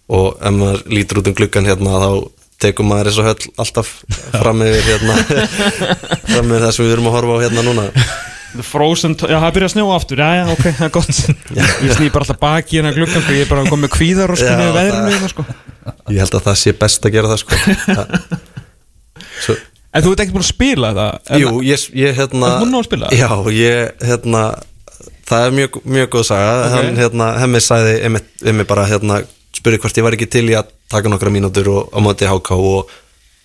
Og 0.08 0.38
ef 0.40 0.54
maður 0.56 0.82
lítur 0.96 1.20
út 1.22 1.28
um 1.30 1.36
gluggan 1.38 1.68
hérna 1.68 1.98
þá 2.02 2.10
tekum 2.58 2.88
maður 2.90 3.10
þessu 3.12 3.26
höll 3.28 3.52
alltaf 3.62 3.90
fram 4.32 4.62
yfir 4.66 4.88
hérna. 4.88 5.18
Fram 6.32 6.48
yfir 6.50 6.64
það 6.64 6.72
sem 6.74 6.86
við 6.88 6.94
erum 6.96 7.06
að 7.10 7.14
horfa 7.18 7.36
á 7.38 7.42
hérna 7.44 7.62
núna. 7.68 7.84
Frozen, 8.64 9.12
já 9.28 9.36
það 9.36 9.52
byrja 9.54 9.66
að 9.68 9.72
snjóa 9.74 9.96
aftur. 10.00 10.22
Já 10.24 10.28
já 10.40 10.44
ok, 10.54 10.62
það 10.78 10.86
er 10.86 10.92
gott. 10.96 11.18
Ég 11.84 11.92
sný 11.98 12.08
bara 12.10 12.24
alltaf 12.24 12.38
baki 12.40 12.78
hérna 12.80 12.94
gluggan 12.96 13.22
sko, 13.22 13.34
ég 13.36 13.44
er 13.44 13.50
bara 13.52 13.66
komið 13.68 13.84
með 13.84 13.92
kvíðar 13.94 14.32
og 14.34 14.40
sko 14.40 14.54
það- 14.56 14.78
veðrinu 14.78 15.28
sko. 15.34 15.44
Ég 16.08 16.22
held 16.24 16.36
að 16.40 16.46
það 16.48 16.56
sé 16.64 16.72
best 16.80 17.04
að 17.06 17.14
gera 17.18 17.30
það 17.34 17.42
sko. 17.44 17.52
Svo, 19.44 19.54
En 19.94 20.04
þú 20.04 20.12
ert 20.12 20.22
ekki 20.24 20.34
búin 20.36 20.44
að 20.44 20.50
spila 20.50 20.92
það 20.96 21.40
Jú, 21.42 21.52
ég, 21.64 21.84
ég 21.96 22.18
hérna 22.18 22.50
Ertu 22.50 22.64
búinn 22.64 22.78
að 22.78 22.86
spila? 22.88 23.10
Já, 23.16 23.30
ég 23.54 24.04
hérna 24.04 24.44
Það 25.28 25.44
er 25.46 25.56
mjög, 25.58 25.80
mjög 25.96 26.12
góð 26.12 26.26
saga 26.28 26.52
Ok. 26.58 26.70
Hann 26.74 27.00
hérna, 27.00 27.26
hemmi 27.42 27.62
einmitt, 27.96 28.30
einmitt 28.44 28.70
bara 28.70 28.86
hérna 28.88 29.22
spurði 29.58 29.80
hvort 29.82 29.98
ég 29.98 30.06
var 30.06 30.16
ekki 30.16 30.28
til 30.30 30.46
í 30.52 30.56
að 30.56 30.72
taka 30.92 31.10
nokkra 31.10 31.32
mínútur 31.32 31.70
og, 31.72 31.92
á 31.92 31.98
móti 32.04 32.28
HK 32.28 32.56
og, 32.56 32.92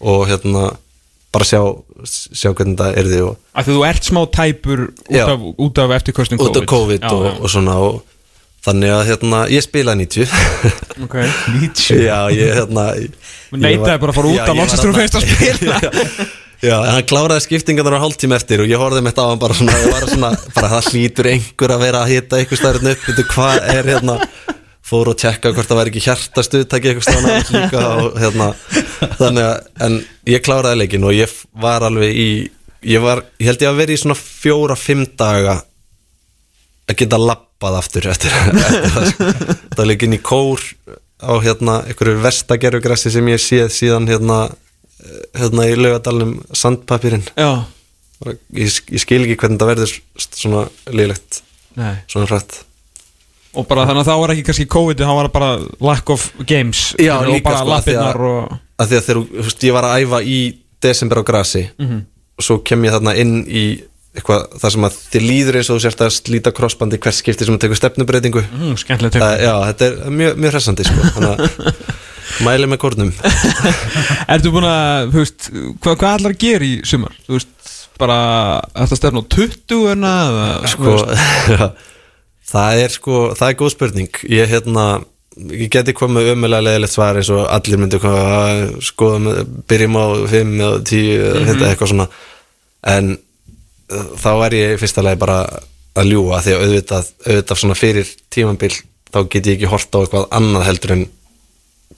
og 0.04 0.26
hérna 0.30 0.70
bara 1.34 1.48
sjá, 1.48 1.60
sjá 2.06 2.52
hvernig 2.54 2.78
það 2.78 2.98
er 3.00 3.10
því 3.10 3.22
og 3.26 3.64
því 3.66 3.78
þú 3.78 3.86
ert 3.88 4.10
smá 4.10 4.22
tæpur 4.38 4.84
út 4.94 5.80
af, 5.82 5.86
af 5.88 5.96
eftirkostin 5.98 6.42
út 6.44 6.60
af 6.60 6.68
COVID 6.70 7.08
já, 7.08 7.14
og, 7.16 7.40
og 7.40 7.50
svona 7.50 7.78
og 7.82 8.02
þannig 8.64 8.94
að 8.96 9.04
hérna 9.12 9.42
ég 9.52 9.66
spilaði 9.66 10.06
90 10.08 11.04
Ok. 11.06 11.18
90 11.58 12.06
já 12.08 12.20
ég 12.36 12.54
hérna 12.62 12.86
ég 13.00 13.12
Neitaði 13.54 13.82
var- 13.84 14.00
bara 14.06 14.14
að 14.14 14.18
fara 14.18 14.32
út 14.32 14.40
Já, 14.40 14.46
var 14.48 14.72
þegar 14.72 14.88
þú 14.88 14.94
feist 14.98 15.20
að 15.20 15.28
spila. 15.28 15.76
Já, 16.64 16.78
en 16.80 16.94
hann 16.96 17.04
kláraði 17.10 17.44
skiptingarnar 17.44 17.98
á 18.00 18.04
hálftíma 18.06 18.38
eftir 18.40 18.62
og 18.64 18.70
ég 18.72 18.80
horfði 18.80 19.02
mitt 19.04 19.18
á 19.20 19.28
hann 19.28 19.40
bara 19.42 19.56
svona, 19.58 19.74
svona 20.08 20.30
bara 20.56 20.70
það 20.78 20.86
hlýtur 20.94 21.28
einhver 21.34 21.74
að 21.76 21.82
vera 21.84 22.04
að 22.06 22.14
hita 22.14 22.40
einhver 22.40 22.60
staðurinn 22.62 22.94
upp, 22.94 23.04
veitu 23.10 23.26
hvað 23.34 23.58
er 23.74 23.90
hérna? 23.92 24.16
Fór 24.84 25.12
og 25.12 25.18
tjekka 25.20 25.52
hvort 25.56 25.68
það 25.68 25.80
væri 25.82 25.92
ekki 25.92 26.04
hjartastuðtæki 26.08 26.90
einhver 26.94 27.06
staðurinn 27.10 27.52
líka 27.58 27.84
og 28.00 28.16
hérna 28.24 28.48
þannig 29.20 29.44
að, 29.50 29.68
en 29.90 30.00
ég 30.32 30.44
kláraði 30.48 30.80
leikin 30.86 31.08
og 31.10 31.14
ég 31.20 31.36
var 31.68 31.84
alveg 31.90 32.16
í 32.24 32.30
ég 32.96 33.04
var, 33.04 33.26
ég 33.44 33.52
held 33.52 33.64
ég 33.68 33.74
að 33.74 33.80
vera 33.84 33.96
í 33.96 34.00
svona 34.00 34.18
fjóra, 34.24 34.80
fimm 34.80 35.04
daga 35.20 35.60
að 36.90 36.98
geta 37.04 37.20
lappað 37.22 37.78
aftur 37.80 38.10
eftir, 38.12 38.34
eftir 38.52 38.90
það 38.96 39.08
sko. 39.12 39.30
það 39.74 39.80
var 39.82 39.90
leikin 39.92 40.18
í 40.18 40.22
kór 40.24 40.66
á 41.24 41.34
hérna 41.44 41.78
einhverju 41.88 42.20
vestagerfugressi 42.26 43.14
sem 43.14 43.32
ég 43.32 43.40
séð 43.42 43.72
síðan 43.72 44.10
hérna 44.12 44.42
hérna 45.38 45.70
í 45.70 45.78
laugadalnum 45.80 46.36
sandpapirinn 46.56 47.26
ég, 47.44 48.68
ég 48.68 49.02
skil 49.04 49.24
ekki 49.24 49.40
hvernig 49.40 49.60
það 49.62 49.72
verður 49.74 49.96
svona 50.24 50.68
liðlegt, 50.92 51.42
nei. 51.80 51.96
Svona 52.12 52.30
hrætt 52.32 52.62
Og 53.54 53.68
bara 53.70 53.84
þannig 53.86 54.02
að 54.02 54.08
þá 54.08 54.16
var 54.18 54.32
ekki 54.34 54.44
kannski 54.48 54.64
COVID 54.74 55.02
Það 55.04 55.18
var 55.20 55.28
bara 55.30 55.50
lack 55.86 56.10
of 56.10 56.24
games. 56.50 56.80
Já, 56.98 57.20
Og 57.20 57.28
líka, 57.30 57.52
bara 57.52 57.60
sko, 57.60 57.70
lappirnar 57.70 58.22
og 58.26 58.56
að 58.82 58.88
því 58.90 58.98
að 58.98 59.04
þegar 59.06 59.20
þú 59.20 59.44
veist, 59.46 59.66
ég 59.68 59.76
var 59.76 59.86
að 59.86 59.98
æfa 60.02 60.22
í 60.26 60.38
desember 60.82 61.22
á 61.22 61.24
grasi 61.28 61.62
og 61.78 62.42
svo 62.48 62.58
kem 62.66 62.88
ég 62.88 62.96
þarna 62.96 63.14
inn 63.22 63.36
í 63.46 63.66
eitthvað 64.14 64.60
þar 64.62 64.76
sem 64.76 64.88
að 64.88 64.98
þið 65.14 65.28
líður 65.28 65.58
eins 65.60 65.70
og 65.72 65.80
þú 65.80 65.84
sért 65.88 66.02
að 66.06 66.14
slíta 66.14 66.54
krossbandi 66.54 67.00
hvert 67.02 67.18
skipti 67.18 67.48
sem 67.48 67.56
þú 67.56 67.64
tekur 67.64 67.80
stefnubreitingu 67.80 68.44
mm, 68.46 68.76
já, 69.10 69.54
þetta 69.72 69.88
er 69.88 69.96
mjög, 70.14 70.36
mjög 70.38 70.54
hressandi 70.54 70.86
sko. 70.86 71.08
þannig 71.16 71.32
að 71.34 71.72
mæli 72.46 72.70
með 72.70 72.82
kórnum. 72.82 73.14
Ertu 74.34 74.52
búin 74.54 74.68
að, 74.68 75.10
veist, 75.14 75.50
hvað, 75.84 75.98
hvað 75.98 76.10
allar 76.10 76.36
að 76.36 76.44
gera 76.44 76.68
í 76.68 76.76
sumar? 76.88 77.16
Þú 77.28 77.38
veist, 77.38 77.72
bara 78.02 78.20
Þetta 78.74 79.00
stefna 79.00 79.24
á 79.24 79.26
20 79.36 79.82
eða 79.94 80.46
sko, 80.72 80.94
það 82.54 82.84
er 82.84 82.96
sko 82.96 83.18
það 83.38 83.50
er 83.50 83.60
góð 83.60 83.74
spurning. 83.76 84.22
Ég, 84.30 84.50
hérna, 84.54 84.88
ég 85.52 85.74
geti 85.74 85.96
komið 85.98 86.34
ömulega 86.34 86.68
leðilegt 86.68 86.96
svar 86.96 87.20
eins 87.20 87.32
og 87.34 87.46
allir 87.48 87.82
myndu 87.82 88.02
koma 88.04 88.24
að 88.40 88.64
skoða, 88.86 89.38
byrjum 89.70 90.00
á 90.00 90.06
5 90.34 90.56
eða 90.58 90.82
10 90.94 91.14
eða 91.14 91.46
þetta 91.52 91.70
eitthvað 91.70 91.94
svona. 91.94 92.10
En 92.94 93.14
þá 94.24 94.30
er 94.48 94.56
ég 94.60 94.80
fyrsta 94.82 95.04
lagi 95.06 95.20
bara 95.22 95.38
að 96.00 96.10
ljúga 96.10 96.40
því 96.46 96.54
að 96.56 96.64
auðvitað, 96.66 97.10
auðvitað 97.28 97.60
svona 97.62 97.78
fyrir 97.78 98.14
tímambil 98.34 98.72
þá 99.14 99.20
get 99.30 99.46
ég 99.52 99.58
ekki 99.60 99.70
hort 99.70 99.94
á 99.94 100.00
eitthvað 100.02 100.28
annað 100.40 100.68
heldur 100.70 100.96
en 100.98 101.04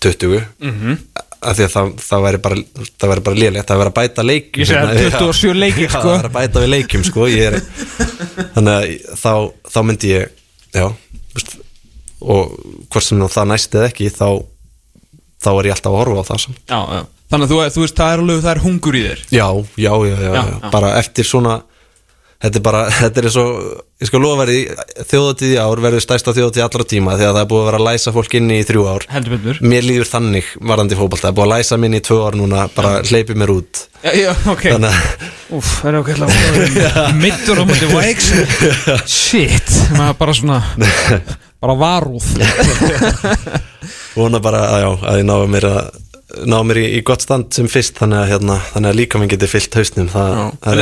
20 0.03 0.41
Mhm. 0.59 0.97
af 1.45 1.53
því 1.59 1.63
að 1.67 1.73
það, 1.75 1.89
það 2.01 2.23
væri 2.25 2.39
bara 2.41 2.55
það 2.99 3.09
væri 3.11 3.23
bara 3.27 3.39
lélegt, 3.39 3.67
það 3.69 3.79
væri 3.81 3.91
að 3.91 3.97
bæta 3.99 4.23
leik 4.25 4.57
Ég 4.57 4.67
segi 4.67 4.79
að 4.81 5.19
27 5.19 5.53
leikir, 5.63 5.85
Já, 5.87 5.91
sko. 5.93 6.01
það 6.09 6.19
er 6.19 6.27
að 6.29 6.35
bæta 6.39 6.63
við 6.63 6.71
leikjum 6.73 7.03
sko 7.05 7.27
ég 7.29 7.45
er, 7.51 7.57
þannig 8.55 8.73
að 8.73 8.93
þá, 9.21 9.31
þá 9.75 9.79
myndi 9.85 10.11
ég 10.11 10.29
já 10.75 10.85
veist, 11.35 11.55
og 12.25 12.55
hvort 12.91 13.05
sem 13.05 13.21
það 13.29 13.49
næst 13.51 13.75
eða 13.77 13.89
ekki 13.91 14.09
þá, 14.15 14.27
þá 15.45 15.49
er 15.53 15.69
ég 15.69 15.75
alltaf 15.77 15.91
að 15.93 15.99
horfa 16.01 16.23
á 16.25 16.29
það 16.31 16.41
samt. 16.47 16.63
Já, 16.71 16.79
já 16.97 17.03
Þannig 17.25 17.45
að 17.47 17.51
þú, 17.51 17.57
þú 17.75 17.81
veist, 17.85 17.95
það 17.97 18.11
er 18.15 18.21
alveg, 18.21 18.41
það 18.45 18.51
er 18.55 18.59
hungur 18.65 18.95
í 18.95 19.03
þér 19.05 19.21
já, 19.33 19.47
já, 19.81 19.93
já, 20.05 20.15
já, 20.15 20.17
Já, 20.25 20.33
já, 20.35 20.43
já. 20.61 20.69
bara 20.75 20.91
eftir 20.99 21.25
svona 21.25 21.55
þetta 22.45 22.59
er 22.61 22.65
bara, 22.65 22.81
þetta 23.01 23.21
er 23.21 23.29
og 23.41 23.49
ég 24.01 24.09
skal 24.09 24.21
lofa 24.23 24.41
verið, 24.43 24.83
þjóðatíð 25.11 25.53
í 25.55 25.59
ár 25.61 25.81
verður 25.85 26.05
stærsta 26.05 26.35
þjóðatíð 26.35 26.65
allra 26.65 26.87
tíma 26.95 27.15
því 27.19 27.27
að 27.27 27.33
það 27.33 27.41
er 27.41 27.49
búið 27.51 27.63
að 27.63 27.69
vera 27.69 27.81
að 27.81 27.87
læsa 27.89 28.15
fólk 28.15 28.37
inni 28.39 28.59
í 28.61 28.67
þrjú 28.67 28.85
ár. 28.89 29.07
Heldur 29.15 29.35
betur. 29.37 29.61
Mér 29.65 29.87
líður 29.87 30.11
þannig 30.11 30.51
varandi 30.73 30.99
fótbolta, 30.99 31.27
það 31.27 31.31
er 31.31 31.39
búið 31.39 31.47
að 31.47 31.53
læsa 31.55 31.79
minni 31.81 32.01
í 32.01 32.05
tvö 32.05 32.19
ár 32.25 32.37
núna, 32.39 32.67
bara 32.75 32.93
hleypi 33.05 33.37
mér 33.37 33.55
út. 33.55 33.85
Já, 34.05 34.11
já, 34.13 34.29
ok. 34.51 34.67
Þannig 34.67 34.91
að 34.91 35.33
Úf, 35.55 35.71
það 35.79 35.89
er 35.91 35.97
okkur 35.99 36.21
Mittur 37.23 37.59
á 37.61 37.63
múti 37.69 37.87
Vikes 37.89 38.29
Shit, 39.05 39.75
maður 39.93 40.15
bara 40.17 40.33
svona 40.33 40.57
Bara 41.61 41.75
varúð. 41.79 42.25
Vona 44.15 44.39
bara 44.43 44.61
að, 44.69 44.81
já, 44.83 44.89
að 45.09 45.19
ég 45.19 45.25
náðu 45.27 45.47
mér 45.51 45.65
að 45.69 45.79
ná 46.49 46.57
mér 46.67 46.79
í, 46.81 46.85
í 46.97 47.01
gott 47.07 47.23
stand 47.25 47.49
sem 47.55 47.67
fyrst 47.71 47.97
þannig 48.01 48.19
að, 48.23 48.29
hérna, 48.33 48.55
þannig 48.73 48.91
að 48.91 48.99
líka 48.99 49.19
minn 49.21 49.31
geti 49.31 49.47
fyllt 49.49 49.77
hausnum 49.79 50.07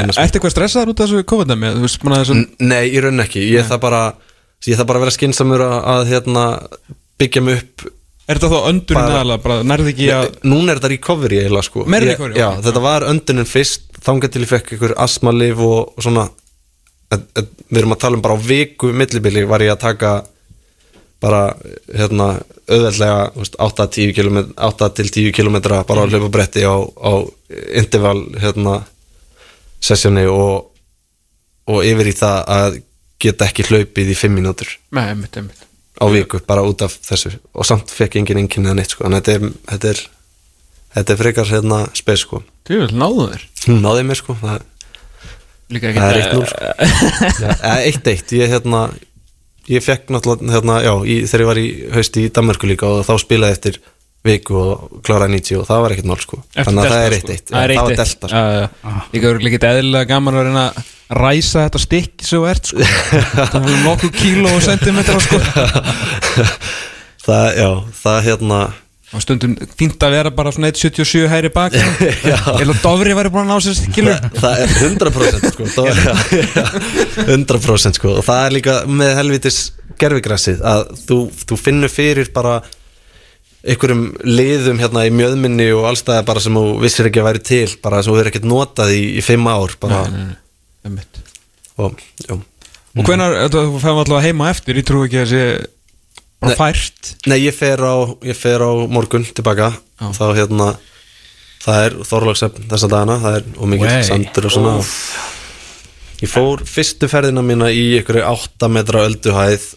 er 0.03 0.13
sem 0.15 0.23
Ertu 0.25 0.39
eitthvað 0.39 0.53
stressaður 0.55 0.91
út 0.93 1.03
af 1.03 1.09
þessu 1.11 1.25
COVID-19? 1.33 1.75
Þú 1.77 1.85
veist, 1.87 2.03
manna 2.07 2.21
þessu 2.23 2.37
N- 2.39 2.69
Nei, 2.73 2.83
í 2.89 3.01
raun 3.03 3.23
ekki, 3.25 3.43
ég 3.53 3.67
það 3.69 3.81
bara 3.85 4.01
bara 4.89 4.99
að 5.01 5.05
vera 5.05 5.15
skinsamur 5.17 5.63
að, 5.65 5.75
að 5.93 6.03
hérna, 6.13 6.45
byggja 7.21 7.43
mig 7.45 7.61
upp 7.63 7.87
Er 8.23 8.39
þetta 8.39 8.49
þá 8.53 8.59
Bara- 8.95 9.15
aðalega? 9.17 9.41
Bara 9.43 9.55
nærði 9.67 9.91
ekki 9.91 10.05
að 10.15 10.27
Núna 10.47 10.71
er 10.71 10.79
þetta 10.79 10.91
recovery 10.93 11.41
eiginlega 11.41 11.67
sko 11.67 11.83
Ég- 12.07 12.13
recovery, 12.13 12.37
Já, 12.39 12.47
ok. 12.53 12.61
þetta 12.69 12.83
var 12.85 13.05
öndunin 13.09 13.49
fyrst 13.49 13.89
þangað 14.05 14.31
til 14.31 14.43
ég 14.45 14.51
fekk 14.53 14.71
ykkur 14.77 14.93
astmalif 15.03 15.59
og, 15.59 15.91
og 15.97 16.05
svona 16.05 16.23
et, 17.13 17.25
et, 17.37 17.49
við 17.69 17.81
erum 17.83 17.93
að 17.97 17.99
tala 18.05 18.17
um 18.17 18.23
bara 18.23 18.37
á 18.39 18.45
viku 18.47 18.93
millibili 18.95 19.43
var 19.47 19.59
ég 19.65 19.73
að 19.75 19.81
taka 19.83 20.13
bara 21.23 21.41
hérna 21.95 22.27
auðveldlega 22.67 23.19
þú 23.33 23.41
veist, 23.45 23.55
8-10 23.63 24.13
km 24.17 24.37
8 24.69 24.89
til 24.99 25.09
10 25.15 25.31
km 25.39 25.57
bara 25.63 25.83
Mm. 25.83 26.03
á 26.03 26.11
hlaupabretti 26.11 26.63
á, 26.67 26.75
á 26.83 27.11
interval 27.79 28.19
hérna 28.43 28.75
sessjóni 29.83 30.25
og, 30.31 30.67
og 31.67 31.83
yfir 31.87 32.09
í 32.11 32.15
það 32.15 32.39
að 32.57 32.77
geta 33.23 33.47
ekki 33.47 33.65
hlaupið 33.69 34.11
í 34.11 34.17
5 34.19 34.33
mínútur. 34.35 34.67
Nei, 34.91 35.05
einmitt, 35.13 35.35
einmitt. 35.39 35.63
Á 35.99 36.05
viku 36.11 36.39
bara 36.47 36.63
út 36.67 36.81
af 36.83 36.95
þessu. 37.05 37.31
Og 37.55 37.67
samt 37.67 37.91
fekk 37.93 38.17
engin 38.19 38.41
enginn 38.41 38.65
eða 38.67 38.75
neitt 38.81 38.95
sko. 38.95 39.05
En 39.07 39.15
þetta 39.15 39.35
er, 39.37 39.45
þetta 39.69 39.91
er, 39.93 40.01
þetta 40.97 41.13
er 41.13 41.19
frekar 41.21 41.51
hérna 41.51 41.79
spes 41.95 42.23
sko. 42.25 42.41
Þú 42.67 42.79
náðu 42.91 43.27
þér. 43.31 43.45
Hún 43.67 43.81
náði 43.85 44.05
mér 44.09 44.19
sko. 44.19 44.35
Það, 44.41 44.65
Líka 45.73 45.93
það 45.95 46.09
er 46.09 46.19
ekki 46.19 46.35
1-0 46.35 46.49
sko. 46.51 46.59
ja, 47.45 47.55
eða 47.55 47.77
1-1 47.93 48.35
ég 48.41 48.51
hérna 48.57 48.81
ég 49.71 49.83
fekk 49.83 50.11
náttúrulega 50.13 50.55
hérna 50.57 50.77
já 50.83 50.93
í, 51.07 51.17
þegar 51.29 51.43
ég 51.43 51.49
var 51.51 51.59
í 51.61 51.67
hausti 51.93 52.23
í 52.27 52.31
Danmarku 52.35 52.69
líka 52.69 52.89
og 52.89 53.03
þá 53.07 53.13
spilaði 53.21 53.57
eftir 53.57 53.79
viku 54.23 54.55
og 54.55 54.99
kláraði 55.03 55.37
90 55.41 55.59
og 55.59 55.67
það 55.67 55.81
var 55.83 55.93
ekkert 55.95 56.09
mál 56.09 56.19
sko. 56.23 56.39
Þannig 56.55 56.83
að 56.83 56.93
það 56.93 57.05
er 57.05 57.15
1-1 57.17 57.49
Það 57.49 57.63
er 57.63 57.73
Já, 57.73 57.77
það 57.77 57.83
var 57.83 57.93
1-1 57.93 58.01
delta 58.01 58.29
sko. 58.29 58.43
Já, 58.43 58.43
já. 58.55 59.01
Líka 59.13 59.31
örgulega 59.33 59.57
ekki 59.57 59.69
eðlilega 59.69 60.09
gaman 60.13 60.37
að 60.39 60.47
reyna 60.47 60.63
að 60.69 60.91
ræsa 61.19 61.65
þetta 61.65 61.81
stykki 61.83 62.27
sem 62.27 62.39
þú 62.39 62.47
ert 62.53 62.71
sko. 62.71 62.87
Það 63.53 63.67
er 63.73 63.83
nokkuð 63.83 64.13
kíló 64.21 64.53
og 64.53 64.63
sentimetra 64.63 65.19
sko. 65.23 65.41
Það, 67.23 67.45
já, 67.55 67.69
það 67.95 68.17
hérna 68.25 68.55
Og 69.13 69.21
stundum 69.21 69.53
fínt 69.77 70.01
að 70.01 70.15
vera 70.15 70.31
bara 70.33 70.51
svona 70.53 70.71
1.77 70.73 71.27
hæri 71.29 71.51
bak. 71.53 71.75
Eða 72.61 72.75
Dofri 72.81 73.13
væri 73.13 73.31
búin 73.33 73.45
að 73.45 73.51
ná 73.51 73.65
sér 73.65 73.75
skilu 73.77 74.13
það 74.39 74.61
er 74.63 74.71
100% 74.87 75.49
sko. 75.53 75.67
Það, 75.75 75.89
já, 75.91 76.13
já, 76.57 76.63
100% 77.27 77.99
sko. 77.99 78.13
Og 78.19 78.25
það 78.25 78.45
er 78.47 78.55
líka 78.57 78.77
með 78.89 79.13
helvitis 79.19 79.59
gerfigrassið 80.01 80.63
að 80.65 80.87
þú, 81.03 81.17
þú 81.45 81.59
finnur 81.61 81.93
fyrir 81.93 82.31
bara 82.33 82.61
einhverjum 83.63 84.07
liðum 84.27 84.81
hérna 84.81 85.05
í 85.07 85.11
mjöðminni 85.13 85.69
og 85.77 85.85
allstæði 85.91 86.25
bara 86.27 86.41
sem 86.43 86.57
þú 86.57 86.63
vissir 86.81 87.07
ekki 87.07 87.21
að 87.21 87.29
væri 87.29 87.43
til 87.47 87.67
bara 87.85 88.01
sem 88.03 88.11
þú 88.11 88.19
er 88.19 88.31
ekkert 88.31 88.49
notað 88.49 88.95
í, 88.97 89.03
í 89.19 89.23
fimm 89.23 89.45
ár 89.47 89.77
bara. 89.79 90.01
Einmitt. 90.83 91.21
og, 91.77 92.01
já. 92.25 92.33
Og 92.93 93.07
hvenær, 93.07 93.37
þú 93.53 93.61
fæðum 93.81 94.01
alltaf 94.03 94.25
heima 94.25 94.49
eftir 94.53 94.77
Ég 94.77 94.85
trú 94.85 95.05
ekki 95.05 95.21
að 95.21 95.31
sé 95.31 95.45
bara 96.43 96.57
fært. 96.59 97.13
Nei, 97.29 97.39
ég 97.45 97.55
fer 97.57 97.81
á, 97.81 97.95
ég 98.27 98.37
fer 98.37 98.63
á 98.63 98.71
morgun 98.91 99.25
tilbaka. 99.25 99.73
Já. 100.01 100.07
þá 100.17 100.25
hérna 100.35 100.71
það 101.63 101.85
er 101.87 101.95
þorlagsefn 102.09 102.65
þessa 102.71 102.89
dagana. 102.91 103.19
Það 103.23 103.37
er 103.39 103.45
og 103.55 103.71
mikið 103.71 103.89
Wey. 103.89 104.07
sandur 104.09 104.49
og 104.49 104.55
svona. 104.57 104.73
Ég 106.23 106.31
fór 106.31 106.63
fyrstu 106.67 107.09
ferðina 107.11 107.43
mína 107.43 107.69
í 107.73 107.85
einhverju 107.97 108.23
8 108.29 108.69
metra 108.71 109.03
ölduhæð 109.09 109.69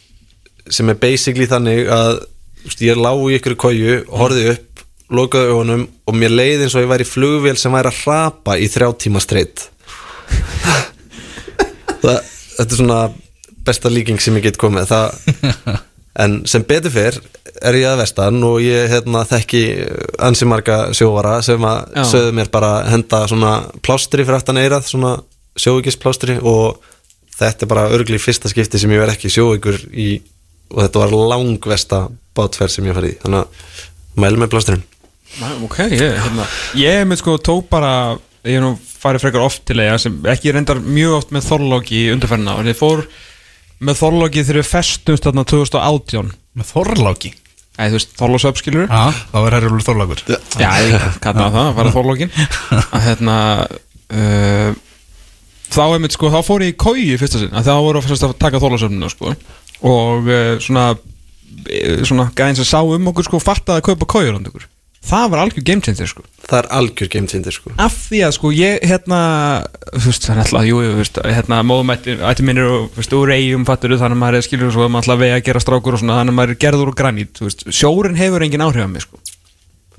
sem 0.71 0.91
er 0.91 0.99
basically 0.99 1.47
þannig 1.51 1.91
að 1.91 2.21
veist, 2.67 2.83
ég 2.83 2.99
lá 2.99 3.13
í 3.15 3.37
einhverju 3.37 3.59
koju 3.63 3.97
og 4.05 4.17
horfði 4.21 4.49
upp, 4.53 4.85
lokaði 5.15 5.53
augunum 5.55 5.85
og 6.07 6.19
mér 6.19 6.35
leiði 6.35 6.67
eins 6.67 6.75
og 6.79 6.85
ég 6.85 6.91
væri 6.91 7.07
í 7.07 7.11
flugvél 7.11 7.59
sem 7.59 7.75
væri 7.75 7.93
að 7.93 8.01
hrapa 8.03 8.57
í 8.59 8.69
þrjá 8.71 8.89
tíma 9.07 9.23
streitt. 9.23 9.69
Það, 12.07 12.19
þetta 12.57 12.67
er 12.67 12.79
svona 12.79 12.99
besta 13.67 13.91
líking 13.91 14.21
sem 14.23 14.37
ég 14.39 14.47
get 14.47 14.59
komið. 14.61 14.91
Það, 14.91 15.07
en 16.23 16.39
sem 16.49 16.65
betur 16.65 16.93
fyrr 16.95 17.19
er 17.67 17.79
ég 17.79 17.89
að 17.89 18.01
vestan 18.03 18.43
og 18.47 18.59
ég 18.65 18.91
hérna, 18.93 19.25
þekki 19.29 19.63
ansi 20.27 20.49
marga 20.49 20.79
sjóvara 20.97 21.39
sem 21.45 21.63
að 21.69 21.97
sögðu 22.11 22.35
mér 22.37 22.51
bara 22.53 22.73
henda 22.91 23.23
svona 23.31 23.53
plástri 23.85 24.25
fyrir 24.25 24.39
aftan 24.39 24.61
eirað, 24.61 24.89
svona 24.91 25.17
sjóvíkisplástri 25.57 26.39
og 26.43 26.81
þetta 27.37 27.65
er 27.65 27.71
bara 27.73 27.89
örgli 27.97 28.21
fyrsta 28.21 28.51
skipti 28.53 28.81
sem 28.81 28.93
ég 28.93 29.03
verð 29.03 29.17
ekki 29.17 29.33
sjóvíkur 29.33 29.81
í 29.93 30.11
og 30.73 30.83
þetta 30.83 31.03
var 31.05 31.17
langvesta 31.33 32.07
bátferð 32.37 32.75
sem 32.75 32.89
ég 32.89 32.97
farið 32.97 33.13
í. 33.15 33.19
Þannig 33.23 33.45
að 33.45 34.21
mælu 34.21 34.41
með 34.43 34.53
blasturinn 34.55 34.87
Næ, 35.37 35.49
Ok, 35.67 35.79
ég, 35.93 36.17
hérna, 36.23 36.47
ég 36.81 37.05
mynd 37.07 37.21
sko 37.21 37.37
tók 37.43 37.69
bara 37.71 38.17
Ég 38.47 38.61
hef 38.61 38.63
nú 38.63 38.77
farið 38.79 39.25
frekar 39.25 39.43
oft 39.43 39.65
til 39.67 39.81
eiga 39.83 39.97
sem 39.99 40.15
ekki 40.31 40.53
reyndar 40.55 40.79
mjög 40.79 41.17
oft 41.17 41.33
með 41.35 41.49
Þorlóki 41.49 41.97
í 42.05 42.13
undarferðina 42.15 42.55
og 42.61 42.69
ég 42.71 42.79
fór 42.79 43.03
með 43.85 43.99
Þorlóki 44.01 44.45
þegar 44.45 44.61
við 44.63 44.71
festumst 44.71 45.27
þarna 45.27 45.45
2018 45.49 46.31
Með 46.57 46.71
Þorláki? 46.71 47.33
Æ, 47.77 47.91
þú 47.91 47.99
veist, 47.99 48.13
Þorlóksöp 48.17 48.61
skilur 48.61 48.87
þá 48.89 49.37
er 49.43 49.57
herjulur 49.59 49.85
Þorlákur. 49.85 50.23
Já, 50.57 50.71
ég 50.81 51.03
kannar 51.21 51.51
það, 51.53 51.67
var 51.77 51.89
það 51.91 51.97
Þorlókin 51.99 52.33
að 52.97 53.03
hérna 53.05 53.35
uh, 53.67 54.71
þá 55.77 55.83
er 55.85 56.01
mitt 56.01 56.17
sko, 56.17 56.31
þá 56.33 56.39
fór 56.47 56.65
ég 56.65 56.73
í 56.73 56.79
kói 56.81 57.19
fyrsta 57.21 57.43
sinn, 57.43 57.53
að 57.53 57.69
það 57.69 57.83
voru 57.85 58.01
að, 58.01 58.15
að 58.31 58.33
taka 58.41 58.63
Þorlóksöfninu 58.65 59.13
sko. 59.13 59.35
Og 59.93 60.31
uh, 60.31 60.55
svona 60.65 60.87
eh, 61.69 62.01
svona 62.09 62.31
gæðin 62.33 62.63
sem 62.63 62.71
sá 62.71 62.81
um 62.81 63.13
okkur 63.13 63.29
sko 63.29 63.43
fattaði 63.45 63.83
að 63.83 63.89
kaupa 63.91 64.09
kói 64.17 64.31
um 64.31 64.41
okkur 64.41 64.65
það 65.07 65.29
var 65.33 65.43
algjör 65.43 65.65
game 65.67 65.85
changer 65.85 66.11
sko. 66.11 66.25
Það 66.47 66.59
er 66.59 66.69
algjör 66.79 67.11
game 67.13 67.31
changer 67.31 67.55
sko. 67.55 67.73
Af 67.83 67.97
því 68.09 68.21
að 68.27 68.35
sko 68.37 68.51
ég 68.55 68.85
hérna 68.91 69.21
þú 69.93 70.03
veist 70.07 70.29
er 70.31 70.41
alltaf, 70.43 70.67
jú, 70.67 70.81
þú 70.83 70.99
veist 71.01 71.21
hérna 71.37 71.61
móðumætti, 71.67 72.17
ætti 72.31 72.47
minnir 72.47 72.69
og, 72.71 72.89
þú 72.95 73.03
veist, 73.03 73.17
úr 73.19 73.33
eigum 73.37 73.67
fattur 73.69 73.95
þannig 73.97 74.19
að 74.19 74.23
maður 74.23 74.39
er 74.39 74.47
skilur 74.47 74.75
svo 74.75 74.87
að 74.87 74.93
maður 74.95 75.07
alltaf 75.07 75.23
vegi 75.23 75.37
að 75.37 75.47
gera 75.49 75.63
strákur 75.65 75.97
og 75.97 76.03
svona, 76.03 76.19
þannig 76.21 76.35
að 76.35 76.39
maður 76.41 76.55
er 76.55 76.61
gerður 76.67 76.93
og 76.93 76.99
granít 76.99 77.39
þú 77.39 77.49
veist, 77.49 77.65
sjórin 77.81 78.19
hefur 78.19 78.47
engin 78.47 78.67
áhrif 78.67 78.87
á 78.87 78.91
mig 78.91 79.07
sko. 79.07 79.23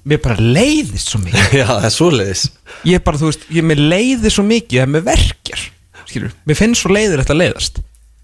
Mér 0.07 0.21
bara 0.23 0.39
leiðist 0.39 1.11
svo 1.11 1.19
mikið. 1.19 1.49
Já, 1.59 1.65
það 1.67 1.87
er 1.89 1.95
svoleiðis. 1.97 2.43
Ég 2.87 3.03
bara, 3.03 3.19
þú 3.19 3.31
veist, 3.31 3.49
ég 3.51 3.65
mér 3.67 3.81
leiðist 3.91 4.37
svo 4.37 4.45
mikið 4.47 4.83
að 4.85 4.93
mér 4.93 5.03
verkjar, 5.07 5.65
skilur. 6.07 6.35
Mér 6.47 6.59
finnst 6.59 6.83
svo 6.85 6.93
leiðir 6.95 7.23
þetta 7.25 7.35
leiðast. 7.35 7.81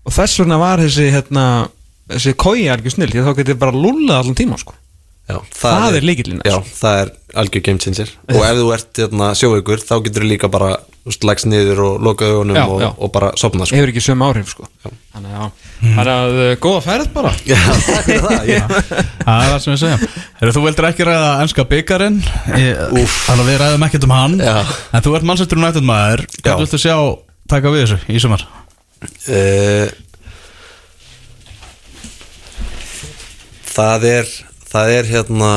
Og 0.08 0.16
þess 0.16 0.40
vegna 0.40 0.62
var 0.62 0.80
þessi, 0.80 1.10
hérna 1.12 1.44
þessi 2.14 2.36
kói 2.40 2.70
algjör 2.72 2.96
snill, 2.96 3.12
að 3.12 3.28
þá 3.28 3.36
getur 3.42 3.60
bara 3.60 3.76
lullað 3.76 4.22
allan 4.22 4.40
tíma, 4.40 4.62
sko 4.62 4.78
já, 5.30 5.38
Það 5.58 5.98
er 6.00 6.06
lykillinn, 6.10 6.42
já, 6.46 6.58
sko. 6.60 6.78
það 6.82 6.98
er 7.04 7.12
algjör 7.44 7.64
game 7.66 7.80
changer. 7.82 8.10
Og 8.30 8.42
ef 8.46 8.58
þú 8.60 8.66
ert 8.76 9.00
hérna, 9.04 9.30
sjóaukur 9.40 9.80
þá 9.82 9.94
getur 10.06 10.26
þú 10.26 10.30
líka 10.34 10.50
bara 10.54 10.74
leggst 11.28 11.48
niður 11.52 11.80
og 11.84 11.96
loka 12.06 12.28
augunum 12.32 12.56
Já, 12.56 12.64
og, 12.72 12.78
já. 12.80 12.88
og 12.96 13.10
bara 13.12 13.32
sopna 13.40 13.66
sko. 13.68 13.76
hefur 13.76 13.90
ekki 13.92 14.04
sömu 14.06 14.24
áhrif, 14.28 14.52
sko. 14.54 14.68
Þannig 15.14 15.34
að, 15.34 15.34
já, 15.34 15.72
þannig 15.98 16.12
að 16.14 16.38
uh, 16.44 16.52
góða 16.64 16.84
ferð 16.86 17.10
bara. 17.16 17.32
Já, 17.50 17.58
takk 17.88 18.06
fyrir 18.08 18.24
það. 18.24 18.46
Ég, 18.48 18.78
Það 19.24 19.42
er 19.44 19.50
það 19.52 19.60
sem 19.66 19.74
við 19.74 19.82
segjum 19.82 20.06
Heru, 20.40 20.54
Þú 20.56 20.64
vildir 20.68 20.88
ekki 20.90 21.08
ræða 21.10 21.28
ennska 21.44 21.66
byggarinn 21.74 22.18
Þannig 22.24 23.34
að 23.34 23.50
við 23.50 23.60
ræðum 23.64 23.86
ekkert 23.90 24.08
um 24.08 24.16
hann. 24.16 24.38
Já. 24.44 24.56
En 24.96 25.04
þú 25.06 25.16
ert 25.20 25.28
mannsættur 25.28 25.60
United 25.64 25.88
maður. 25.88 26.24
Já. 26.38 26.42
Hvað 26.48 26.64
viltu 26.64 26.80
sjá 26.86 26.96
taka 27.52 27.74
við 27.76 27.84
þessu 27.86 28.00
í 28.16 28.24
sumar? 28.24 28.48
uh, 29.04 29.92
það 33.74 34.06
er 34.14 34.34
það 34.74 34.94
er 34.98 35.10
hérna 35.10 35.50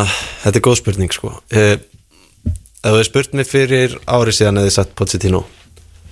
þetta 0.45 0.59
er 0.61 0.65
góð 0.69 0.79
spurning 0.83 1.13
sko. 1.15 1.33
Uh, 1.53 1.77
ef 1.77 2.87
þú 2.87 2.93
hefur 2.95 3.09
spurt 3.09 3.35
mig 3.35 3.49
fyrir 3.51 3.97
ári 4.07 4.35
síðan 4.37 4.61
eða 4.63 4.75
sett 4.81 4.95
Pochettino 4.99 5.45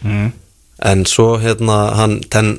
Mm. 0.04 0.32
en 0.84 1.04
svo 1.08 1.38
hérna 1.40 1.94
hann 1.96 2.18
ten 2.28 2.58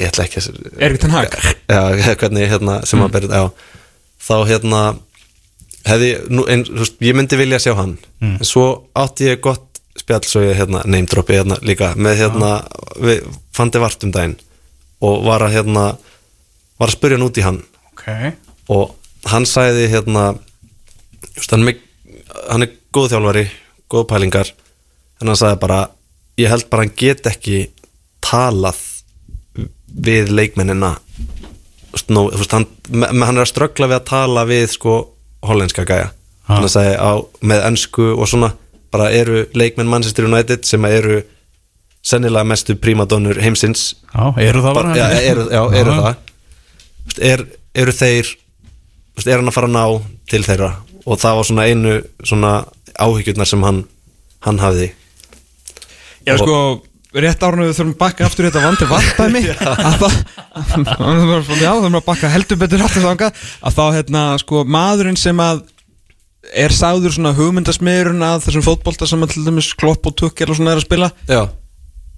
ég 0.00 0.06
ætla 0.08 0.24
ekki 0.24 0.40
að 0.40 0.78
er 0.80 0.94
ekki 0.94 1.02
þann 1.02 1.16
hag. 1.18 1.34
Já, 1.68 1.80
hvernig 2.22 2.46
hérna 2.48 2.78
sem 2.88 3.02
að 3.04 3.10
berið, 3.18 3.34
já, 3.36 3.50
þá 4.24 4.36
hérna 4.48 4.80
hefði, 5.84 6.08
nú, 6.32 6.46
þú 6.48 6.78
veist, 6.80 6.96
ég 7.04 7.18
myndi 7.18 7.36
vilja 7.36 7.58
sjá 7.60 7.74
hann. 7.76 7.98
En 8.24 8.40
svo 8.48 8.64
átti 8.96 9.28
ég 9.28 9.42
gott 9.44 9.66
spjall 10.00 10.24
svo 10.24 10.40
ég 10.46 10.56
hérna 10.56 10.80
name 10.88 11.04
dropi 11.10 11.36
hérna 11.36 11.58
líka 11.60 11.90
með 12.00 12.16
hérna, 12.22 12.50
við 12.96 13.26
fandi 13.52 13.82
vart 13.82 14.04
um 14.08 14.14
daginn 14.14 14.38
og 15.04 15.20
var 15.28 15.44
að 15.44 15.58
hérna 15.58 15.84
var 16.80 16.88
að 16.88 16.96
spurja 16.96 17.18
hann 17.18 17.26
út 17.28 17.42
í 17.42 17.44
hann. 17.44 17.60
Ok. 17.92 18.08
Og 18.72 18.94
hann 19.26 19.46
sagði 19.46 19.88
hérna 19.90 20.30
just, 21.34 21.50
hann, 21.50 21.66
er 21.68 21.78
hann 22.50 22.64
er 22.66 22.74
góð 22.94 23.14
þjálfari 23.14 23.46
góð 23.90 24.06
pælingar 24.12 24.52
en 25.20 25.30
hann 25.30 25.38
sagði 25.38 25.60
bara 25.64 25.80
ég 26.38 26.52
held 26.52 26.68
bara 26.70 26.86
hann 26.86 26.94
get 26.96 27.26
ekki 27.26 27.66
talað 28.24 28.78
við 29.88 30.30
leikmennina. 30.34 30.94
Just, 31.92 32.10
no, 32.12 32.28
veist, 32.30 32.52
hann, 32.52 32.66
hann 32.92 33.36
er 33.36 33.42
að 33.42 33.50
ströggla 33.50 33.88
við 33.90 33.98
að 33.98 34.06
tala 34.10 34.44
við 34.48 34.68
sko 34.74 34.98
hollenska 35.46 35.86
gæja. 35.88 36.12
Ha. 36.48 36.56
hann 36.56 36.70
sagði 36.72 36.94
á, 36.96 37.12
með 37.44 37.64
ennsku 37.66 38.04
og 38.14 38.28
svona 38.30 38.54
bara 38.88 39.10
eru 39.12 39.42
leikmenn 39.52 39.90
Manchester 39.90 40.24
United 40.24 40.64
sem 40.64 40.84
eru 40.88 41.18
sennilega 42.04 42.46
mestu 42.48 42.76
prímadonnur 42.80 43.40
heimsins. 43.42 43.90
Já, 44.14 44.32
eru 44.46 44.62
það 44.64 44.78
bara, 44.78 44.94
já, 44.96 45.06
eru, 45.28 45.44
já, 45.52 45.60
eru 45.80 45.96
það. 45.98 46.22
Er, 47.28 47.44
eru 47.82 47.94
þeir 47.96 48.30
er 49.26 49.40
hann 49.40 49.50
að 49.50 49.56
fara 49.56 49.70
að 49.70 49.76
ná 49.76 49.84
til 50.30 50.42
þeirra? 50.46 50.72
Og 51.08 51.18
það 51.18 51.38
var 51.38 51.48
svona 51.48 51.66
einu 51.66 51.94
svona 52.22 52.52
áhyggjurnar 52.98 53.48
sem 53.48 53.64
hann 53.66 53.84
hann 54.44 54.60
hafði. 54.62 54.92
Já 56.28 56.36
sko, 56.38 56.58
rétt 57.16 57.42
árinu 57.42 57.66
við 57.66 57.78
þurfum 57.78 57.94
að 57.94 58.02
bakka 58.02 58.26
aftur 58.28 58.48
þetta 58.48 58.62
vandi 58.62 58.88
vartæmi 58.90 59.42
að 59.88 59.96
það 60.02 61.58
Já, 61.58 61.72
þurfum 61.72 61.98
að 61.98 62.06
bakka 62.06 62.30
heldur 62.32 62.60
betur 62.60 62.84
aftur 62.84 63.06
þanga 63.06 63.30
að 63.32 63.78
þá 63.78 63.84
hérna 63.96 64.24
sko 64.42 64.62
maðurinn 64.68 65.18
sem 65.18 65.40
að 65.42 65.64
er 66.54 66.72
sáður 66.72 67.16
svona 67.16 67.34
hugmyndasmiðurinn 67.36 68.24
að 68.24 68.44
þessum 68.46 68.66
fótbolta 68.66 69.08
sem 69.08 69.24
að 69.24 69.34
til 69.34 69.46
dæmis 69.48 69.72
Klopp 69.78 70.06
og 70.08 70.22
og 70.22 70.54
svona 70.56 70.74
er 70.74 70.80
að 70.80 70.86
spila 70.86 71.10
já, 71.26 71.42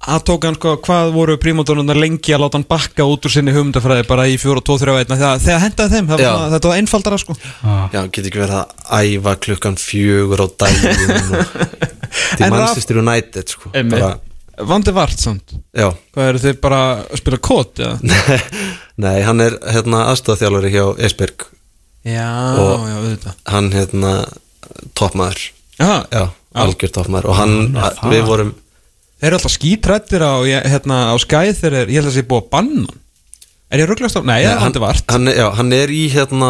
að 0.00 0.22
tók 0.30 0.44
hann 0.48 0.56
sko 0.56 0.70
hvað 0.80 1.10
voru 1.12 1.34
prímótonunar 1.40 1.98
lengi 2.00 2.32
að 2.32 2.40
láta 2.46 2.56
hann 2.56 2.64
bakka 2.70 3.04
út 3.04 3.26
úr 3.28 3.32
sinni 3.34 3.52
hugmyndafræði 3.52 4.06
bara 4.08 4.24
í 4.32 4.38
4 4.40 4.56
og 4.62 4.64
2, 4.64 4.76
3 4.80 4.94
og 4.94 5.00
1 5.02 5.12
þegar, 5.12 5.42
þegar 5.44 5.60
hendaði 5.66 5.92
þeim, 5.96 6.08
það 6.08 6.22
var 6.24 6.54
þetta 6.54 6.70
var 6.72 6.78
einfaldara 6.80 7.18
sko. 7.20 7.36
Já, 7.92 8.00
get 8.08 8.24
ekki 8.30 8.40
verið 8.40 8.56
að 8.62 9.04
æfa 9.10 9.34
klukkan 9.44 9.76
fjögur 9.82 10.40
á 10.40 10.46
daginn 10.64 11.12
og, 11.12 11.54
til 12.38 12.46
Raf- 12.46 12.54
Manchester 12.56 13.00
United 13.02 13.52
sko, 13.56 13.72
bara, 13.92 14.10
Vandi 14.70 14.92
vart 14.92 15.16
samt? 15.20 15.54
Já. 15.72 15.86
Hvað 16.12 16.26
eru 16.32 16.40
þið 16.42 16.56
bara 16.60 16.80
að 17.00 17.20
spila 17.20 17.38
kót 17.40 17.80
eða? 17.80 18.16
nei, 19.04 19.20
hann 19.24 19.40
er 19.44 19.54
hérna 19.72 20.02
aðstofþjálfari 20.10 20.72
hjá 20.74 20.82
Esberg 21.08 21.46
Já, 22.08 22.26
Og- 22.56 22.84
já, 22.88 22.96
auðvitað. 22.96 23.38
hann 23.52 23.70
hérna 23.76 24.10
toppmaður. 24.96 25.40
Já, 25.80 25.92
já, 26.12 26.22
algjör 26.64 26.92
toppmaður. 26.96 27.28
Og 27.32 27.36
hann, 27.36 27.56
það. 27.76 27.98
við 28.12 28.22
vorum 28.28 28.52
Þeir 29.20 29.28
eru 29.30 29.36
alltaf 29.38 29.52
skítrættir 29.54 30.22
á, 30.24 30.32
hérna, 30.64 30.98
á 31.12 31.14
skæð 31.20 31.64
eru, 31.68 31.80
ég 31.92 31.98
held 32.00 32.06
að 32.08 32.10
það 32.10 32.18
sé 32.18 32.26
búið 32.30 32.42
að 32.44 32.50
banna 32.54 32.84
hann. 32.88 33.00
Er 33.70 33.78
ég 33.84 33.86
rugglast 33.90 34.16
á? 34.18 34.22
Nei, 34.26 34.40
er 34.42 34.58
hann, 34.58 34.74
hann, 35.12 35.28
er- 35.30 35.36
já, 35.38 35.46
hann 35.54 35.72
er 35.76 35.92
í 35.94 36.02
hérna 36.10 36.48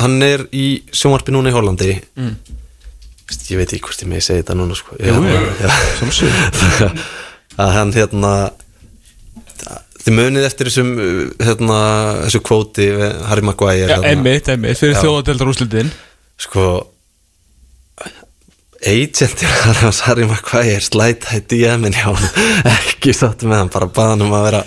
hann 0.00 0.16
er 0.26 0.46
í 0.50 0.64
sjónvarpi 0.90 1.34
núna 1.36 1.52
í 1.52 1.56
Hollandi 1.56 1.92
Mm. 2.16 2.36
Ég 3.50 3.58
veit 3.58 3.72
ekki 3.74 3.82
hvort 3.82 4.02
ég 4.02 4.08
megi 4.10 4.22
segja 4.22 4.42
þetta 4.44 4.54
núna 4.54 4.74
sko. 4.78 4.94
Jú, 5.02 5.14
jú, 5.18 6.90
að 7.62 7.70
hann 7.74 7.92
hérna 7.94 8.32
þið 10.06 10.14
munið 10.14 10.44
eftir 10.46 10.68
þessum 10.70 10.90
hérna, 11.42 11.78
þessu 12.26 12.40
kvóti 12.46 12.86
Harry 13.26 13.42
Maguire 13.46 13.88
Já, 13.88 13.96
hérna. 13.96 14.12
einmitt, 14.12 14.50
einmitt, 14.52 14.78
fyrir 14.78 14.98
þjóðadeldar 15.02 15.50
úrslitin 15.50 15.90
sko 16.38 16.66
agentir 18.84 19.50
hans 19.80 20.02
Harry 20.06 20.26
Maguire 20.28 20.80
slæta 20.84 21.38
í 21.38 21.42
DM-in 21.50 21.96
hjá 21.96 22.10
hann 22.12 22.72
ekki 22.76 23.14
satt 23.16 23.44
með 23.46 23.62
hann, 23.62 23.72
bara 23.72 23.88
baða 23.88 24.14
hann 24.14 24.24
um 24.26 24.34
að 24.36 24.46
vera 24.50 24.62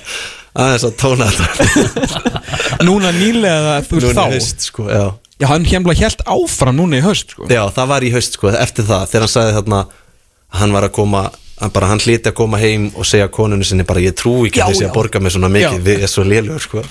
aðeins 0.60 0.86
að 0.90 0.96
tóna 1.00 1.28
þetta 1.30 2.84
Núna 2.88 3.12
nýlega, 3.16 3.80
þú 3.86 4.00
veist 4.00 4.08
Núna 4.08 4.14
í 4.14 4.18
þá 4.18 4.38
haust, 4.38 4.66
sko, 4.70 4.88
já. 4.90 5.04
Já, 5.40 5.48
hann 5.54 5.68
hemla 5.72 5.96
helt 5.96 6.24
áfram 6.28 6.76
núna 6.80 7.00
í 7.00 7.04
haust 7.06 7.36
sko. 7.36 7.46
já, 7.52 7.62
það 7.76 7.92
var 7.94 8.04
í 8.08 8.10
haust 8.16 8.40
sko, 8.40 8.50
eftir 8.56 8.88
það 8.88 9.06
þegar 9.12 9.26
hann 9.28 9.34
sagði 9.36 9.54
þarna 9.60 9.84
hann 10.60 10.74
var 10.76 10.88
að 10.90 10.96
koma 10.98 11.22
hann, 11.60 11.72
bara, 11.76 11.92
hann 11.92 12.02
hlíti 12.04 12.32
að 12.32 12.36
koma 12.40 12.60
heim 12.60 12.90
og 12.96 13.08
segja 13.08 13.30
konunni 13.32 13.68
sinni 13.68 13.86
bara 13.88 14.02
ég 14.04 14.16
trú 14.20 14.34
ekki 14.48 14.60
Já, 14.62 14.66
að 14.66 14.74
þessi 14.74 14.86
já. 14.86 14.90
að 14.90 14.98
borga 14.98 15.22
mig 15.24 15.36
svona 15.36 15.52
mikið 15.54 15.86
við 15.86 16.04
er 16.08 16.12
svo 16.12 16.26
lélugur 16.28 16.64
sko. 16.64 16.84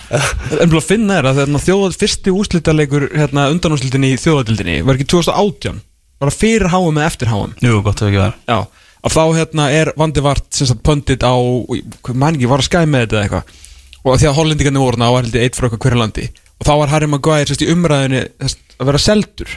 En 0.60 0.70
blá 0.72 0.80
finna 0.84 1.18
er 1.20 1.28
að 1.32 1.42
þjóðað 1.66 1.98
fyrsti 2.04 2.34
úrslitaleikur 2.36 3.08
hérna, 3.16 3.48
undanúrslitin 3.52 4.06
í 4.08 4.14
þjóðadeldinni 4.20 4.80
var 4.86 4.98
ekki 4.98 5.08
2018 5.16 5.80
Var 6.18 6.32
það 6.32 6.38
fyrir 6.42 6.72
háum 6.72 6.98
eða 6.98 7.08
eftir 7.12 7.30
háum 7.30 7.54
Jú, 7.62 7.78
gott 7.86 8.02
að 8.02 8.10
ekki 8.10 8.20
vera 8.22 8.34
Já, 8.48 8.84
að 9.06 9.14
þá 9.14 9.22
hérna 9.38 9.68
er 9.74 9.92
Vandi 9.98 10.24
Vart 10.24 10.48
sem 10.54 10.68
sagt 10.70 10.82
pöndit 10.86 11.22
á, 11.22 11.34
hvað 11.36 12.18
man 12.18 12.38
ekki, 12.38 12.50
var 12.50 12.62
að 12.62 12.68
skæði 12.68 12.90
með 12.90 13.06
þetta 13.06 13.16
eða 13.18 13.24
eitthvað? 13.28 13.64
Og 14.02 14.18
því 14.18 14.28
að 14.30 14.36
hollendingarnir 14.38 14.84
voru 14.84 15.02
og 15.04 15.14
var 15.14 15.24
heldur 15.26 15.44
eitt 15.44 15.56
frá 15.58 15.66
eitthvað 15.66 15.82
hverju 15.84 15.98
landi. 16.00 16.26
Og 16.58 16.66
þá 16.66 16.70
var 16.80 16.92
Harry 16.92 17.08
Maguire 17.10 17.48
sérst 17.50 17.64
í 17.66 17.70
umræðinni 17.70 18.20
sérst, 18.40 18.62
að 18.78 18.88
vera 18.88 19.00
seldur. 19.02 19.56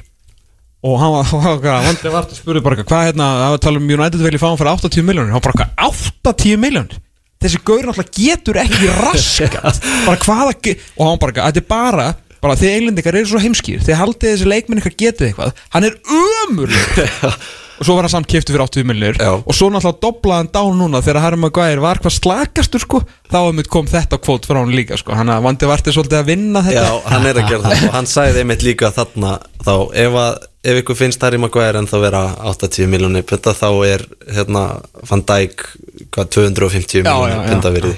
Og 0.81 0.97
hann 0.97 1.13
var, 1.13 1.29
hvað, 1.61 1.85
Vandi 1.87 2.11
Vart 2.13 2.33
spurði 2.35 2.63
bara 2.65 2.83
hvað 2.83 3.07
hérna, 3.07 3.29
það 3.37 3.53
var 3.53 3.59
að 3.59 3.63
tala 3.67 3.81
um 3.81 3.93
United 3.95 4.25
vilja 4.25 4.41
fá 4.41 4.47
hann 4.49 4.59
fyrir 4.59 4.73
80 4.73 5.07
miljónir, 5.07 5.33
hann 5.35 5.45
bara 5.45 5.55
eitthvað 5.55 6.33
80 6.33 6.61
miljónir 6.61 6.99
þessi 7.41 7.61
gaur 7.65 7.87
náttúrulega 7.87 8.11
getur 8.17 8.59
ekki 8.61 8.89
raskat 8.99 9.79
bara 10.07 10.19
hvaða, 10.21 10.75
og 10.97 11.07
hann 11.07 11.21
bara 11.21 11.47
þetta 11.47 11.61
er 11.63 11.67
bara 11.69 12.07
bara 12.41 12.59
þið 12.59 12.75
englendingar 12.75 13.17
eru 13.21 13.31
svo 13.31 13.41
heimskýr 13.41 13.83
þið 13.85 13.99
haldið 14.01 14.35
þessi 14.35 14.51
leikminn 14.51 14.81
eitthvað 14.81 15.01
getið 15.01 15.27
eitthvað. 15.31 15.65
Hann 15.75 15.89
er 15.89 15.99
ömurlegur. 16.21 17.35
Og 17.81 17.87
svo 17.87 17.95
var 17.97 18.05
hann 18.05 18.13
samt 18.13 18.27
kiptu 18.29 18.53
fyrir 18.53 18.61
80 18.61 18.85
miljonir 18.85 19.15
Já. 19.17 19.31
og 19.41 19.55
svo 19.57 19.71
náttúrulega 19.73 20.03
doblaði 20.03 20.37
hann 20.37 20.49
dán 20.53 20.75
núna 20.77 20.99
þegar 21.01 21.23
Harry 21.23 21.39
Maguire 21.41 21.81
var 21.81 21.97
hvað 22.03 22.13
slakastur 22.13 22.83
sko. 22.83 22.99
Þá 23.33 23.63
kom 23.73 23.89
þetta 23.89 24.19
kvót 24.21 24.45
frá 24.45 24.59
hann 24.59 24.75
líka 24.77 24.99
sko. 25.01 25.15
Hann 25.17 25.31
vandi 25.41 25.65
varti 25.65 25.89
svolítið 25.95 26.19
að 26.19 26.29
vinna 26.29 26.61
þetta. 26.67 26.83
Já, 26.85 26.99
hann 27.09 27.25
er 27.25 27.39
að 27.41 27.49
gera 27.49 27.71
það. 27.71 27.87
Og 27.87 27.95
hann 27.97 28.09
sagði 28.11 28.43
einmitt 28.43 28.67
líka 28.67 28.93
þarna 28.93 29.33
þá 29.65 29.73
ef, 30.03 30.19
að, 30.27 30.45
ef 30.61 30.83
ykkur 30.83 30.99
finnst 31.01 31.25
Harry 31.25 31.41
Maguire 31.41 31.81
en 31.81 31.89
þá 31.89 31.97
vera 32.05 32.23
80 32.53 32.93
miljónir 32.93 33.25
punda 33.33 33.57
þá 33.57 33.67
er 33.89 34.05
hérna 34.29 34.67
Van 35.09 35.25
Dijk 35.33 35.65
hvað 36.13 36.31
250 36.37 37.01
Já, 37.01 37.17
já, 37.33 37.41
miljónir 37.65 37.97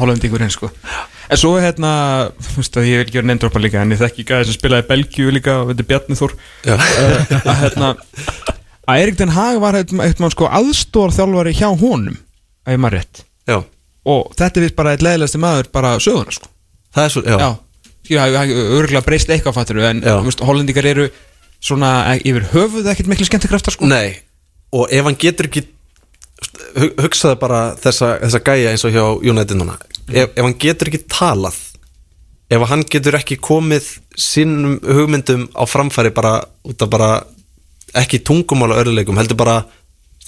Hollendingurinn 0.00 0.52
sko. 0.52 0.70
En 1.32 1.40
svo 1.40 1.54
hérna, 1.62 1.90
þú 2.36 2.56
veist 2.60 2.78
að 2.80 2.88
ég 2.90 3.00
vil 3.00 3.06
ekki 3.06 3.18
vera 3.20 3.28
nefndrópa 3.30 3.62
líka 3.62 3.82
en 3.82 3.94
ég 3.94 4.00
þekki 4.02 4.26
gæði 4.28 4.48
sem 4.48 4.58
spilaði 4.58 4.88
Belgíu 4.90 5.32
líka 5.32 5.58
og 5.62 5.70
þetta 5.72 5.84
er 5.84 5.90
Bjarni 5.92 6.18
Þór. 6.20 6.34
Já. 6.66 6.74
uh, 6.74 7.36
að 7.40 7.60
hérna 7.62 7.90
að 8.84 9.04
Erik 9.04 9.20
Den 9.20 9.34
Haag 9.34 9.60
var 9.62 9.78
eitthvað 9.80 10.34
sko 10.34 10.50
aðstór 10.60 11.14
þjálfari 11.16 11.54
hjá 11.56 11.68
honum 11.70 12.18
að 12.64 12.76
ég 12.76 12.82
maður 12.84 12.98
rétt. 13.00 13.24
Já, 13.48 13.58
og 14.04 14.34
þetta 14.36 14.60
er 14.60 14.66
vist 14.66 14.76
bara 14.78 14.92
eitt 14.96 15.04
leðilegsti 15.04 15.40
maður 15.40 15.70
bara 15.72 15.94
söguna 16.02 16.34
sko. 16.36 16.50
Það 16.94 17.08
er 17.08 17.14
svo, 17.14 17.24
já, 17.24 17.54
Já, 18.04 18.20
það 18.20 18.34
hefur 18.50 18.74
örgulega 18.82 19.06
breyst 19.06 19.30
eitthvað 19.32 19.56
fattur 19.56 19.78
en 19.88 20.02
hollendingar 20.44 20.86
eru 20.90 21.06
svona 21.64 21.92
eh, 22.12 22.20
yfir 22.28 22.50
höfuð 22.52 22.90
ekkert 22.92 23.08
miklu 23.08 23.24
skemmtikraftar 23.28 23.72
sko. 23.72 23.88
Nei, 23.88 24.18
og 24.76 24.92
ef 24.92 25.06
hann 25.08 25.16
getur 25.20 25.48
ekki 25.48 25.64
hu- 26.78 26.94
hugsaðu 27.04 27.38
bara 27.40 27.60
þessa, 27.80 28.14
þessa 28.24 28.40
gæja 28.46 28.72
eins 28.74 28.84
og 28.88 28.92
hjá 28.94 29.04
United 29.30 29.56
núna 29.60 29.76
ef, 30.08 30.30
ef 30.34 30.42
hann 30.44 30.56
getur 30.60 30.90
ekki 30.90 31.02
talað 31.10 31.56
ef 32.54 32.66
hann 32.70 32.82
getur 32.90 33.16
ekki 33.18 33.38
komið 33.40 33.86
sínum 34.20 34.76
hugmyndum 34.84 35.46
á 35.56 35.64
framfæri 35.66 36.12
bara 36.14 36.34
út 36.68 36.82
af 36.84 36.90
bara 36.92 37.08
ekki 37.94 38.18
tungumála 38.26 38.76
örðuleikum, 38.82 39.16
heldur 39.20 39.36
bara 39.38 39.60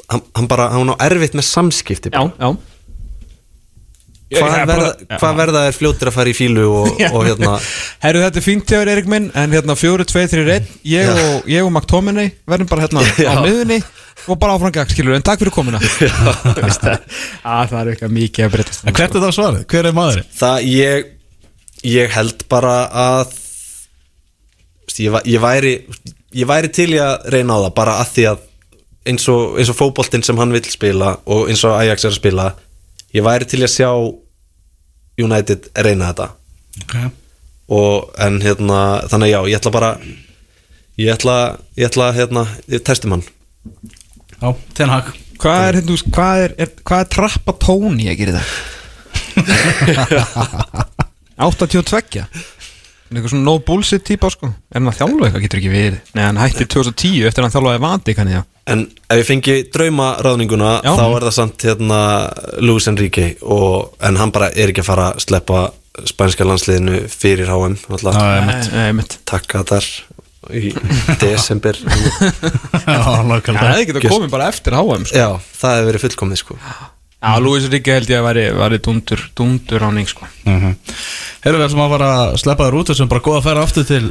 hann, 0.08 0.22
hann 0.38 0.46
bara, 0.48 0.68
hann 0.70 0.94
á 0.94 0.96
erfitt 1.08 1.34
með 1.34 1.48
samskipti 1.50 2.12
Já, 2.14 2.22
já 2.38 2.56
Ég- 4.26 4.40
hvað, 4.42 4.54
verða, 4.58 4.66
bara- 4.66 4.94
já. 5.06 5.18
hvað 5.22 5.36
verða 5.38 5.60
er 5.68 5.74
fljótir 5.76 6.08
að 6.10 6.14
fara 6.16 6.30
í 6.30 6.34
fílu 6.34 6.64
og, 6.66 6.88
Já. 6.98 7.12
og 7.14 7.22
hérna 7.28 7.52
Herru, 8.02 8.22
þetta 8.24 8.40
er 8.40 8.42
fínt 8.42 8.64
hjá 8.66 8.80
þér, 8.80 8.88
Erik 8.96 9.06
minn 9.12 9.28
En 9.38 9.52
hérna, 9.54 9.76
fjóru, 9.78 10.02
tvei, 10.08 10.24
þrjir, 10.32 10.48
einn 10.56 10.66
Ég 10.82 11.06
Já. 11.06 11.12
og, 11.14 11.46
ég 11.46 11.62
og 11.62 11.70
McTominay 11.70 12.32
verðum 12.50 12.66
bara 12.72 12.82
hérna 12.88 13.04
Já. 13.22 13.30
á 13.30 13.46
miðunni 13.46 13.78
Og 14.26 14.38
bara 14.42 14.56
áfram 14.56 14.72
gag, 14.74 14.90
skilur 14.90 15.14
En 15.16 15.22
takk 15.26 15.38
fyrir 15.42 15.54
það 15.54 16.96
Að 17.46 17.68
það 17.70 17.80
er 17.80 17.90
eitthvað 17.92 18.14
mikið 18.16 18.46
að 18.48 18.54
breytast 18.56 18.86
En 18.90 18.96
hvert 18.96 19.14
er 19.18 19.24
það 19.26 19.34
svarið? 19.38 19.66
Hver 19.70 19.88
er 19.90 19.96
maðurinn? 19.96 20.30
það 20.40 20.66
ég 20.72 21.12
ég 21.86 22.10
held 22.16 22.40
bara 22.50 22.74
að 22.90 23.34
ég, 24.98 25.18
ég 25.28 25.40
væri 25.44 25.72
ég 26.36 26.48
væri 26.48 26.70
til 26.74 26.88
í 26.96 27.00
að 27.02 27.28
reyna 27.36 27.56
á 27.56 27.64
það 27.66 27.74
bara 27.76 27.94
að 28.02 28.10
því 28.16 28.24
að 28.32 28.40
eins 29.06 29.26
og, 29.30 29.42
eins 29.60 29.70
og 29.70 29.76
fótboltinn 29.78 30.24
sem 30.26 30.38
hann 30.40 30.54
vill 30.56 30.64
spila 30.66 31.12
og 31.30 31.46
eins 31.52 31.62
og 31.68 31.76
Ajax 31.78 32.04
er 32.08 32.10
að 32.14 32.18
spila 32.18 32.46
ég 33.14 33.22
væri 33.26 33.46
til 33.46 33.60
í 33.62 33.66
að 33.68 33.74
sjá 33.76 33.90
United 35.22 35.70
reyna 35.86 36.10
þetta 36.12 36.30
Okay. 36.76 37.06
og 37.72 38.10
en 38.20 38.34
hérna 38.44 38.80
þannig 39.08 39.30
að 39.30 39.32
já, 39.32 39.38
ég 39.48 39.56
ætla 39.56 39.70
bara 39.72 39.88
ég 41.00 41.08
ætla, 41.14 41.36
ég 41.80 41.86
ætla 41.88 42.08
hérna 42.12 42.42
ég 42.68 42.82
testum 42.84 43.14
hann 43.14 43.22
Já, 44.40 44.48
Ten 44.76 44.92
Hag. 44.92 45.12
Hvað 45.36 45.62
er, 45.66 45.78
hérna, 45.80 45.96
hvað 46.16 46.42
er, 46.44 46.54
er, 46.64 46.74
hvað 46.86 47.02
er 47.04 47.10
trappa 47.12 47.52
tóni 47.60 48.08
að 48.08 48.18
gera 48.22 48.40
þetta? 48.40 48.54
82 51.46 52.24
Eitthvað 53.06 53.30
svona 53.30 53.46
no 53.46 53.54
bullshit 53.62 54.02
típa 54.02 54.28
sko. 54.32 54.48
Er 54.72 54.80
hann 54.80 54.90
að 54.90 54.96
þjálfa 54.98 55.26
eitthvað, 55.28 55.42
getur 55.44 55.60
ekki 55.60 55.70
verið. 55.70 55.98
Nei, 56.16 56.24
hann 56.24 56.40
hætti 56.40 56.66
2010 56.66 57.28
eftir 57.28 57.42
að 57.42 57.46
hann 57.46 57.54
þjálfaði 57.54 57.82
vandi 57.84 58.14
kanni, 58.18 58.34
já. 58.34 58.42
En 58.66 58.80
ef 59.06 59.20
ég 59.20 59.28
fengi 59.28 59.54
draumaráðninguna 59.70 60.70
Já. 60.82 60.90
þá 60.98 61.04
er 61.06 61.26
það 61.28 61.34
samt 61.36 61.64
hérna 61.68 61.98
Luis 62.66 62.88
Enrique 62.90 63.28
og, 63.46 63.92
en 64.02 64.18
hann 64.18 64.32
bara 64.34 64.48
er 64.58 64.72
ekki 64.72 64.82
að 64.82 64.88
fara 64.88 65.04
að 65.12 65.22
sleppa 65.22 65.60
spænska 66.10 66.44
landsliðinu 66.48 67.04
fyrir 67.12 67.52
HM 67.52 67.78
takka 69.30 69.62
þar 69.70 69.86
í 70.54 70.70
desember. 71.22 71.78
Það 72.86 73.72
hefði 73.72 73.86
getað 73.90 74.06
komið 74.10 74.30
bara 74.34 74.50
eftir 74.52 74.76
HM 74.76 75.06
sko. 75.08 75.16
Já, 75.18 75.28
það 75.60 75.74
hefur 75.78 75.88
verið 75.90 76.04
fullkomið 76.06 76.40
sko. 76.42 76.58
Já, 77.26 77.32
Lúis 77.42 77.64
Ríkki 77.72 77.90
held 77.94 78.10
ég 78.12 78.20
að 78.20 78.26
væri, 78.28 78.42
væri 78.60 78.78
dundur, 78.84 79.22
dundur 79.38 79.86
áning 79.88 80.06
sko. 80.10 80.28
Erum 80.46 81.62
við 81.62 81.72
sem 81.72 81.80
að 81.82 81.94
fara 81.96 82.10
að 82.20 82.36
sleppa 82.42 82.66
þér 82.68 82.76
út 82.80 82.92
og 82.92 82.98
sem 82.98 83.08
bara 83.10 83.24
góða 83.24 83.40
að 83.40 83.46
færa 83.48 83.64
aftur 83.66 83.86
til 83.88 84.02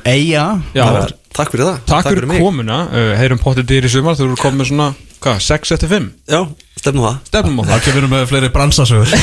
er- 1.06 1.16
Takk 1.36 1.52
fyrir 1.54 1.68
það. 1.70 1.80
Takk 1.90 2.10
fyrir 2.10 2.28
mig. 2.32 2.40
komuna. 2.42 2.78
Uh, 2.90 3.14
Heyrum 3.20 3.40
potið 3.44 3.68
dýr 3.72 3.88
í 3.88 3.92
sumar, 3.92 4.16
þú 4.16 4.30
eru 4.30 4.38
komið 4.40 4.70
svona 4.72 4.90
Hvað, 5.26 5.40
6-5? 5.42 6.10
Já, 6.30 6.42
stefnum 6.86 7.06
það. 7.08 7.16
Stefnum 7.32 7.60
á 7.60 7.64
það. 7.64 7.72
Það 7.72 7.86
kemur 7.88 8.10
með 8.12 8.26
fleiri 8.30 8.50
bransasögur 8.54 9.14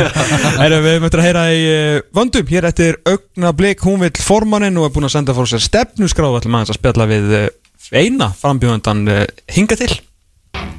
Herra, 0.62 0.80
við 0.84 0.98
möttum 1.04 1.22
að 1.22 1.28
heyra 1.28 1.44
í 1.52 1.62
uh, 1.70 2.00
vöndum 2.16 2.50
Hér 2.50 2.68
eftir 2.68 2.98
augna 3.08 3.52
blik, 3.56 3.84
hún 3.86 4.02
vill 4.04 4.12
formannin 4.20 4.76
og 4.80 4.88
er 4.88 4.92
búin 4.94 5.08
að 5.08 5.14
senda 5.16 5.36
fór 5.36 5.48
sér 5.50 5.64
stefnuskráð 5.64 6.40
ætlum 6.42 6.58
aðeins 6.58 6.74
að 6.74 6.80
spjalla 6.80 7.08
við 7.10 7.32
uh, 7.38 7.46
eina 7.96 8.28
frambjóðandan 8.36 9.06
uh, 9.12 9.24
hinga 9.56 9.78
til. 9.80 9.94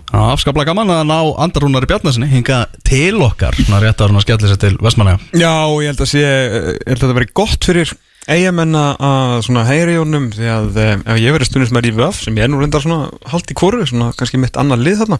Afskaplega 0.07 0.72
gaman 0.72 0.93
að 0.93 1.09
ná 1.09 1.18
Andarúnari 1.43 1.89
Bjarnasinni 1.89 2.30
hinga 2.31 2.64
til 2.88 3.18
okkar. 3.26 3.57
Svona 3.59 3.81
rétt 3.84 3.99
að 3.99 4.07
hann 4.07 4.22
að 4.22 4.23
skella 4.23 4.51
sér 4.51 4.61
til 4.61 4.77
Vestmanna 4.81 5.18
Já, 5.35 5.51
ég 5.84 5.91
held 5.91 6.03
að 6.05 6.11
sé, 6.14 6.23
ég 6.23 6.85
held 6.88 7.01
að 7.01 7.09
það 7.09 7.18
veri 7.19 7.34
gott 7.35 7.68
fyrir 7.68 7.91
eigamenn 8.27 8.75
að- 8.75 9.67
heyri 9.69 9.95
í 9.95 9.99
honum 10.01 10.29
því 10.35 10.49
að 10.51 10.79
uh, 10.81 10.93
ef 11.13 11.19
ég 11.23 11.35
verið 11.35 11.49
stundin 11.49 11.69
sem 11.71 11.79
er 11.81 11.87
í 11.89 11.93
VF 11.97 12.21
sem 12.25 12.37
ég 12.39 12.47
er 12.47 12.51
nú 12.51 12.59
reyndar 12.61 12.83
svona 12.83 13.09
haldt 13.31 13.53
í 13.53 13.57
kóru 13.57 13.85
svona 13.87 14.09
kannski 14.17 14.39
mitt 14.41 14.57
annar 14.59 14.81
lið 14.81 15.03
þarna 15.03 15.19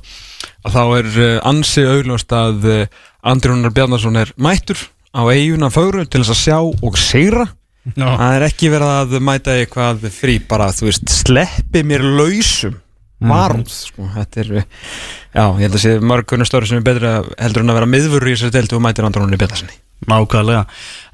að 0.68 0.76
þá 0.76 0.82
er 1.00 1.10
uh, 1.14 1.30
ansi 1.52 1.86
augljóst 1.88 2.36
að 2.36 2.68
uh, 2.72 2.82
Andri 3.28 3.52
Rúnar 3.54 3.74
Bjarnason 3.76 4.20
er 4.22 4.34
mættur 4.38 4.80
á 5.16 5.22
eiguna 5.32 5.72
fögru 5.74 6.04
til 6.06 6.22
þess 6.24 6.36
að 6.36 6.44
sjá 6.44 6.60
og 6.60 7.00
segra 7.00 7.48
Já, 7.96 8.04
Það 8.20 8.34
er 8.36 8.44
ekki 8.50 8.68
verið 8.74 8.90
að 8.98 9.14
mæta 9.24 9.54
eitthvað 9.56 10.02
frí 10.12 10.34
bara, 10.44 10.66
þú 10.76 10.90
veist, 10.90 11.06
sleppi 11.08 11.86
mér 11.88 12.02
lausum. 12.04 12.74
Varúð, 13.24 13.70
sko, 13.72 14.10
þetta 14.12 14.42
er 14.44 14.50
já, 14.58 15.46
ég 15.56 15.62
held 15.64 15.78
að 15.78 15.84
sé 15.86 15.94
mörg 16.04 16.28
kunnar 16.28 16.50
stóri 16.50 16.68
sem 16.68 16.82
er 16.82 16.84
betra 16.84 17.14
heldur 17.40 17.64
en 17.64 17.72
að 17.72 17.78
vera 17.80 17.90
miðvörur 17.94 18.28
í 18.28 18.34
þessari 18.36 18.54
deltu 18.58 18.76
og 18.76 18.84
mætir 18.84 19.08
andrónunni 19.08 19.40
betra 19.40 19.56
sinni. 19.62 19.80
Nákvæmlega. 20.06 20.66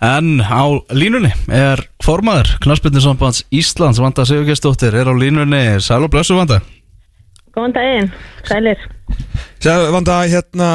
En 0.01 0.41
á 0.43 0.63
línunni 0.91 1.31
er 1.47 1.85
formaður 2.03 2.57
Knarsbyrnisambands 2.65 3.45
Íslands 3.53 4.01
Vanda 4.03 4.25
Sigurgestóttir 4.27 4.93
er 4.93 5.07
á 5.07 5.13
línunni. 5.15 5.79
Sæl 5.79 6.03
og 6.03 6.11
blessu 6.11 6.35
Vanda. 6.35 6.59
Góðan 7.53 7.73
daginn, 7.75 8.07
sælir. 8.49 8.79
Sér, 9.61 9.91
Vanda, 9.93 10.15
hérna, 10.25 10.69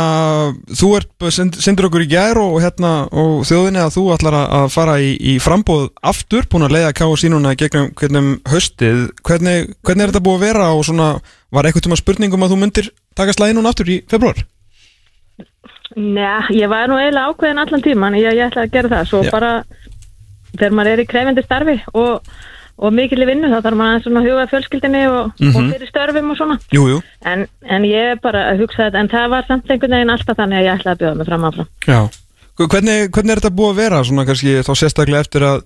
þú 0.71 0.91
ert, 0.97 1.09
send, 1.35 1.57
sendur 1.59 1.89
okkur 1.89 2.05
í 2.05 2.09
gær 2.13 2.39
og 2.39 2.61
hérna, 2.63 2.93
og 3.11 3.43
þjóðinni 3.49 3.81
að 3.83 3.97
þú 3.97 4.05
ætlar 4.15 4.37
að- 4.39 4.53
að 4.61 4.69
fara 4.71 4.95
í, 5.03 5.09
í 5.19 5.35
frambóð 5.43 5.89
aftur, 6.07 6.47
búin 6.47 6.63
að 6.69 6.77
leiða 6.77 6.93
ká 6.95 7.05
og 7.11 7.19
sínuna 7.19 7.57
gegnum 7.59 7.91
hvernig 7.99 8.39
haustið, 8.47 9.11
hvernig, 9.27 9.75
hvernig 9.83 10.03
er 10.07 10.13
þetta 10.13 10.23
búið 10.23 10.39
að 10.39 10.47
vera 10.47 10.71
og 10.73 10.85
svona, 10.87 11.21
var 11.51 11.65
eitthvað 11.65 11.89
tíma 11.89 11.99
spurningum 11.99 12.47
að 12.47 12.55
þú 12.55 12.59
myndir 12.63 12.91
taka 13.17 13.33
slæðin 13.35 13.59
núna 13.59 13.75
aftur 13.75 13.91
í 13.91 13.99
februar? 14.09 14.39
Njá, 15.97 16.51
ég 16.53 16.69
var 16.69 16.91
nú 16.91 16.99
eiginlega 16.99 17.33
ákveðin 17.33 17.63
allan 17.63 17.85
tíman, 17.85 18.19
ég, 18.19 18.37
ég 18.37 18.51
ætla 18.51 18.67
að 18.67 18.75
gera 18.75 18.93
það, 18.93 19.09
svo 19.09 19.23
Já. 19.25 19.31
bara 19.33 19.51
þegar 20.53 20.77
maður 20.77 20.93
er 20.93 21.03
í 21.03 21.09
krefendi 21.09 21.45
starfi 21.45 21.77
og, 21.97 22.29
og 22.77 22.95
mikil 22.95 23.23
í 23.25 23.29
vinnu 23.29 23.51
þá 23.53 23.59
þarf 23.65 23.81
maður 23.81 24.21
að 24.21 24.29
huga 24.29 24.47
fjölskyldinni 24.53 25.03
og, 25.09 25.33
og 25.49 25.59
fyrir 25.59 25.89
störfum 25.89 26.31
og 26.35 26.39
svona. 26.41 26.59
Jú, 26.75 26.85
jú. 26.93 27.01
En, 27.25 27.47
en 27.65 27.89
ég 27.89 28.21
bara 28.25 28.51
að 28.53 28.65
hugsa 28.65 28.87
þetta, 28.87 29.03
en 29.03 29.13
það 29.15 29.27
var 29.35 29.49
samt 29.49 29.73
einhvern 29.73 29.97
veginn 29.97 30.15
alltaf 30.15 30.41
þannig 30.41 30.61
að 30.61 30.69
ég 30.69 30.79
ætla 30.79 30.95
að 30.95 31.03
bjóða 31.03 31.19
mig 31.21 31.31
fram 31.31 31.49
áfram. 31.49 31.73
Já. 31.89 32.01
Hvernig, 32.59 33.11
hvernig 33.15 33.33
er 33.33 33.41
þetta 33.41 33.55
búið 33.55 33.71
að 33.71 33.83
vera, 33.85 34.05
svona 34.05 34.25
kannski 34.27 34.57
þá 34.67 34.73
sérstaklega 34.75 35.25
eftir 35.25 35.47
að 35.47 35.61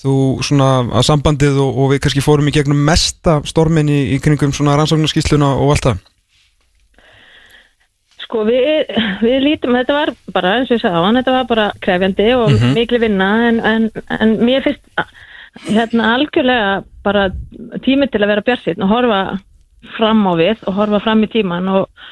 þú 0.00 0.14
svona 0.46 0.68
að 0.96 1.06
sambandið 1.08 1.58
og, 1.60 1.80
og 1.82 1.90
við 1.92 2.00
kannski 2.04 2.22
fórum 2.24 2.48
í 2.48 2.54
gegnum 2.54 2.80
mesta 2.86 3.40
stormin 3.48 3.90
í, 3.90 4.00
í 4.14 4.20
kringum 4.22 4.54
svona 4.56 4.76
rannsóknarskísluna 4.78 5.50
og 5.60 5.74
allt 5.74 5.88
það? 5.88 6.00
Sko 8.30 8.44
við, 8.46 8.92
við 9.24 9.40
lítum, 9.42 9.74
þetta 9.74 9.94
var 9.96 10.12
bara 10.30 10.52
eins 10.60 10.70
og 10.70 10.76
ég 10.76 10.84
sagði 10.84 11.02
á 11.02 11.06
hann, 11.08 11.18
þetta 11.18 11.32
var 11.34 11.48
bara 11.50 11.64
krefjandi 11.82 12.28
og 12.38 12.52
mikil 12.76 13.00
vinna 13.02 13.30
en, 13.48 13.58
en, 13.66 13.88
en 14.06 14.36
mér 14.46 14.62
finnst 14.62 14.86
hérna 15.66 16.12
algjörlega 16.14 16.84
bara 17.02 17.26
tími 17.82 18.06
til 18.06 18.22
að 18.22 18.30
vera 18.30 18.46
björnsinn 18.46 18.86
og 18.86 18.92
horfa 18.94 19.20
fram 19.96 20.22
á 20.30 20.32
við 20.38 20.62
og 20.62 20.78
horfa 20.78 21.02
fram 21.02 21.26
í 21.26 21.30
tíman 21.32 21.68
og, 21.74 22.06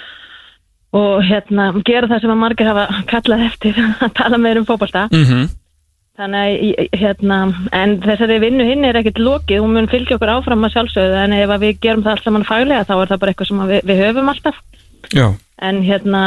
og 0.98 1.22
hérna 1.28 1.70
gera 1.86 2.10
það 2.10 2.24
sem 2.24 2.34
að 2.34 2.42
margir 2.42 2.72
hafa 2.72 2.88
kallað 3.14 3.46
eftir 3.52 3.80
að 4.04 4.14
tala 4.18 4.42
meður 4.42 4.64
um 4.64 4.68
fótbolta 4.72 5.06
Mm 5.12 5.24
-hmm. 5.24 5.48
þannig 6.18 6.38
að 6.42 6.98
hérna 6.98 7.42
en 7.72 8.00
þessari 8.02 8.40
vinnu 8.40 8.64
hinn 8.64 8.84
er 8.84 8.96
ekkert 8.96 9.18
lokið 9.18 9.60
hún 9.62 9.76
mun 9.78 9.92
fylgja 9.92 10.16
okkur 10.16 10.34
áfram 10.34 10.64
að 10.64 10.72
sjálfsögðu 10.74 11.24
en 11.24 11.32
ef 11.32 11.60
við 11.60 11.80
gerum 11.80 12.02
það 12.02 12.10
allt 12.10 12.24
saman 12.24 12.44
faglega 12.44 12.84
þá 12.84 12.94
er 13.02 13.08
það 13.08 13.20
bara 13.20 13.30
eitthvað 13.30 13.48
sem 13.48 13.68
við, 13.68 13.80
við 13.84 14.02
höfum 14.02 14.28
alltaf 14.28 14.56
Já. 15.14 15.28
En 15.62 15.82
hérna 15.82 16.22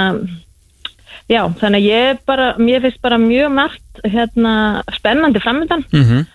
já, 1.30 1.42
þannig 1.60 1.80
að 1.80 1.88
ég 1.88 2.22
bara 2.28 2.52
mér 2.60 2.84
finnst 2.86 3.02
bara 3.02 3.18
mjög 3.22 3.54
margt 3.56 4.04
hérna 4.04 4.84
spennandi 4.96 5.40
framöndan 5.40 5.86
Mm 5.92 6.04
-hmm. 6.04 6.26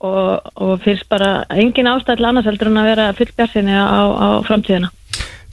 og, 0.00 0.40
og 0.54 0.80
finnst 0.80 1.08
bara 1.08 1.44
engin 1.50 1.86
ástæð 1.86 2.16
til 2.16 2.24
annars 2.24 2.44
heldur 2.44 2.66
en 2.66 2.76
að 2.76 2.88
vera 2.90 3.12
fullbjarsinni 3.12 3.72
á, 3.72 4.02
á 4.24 4.28
framtíðina 4.44 4.90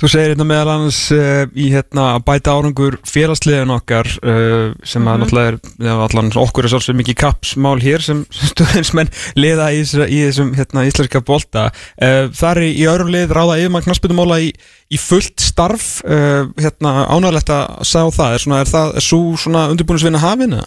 Þú 0.01 0.09
segir 0.09 0.33
hérna 0.33 0.45
meðal 0.47 0.71
annars 0.73 0.99
uh, 1.15 1.43
í 1.53 1.69
hérna 1.73 2.07
að 2.15 2.25
bæta 2.27 2.55
árangur 2.57 2.97
félagsliðin 3.07 3.73
okkar 3.75 4.09
uh, 4.25 4.73
sem 4.87 5.05
að 5.07 5.23
náttúrulega 5.23 6.23
er 6.33 6.39
okkur 6.43 6.67
er 6.67 6.73
svolítið 6.73 6.99
mikið 7.01 7.17
kappsmál 7.21 7.75
hér 7.83 8.03
sem 8.03 8.23
stuðinsmenn 8.51 9.11
liða 9.39 9.69
í, 9.75 9.83
í 9.83 10.19
þessum 10.25 10.53
hérna, 10.57 10.85
íslenska 10.89 11.23
bolta. 11.25 11.69
Uh, 11.97 12.27
Það 12.33 12.51
er 12.51 12.63
í 12.67 12.85
öðrum 12.89 13.13
lið 13.13 13.33
ráða 13.37 13.59
yfirmann 13.61 13.85
knarsbyttumóla 13.85 14.39
í, 14.43 14.53
í 14.89 14.99
fullt 14.99 15.41
starf. 15.41 15.89
Hérna 16.03 17.07
ánægilegt 17.07 17.51
að 17.53 17.83
sjá 17.87 18.01
það. 18.13 18.35
Er, 18.35 18.43
svona, 18.43 18.61
er 18.63 18.69
það 18.69 18.97
er 18.99 19.05
svo 19.05 19.21
svona 19.39 19.67
undirbúinusvinna 19.71 20.21
hafina? 20.23 20.63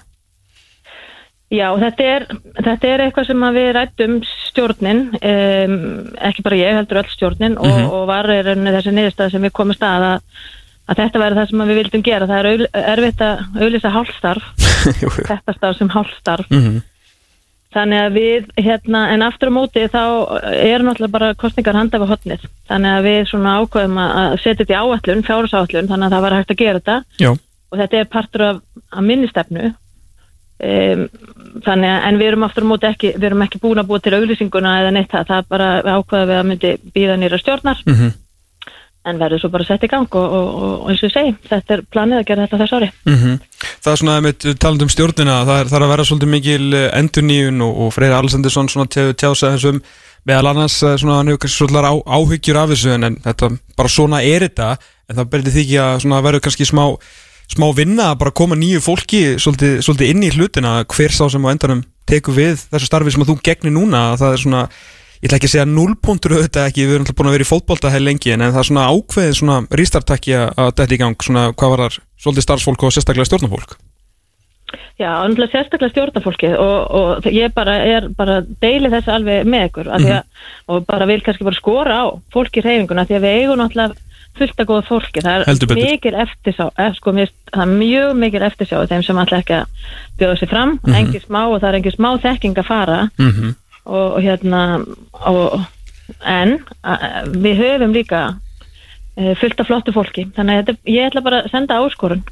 Já, 1.52 1.68
þetta 1.78 2.06
er, 2.10 2.24
þetta 2.59 2.89
er 2.90 3.02
eitthvað 3.05 3.28
sem 3.28 3.44
við 3.55 3.68
rættum 3.77 4.14
stjórnin, 4.27 5.02
um, 5.14 5.77
ekki 6.27 6.43
bara 6.43 6.59
ég 6.59 6.78
heldur 6.81 7.05
öll 7.05 7.12
stjórnin 7.12 7.55
og, 7.62 7.77
og 7.86 8.09
var 8.09 8.27
er 8.35 8.51
þessi 8.51 8.94
niðurstað 8.97 9.36
sem 9.36 9.47
við 9.47 9.55
komum 9.55 9.77
stað 9.77 10.09
að, 10.09 10.40
að 10.90 11.01
þetta 11.05 11.23
væri 11.23 11.39
það 11.39 11.52
sem 11.52 11.62
við 11.62 11.81
vildum 11.81 12.05
gera. 12.09 12.28
Það 12.32 12.51
er 12.51 12.66
erfitt 12.97 13.24
að 13.28 13.62
auðlýsa 13.62 13.94
hálfstarf, 13.94 14.51
þetta 15.31 15.56
starf 15.60 15.78
sem 15.78 15.94
hálfstarf. 15.94 16.51
Mhm. 16.51 16.85
Þannig 17.77 18.01
að 18.01 18.14
við, 18.16 18.44
hérna, 18.64 19.01
en 19.12 19.23
aftur 19.27 19.51
á 19.52 19.56
móti 19.59 19.82
þá 19.93 20.02
er 20.48 20.82
náttúrulega 20.82 21.12
bara 21.12 21.32
kostningar 21.36 21.77
handa 21.77 21.98
við 22.01 22.14
hotnið. 22.14 22.47
Þannig 22.70 22.94
að 22.97 23.06
við 23.06 23.18
svona 23.31 23.56
ákveðum 23.60 23.98
að 24.01 24.14
að 24.23 24.36
setja 24.40 24.62
þetta 24.62 24.73
í 24.73 24.78
áallun, 24.81 25.27
fjárusáallun, 25.27 25.90
þannig 25.90 26.06
að 26.06 26.14
það 26.14 26.24
var 26.24 26.36
hægt 26.39 26.55
að 26.55 26.62
gera 26.62 26.81
þetta 26.81 26.97
Já, 27.20 27.31
og 27.70 27.82
þetta 27.82 27.98
er 28.01 28.09
partur 28.16 28.47
af, 28.47 28.62
af 28.89 29.05
minnistefnu 29.05 29.74
um, 30.61 31.09
þannig 31.66 31.91
að 31.93 32.05
en 32.09 32.19
við 32.20 32.28
erum 32.31 32.47
aftur 32.47 32.65
á 32.65 32.70
móti 32.70 32.89
ekki 32.91 33.15
við 33.16 33.24
erum 33.31 33.43
ekki 33.47 33.61
búin 33.62 33.81
að 33.83 33.89
búa 33.91 34.01
til 34.05 34.15
auglýsinguna 34.16 34.77
eða 34.83 34.93
neitt 34.97 35.11
það, 35.12 35.27
það 35.28 35.43
er 35.43 35.51
bara 35.51 35.69
ákvaða 35.99 36.28
við 36.31 36.39
að 36.41 36.47
myndi 36.53 36.70
býða 36.95 37.19
nýra 37.20 37.39
stjórnar 37.43 37.83
Mhm. 37.87 38.12
en 39.07 39.19
verður 39.23 39.39
svo 39.39 39.49
bara 39.55 39.65
sett 39.65 39.85
í 39.87 39.89
gang 39.89 40.09
og, 40.19 40.33
og, 40.35 40.47
og 40.83 40.89
eins 40.91 41.03
og 41.05 41.11
ég 41.11 41.12
segi, 41.15 41.35
þetta 41.49 41.74
er 41.77 41.83
planið 41.95 42.19
að 42.19 42.24
gera 42.27 42.47
þetta 42.47 42.59
þess 42.65 42.74
ári 42.74 42.89
Mhm. 43.07 43.37
Það 43.85 43.93
er 43.93 44.01
svona 44.01 44.16
með 44.24 44.59
taland 44.59 44.83
um 44.83 44.89
stjórnina 44.89 45.37
það 45.47 45.61
er, 45.61 45.66
það 45.70 45.77
er 45.78 45.85
að 45.87 45.93
vera 45.95 46.07
svolítið 46.09 46.33
mikil 46.33 46.74
endurníun 46.91 47.62
og, 47.62 47.78
og 47.87 47.93
Freyr 47.95 48.16
Alessandinsson 48.16 48.69
svona 48.69 48.89
tjá, 48.91 49.12
tjása 49.15 49.53
þessum 49.55 49.78
meðal 50.27 50.49
annars 50.51 50.83
eh, 50.83 50.97
svona 50.99 51.20
hann 51.20 51.28
hefur 51.31 51.49
svolítið 51.55 52.03
áhyggjur 52.03 52.59
af 52.59 52.73
þessu 52.74 52.95
en, 52.97 53.05
en 53.05 53.16
þetta 53.23 53.53
bara 53.78 53.89
svona 53.95 54.23
er 54.27 54.49
þetta 54.49 54.73
en 55.09 55.16
það 55.20 55.31
berði 55.31 55.53
því 55.55 55.62
ekki 55.62 55.78
að 55.85 56.01
svona 56.03 56.23
verður 56.27 56.43
kannski 56.49 56.66
smá 56.66 56.85
smá 57.52 57.66
vinna 57.77 58.10
að 58.12 58.20
bara 58.24 58.35
koma 58.36 58.59
nýju 58.59 58.82
fólki 58.85 59.23
svolítið, 59.43 59.78
svolítið 59.86 60.12
inn 60.12 60.27
í 60.27 60.32
hlutina 60.35 60.77
hver 60.90 61.14
sá 61.14 61.27
sem 61.31 61.47
á 61.47 61.52
endanum 61.52 61.82
tekur 62.06 62.36
við 62.36 62.60
þessu 62.70 62.89
starfi 62.89 63.14
sem 63.14 63.24
að 63.24 63.32
þú 63.32 63.36
gegnir 63.47 63.74
núna 63.74 64.02
það 64.18 64.36
er 64.36 64.43
svona 64.43 64.62
ég 65.16 65.28
ætla 65.28 65.39
ekki 65.39 65.48
að 65.48 65.55
segja 65.55 65.66
nullpunktur 65.70 66.36
auðvitað 66.36 66.70
ekki, 66.70 66.85
við 66.85 66.97
erum 66.97 67.06
alltaf 67.06 67.18
búin 67.18 67.31
að 67.31 67.36
vera 67.36 67.47
í 67.47 67.51
fótbolta 67.51 67.93
heil 67.94 68.05
lengi 68.05 68.35
en, 68.35 68.47
það 68.51 68.62
er 68.62 68.68
svona 68.70 68.86
ákveðið 68.93 69.36
svona 69.40 69.59
rístartakki 69.81 70.36
að 70.39 70.73
þetta 70.77 70.97
í 70.97 71.01
gang, 71.02 71.27
svona 71.28 71.44
hvað 71.55 71.73
var 71.73 71.85
þar 71.86 72.01
svolítið 72.23 72.47
starfsfólk 72.47 72.86
og 72.86 72.97
sérstaklega 72.97 73.31
stjórnafólk 73.31 73.77
Já, 74.97 75.10
annars 75.20 75.52
sérstaklega 75.52 75.93
stjórnarfólkið 75.93 76.55
og, 76.56 76.77
og 76.98 77.27
ég 77.28 77.52
bara 77.56 77.74
er 77.85 78.09
bara 78.16 78.39
deili 78.64 78.89
þessu 78.93 79.12
alveg 79.12 79.48
með 79.48 79.66
ykkur 79.68 79.90
mm 79.93 80.09
að, 80.16 80.47
og 80.73 80.86
bara 80.89 81.06
vil 81.09 81.20
kannski 81.24 81.44
bara 81.47 81.59
skora 81.59 81.98
á 82.01 82.05
fólki 82.32 82.62
í 82.62 82.64
reyfinguna 82.64 83.05
því 83.06 83.18
að 83.18 83.27
við 83.27 83.36
eigum 83.40 83.60
náttúrulega 83.60 84.06
fullt 84.39 84.61
að 84.61 84.69
góða 84.71 84.87
fólki, 84.87 85.23
það 85.25 85.45
er 85.47 85.75
mikil 85.77 86.15
eftirsá 86.23 86.67
eh, 86.79 86.91
sko, 86.97 87.15
mér, 87.17 87.33
það 87.53 87.63
er 87.65 87.75
mjög 87.83 88.17
mikil 88.23 88.43
eftirsá 88.47 88.83
þeim 88.91 89.05
sem 89.07 89.21
alltaf 89.23 89.43
ekki 89.43 89.59
að 89.59 89.93
bjóða 90.21 90.41
sér 90.41 90.53
fram. 90.53 90.75
Mhm. 90.83 90.97
engin 91.01 91.25
smá 91.27 91.41
og 91.45 91.61
það 91.61 91.69
er 91.69 91.79
engin 91.81 91.97
smá 91.97 92.11
þekking 92.25 92.59
að 92.59 92.69
fara. 92.71 92.99
Mm 93.19 93.31
-hmm. 93.31 93.55
og, 93.85 94.07
og 94.17 94.23
hérna 94.23 94.63
og, 95.27 95.61
en 96.25 96.59
a, 96.83 96.97
við 97.27 97.63
höfum 97.63 97.93
líka 97.93 98.23
e, 99.17 99.35
fullt 99.35 99.61
af 99.61 99.67
flottu 99.67 99.93
fólki. 99.93 100.29
Þannig 100.37 100.55
að 100.55 100.65
þetta, 100.67 100.91
ég 100.91 101.07
ætla 101.11 101.21
bara 101.21 101.43
að 101.43 101.51
senda 101.51 101.81
áskorun 101.81 102.25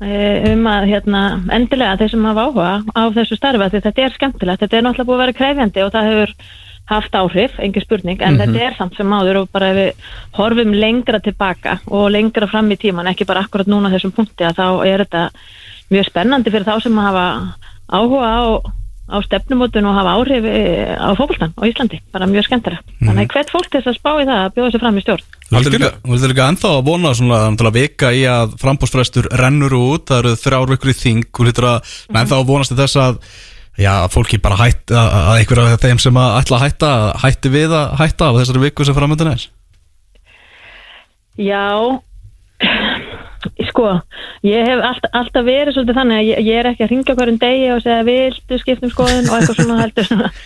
e, 0.00 0.52
um 0.52 0.66
að 0.70 0.86
hérna, 0.92 1.22
endilega 1.50 1.98
þeir 1.98 2.10
sem 2.14 2.24
hafa 2.24 2.46
áhuga 2.46 2.72
á 2.94 3.02
þessu 3.16 3.38
því 3.38 3.80
þetta 3.82 4.02
er 4.04 4.14
skemmtilegt, 4.14 4.60
þetta 4.62 4.76
er 4.76 4.82
náttúrulega 4.86 5.08
búið 5.08 5.18
að 5.18 5.24
vera 5.24 5.38
krefjandi 5.40 5.84
og 5.84 5.92
það 5.92 6.10
hefur 6.10 6.34
haft 6.88 7.16
áhrif, 7.18 7.56
engin 7.60 7.84
spurning, 7.84 8.20
en 8.24 8.38
þetta 8.40 8.64
er 8.64 8.76
samt 8.78 8.96
sem 8.96 9.12
áður 9.12 9.42
og 9.42 9.52
bara 9.52 9.70
ef 9.72 9.78
við 9.78 10.10
horfum 10.38 10.74
lengra 10.76 11.20
tilbaka 11.24 11.78
og 11.86 12.08
lengra 12.14 12.48
fram 12.48 12.70
í 12.72 12.78
tíman, 12.80 13.10
ekki 13.12 13.28
bara 13.28 13.44
akkurat 13.44 13.68
núna 13.68 13.92
þessum 13.92 14.14
punkti 14.16 14.46
að 14.48 14.60
þá 14.60 14.66
er 14.88 15.04
þetta 15.04 15.24
mjög 15.92 16.08
spennandi 16.08 16.52
fyrir 16.52 16.68
þá 16.68 16.84
sem 16.84 17.00
hafa 17.00 17.24
áhuga 17.88 18.28
á, 18.28 18.44
á 19.08 19.16
stefnumótun 19.24 19.88
og 19.88 19.96
hafa 19.96 20.14
áhrif 20.16 20.48
eh, 20.48 20.94
á 20.96 21.12
fókbaltan 21.16 21.52
á 21.56 21.62
Íslandi, 21.68 22.00
bara 22.12 22.28
mjög 22.28 22.48
skemmtilegt. 22.48 22.88
Þannig 23.00 23.28
að 23.28 23.36
hvert 23.36 23.52
fólk 23.52 23.70
þess 23.72 23.92
að 23.92 23.98
spá 24.00 24.10
í 24.16 24.24
það 24.28 24.40
að 24.44 24.54
bjóða 24.56 24.72
sér 24.72 24.84
fram 24.84 24.98
í 24.98 25.04
stjórn. 25.04 25.28
Þú 25.48 25.62
þú 25.64 26.12
vildir 26.12 26.32
líka 26.34 26.48
ennþá 26.52 26.72
að 26.76 26.82
vona 26.88 27.12
svona 27.16 27.38
að 27.48 27.76
vika 27.78 28.12
í 28.12 28.24
að 28.28 28.56
frambóðsfrestur 28.60 29.30
rennur 29.40 29.76
út, 29.78 30.08
það 30.10 30.24
eru 30.24 30.34
þrjár 30.42 30.74
vikur 30.74 30.92
í 30.92 30.98
þing 30.98 31.30
og 31.32 31.48
lítur 31.48 31.68
að 31.70 31.78
mm 31.78 32.20
ennþá 32.20 32.40
að 32.40 32.50
vonast 32.52 32.76
þess 32.76 33.00
að 33.00 33.22
já, 33.78 33.92
fólki 34.12 34.40
bara 34.42 34.58
hætt 34.60 34.90
að, 34.90 35.08
að 35.20 35.36
einhver 35.38 35.62
af 35.64 35.80
þeim 35.84 36.00
sem 36.02 36.18
að 36.18 36.36
ætla 36.40 36.58
að 36.58 36.64
hætta 36.66 36.90
hætti 37.22 37.52
við 37.54 37.74
að 37.78 37.94
hætta 38.02 38.28
á 38.30 38.36
þessari 38.40 38.64
viku 38.66 38.86
sem 38.88 38.96
framöndan 38.98 39.32
er 39.36 39.46
Já, 41.38 41.66
sko, 43.68 43.86
ég 44.42 44.66
hef 44.66 44.80
alltaf, 44.82 45.12
alltaf 45.14 45.44
verið 45.46 45.76
svolítið 45.76 45.98
þannig 46.00 46.18
að 46.18 46.26
ég, 46.26 46.40
ég 46.48 46.58
er 46.58 46.68
ekki 46.72 46.84
að 46.86 46.92
ringa 46.92 47.14
hverjum 47.20 47.38
degi 47.44 47.68
og 47.74 47.82
segja 47.84 48.06
viltu 48.08 48.58
skiptum 48.58 48.90
skoðun 48.90 49.28
og 49.30 49.36
eitthvað 49.38 49.60
svona 49.62 49.80
heldur 49.84 50.08
svona. 50.08 50.30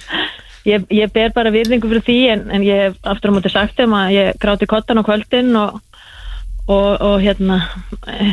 Ég, 0.63 0.85
ég 0.95 1.11
ber 1.11 1.33
bara 1.35 1.51
virðingu 1.51 1.89
fyrir 1.91 2.05
því 2.07 2.17
en, 2.31 2.43
en 2.55 2.63
ég 2.63 2.77
hef 2.85 3.09
aftur 3.11 3.33
á 3.33 3.35
móti 3.35 3.51
sagt 3.51 3.81
um 3.83 3.97
að 3.99 4.13
ég 4.15 4.37
gráti 4.39 4.69
kottan 4.71 5.01
á 5.01 5.09
kvöldin 5.09 5.49
og, 5.59 5.81
og, 6.71 7.01
og 7.03 7.17
hérna 7.25 7.57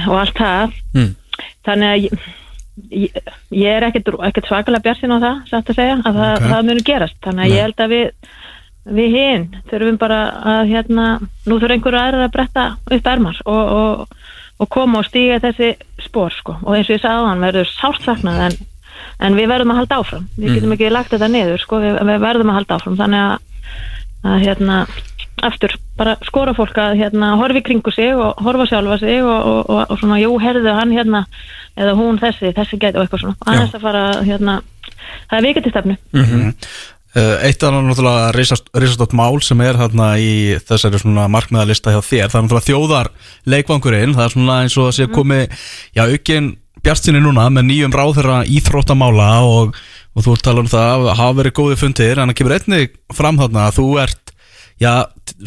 og 0.05 0.13
allt 0.19 0.37
það 0.37 0.75
Mm. 0.93 1.07
þannig 1.65 1.89
að 1.89 2.03
ég, 2.03 2.27
ég, 2.91 3.17
ég 3.55 3.71
er 3.71 3.87
ekkert, 3.89 4.11
ekkert 4.29 4.49
svakalega 4.49 4.85
bjarsin 4.87 5.15
á 5.15 5.17
það 5.19 5.41
satt 5.49 5.71
að 5.71 5.79
segja, 5.81 5.97
að 6.03 6.21
það, 6.21 6.35
Ok. 6.35 6.47
það 6.51 6.69
muni 6.69 6.85
gerast 6.89 7.19
þannig 7.25 7.45
að 7.45 7.55
ég 7.55 7.67
held 7.67 7.83
að 7.85 7.95
við 7.95 8.07
við 8.89 9.15
hinn 9.15 9.43
þurfum 9.69 9.99
bara 10.01 10.19
að 10.53 10.71
hérna, 10.73 11.05
nú 11.45 11.57
þurfum 11.59 11.75
einhverju 11.75 11.99
aðra 11.99 12.25
að 12.25 12.33
bretta 12.33 12.65
upp 12.89 13.09
ermar 13.11 13.41
og, 13.45 13.73
og, 13.79 14.31
og 14.63 14.69
koma 14.73 15.01
og 15.01 15.07
stíga 15.09 15.39
þessi 15.43 15.73
spór 16.05 16.33
sko. 16.33 16.57
og 16.63 16.75
eins 16.75 16.89
og 16.89 16.95
ég 16.97 17.03
sagði 17.03 17.27
á 17.27 17.29
hann 17.29 17.43
verður 17.43 17.69
sárt 17.69 18.07
saknað 18.07 18.41
en, 18.47 18.57
en 19.27 19.37
við 19.37 19.51
verðum 19.51 19.75
að 19.75 19.81
halda 19.83 19.99
áfram 20.01 20.25
við 20.37 20.57
getum 20.57 20.75
ekki 20.75 20.91
lagt 20.93 21.13
þetta 21.13 21.29
niður 21.29 21.63
sko. 21.63 21.81
við, 21.83 21.99
við 22.09 22.25
verðum 22.25 22.53
að 22.53 22.59
halda 22.59 22.79
áfram 22.79 22.99
þannig 23.03 23.25
að, 23.27 23.37
að 24.31 24.47
hérna, 24.47 24.79
aftur. 25.47 25.75
Bara 25.99 26.15
skora 26.27 26.53
fólk 26.57 26.77
að 26.79 26.99
hérna, 27.01 27.33
horfi 27.39 27.63
kringu 27.65 27.93
sig 27.93 28.13
og 28.15 28.39
horfa 28.43 28.67
sjálfa 28.69 28.99
sig 29.01 29.23
og, 29.23 29.39
og, 29.39 29.61
og, 29.65 29.81
og 29.85 30.01
svona, 30.01 30.19
jú, 30.21 30.35
herðu 30.41 30.75
hann 30.77 30.93
hérna 30.95 31.25
eða 31.79 31.95
hún 31.97 32.19
þessi, 32.21 32.53
þessi 32.55 32.79
gæti 32.79 32.97
og 32.99 33.05
eitthvað 33.05 33.25
svona. 33.25 33.39
Aðeins 33.47 33.75
að 33.75 33.83
fara, 33.87 34.05
hérna 34.27 34.61
það 35.29 35.37
er 35.39 35.47
vikið 35.49 35.67
til 35.67 35.75
stefnu. 35.75 35.99
Uh, 37.09 37.41
Eitt 37.41 37.63
af 37.65 37.73
náttúrulega 37.73 38.29
risastótt 38.37 39.15
mál 39.17 39.39
sem 39.41 39.61
er 39.65 39.79
hérna 39.79 40.11
í 40.21 40.59
þessari 40.61 40.99
svona 41.01 41.23
markmiðalista 41.33 41.89
hjá 41.95 42.03
þér, 42.05 42.27
það 42.29 42.37
er 42.37 42.43
náttúrulega 42.45 42.67
þjóðar 42.67 43.09
leikvangurinn, 43.49 44.13
það 44.13 44.27
er 44.27 44.33
svona 44.35 44.57
eins 44.61 44.75
og 44.77 44.91
að 44.91 44.97
sé 44.99 45.07
komið, 45.09 45.55
já, 45.97 46.03
aukinn 46.05 46.51
bjartsinni 46.85 47.23
núna 47.23 47.47
með 47.49 47.65
nýjum 47.71 47.97
ráðherra 47.97 48.43
íþróttamála 48.45 49.31
og, 49.41 49.79
og 50.13 50.27
þú 50.27 50.35
ert 50.35 50.45
talað 50.45 50.61
um 50.67 50.71
það 50.75 51.07
að 51.07 51.19
hafa 51.23 51.37
verið 51.41 51.55
góði 51.57 51.79
fundir, 51.81 52.21
en 52.21 52.29
það 52.29 52.37
kemur 52.43 52.55
einnig 52.59 52.93
fram 53.17 53.41
þarna 53.41 53.65
að 53.65 53.79
þú 53.79 53.87
ert, 54.05 54.35
já, 54.85 54.93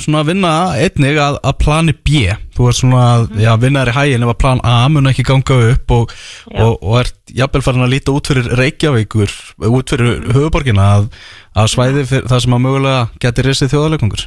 svona 0.01 0.23
að 0.23 0.31
vinna 0.33 0.53
einnig 0.79 1.19
að, 1.21 1.39
að 1.45 1.57
plani 1.61 1.95
B, 1.97 2.23
þú 2.57 2.69
ert 2.69 2.79
svona 2.79 3.03
að 3.03 3.27
já, 3.43 3.51
vinna 3.61 3.83
þér 3.83 3.91
í 3.93 3.97
hæginn 3.97 4.27
ef 4.27 4.33
að 4.33 4.41
plan 4.45 4.63
A 4.65 4.77
mun 4.93 5.11
ekki 5.11 5.27
ganga 5.29 5.59
upp 5.73 5.95
og, 5.97 6.15
og, 6.53 6.73
og 6.79 6.97
ert 7.03 7.35
jafnvel 7.37 7.65
farin 7.67 7.87
að 7.87 7.93
líta 7.95 8.15
út 8.15 8.31
fyrir 8.31 8.49
Reykjavíkur, 8.61 9.35
út 9.69 9.93
fyrir 9.95 10.25
höfuborgina 10.33 10.89
að, 10.99 11.11
að 11.57 11.71
svæði 11.75 12.07
fyrir 12.09 12.31
það 12.33 12.45
sem 12.47 12.57
að 12.57 12.65
mögulega 12.67 13.05
geti 13.25 13.47
risið 13.47 13.75
þjóðarleikungur. 13.75 14.27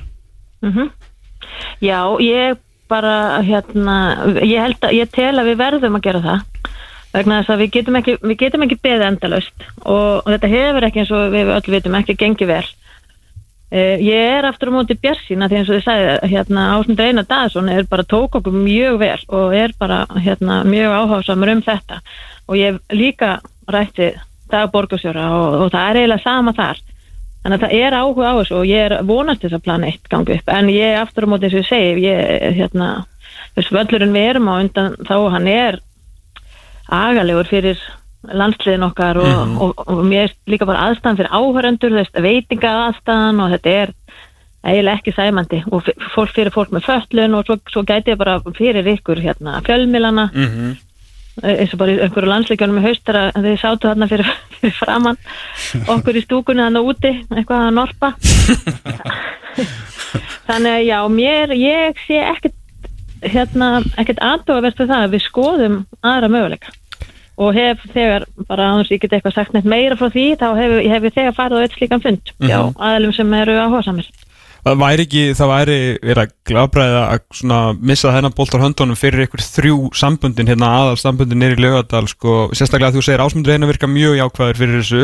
Mhm. 0.65 0.93
Já, 1.83 1.99
ég 2.21 2.61
bara 2.91 3.41
hérna, 3.41 3.97
ég 4.45 4.61
held 4.61 4.85
að 4.85 4.97
ég 4.99 5.13
tel 5.13 5.33
að 5.33 5.49
við 5.49 5.61
verðum 5.63 5.97
að 5.97 6.05
gera 6.05 6.21
það 6.25 6.71
vegna 7.15 7.41
þess 7.41 7.53
að 7.53 7.61
við 7.63 7.71
getum 7.77 7.97
ekki, 7.99 8.15
við 8.21 8.39
getum 8.41 8.65
ekki 8.65 8.77
beðið 8.83 9.05
endalaust 9.07 9.67
og, 9.81 10.21
og 10.21 10.27
þetta 10.33 10.51
hefur 10.51 10.87
ekki 10.87 11.01
eins 11.01 11.13
og 11.15 11.29
við 11.33 11.51
öll 11.55 11.71
vitum 11.73 11.97
ekki 11.99 12.17
gengið 12.19 12.51
vel 12.51 12.65
uh, 13.75 13.97
ég 13.99 14.31
er 14.39 14.47
aftur 14.47 14.71
á 14.71 14.75
móti 14.77 14.97
bjarsína 14.97 15.49
því 15.51 15.59
eins 15.59 15.69
og 15.69 15.77
þið 15.77 15.85
sagði 15.85 16.31
hérna 16.31 16.67
Ásmund 16.77 17.03
Einar 17.03 17.27
Daðsson 17.29 17.71
er 17.73 17.89
bara 17.91 18.07
tók 18.07 18.39
okkur 18.39 18.55
mjög 18.55 18.99
vel 19.03 19.19
og 19.27 19.55
er 19.55 19.75
bara 19.79 20.05
hérna 20.15 20.63
mjög 20.67 20.95
áhásamur 21.01 21.51
um 21.53 21.63
þetta. 21.65 22.01
Og 22.47 22.59
ég 22.59 22.79
líka 22.93 23.39
rætti 23.67 24.13
dagborgarsjóra 24.51 25.29
og, 25.35 25.57
og 25.65 25.73
það 25.73 25.89
er 25.89 26.01
eiginlega 26.01 26.23
sama 26.23 26.53
þar. 26.55 26.81
Þannig 27.45 27.59
að 27.59 27.65
það 27.65 27.81
er 27.85 27.95
áhuga 27.99 28.29
á 28.31 28.37
þessu 28.39 28.55
og 28.57 28.69
ég 28.69 28.85
er 28.87 28.95
vonast 29.05 29.43
þess 29.43 29.57
að 29.57 29.65
plana 29.67 29.89
eitt 29.91 30.07
gangi 30.09 30.37
upp. 30.39 30.47
En 30.49 30.71
ég 30.73 30.95
aftur 30.97 31.27
á 31.27 31.31
móti 31.33 31.45
eins 31.45 31.57
og 31.57 31.61
ég 31.61 31.69
segi 31.69 32.07
ég, 32.07 32.47
hérna, 32.57 32.87
þess 33.57 33.75
völlurinn 33.75 34.15
við 34.15 34.29
erum 34.31 34.49
á 34.49 34.53
undan 34.55 34.95
þá 35.05 35.15
hann 35.35 35.51
er 35.51 35.77
agalegur 36.89 37.49
fyrir 37.49 37.81
landsliðin 38.33 38.87
okkar 38.87 39.19
og, 39.21 39.33
og, 39.61 39.71
og, 39.85 39.99
mér 40.07 40.29
er 40.29 40.33
líka 40.49 40.65
bara 40.67 40.87
aðstæðan 40.89 41.19
fyrir 41.19 41.35
áhörendur, 41.35 41.97
þess 41.99 42.23
veitinga 42.25 42.71
aðstæðan 42.87 43.43
og 43.43 43.53
þetta 43.55 43.69
er 43.83 43.89
eiginlega 44.65 44.97
ekki 44.97 45.13
sæmandi. 45.13 45.59
Og 45.69 45.79
fólk 46.15 46.33
fyrir 46.33 46.53
fólk 46.55 46.71
með 46.73 46.87
föllun 46.87 47.37
og 47.37 47.45
svo, 47.45 47.55
svo 47.69 47.81
gæti 47.85 48.15
ég 48.15 48.21
bara 48.21 48.39
fyrir 48.57 48.85
ykkur 48.95 49.21
hérna 49.21 49.59
fjölmilana 49.65 50.25
Mhm. 50.33 50.75
eins 51.43 51.73
og 51.73 51.79
bara 51.79 51.91
einhverju 51.99 52.29
landsleikjunum 52.31 52.79
í 52.79 52.85
haustar 52.85 53.15
að 53.19 53.43
þið 53.43 53.57
sátu 53.59 53.89
þarna 53.89 54.07
fyrir, 54.07 54.27
fyrir 54.61 54.77
framann 54.79 55.17
okkur 55.91 56.15
í 56.15 56.21
stúkunni 56.23 56.63
þarna 56.63 56.81
úti 56.81 57.11
eitthvað 57.35 57.65
að 57.65 57.75
norpa. 57.75 58.13
Þannig 60.47 60.71
að 60.71 60.85
já, 60.87 60.99
mér 61.11 61.51
ég 61.59 61.99
sé 62.05 62.21
ekkert 62.23 62.55
hérna, 63.25 63.81
ekkert 63.99 64.19
aðdóðavert 64.23 64.79
við 64.79 64.87
það 64.91 65.03
að 65.03 65.13
við 65.15 65.23
skoðum 65.25 65.77
aðra 66.05 66.27
möguleika 66.31 66.69
og 67.35 67.55
hef 67.55 67.81
þegar, 67.93 68.27
bara 68.47 68.69
aðeins 68.71 68.93
ég 68.93 69.01
get 69.03 69.15
eitthvað 69.17 69.35
sagt 69.35 69.55
neitt 69.55 69.67
meira 69.67 69.97
frá 69.99 70.07
því, 70.11 70.27
þá 70.39 70.47
hef, 70.59 70.75
hef 70.93 71.09
ég 71.09 71.17
þegar 71.17 71.35
farið 71.35 71.59
á 71.59 71.63
eitt 71.65 71.75
slíkan 71.79 72.03
fund, 72.03 72.31
já, 72.39 72.59
aðalum 72.75 73.15
sem 73.15 73.35
eru 73.41 73.57
að 73.59 73.75
hósamir 73.75 74.13
Það 74.65 74.79
væri 74.81 75.03
ekki, 75.05 75.23
það 75.37 75.49
væri 75.51 75.73
verið 76.01 76.19
að 76.23 76.31
glabræða 76.49 77.01
að 77.05 77.19
svona 77.37 77.57
missa 77.85 78.13
þennan 78.15 78.33
bolt 78.33 78.55
á 78.57 78.63
höndunum 78.63 78.97
fyrir 78.97 79.27
ykkur 79.27 79.43
þrjú 79.45 79.75
sambundin 79.93 80.49
hérna 80.49 80.71
aðal 80.79 80.95
sambundin 80.97 81.37
nýri 81.37 81.59
lögadal 81.61 82.07
sko, 82.09 82.47
sérstaklega 82.49 82.95
þú 82.95 83.03
segir 83.05 83.21
ásmundur 83.21 83.53
einu 83.53 83.69
virka 83.69 83.85
mjög 83.85 84.17
jákvæður 84.17 84.61
fyrir 84.63 84.81
þessu 84.81 85.03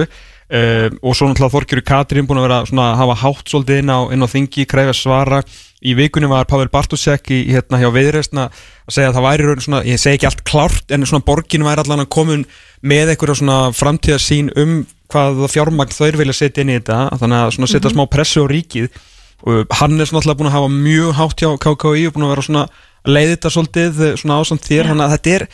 uh, 0.52 0.88
og 1.02 1.18
svo 1.18 1.30
náttúrulega 1.30 1.56
Þorkjörur 1.56 1.86
Katrín 1.88 2.28
búin 2.30 2.42
að 2.42 2.48
vera 2.50 2.62
svona 2.70 2.92
að 2.92 3.02
hafa 3.02 3.20
hátt 3.24 3.52
svolítið 3.52 3.82
inn 3.82 3.92
á, 3.92 4.00
inn 4.14 4.26
á 4.26 4.28
þingi, 4.32 4.68
kræfa 4.70 4.96
svara. 4.98 5.42
Í 5.82 5.96
vikunni 5.98 6.30
var 6.30 6.46
Pavel 6.46 6.70
Bartosek 6.70 7.32
í 7.34 7.40
hérna 7.50 7.80
hjá 7.82 7.88
viðreistna 7.90 8.50
að 8.52 8.94
segja 8.94 9.10
að 9.10 9.16
það 9.18 9.26
væri 9.26 9.46
raun 9.48 9.64
svona, 9.66 9.80
ég 9.88 10.02
segi 10.02 10.20
ekki 10.20 10.28
allt 10.30 10.44
klárt 10.46 10.94
en 10.94 11.08
svona 11.10 11.26
borgin 11.26 11.66
væri 11.66 11.82
allan 11.82 12.04
að 12.04 12.12
komin 12.14 12.44
með 12.86 13.16
einhverja 13.16 13.40
svona 13.40 13.56
framtíðarsýn 13.74 14.52
um 14.62 14.76
hvað 15.12 15.42
fjármagn 15.52 15.96
þau 15.96 16.20
vilja 16.20 16.38
setja 16.38 16.62
inn 16.62 16.74
í 16.74 16.78
þetta 16.78 17.00
þannig 17.18 17.40
að 17.40 17.56
svona 17.56 17.72
setja 17.72 17.94
smá 17.94 18.04
pressu 18.14 18.46
á 18.46 18.52
ríkið. 18.52 19.02
Og 19.42 19.74
hann 19.80 19.98
er 19.98 20.06
svona 20.06 20.22
alltaf 20.22 20.38
búin 20.38 20.52
að 20.52 20.58
hafa 20.60 20.70
mjög 20.76 21.18
hátt 21.18 21.42
hjá 21.42 21.50
KKI 21.66 22.06
og 22.08 22.16
búin 22.16 22.28
að 22.28 22.34
vera 22.36 22.46
svona 22.46 22.64
að 22.70 23.16
leiði 23.16 23.34
þetta 23.34 23.54
svolítið 23.56 24.06
eh, 24.06 24.16
svona 24.22 24.38
ásamt 24.38 24.68
þér. 24.70 24.92
Þannig 24.92 25.08
að 25.08 25.16
þetta 25.16 25.34
er, 25.34 25.48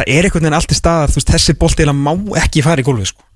það 0.00 0.12
er 0.16 0.28
einhvern 0.28 0.46
veginn 0.46 0.58
allt 0.62 0.72
í 0.72 0.80
staðar. 0.80 1.12
Þú 1.12 1.20
veist, 1.20 1.32
þessi 1.34 1.56
bolti 1.60 1.84
eiginlega 1.84 2.00
má 2.00 2.40
ekki 2.40 2.64
fara 2.64 2.80
í 2.80 2.88
gólfið 2.88 3.12
sko. 3.12 3.26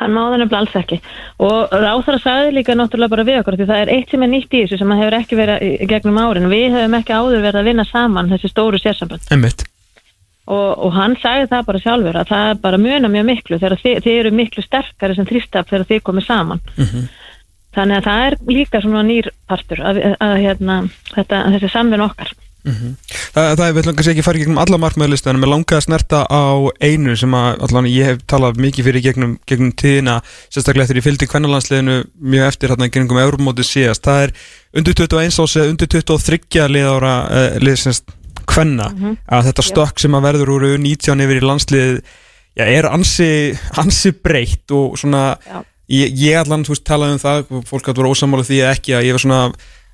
Hann 0.00 0.14
má 0.14 0.22
það 0.24 0.38
nefnilega 0.42 0.60
alls 0.62 0.78
ekki. 0.80 1.00
Og 1.44 1.74
ráþara 1.84 2.22
sagði 2.22 2.56
líka 2.56 2.78
náttúrulega 2.78 3.14
bara 3.14 3.26
við 3.28 3.40
okkur 3.42 3.58
því 3.60 3.68
það 3.70 3.82
er 3.84 3.92
eitt 3.98 4.14
sem 4.14 4.24
er 4.26 4.32
nýtt 4.32 4.56
í 4.56 4.64
þessu 4.64 4.80
sem 4.80 4.96
hefur 4.98 5.18
ekki 5.20 5.38
verið 5.38 5.86
gegnum 5.92 6.20
árin, 6.22 6.50
við 6.52 6.66
hefum 6.78 6.98
ekki 6.98 7.14
áður 7.14 7.46
verið 7.46 7.60
að 7.62 7.70
vinna 7.70 7.86
saman 7.88 8.32
þessi 8.34 8.50
stóru 8.52 8.80
sérsamband 8.82 9.30
og, 10.44 10.70
og 10.86 10.92
hann 10.92 11.16
sagði 11.20 11.50
það 11.52 11.66
bara 11.68 11.82
sjálfur 11.84 12.20
að 12.20 12.32
það 12.32 12.48
bara 12.64 12.80
mjöna 12.80 13.10
mjög 13.12 13.28
miklu 13.30 13.58
þegar 13.62 13.80
þið, 13.80 14.00
þið 14.04 14.18
eru 14.20 14.32
miklu 14.40 14.64
sterkari 14.64 15.16
sem 15.16 15.28
þrýstaf 15.28 15.70
þegar 15.70 15.86
þið 15.90 16.02
komið 16.08 16.26
saman. 16.28 16.64
Þannig 17.74 17.96
að 17.96 18.04
það 18.06 18.24
er 18.24 18.36
líka 18.54 18.80
svona 18.84 19.02
nýr 19.02 19.30
partur 19.50 19.80
að, 19.82 19.96
að, 19.98 20.16
að 20.22 20.34
hérna, 20.44 20.76
þetta, 21.14 21.40
þessi 21.56 21.70
samvinn 21.72 22.04
okkar 22.04 22.34
Það, 22.64 23.48
það 23.58 23.64
er, 23.66 23.72
við 23.74 23.80
ætlum 23.82 23.96
kannski 23.98 24.12
ekki 24.14 24.22
að 24.22 24.26
fara 24.28 24.40
gegnum 24.40 24.60
alla 24.62 24.80
markmiðlista 24.80 25.32
en 25.32 25.40
mér 25.42 25.50
langaði 25.52 25.76
að 25.80 25.84
snerta 25.84 26.22
á 26.24 26.44
einu 26.80 27.16
sem 27.20 27.36
að 27.36 27.64
allan 27.66 27.88
ég 27.90 28.08
hef 28.08 28.22
talað 28.30 28.60
mikið 28.64 28.88
fyrir 28.88 29.04
gegnum, 29.04 29.34
gegnum 29.44 29.72
tíðina, 29.76 30.18
sérstaklega 30.48 30.86
eftir 30.86 31.00
ég 31.00 31.06
fylgdi 31.06 31.28
kvennalandsliðinu 31.28 31.98
mjög 32.24 32.48
eftir 32.48 32.72
hérna 32.72 32.88
gegnum 32.88 33.20
Európmótið 33.20 33.68
síðast, 33.68 34.04
það 34.06 34.22
er 34.24 34.34
undir 34.80 34.96
21 35.02 35.40
ás 35.44 35.56
eða 35.60 35.74
undir 35.74 35.92
23 35.92 36.68
liðára 36.72 37.14
uh, 37.28 37.58
liðsins 37.60 38.04
kvenna. 38.48 38.90
Að 39.28 39.50
þetta 39.50 39.66
stökk 39.68 40.00
sem 40.02 40.16
að 40.16 40.26
verður 40.30 40.54
úr 40.56 40.66
19 40.80 41.24
yfir 41.24 41.40
í 41.40 41.44
landslið 41.44 41.92
já, 42.56 42.64
er 42.64 42.88
ansi, 42.90 43.30
ansi 43.80 44.12
breytt 44.24 44.72
og 44.74 44.98
svona 45.00 45.36
ég, 45.90 46.12
ég 46.16 46.40
allan, 46.40 46.64
veist, 46.68 46.84
talaði 46.86 47.16
um 47.16 47.22
það 47.22 47.64
fólk 47.68 47.88
að 47.88 48.00
vera 48.00 48.12
ósamála 48.14 48.46
því 48.46 48.60
eða 48.62 48.74
ekki 48.76 48.96
að 48.96 49.08
ég 49.08 49.16
var 49.16 49.24
svona 49.24 49.40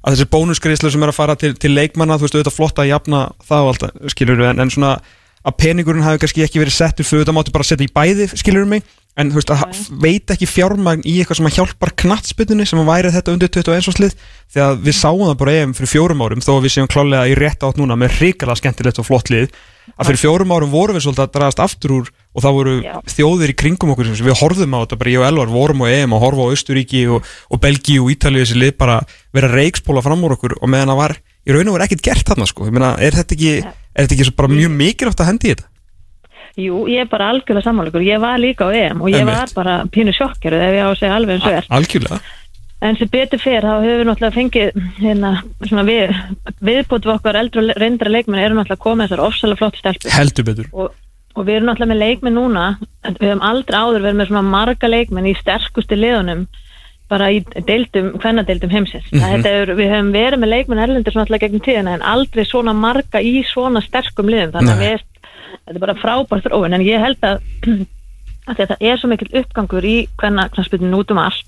að 0.01 0.15
þessi 0.17 0.29
bónusgreislu 0.33 0.91
sem 0.95 1.03
er 1.05 1.13
að 1.13 1.19
fara 1.19 1.37
til, 1.41 1.53
til 1.61 1.73
leikmanna 1.77 2.17
þú 2.19 2.27
veist, 2.27 2.37
auðvitað 2.39 2.57
flott 2.57 2.79
að 2.81 2.91
jafna 2.93 3.25
það 3.49 3.67
og 3.67 3.73
allt 3.75 4.15
skilur 4.15 4.39
við, 4.41 4.49
en, 4.55 4.63
en 4.65 4.73
svona 4.73 4.95
að 5.41 5.55
peningurinn 5.57 6.05
hafi 6.05 6.21
kannski 6.21 6.43
ekki 6.45 6.61
verið 6.61 6.75
settur 6.77 7.07
fyrir 7.09 7.23
þetta 7.25 7.33
mátti 7.37 7.53
bara 7.55 7.65
setja 7.69 7.87
í 7.87 7.93
bæði, 7.97 8.27
skilur 8.37 8.65
við 8.67 8.73
mig 8.75 8.83
en 9.21 9.31
þú 9.33 9.39
veist, 9.41 9.51
að 9.53 9.61
ha- 9.61 9.69
veit 10.05 10.33
ekki 10.33 10.47
fjármagn 10.49 11.01
í 11.09 11.15
eitthvað 11.21 11.39
sem 11.41 11.49
að 11.49 11.57
hjálpar 11.59 11.93
knattspytunni 12.03 12.67
sem 12.69 12.81
að 12.81 12.89
væri 12.93 13.13
þetta 13.15 13.33
undir 13.35 13.51
21 13.57 13.97
slið, 13.97 14.15
því 14.53 14.63
að 14.65 14.79
við 14.87 14.97
sáum 15.01 15.25
það 15.27 15.39
bara 15.41 15.55
EM 15.63 15.73
fyrir 15.77 15.91
fjórum 15.95 16.23
árum, 16.25 16.45
þó 16.45 16.53
að 16.59 16.63
við 16.69 16.75
séum 16.77 16.91
klálega 16.93 17.25
í 17.33 17.35
rétt 17.41 17.65
átt 17.67 17.81
núna 17.81 17.97
með 18.01 18.15
hrikalega 18.21 18.61
skemmtilegt 18.61 19.01
og 19.03 19.09
flott 19.09 19.33
lið 19.33 19.49
að 19.97 20.11
fyrir 20.13 20.23
fjórum 20.23 20.55
árum 20.55 20.73
vorum 20.77 20.97
við 21.01 21.05
svolítið 21.09 21.25
að 21.27 21.35
draðast 21.37 21.65
aftur 21.67 21.97
úr 21.99 22.13
og 22.31 22.45
það 22.45 22.57
voru 22.57 22.75
Já. 22.85 22.95
þjóðir 23.11 23.53
í 23.53 23.57
kringum 23.59 23.93
okkur 23.95 24.11
sem 24.11 24.29
við 24.29 24.39
horfðum 24.39 24.77
á 24.79 24.83
þetta 24.85 25.01
bara 25.01 25.15
ég 25.15 25.23
og 25.23 25.29
Elvar 25.31 25.51
vorum 25.51 25.83
á 25.83 25.87
EM 25.91 26.15
og 26.15 26.23
horfa 26.23 26.47
á 26.47 26.53
Östuríki 26.55 27.03
og, 27.11 27.27
og 27.51 27.63
Belgíu 27.63 28.05
og 28.05 28.13
Ítalíu 28.15 28.45
þessi 28.45 28.61
lið 28.61 28.77
bara 28.79 29.01
vera 29.35 29.51
reikspóla 29.51 30.05
fram 30.05 30.23
úr 30.27 30.37
okkur. 30.37 30.57
Og 30.63 30.71
meðan 30.71 30.93
það 30.95 31.03
var 31.03 31.17
í 31.19 31.57
raun 31.57 31.73
og 31.73 31.77
verið 31.77 31.89
ekkert 31.89 32.07
gert 32.07 32.31
þarna 32.31 32.49
sko, 32.51 32.69
ég 32.69 32.77
meina, 32.77 32.95
er 33.03 33.19
þetta 33.19 33.37
ekki 33.37 33.53
er 33.61 34.07
þetta 34.07 34.17
ekki 34.17 34.37
bara 34.39 34.53
mjög 34.53 34.75
mikilvægt 34.79 35.23
að 35.25 35.31
hendi 35.33 35.55
þetta? 35.55 35.69
Jú, 36.61 36.83
ég 36.91 37.05
er 37.05 37.09
bara 37.11 37.31
algjörlega 37.31 37.65
sammáleikur, 37.65 38.03
ég 38.05 38.21
var 38.23 38.41
líka 38.43 38.67
á 38.67 38.71
EM 38.75 39.03
og 39.05 39.11
ég 39.13 39.23
Einmitt. 39.23 39.39
var 39.39 39.55
bara 39.55 39.77
pínu 39.91 40.13
sjokkeruð 40.17 40.65
ef 40.67 40.77
ég 40.77 40.83
á 40.83 40.91
að 40.91 40.99
segja 40.99 41.17
alveg 41.17 41.39
eins 41.39 41.47
og 41.47 41.57
er. 41.57 41.69
Algjörlega. 41.79 42.19
En 42.81 42.97
sem 42.97 43.11
betur 43.13 43.41
fer, 43.41 43.61
þá 43.61 43.85
hefur 43.85 44.01
við 44.01 44.07
náttúrulega 44.09 44.37
fengið 44.39 44.79
hérna, 44.99 45.31
svona 45.69 45.85
við, 45.85 46.15
viðbútt 46.65 47.07
við 47.07 47.15
okkar 47.15 47.39
eldra 47.43 47.63
og 47.63 47.81
reyndra 47.81 48.13
leikmenn 48.13 48.41
eru 48.41 48.57
náttúrulega 48.57 48.85
komið 48.87 49.11
þessar 49.11 49.23
ofsalega 49.27 49.61
flott 49.61 49.81
stelpur. 49.81 50.15
Heldur 50.17 50.47
betur. 50.49 50.71
Og, 50.73 50.95
og 51.37 51.47
við 51.47 51.57
erum 51.61 51.69
náttúrulega 51.71 51.93
með 51.93 52.03
leikmenn 52.05 52.37
núna 52.39 52.65
við 53.07 53.29
höfum 53.29 53.45
aldrei 53.47 53.79
áður 53.79 54.03
verið 54.05 54.19
með 54.21 54.31
svona 54.31 54.43
marga 54.51 54.89
leikmenn 54.91 55.29
í 55.31 55.37
sterkustu 55.39 55.97
liðunum 55.99 56.47
bara 57.11 57.27
í 57.35 57.41
deildum, 57.67 58.13
hvennadeildum 58.23 58.71
heimsins. 58.71 59.07
Mm 59.11 59.19
Mhm. 59.21 59.47
er, 59.47 59.75
við 59.75 59.89
höfum 59.91 60.13
verið 60.15 60.39
með 60.39 60.53
leikmenn 60.55 60.83
erlendur 60.85 61.13
svona 61.13 61.27
alltaf 61.27 61.41
gegnum 61.43 61.63
tíðina 61.67 61.95
en 61.95 62.03
aldrei 62.07 62.45
svona 62.47 62.73
marga 62.75 63.19
í 63.23 63.43
svona 63.45 63.83
sterkum 63.83 64.27
liðum. 64.31 64.53
Þannig 64.55 64.75
að 64.77 64.85
við, 64.85 65.01
þetta 65.67 65.75
er 65.75 65.79
bara 65.87 65.95
frábært 65.95 66.45
þróun 66.47 66.75
en 66.75 66.87
ég 66.87 67.01
held 67.03 67.19
að 67.23 67.41
að 68.51 68.57
þetta 68.57 68.77
er 68.81 68.97
svo 68.99 69.09
mikill 69.11 69.35
uppgangur 69.43 69.85
í 69.85 69.97
hvenna 70.19 70.49
knarspilinu 70.51 70.99
út 71.03 71.11
um 71.11 71.19
allt 71.19 71.45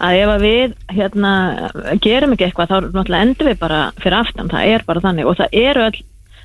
að 0.00 0.18
ef 0.22 0.28
að 0.28 0.40
við 0.46 0.74
hérna 0.92 1.32
gerum 2.00 2.32
ekki 2.32 2.46
eitthvað 2.46 2.68
þá 2.68 2.76
náttúrulega 2.92 3.22
endur 3.26 3.48
við 3.48 3.58
bara 3.58 3.80
fyrir 4.00 4.18
aftan, 4.20 4.48
það 4.48 4.66
er 4.76 4.84
bara 4.86 5.00
þannig. 5.00 5.26
Og 5.26 5.36
það 5.36 5.48
eru 5.52 5.80
öll 5.88 6.00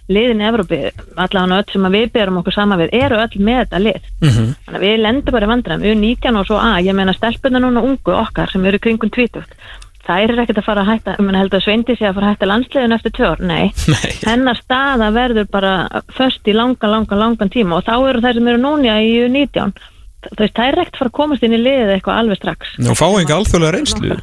liðin 0.07 0.43
í 0.43 0.47
Evrópi 0.47 0.79
allavega 1.15 1.57
öll 1.61 1.73
sem 1.73 1.87
að 1.87 1.97
við 1.97 2.11
berum 2.13 2.39
okkur 2.41 2.55
sama 2.55 2.77
við 2.79 2.93
eru 2.95 3.17
öll 3.23 3.41
með 3.43 3.59
þetta 3.63 3.81
lið. 3.83 4.05
Mhm. 4.21 4.45
þannig 4.65 4.79
að 4.79 4.85
við 4.85 5.01
lendum 5.03 5.35
bara 5.35 5.47
í 5.47 5.51
vandræðum, 5.53 5.83
við 5.83 5.91
erum 5.91 6.05
19 6.05 6.39
og 6.39 6.47
svo 6.47 6.61
að 6.61 6.85
ég 6.87 6.95
meina 6.95 7.17
stelpunna 7.17 7.59
núna 7.59 7.83
ungu 7.83 8.15
okkar 8.15 8.51
sem 8.51 8.65
eru 8.65 8.79
kringum 8.79 9.11
20 9.11 9.43
það 10.07 10.23
er 10.23 10.39
ekkert 10.39 10.61
að 10.61 10.67
fara 10.67 10.83
að 10.85 10.89
hætta, 10.93 11.15
ég 11.19 11.35
held 11.35 11.53
að 11.57 11.63
Sveindi 11.65 11.97
sé 11.97 12.07
að 12.07 12.15
fara 12.15 12.29
að 12.29 12.33
hætta 12.33 12.47
landsliðun 12.47 12.95
eftir 12.95 13.13
tjór, 13.17 13.43
nei. 13.43 13.65
Nei. 13.93 14.13
hennar 14.23 14.55
staða 14.61 15.11
verður 15.11 15.49
bara 15.51 15.73
först 16.15 16.47
í 16.47 16.55
langan, 16.55 16.93
langan, 16.93 17.19
langan 17.19 17.51
tíma 17.51 17.81
og 17.81 17.87
þá 17.87 17.95
eru 18.07 18.23
þær 18.23 18.39
sem 18.39 18.47
eru 18.53 18.63
núna 18.63 18.97
í 19.03 19.13
19 19.27 19.75
þú 20.27 20.41
veist, 20.41 20.55
það 20.57 20.67
er 20.67 20.77
rekt 20.81 20.99
fara 20.99 21.11
að 21.11 21.17
komast 21.19 21.45
inn 21.45 21.55
í 21.55 21.61
liðið 21.61 21.93
eitthvað 21.93 22.21
alveg 22.21 22.39
strax. 22.39 22.73
Og 22.83 22.97
fá 22.97 23.07
enga 23.07 23.37
alþjóðlega 23.37 23.75
reynslu. 23.75 24.17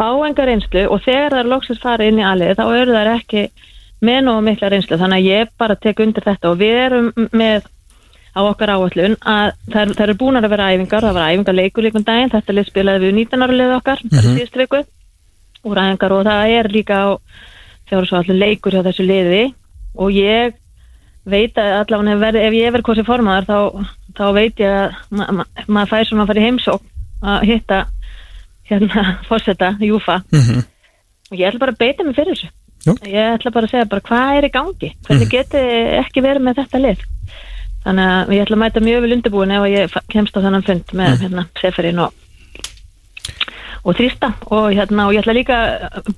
Fá 0.00 0.08
enga 0.26 0.46
reynslu 0.48 0.84
og 0.86 1.02
þegar 1.06 1.34
það 1.34 1.42
er 1.42 1.50
loksins 1.54 1.82
fara 1.82 2.06
inn 2.08 2.20
í 2.20 2.26
alið 2.26 2.54
þá 2.60 2.64
eru 2.68 2.96
þær 2.96 3.12
ekki 3.16 3.46
með 4.00 4.22
nógu 4.26 4.44
mikla 4.46 4.70
reynslu. 4.72 4.96
Þannig 5.00 5.20
að 5.20 5.28
ég 5.28 5.52
bara 5.60 5.76
tek 5.76 6.00
undir 6.00 6.24
þetta 6.24 6.50
og 6.50 6.58
við 6.60 6.78
erum 6.86 7.12
með 7.32 7.68
á 8.30 8.40
okkar 8.46 8.70
áallun 8.76 9.16
að 9.26 9.52
það 9.72 9.92
það 9.96 10.04
eru 10.06 10.14
búin 10.20 10.38
að 10.38 10.48
vera 10.52 10.68
æfingar, 10.70 11.02
það 11.02 11.16
var 11.18 11.32
æfingar 11.32 11.56
leikur 11.58 11.82
líkum 11.86 12.04
daginn, 12.06 12.30
þetta 12.30 12.54
lið 12.54 12.68
spilaði 12.70 13.06
við 13.08 13.14
19 13.18 13.42
ára 13.46 13.56
lið 13.58 13.74
okkar, 13.76 14.02
mm 14.04 14.10
-hmm. 14.10 14.36
síðustu 14.38 14.62
viku. 14.62 14.82
Úr 15.66 15.80
æfingar 15.82 16.12
og 16.14 16.24
það 16.24 16.54
er 16.58 16.68
líka 16.70 16.94
á 16.94 17.08
fjárhúsvallu 17.90 18.38
leikur 18.38 18.72
hjá 18.72 18.82
þessu 18.86 19.06
liði. 19.06 19.54
Og 19.98 20.10
ég 20.14 20.54
veit 21.26 21.58
að 21.58 21.72
allavega 21.80 22.16
verið- 22.22 22.44
ef 22.46 22.52
ég 22.54 22.72
verið 22.72 22.88
kosið 22.88 23.06
formaðar 23.06 23.44
þá, 23.44 23.58
þá 24.16 24.26
veit 24.34 24.56
ég 24.60 24.70
að 24.70 24.94
ma 25.10 25.26
ma 25.32 25.44
maður 25.68 25.88
fær 25.90 26.04
svona 26.06 26.22
að 26.22 26.26
fara 26.26 26.40
í 26.40 26.46
heimsók 26.46 26.82
að 27.22 27.42
hitta 27.50 27.86
hérna 28.70 29.02
fórseta, 29.28 29.76
Júfa. 29.80 30.22
Mhm. 30.32 30.62
og 31.30 31.38
ég 31.38 31.46
ætla 31.48 31.58
bara 31.58 31.72
að 31.72 31.78
beita 31.78 32.04
mig 32.04 32.14
fyrir 32.16 32.34
þessu 32.34 32.48
Jú. 32.86 32.94
ég 33.04 33.34
ætla 33.36 33.50
bara 33.52 33.66
að 33.66 33.70
segja 33.74 33.88
bara 33.90 34.00
hvað 34.08 34.36
er 34.38 34.46
í 34.48 34.52
gangi? 34.54 34.90
Hvernig 35.06 35.28
geti 35.34 35.64
ekki 36.00 36.22
verið 36.24 36.46
með 36.46 36.60
þetta 36.62 36.80
lið? 36.86 37.02
Þannig 37.84 38.08
að 38.12 38.32
ég 38.36 38.42
ætla 38.44 38.56
að 38.56 38.62
mæta 38.64 38.80
mjög 38.84 39.00
vel 39.04 39.12
undirbúin 39.16 39.52
ef 39.56 39.62
að 39.66 39.74
ég 39.74 39.94
kemst 40.12 40.36
á 40.36 40.40
þennan 40.44 40.64
fund 40.66 40.94
með 40.96 41.22
hérna 41.24 41.46
seferinn 41.60 42.02
og 42.06 42.12
og 43.80 43.96
þrýsta. 43.96 44.28
Og 44.52 44.74
hérna 44.76 45.06
og 45.08 45.14
ég 45.16 45.22
ætla 45.22 45.32
líka 45.32 45.56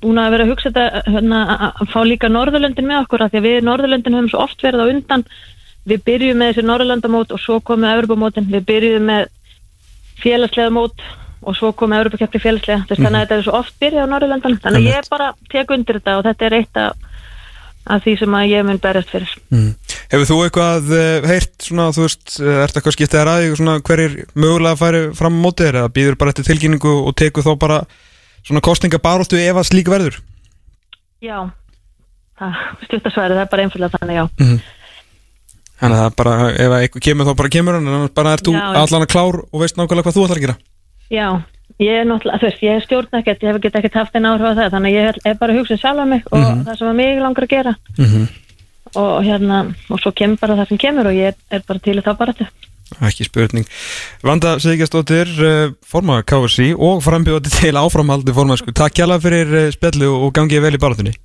búin 0.01 0.19
að 0.19 0.33
vera 0.35 0.43
að 0.43 0.49
hugsa 0.51 0.71
þetta 0.71 1.03
hérna, 1.07 1.37
að- 1.47 1.73
að 1.83 1.91
fá 1.93 1.99
líka 2.03 2.27
Norðurlöndin 2.31 2.87
með 2.89 3.05
okkur 3.05 3.23
því 3.29 3.39
að 3.39 3.47
við 3.47 3.63
Norðurlöndin 3.63 4.15
höfum 4.17 4.29
svo 4.33 4.39
oft 4.43 4.59
verið 4.63 4.83
á 4.83 4.91
undan. 4.91 5.23
Við 5.87 6.03
byrjum 6.03 6.37
með 6.39 6.51
þessi 6.53 6.65
Norðurlandamót 6.67 7.31
og 7.31 7.39
svo 7.39 7.59
komum 7.63 7.87
Evropamótin, 7.91 8.47
við 8.51 8.65
byrjum 8.67 9.05
með 9.07 9.27
félagslega 10.23 10.71
mót 10.71 10.99
og 11.43 11.55
svo 11.57 11.71
komum 11.77 11.97
Evropakeppni 11.99 12.41
félagslega, 12.41 12.85
þannig 12.89 13.09
að 13.09 13.23
þetta 13.23 13.37
er 13.37 13.45
svo 13.47 13.55
oft 13.59 13.75
byrjað 13.81 14.05
á 14.07 14.11
Norðurlandan, 14.11 14.59
þannig 14.63 14.83
að 14.83 14.91
ég 14.91 15.09
bara 15.11 15.31
tek 15.51 15.73
undir 15.75 15.99
þetta 15.99 16.17
og 16.19 16.25
þetta 16.27 16.47
er 16.47 16.55
eitt 16.59 16.79
af, 16.81 17.07
af 17.95 18.03
því 18.05 18.13
sem 18.21 18.37
að 18.39 18.51
ég 18.51 18.67
mun 18.67 18.81
berjast 18.83 19.13
fyrir. 19.13 19.33
Mm. 19.53 19.71
Hefur 20.13 20.29
þú 20.29 20.37
eitthvað 20.45 20.93
uh, 20.93 21.27
heyrt 21.31 21.67
svona, 21.67 21.89
þú 21.95 22.05
veist, 22.05 22.35
uh, 22.39 22.53
ert 22.63 22.77
eitthvað 22.77 22.97
skiptið 22.97 23.21
að 23.21 23.27
ræði 23.29 23.55
svona 23.59 23.79
hverjir 23.89 24.15
mögulega 24.33 24.79
færi 24.79 25.03
fram 25.17 25.39
á 25.39 25.43
mótið 25.47 25.71
eða 25.71 25.93
býður 25.95 26.19
bara 26.21 26.33
eftir 26.33 26.47
tilkynningu 26.51 26.93
og 27.01 27.17
tekur 27.19 27.45
þá 27.47 27.53
bara 27.65 27.81
svona 28.43 28.63
kostningabaróttu 28.63 29.39
ef 29.41 29.59
að 29.59 29.69
slík 29.71 29.91
verður? 29.91 30.19
Já, 31.23 31.37
það 32.39 32.63
stuttasværi, 32.87 33.37
það 33.37 33.45
er 33.45 33.51
bara 33.51 33.67
einfjöldlega 33.67 33.99
þannig, 33.99 34.19
já. 34.19 34.25
Þannig 35.83 35.97
að 35.97 36.03
það 36.03 36.09
er 36.09 36.17
bara, 36.19 36.35
ef 36.51 36.73
að 36.73 36.83
eitthvað 36.83 37.05
kemur 37.07 37.27
þá 37.27 37.33
bara 37.39 37.51
kemur 37.51 37.77
hann, 37.77 37.87
en 37.91 38.11
bara 38.15 38.35
ert 38.37 38.45
þú 38.47 38.53
allan 38.55 39.05
að 39.05 39.09
klár 39.11 39.37
og 39.43 39.63
veist 39.63 39.79
nákvæmlega 39.79 40.05
hvað 40.07 40.15
þú 40.15 40.25
ætlar 40.27 40.39
að 40.39 40.45
gera. 40.45 40.55
Já, 41.11 41.27
ég 41.81 41.99
er 42.01 42.07
náttúrulega, 42.07 42.39
þú 42.41 42.49
veist, 42.49 42.63
ég 42.63 42.85
stjórna 42.85 43.21
ekkert, 43.21 43.43
ég 43.43 43.51
hef 43.51 43.61
get 43.63 43.79
ekkert 43.79 43.99
haft 43.99 44.15
einn 44.15 44.29
áhrif 44.29 44.47
á 44.47 44.53
það, 44.53 44.71
þannig 44.75 44.91
að 44.91 44.97
ég 44.97 45.09
er, 45.11 45.19
er 45.25 45.39
bara 45.39 45.53
að 45.53 45.59
hugsa 45.61 45.75
um 45.75 45.81
sjálfa 45.81 46.05
mig 46.09 46.27
og 46.29 46.45
það 46.67 46.77
sem 46.79 46.91
að 46.91 46.99
mig 46.99 47.21
langar 47.23 47.47
að 47.47 47.53
gera. 47.55 47.73
Og 48.93 49.13
hérna, 49.25 49.63
og 49.89 50.01
svo 50.03 50.11
kemur 50.13 50.37
bara 50.41 50.59
það 50.59 50.69
sem 50.69 50.81
kemur 50.83 51.09
og 51.09 51.17
ég 51.17 51.33
er, 51.49 51.65
bara 51.67 51.81
til 51.81 51.97
þá 52.01 52.13
bara 52.19 52.37
þetta. 52.37 52.69
Ekki 53.01 53.25
spurning. 53.25 53.65
Vanda 54.21 54.57
Siggjastóttir, 54.61 55.29
uh, 55.41 55.73
formaður 55.87 56.27
KSI 56.29 56.73
og 56.77 57.01
frambjóði 57.01 57.49
til 57.55 57.73
áframhaldi 57.79 58.35
formaðsku. 58.35 58.73
Takk 58.75 58.99
kjalla 58.99 59.17
fyrir 59.23 59.49
uh, 59.49 59.69
spjallu 59.73 60.11
og 60.13 60.33
gangið 60.35 60.67
vel 60.67 60.75
í 60.77 60.81
barátunni. 60.83 61.15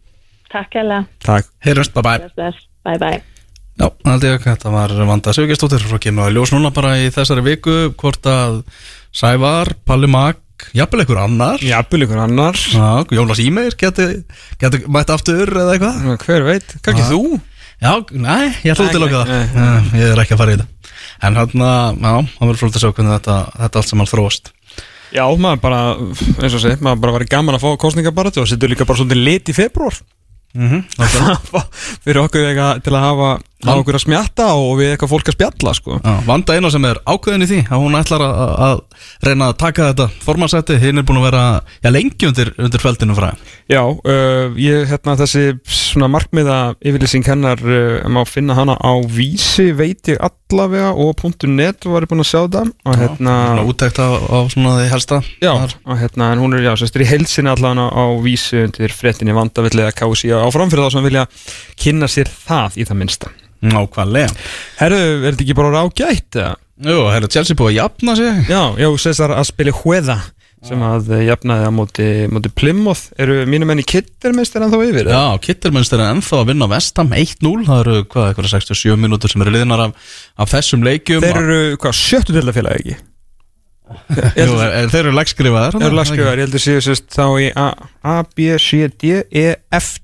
Takk 0.49 0.79
hella, 0.81 1.03
Takk. 1.21 1.51
Heyrjumst, 1.61 1.93
bye 1.93 2.03
bye 2.07 2.31
bless, 2.33 2.63
bye 2.87 2.97
bye. 2.97 3.21
Já, 3.79 3.91
það 4.03 4.25
ég 4.27 4.39
að 4.39 4.47
þetta 4.47 4.71
var 4.75 4.95
Vanda 5.07 5.33
og 5.37 6.01
kemur 6.03 6.25
að 6.25 6.39
ljós 6.39 6.53
núna 6.55 6.73
bara 6.75 6.97
í 6.99 7.11
þessari 7.15 7.45
viku 7.47 7.75
hvort 8.01 8.25
að 8.27 8.63
Sævar, 9.19 9.73
Palli 9.83 10.07
Mag, 10.07 10.37
jafnvel 10.79 11.03
einhver 11.03 11.19
annar 11.25 11.63
Jafnvel 11.65 12.05
ykkur 12.05 12.21
annar. 12.23 12.55
Já, 12.55 13.03
Jónas 13.17 13.41
Ímeir 13.43 13.75
geti, 13.79 14.05
geti 14.61 14.79
mætt 14.87 15.11
aftur 15.11 15.51
eða 15.51 15.73
eitthvað 15.75 16.21
Hver 16.23 16.45
veit? 16.47 16.75
Kannski 16.87 17.03
Já. 17.03 17.09
þú? 17.11 17.41
Já, 17.83 17.93
nei, 18.15 18.53
ég 18.63 18.77
ætla 18.77 18.87
út 18.87 19.07
okkar 19.09 19.33
nei, 19.33 19.49
það 19.57 19.97
Ég 19.99 20.13
er 20.13 20.23
ekki 20.23 20.37
að 20.37 20.43
fara 20.43 20.55
í 20.55 20.61
þetta 20.61 20.95
En 21.27 21.39
hérna, 21.41 21.73
já, 21.99 22.13
það 22.37 22.45
verður 22.45 22.61
frólt 22.63 22.79
að 22.79 22.85
sjá 22.85 22.93
hvernig 22.93 23.17
þetta, 23.17 23.41
þetta 23.57 23.83
allt 23.83 23.91
sem 23.91 24.03
hann 24.05 24.11
þróast 24.13 24.53
Já, 25.19 25.25
maður 25.41 25.61
bara, 25.65 25.83
eins 26.39 26.55
og 26.55 26.63
segi, 26.63 26.79
maður 26.85 27.03
bara 27.03 27.17
var 27.17 27.27
gaman 27.35 27.59
að 27.59 27.65
fá 27.65 27.69
kostningabaratu 27.81 28.45
og 28.45 28.51
setja 28.51 28.71
líka 28.71 28.87
bara 28.87 29.01
svolítið 29.01 29.23
lit 29.25 29.51
í 29.51 29.57
februar. 29.57 29.99
mm 30.55 30.83
fyrir 32.05 32.21
okkur 32.23 32.45
eitthvað 32.45 32.83
til 32.85 32.95
að 32.95 33.07
hafa, 33.07 33.31
hafa 33.67 33.83
okkur 33.83 33.99
að 33.99 34.05
smjatta 34.05 34.47
og 34.55 34.77
við 34.79 34.93
eitthvað 34.93 35.11
fólk 35.13 35.31
að 35.31 35.35
spjalla, 35.35 35.75
sko. 35.75 35.99
Vanda 36.29 36.55
eina 36.55 36.71
sem 36.71 36.85
er 36.87 37.01
ákveðin 37.09 37.43
í 37.43 37.49
því 37.51 37.61
að 37.67 37.83
hún 37.83 37.99
ætlar 37.99 38.23
að, 38.23 38.53
að 38.69 38.83
reyna 39.27 39.49
að 39.51 39.57
taka 39.65 39.89
þetta 39.91 40.07
formansætti, 40.23 40.79
hinn 40.83 41.01
er 41.01 41.07
búin 41.09 41.19
að 41.19 41.27
vera 41.27 41.43
já, 41.83 41.91
lengi 41.91 42.29
undir, 42.29 42.53
undir 42.59 42.85
feldinu 42.85 43.17
frá 43.19 43.33
Já, 43.69 43.83
uh, 43.83 44.55
ég, 44.57 44.87
hérna, 44.89 45.17
þessi 45.19 45.59
svona 45.69 46.11
markmiða 46.13 46.59
yfirlýsing 46.79 47.27
hennar 47.27 47.63
uh, 47.67 48.07
má 48.09 48.23
finna 48.29 48.57
hana 48.59 48.79
á 48.79 48.93
vísi, 49.11 49.73
veit 49.77 50.13
ég 50.13 50.23
allavega 50.23 50.95
og 50.95 51.19
.net 51.49 51.89
var 51.89 52.07
ég 52.07 52.13
búin 52.13 52.23
að 52.23 52.31
sjá 52.31 52.41
það 52.47 52.71
og 52.87 53.03
hérna, 53.03 53.35
úttækt 53.67 53.99
á, 53.99 54.09
á 54.23 54.39
svona 54.49 54.77
því 54.79 54.87
helsta 54.93 55.21
já, 55.43 55.53
og 55.59 55.99
hérna, 55.99 56.31
en 56.33 56.45
hún 56.45 56.55
er, 56.57 56.63
já, 56.71 56.73
sérst, 56.79 56.97
í 56.97 57.11
heilsinni 57.11 57.53
allavega 57.53 57.91
á 57.91 58.05
vísi 58.23 58.63
undir 58.63 58.95
fréttinni 58.95 59.37
vandavillið 59.37 59.91
að 59.91 59.99
kási 59.99 60.33
áfram 60.39 60.71
fyrir 60.73 60.87
þá 60.87 60.97
sem 60.97 61.11
vilja 61.11 61.27
kynna 61.83 62.09
sér 62.09 62.31
það 62.31 62.81
í 62.81 62.89
það 62.89 63.01
minnsta. 63.03 63.35
Nákvæmlega. 63.65 64.33
Herru, 64.79 64.99
er 65.19 65.31
þetta 65.33 65.47
ekki 65.47 65.59
bara 65.59 65.75
rágætt, 65.75 66.31
eða? 66.39 66.57
Jú, 66.89 66.99
hérna 67.11 67.31
Chelsea 67.33 67.59
búið 67.59 67.73
að 67.73 67.79
jafna 67.81 68.19
sig. 68.19 68.43
Já, 68.47 68.63
já, 68.79 68.89
Cesar 69.03 69.35
að 69.35 69.49
spila 69.49 69.75
Hueda 69.81 70.19
sem 70.67 70.81
að 70.83 71.11
eh, 71.15 71.25
jafnaði 71.29 71.67
á 71.71 71.73
móti, 71.75 72.07
móti 72.35 72.51
Plymouth. 72.55 73.13
Eru 73.21 73.43
mínum 73.51 73.71
enn 73.73 73.83
í 73.83 73.87
kittermeistir 73.87 74.65
en 74.65 74.73
þá 74.73 74.79
yfir 74.81 75.05
eða? 75.05 75.19
Já, 75.19 75.43
Kittelmönster 75.47 76.03
er 76.03 76.15
ennþá 76.17 76.41
að 76.41 76.49
vinna 76.51 76.71
Vestam 76.71 77.13
1-0, 77.15 77.53
það 77.69 77.83
eru 77.85 78.01
hvað, 78.11 78.31
eitthvað 78.31 78.51
67 78.55 78.99
mínútur 79.05 79.33
sem 79.33 79.45
eru 79.45 79.55
liðnar 79.55 79.85
af, 79.87 80.09
af 80.39 80.51
þessum 80.55 80.83
leikjum. 80.87 81.23
Þeir 81.23 81.41
eru, 81.45 81.61
hvað, 81.79 81.95
sjöttu 82.01 82.35
deltafélagi 82.35 82.83
ekki? 82.83 82.99
Jú, 84.37 84.51
er, 84.61 84.75
er, 84.83 84.91
þeir 84.93 85.07
eru 85.07 85.15
lagskrifaðar 85.17 85.79
Þeir 85.79 85.87
eru 85.87 85.97
lagskjöðar, 85.97 86.41
ég 86.43 86.45
heldur 86.45 86.61
séu 86.61 86.83
sérst 86.85 87.07
þá 87.15 87.25
í 87.41 87.47
A, 87.57 88.19
B, 88.37 88.51
C, 88.61 88.83
D, 88.93 89.23
E, 89.33 89.47
F 89.79 89.95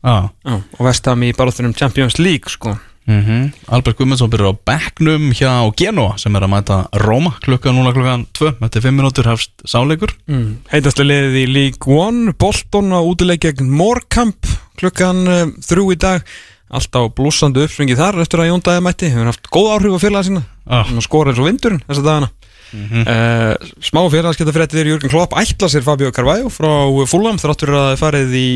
Já, 0.00 0.30
og 0.48 0.86
vestam 0.86 1.26
í 1.26 1.34
baráþunum 1.36 1.76
Champions 1.76 2.18
League, 2.20 2.48
sko. 2.52 2.76
Mm 3.10 3.48
Albert 3.72 3.96
Guðmundsson 3.98 4.30
byrjar 4.30 4.52
á 4.54 4.60
bekknum 4.70 5.30
hjá 5.34 5.50
Genoa 5.74 6.18
sem 6.20 6.34
er 6.36 6.44
að 6.44 6.52
mæta 6.52 6.76
Róma 7.00 7.32
klukkan 7.42 7.74
núna 7.74 7.94
klukkan 7.96 8.26
2 8.36 8.52
eftir 8.60 8.84
5 8.84 8.98
mínútur 8.98 9.26
hefst 9.30 9.50
sáleikur 9.64 10.12
mm. 10.28 10.68
Heitastlega 10.70 11.08
liðið 11.08 11.38
í 11.40 11.44
League 11.48 11.96
One 11.96 12.34
Bolton 12.38 12.92
á 12.92 13.00
útileik 13.00 13.42
gegn 13.46 13.72
Morecamp 13.72 14.46
klukkan 14.80 15.24
uh, 15.28 15.42
þrjú 15.64 15.90
í 15.94 15.98
dag. 16.00 16.26
Alltaf 16.70 17.10
blúsandi 17.18 17.64
uppsvingi 17.64 17.96
þar 17.98 18.20
eftir 18.22 18.44
að 18.44 18.52
Jón 18.52 18.62
Dæði 18.64 18.84
mætti. 18.86 19.10
Hefur 19.10 19.32
haft 19.32 19.50
góð 19.50 19.72
áhrif 19.74 19.96
á 19.98 20.04
félaga 20.04 20.26
sína. 20.28 20.42
Ah. 20.70 20.84
Hann 20.86 21.02
skora 21.02 21.32
eins 21.32 21.40
og 21.42 21.48
vindurinn 21.48 21.82
þessa 21.88 22.04
dagana. 22.06 22.30
Uh, 22.70 23.56
Smá 23.82 24.04
félagsketta 24.12 24.54
fréttir 24.54 24.86
Jörgen 24.86 25.10
Klopp 25.10 25.34
ætla 25.34 25.66
sér 25.66 25.82
Fabio 25.82 26.12
Carvalho 26.14 26.52
frá 26.54 26.70
Fulham 27.10 27.40
þráttur 27.42 27.74
að 27.74 27.82
það 27.82 27.94
er 27.96 28.00
farið 28.04 28.36
í 28.38 28.46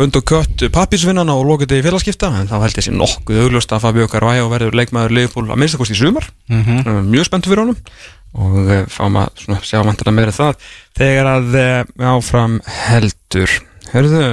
hund 0.00 0.16
og 0.18 0.26
kött 0.26 0.64
pappisvinnana 0.74 1.36
og 1.38 1.46
lokið 1.48 1.76
í 1.78 1.84
félagskipta 1.84 2.30
en 2.40 2.50
þá 2.50 2.56
held 2.64 2.78
ég 2.80 2.86
sér 2.88 2.96
nokkuð 2.98 3.42
augljóst 3.44 3.74
að 3.74 3.84
Fabio 3.84 4.08
Carvalho 4.10 4.48
verður 4.50 4.76
leikmaður 4.80 5.14
Liverpool 5.14 5.46
að 5.46 5.60
minnstakost 5.62 5.94
í 5.94 5.98
sumar. 5.98 6.26
Mm 6.50 6.80
uh, 6.82 7.02
mjög 7.06 7.28
spenntur 7.28 7.54
fyrir 7.54 7.62
honum 7.62 7.78
og 8.34 8.56
uh, 8.64 8.80
fáum 8.90 9.20
að 9.22 9.44
svona, 9.44 9.60
sjá 9.62 9.78
vantarlega 9.84 10.16
meira 10.16 10.34
það 10.34 10.64
þegar 10.98 11.30
að 11.36 11.58
uh, 11.60 12.08
áfram 12.14 12.56
heldur. 12.88 13.58
Herðu, 13.92 14.24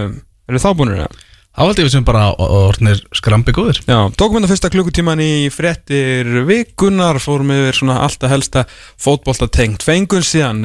eru 0.50 0.64
þá 0.64 0.72
búinir 0.74 1.04
það? 1.04 1.22
Þá 1.52 1.64
held 1.68 1.80
ég 1.82 1.86
við 1.86 1.94
sem 1.94 2.06
bara 2.08 2.28
orðnir 2.42 3.00
skrambi 3.14 3.54
góðir. 3.54 3.82
Já, 3.84 3.98
tókum 4.16 4.40
við 4.40 4.46
það 4.46 4.54
fyrsta 4.54 4.70
klukkutíman 4.72 5.22
í 5.22 5.34
fréttir 5.52 6.30
vikunar, 6.48 7.20
fórum 7.20 7.52
yfir 7.52 7.76
svona 7.76 7.98
alltaf 8.06 8.32
helsta 8.32 8.64
fótbolta 8.96 9.50
tengt 9.52 9.84
fengun 9.84 10.24
síðan 10.24 10.64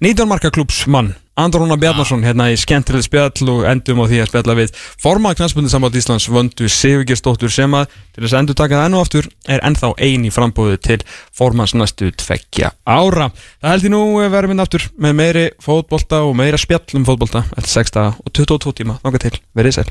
uh, 0.00 0.06
19 0.06 0.28
marka 0.28 0.50
klúpsmann 0.50 1.14
Andróna 1.38 1.76
Bjarnarsson 1.78 2.24
hérna 2.26 2.48
í 2.50 2.56
skemmtileg 2.58 3.04
spjall 3.06 3.50
og 3.52 3.66
endum 3.70 4.00
á 4.02 4.10
því 4.10 4.18
að 4.22 4.30
spjalla 4.32 4.56
við 4.58 4.72
formað 4.98 5.36
knæspunni 5.38 5.70
samband 5.70 5.98
Íslands 6.00 6.26
vöndu 6.34 6.66
Sigurgersdóttur 6.66 7.52
sem 7.54 7.76
að 7.78 7.92
til 8.16 8.24
þess 8.24 8.34
að 8.34 8.40
endur 8.40 8.58
taka 8.58 8.80
það 8.80 8.88
enn 8.88 8.96
og 8.98 9.04
aftur 9.06 9.28
er 9.46 9.62
ennþá 9.68 9.92
eini 10.02 10.34
frambúðu 10.34 10.80
til 10.82 10.98
formans 11.30 11.76
næstu 11.78 12.10
tveggja 12.10 12.72
ára. 12.82 13.30
Það 13.62 13.74
held 13.76 13.86
ég 13.86 13.94
nú 13.94 14.02
verðum 14.18 14.56
við 14.56 14.66
aftur 14.66 14.90
með 14.98 15.16
meiri 15.22 15.46
fótbolta 15.62 16.24
og 16.26 16.34
meira 16.42 16.58
spjall 16.58 16.98
um 16.98 17.06
fótbolta 17.06 17.46
eftir 17.54 17.74
6 17.78 17.98
daga 18.00 18.18
og 18.18 18.34
22 18.34 18.78
tíma. 18.82 18.98
Náka 19.06 19.26
til, 19.28 19.38
verið 19.54 19.78
sæl. 19.78 19.90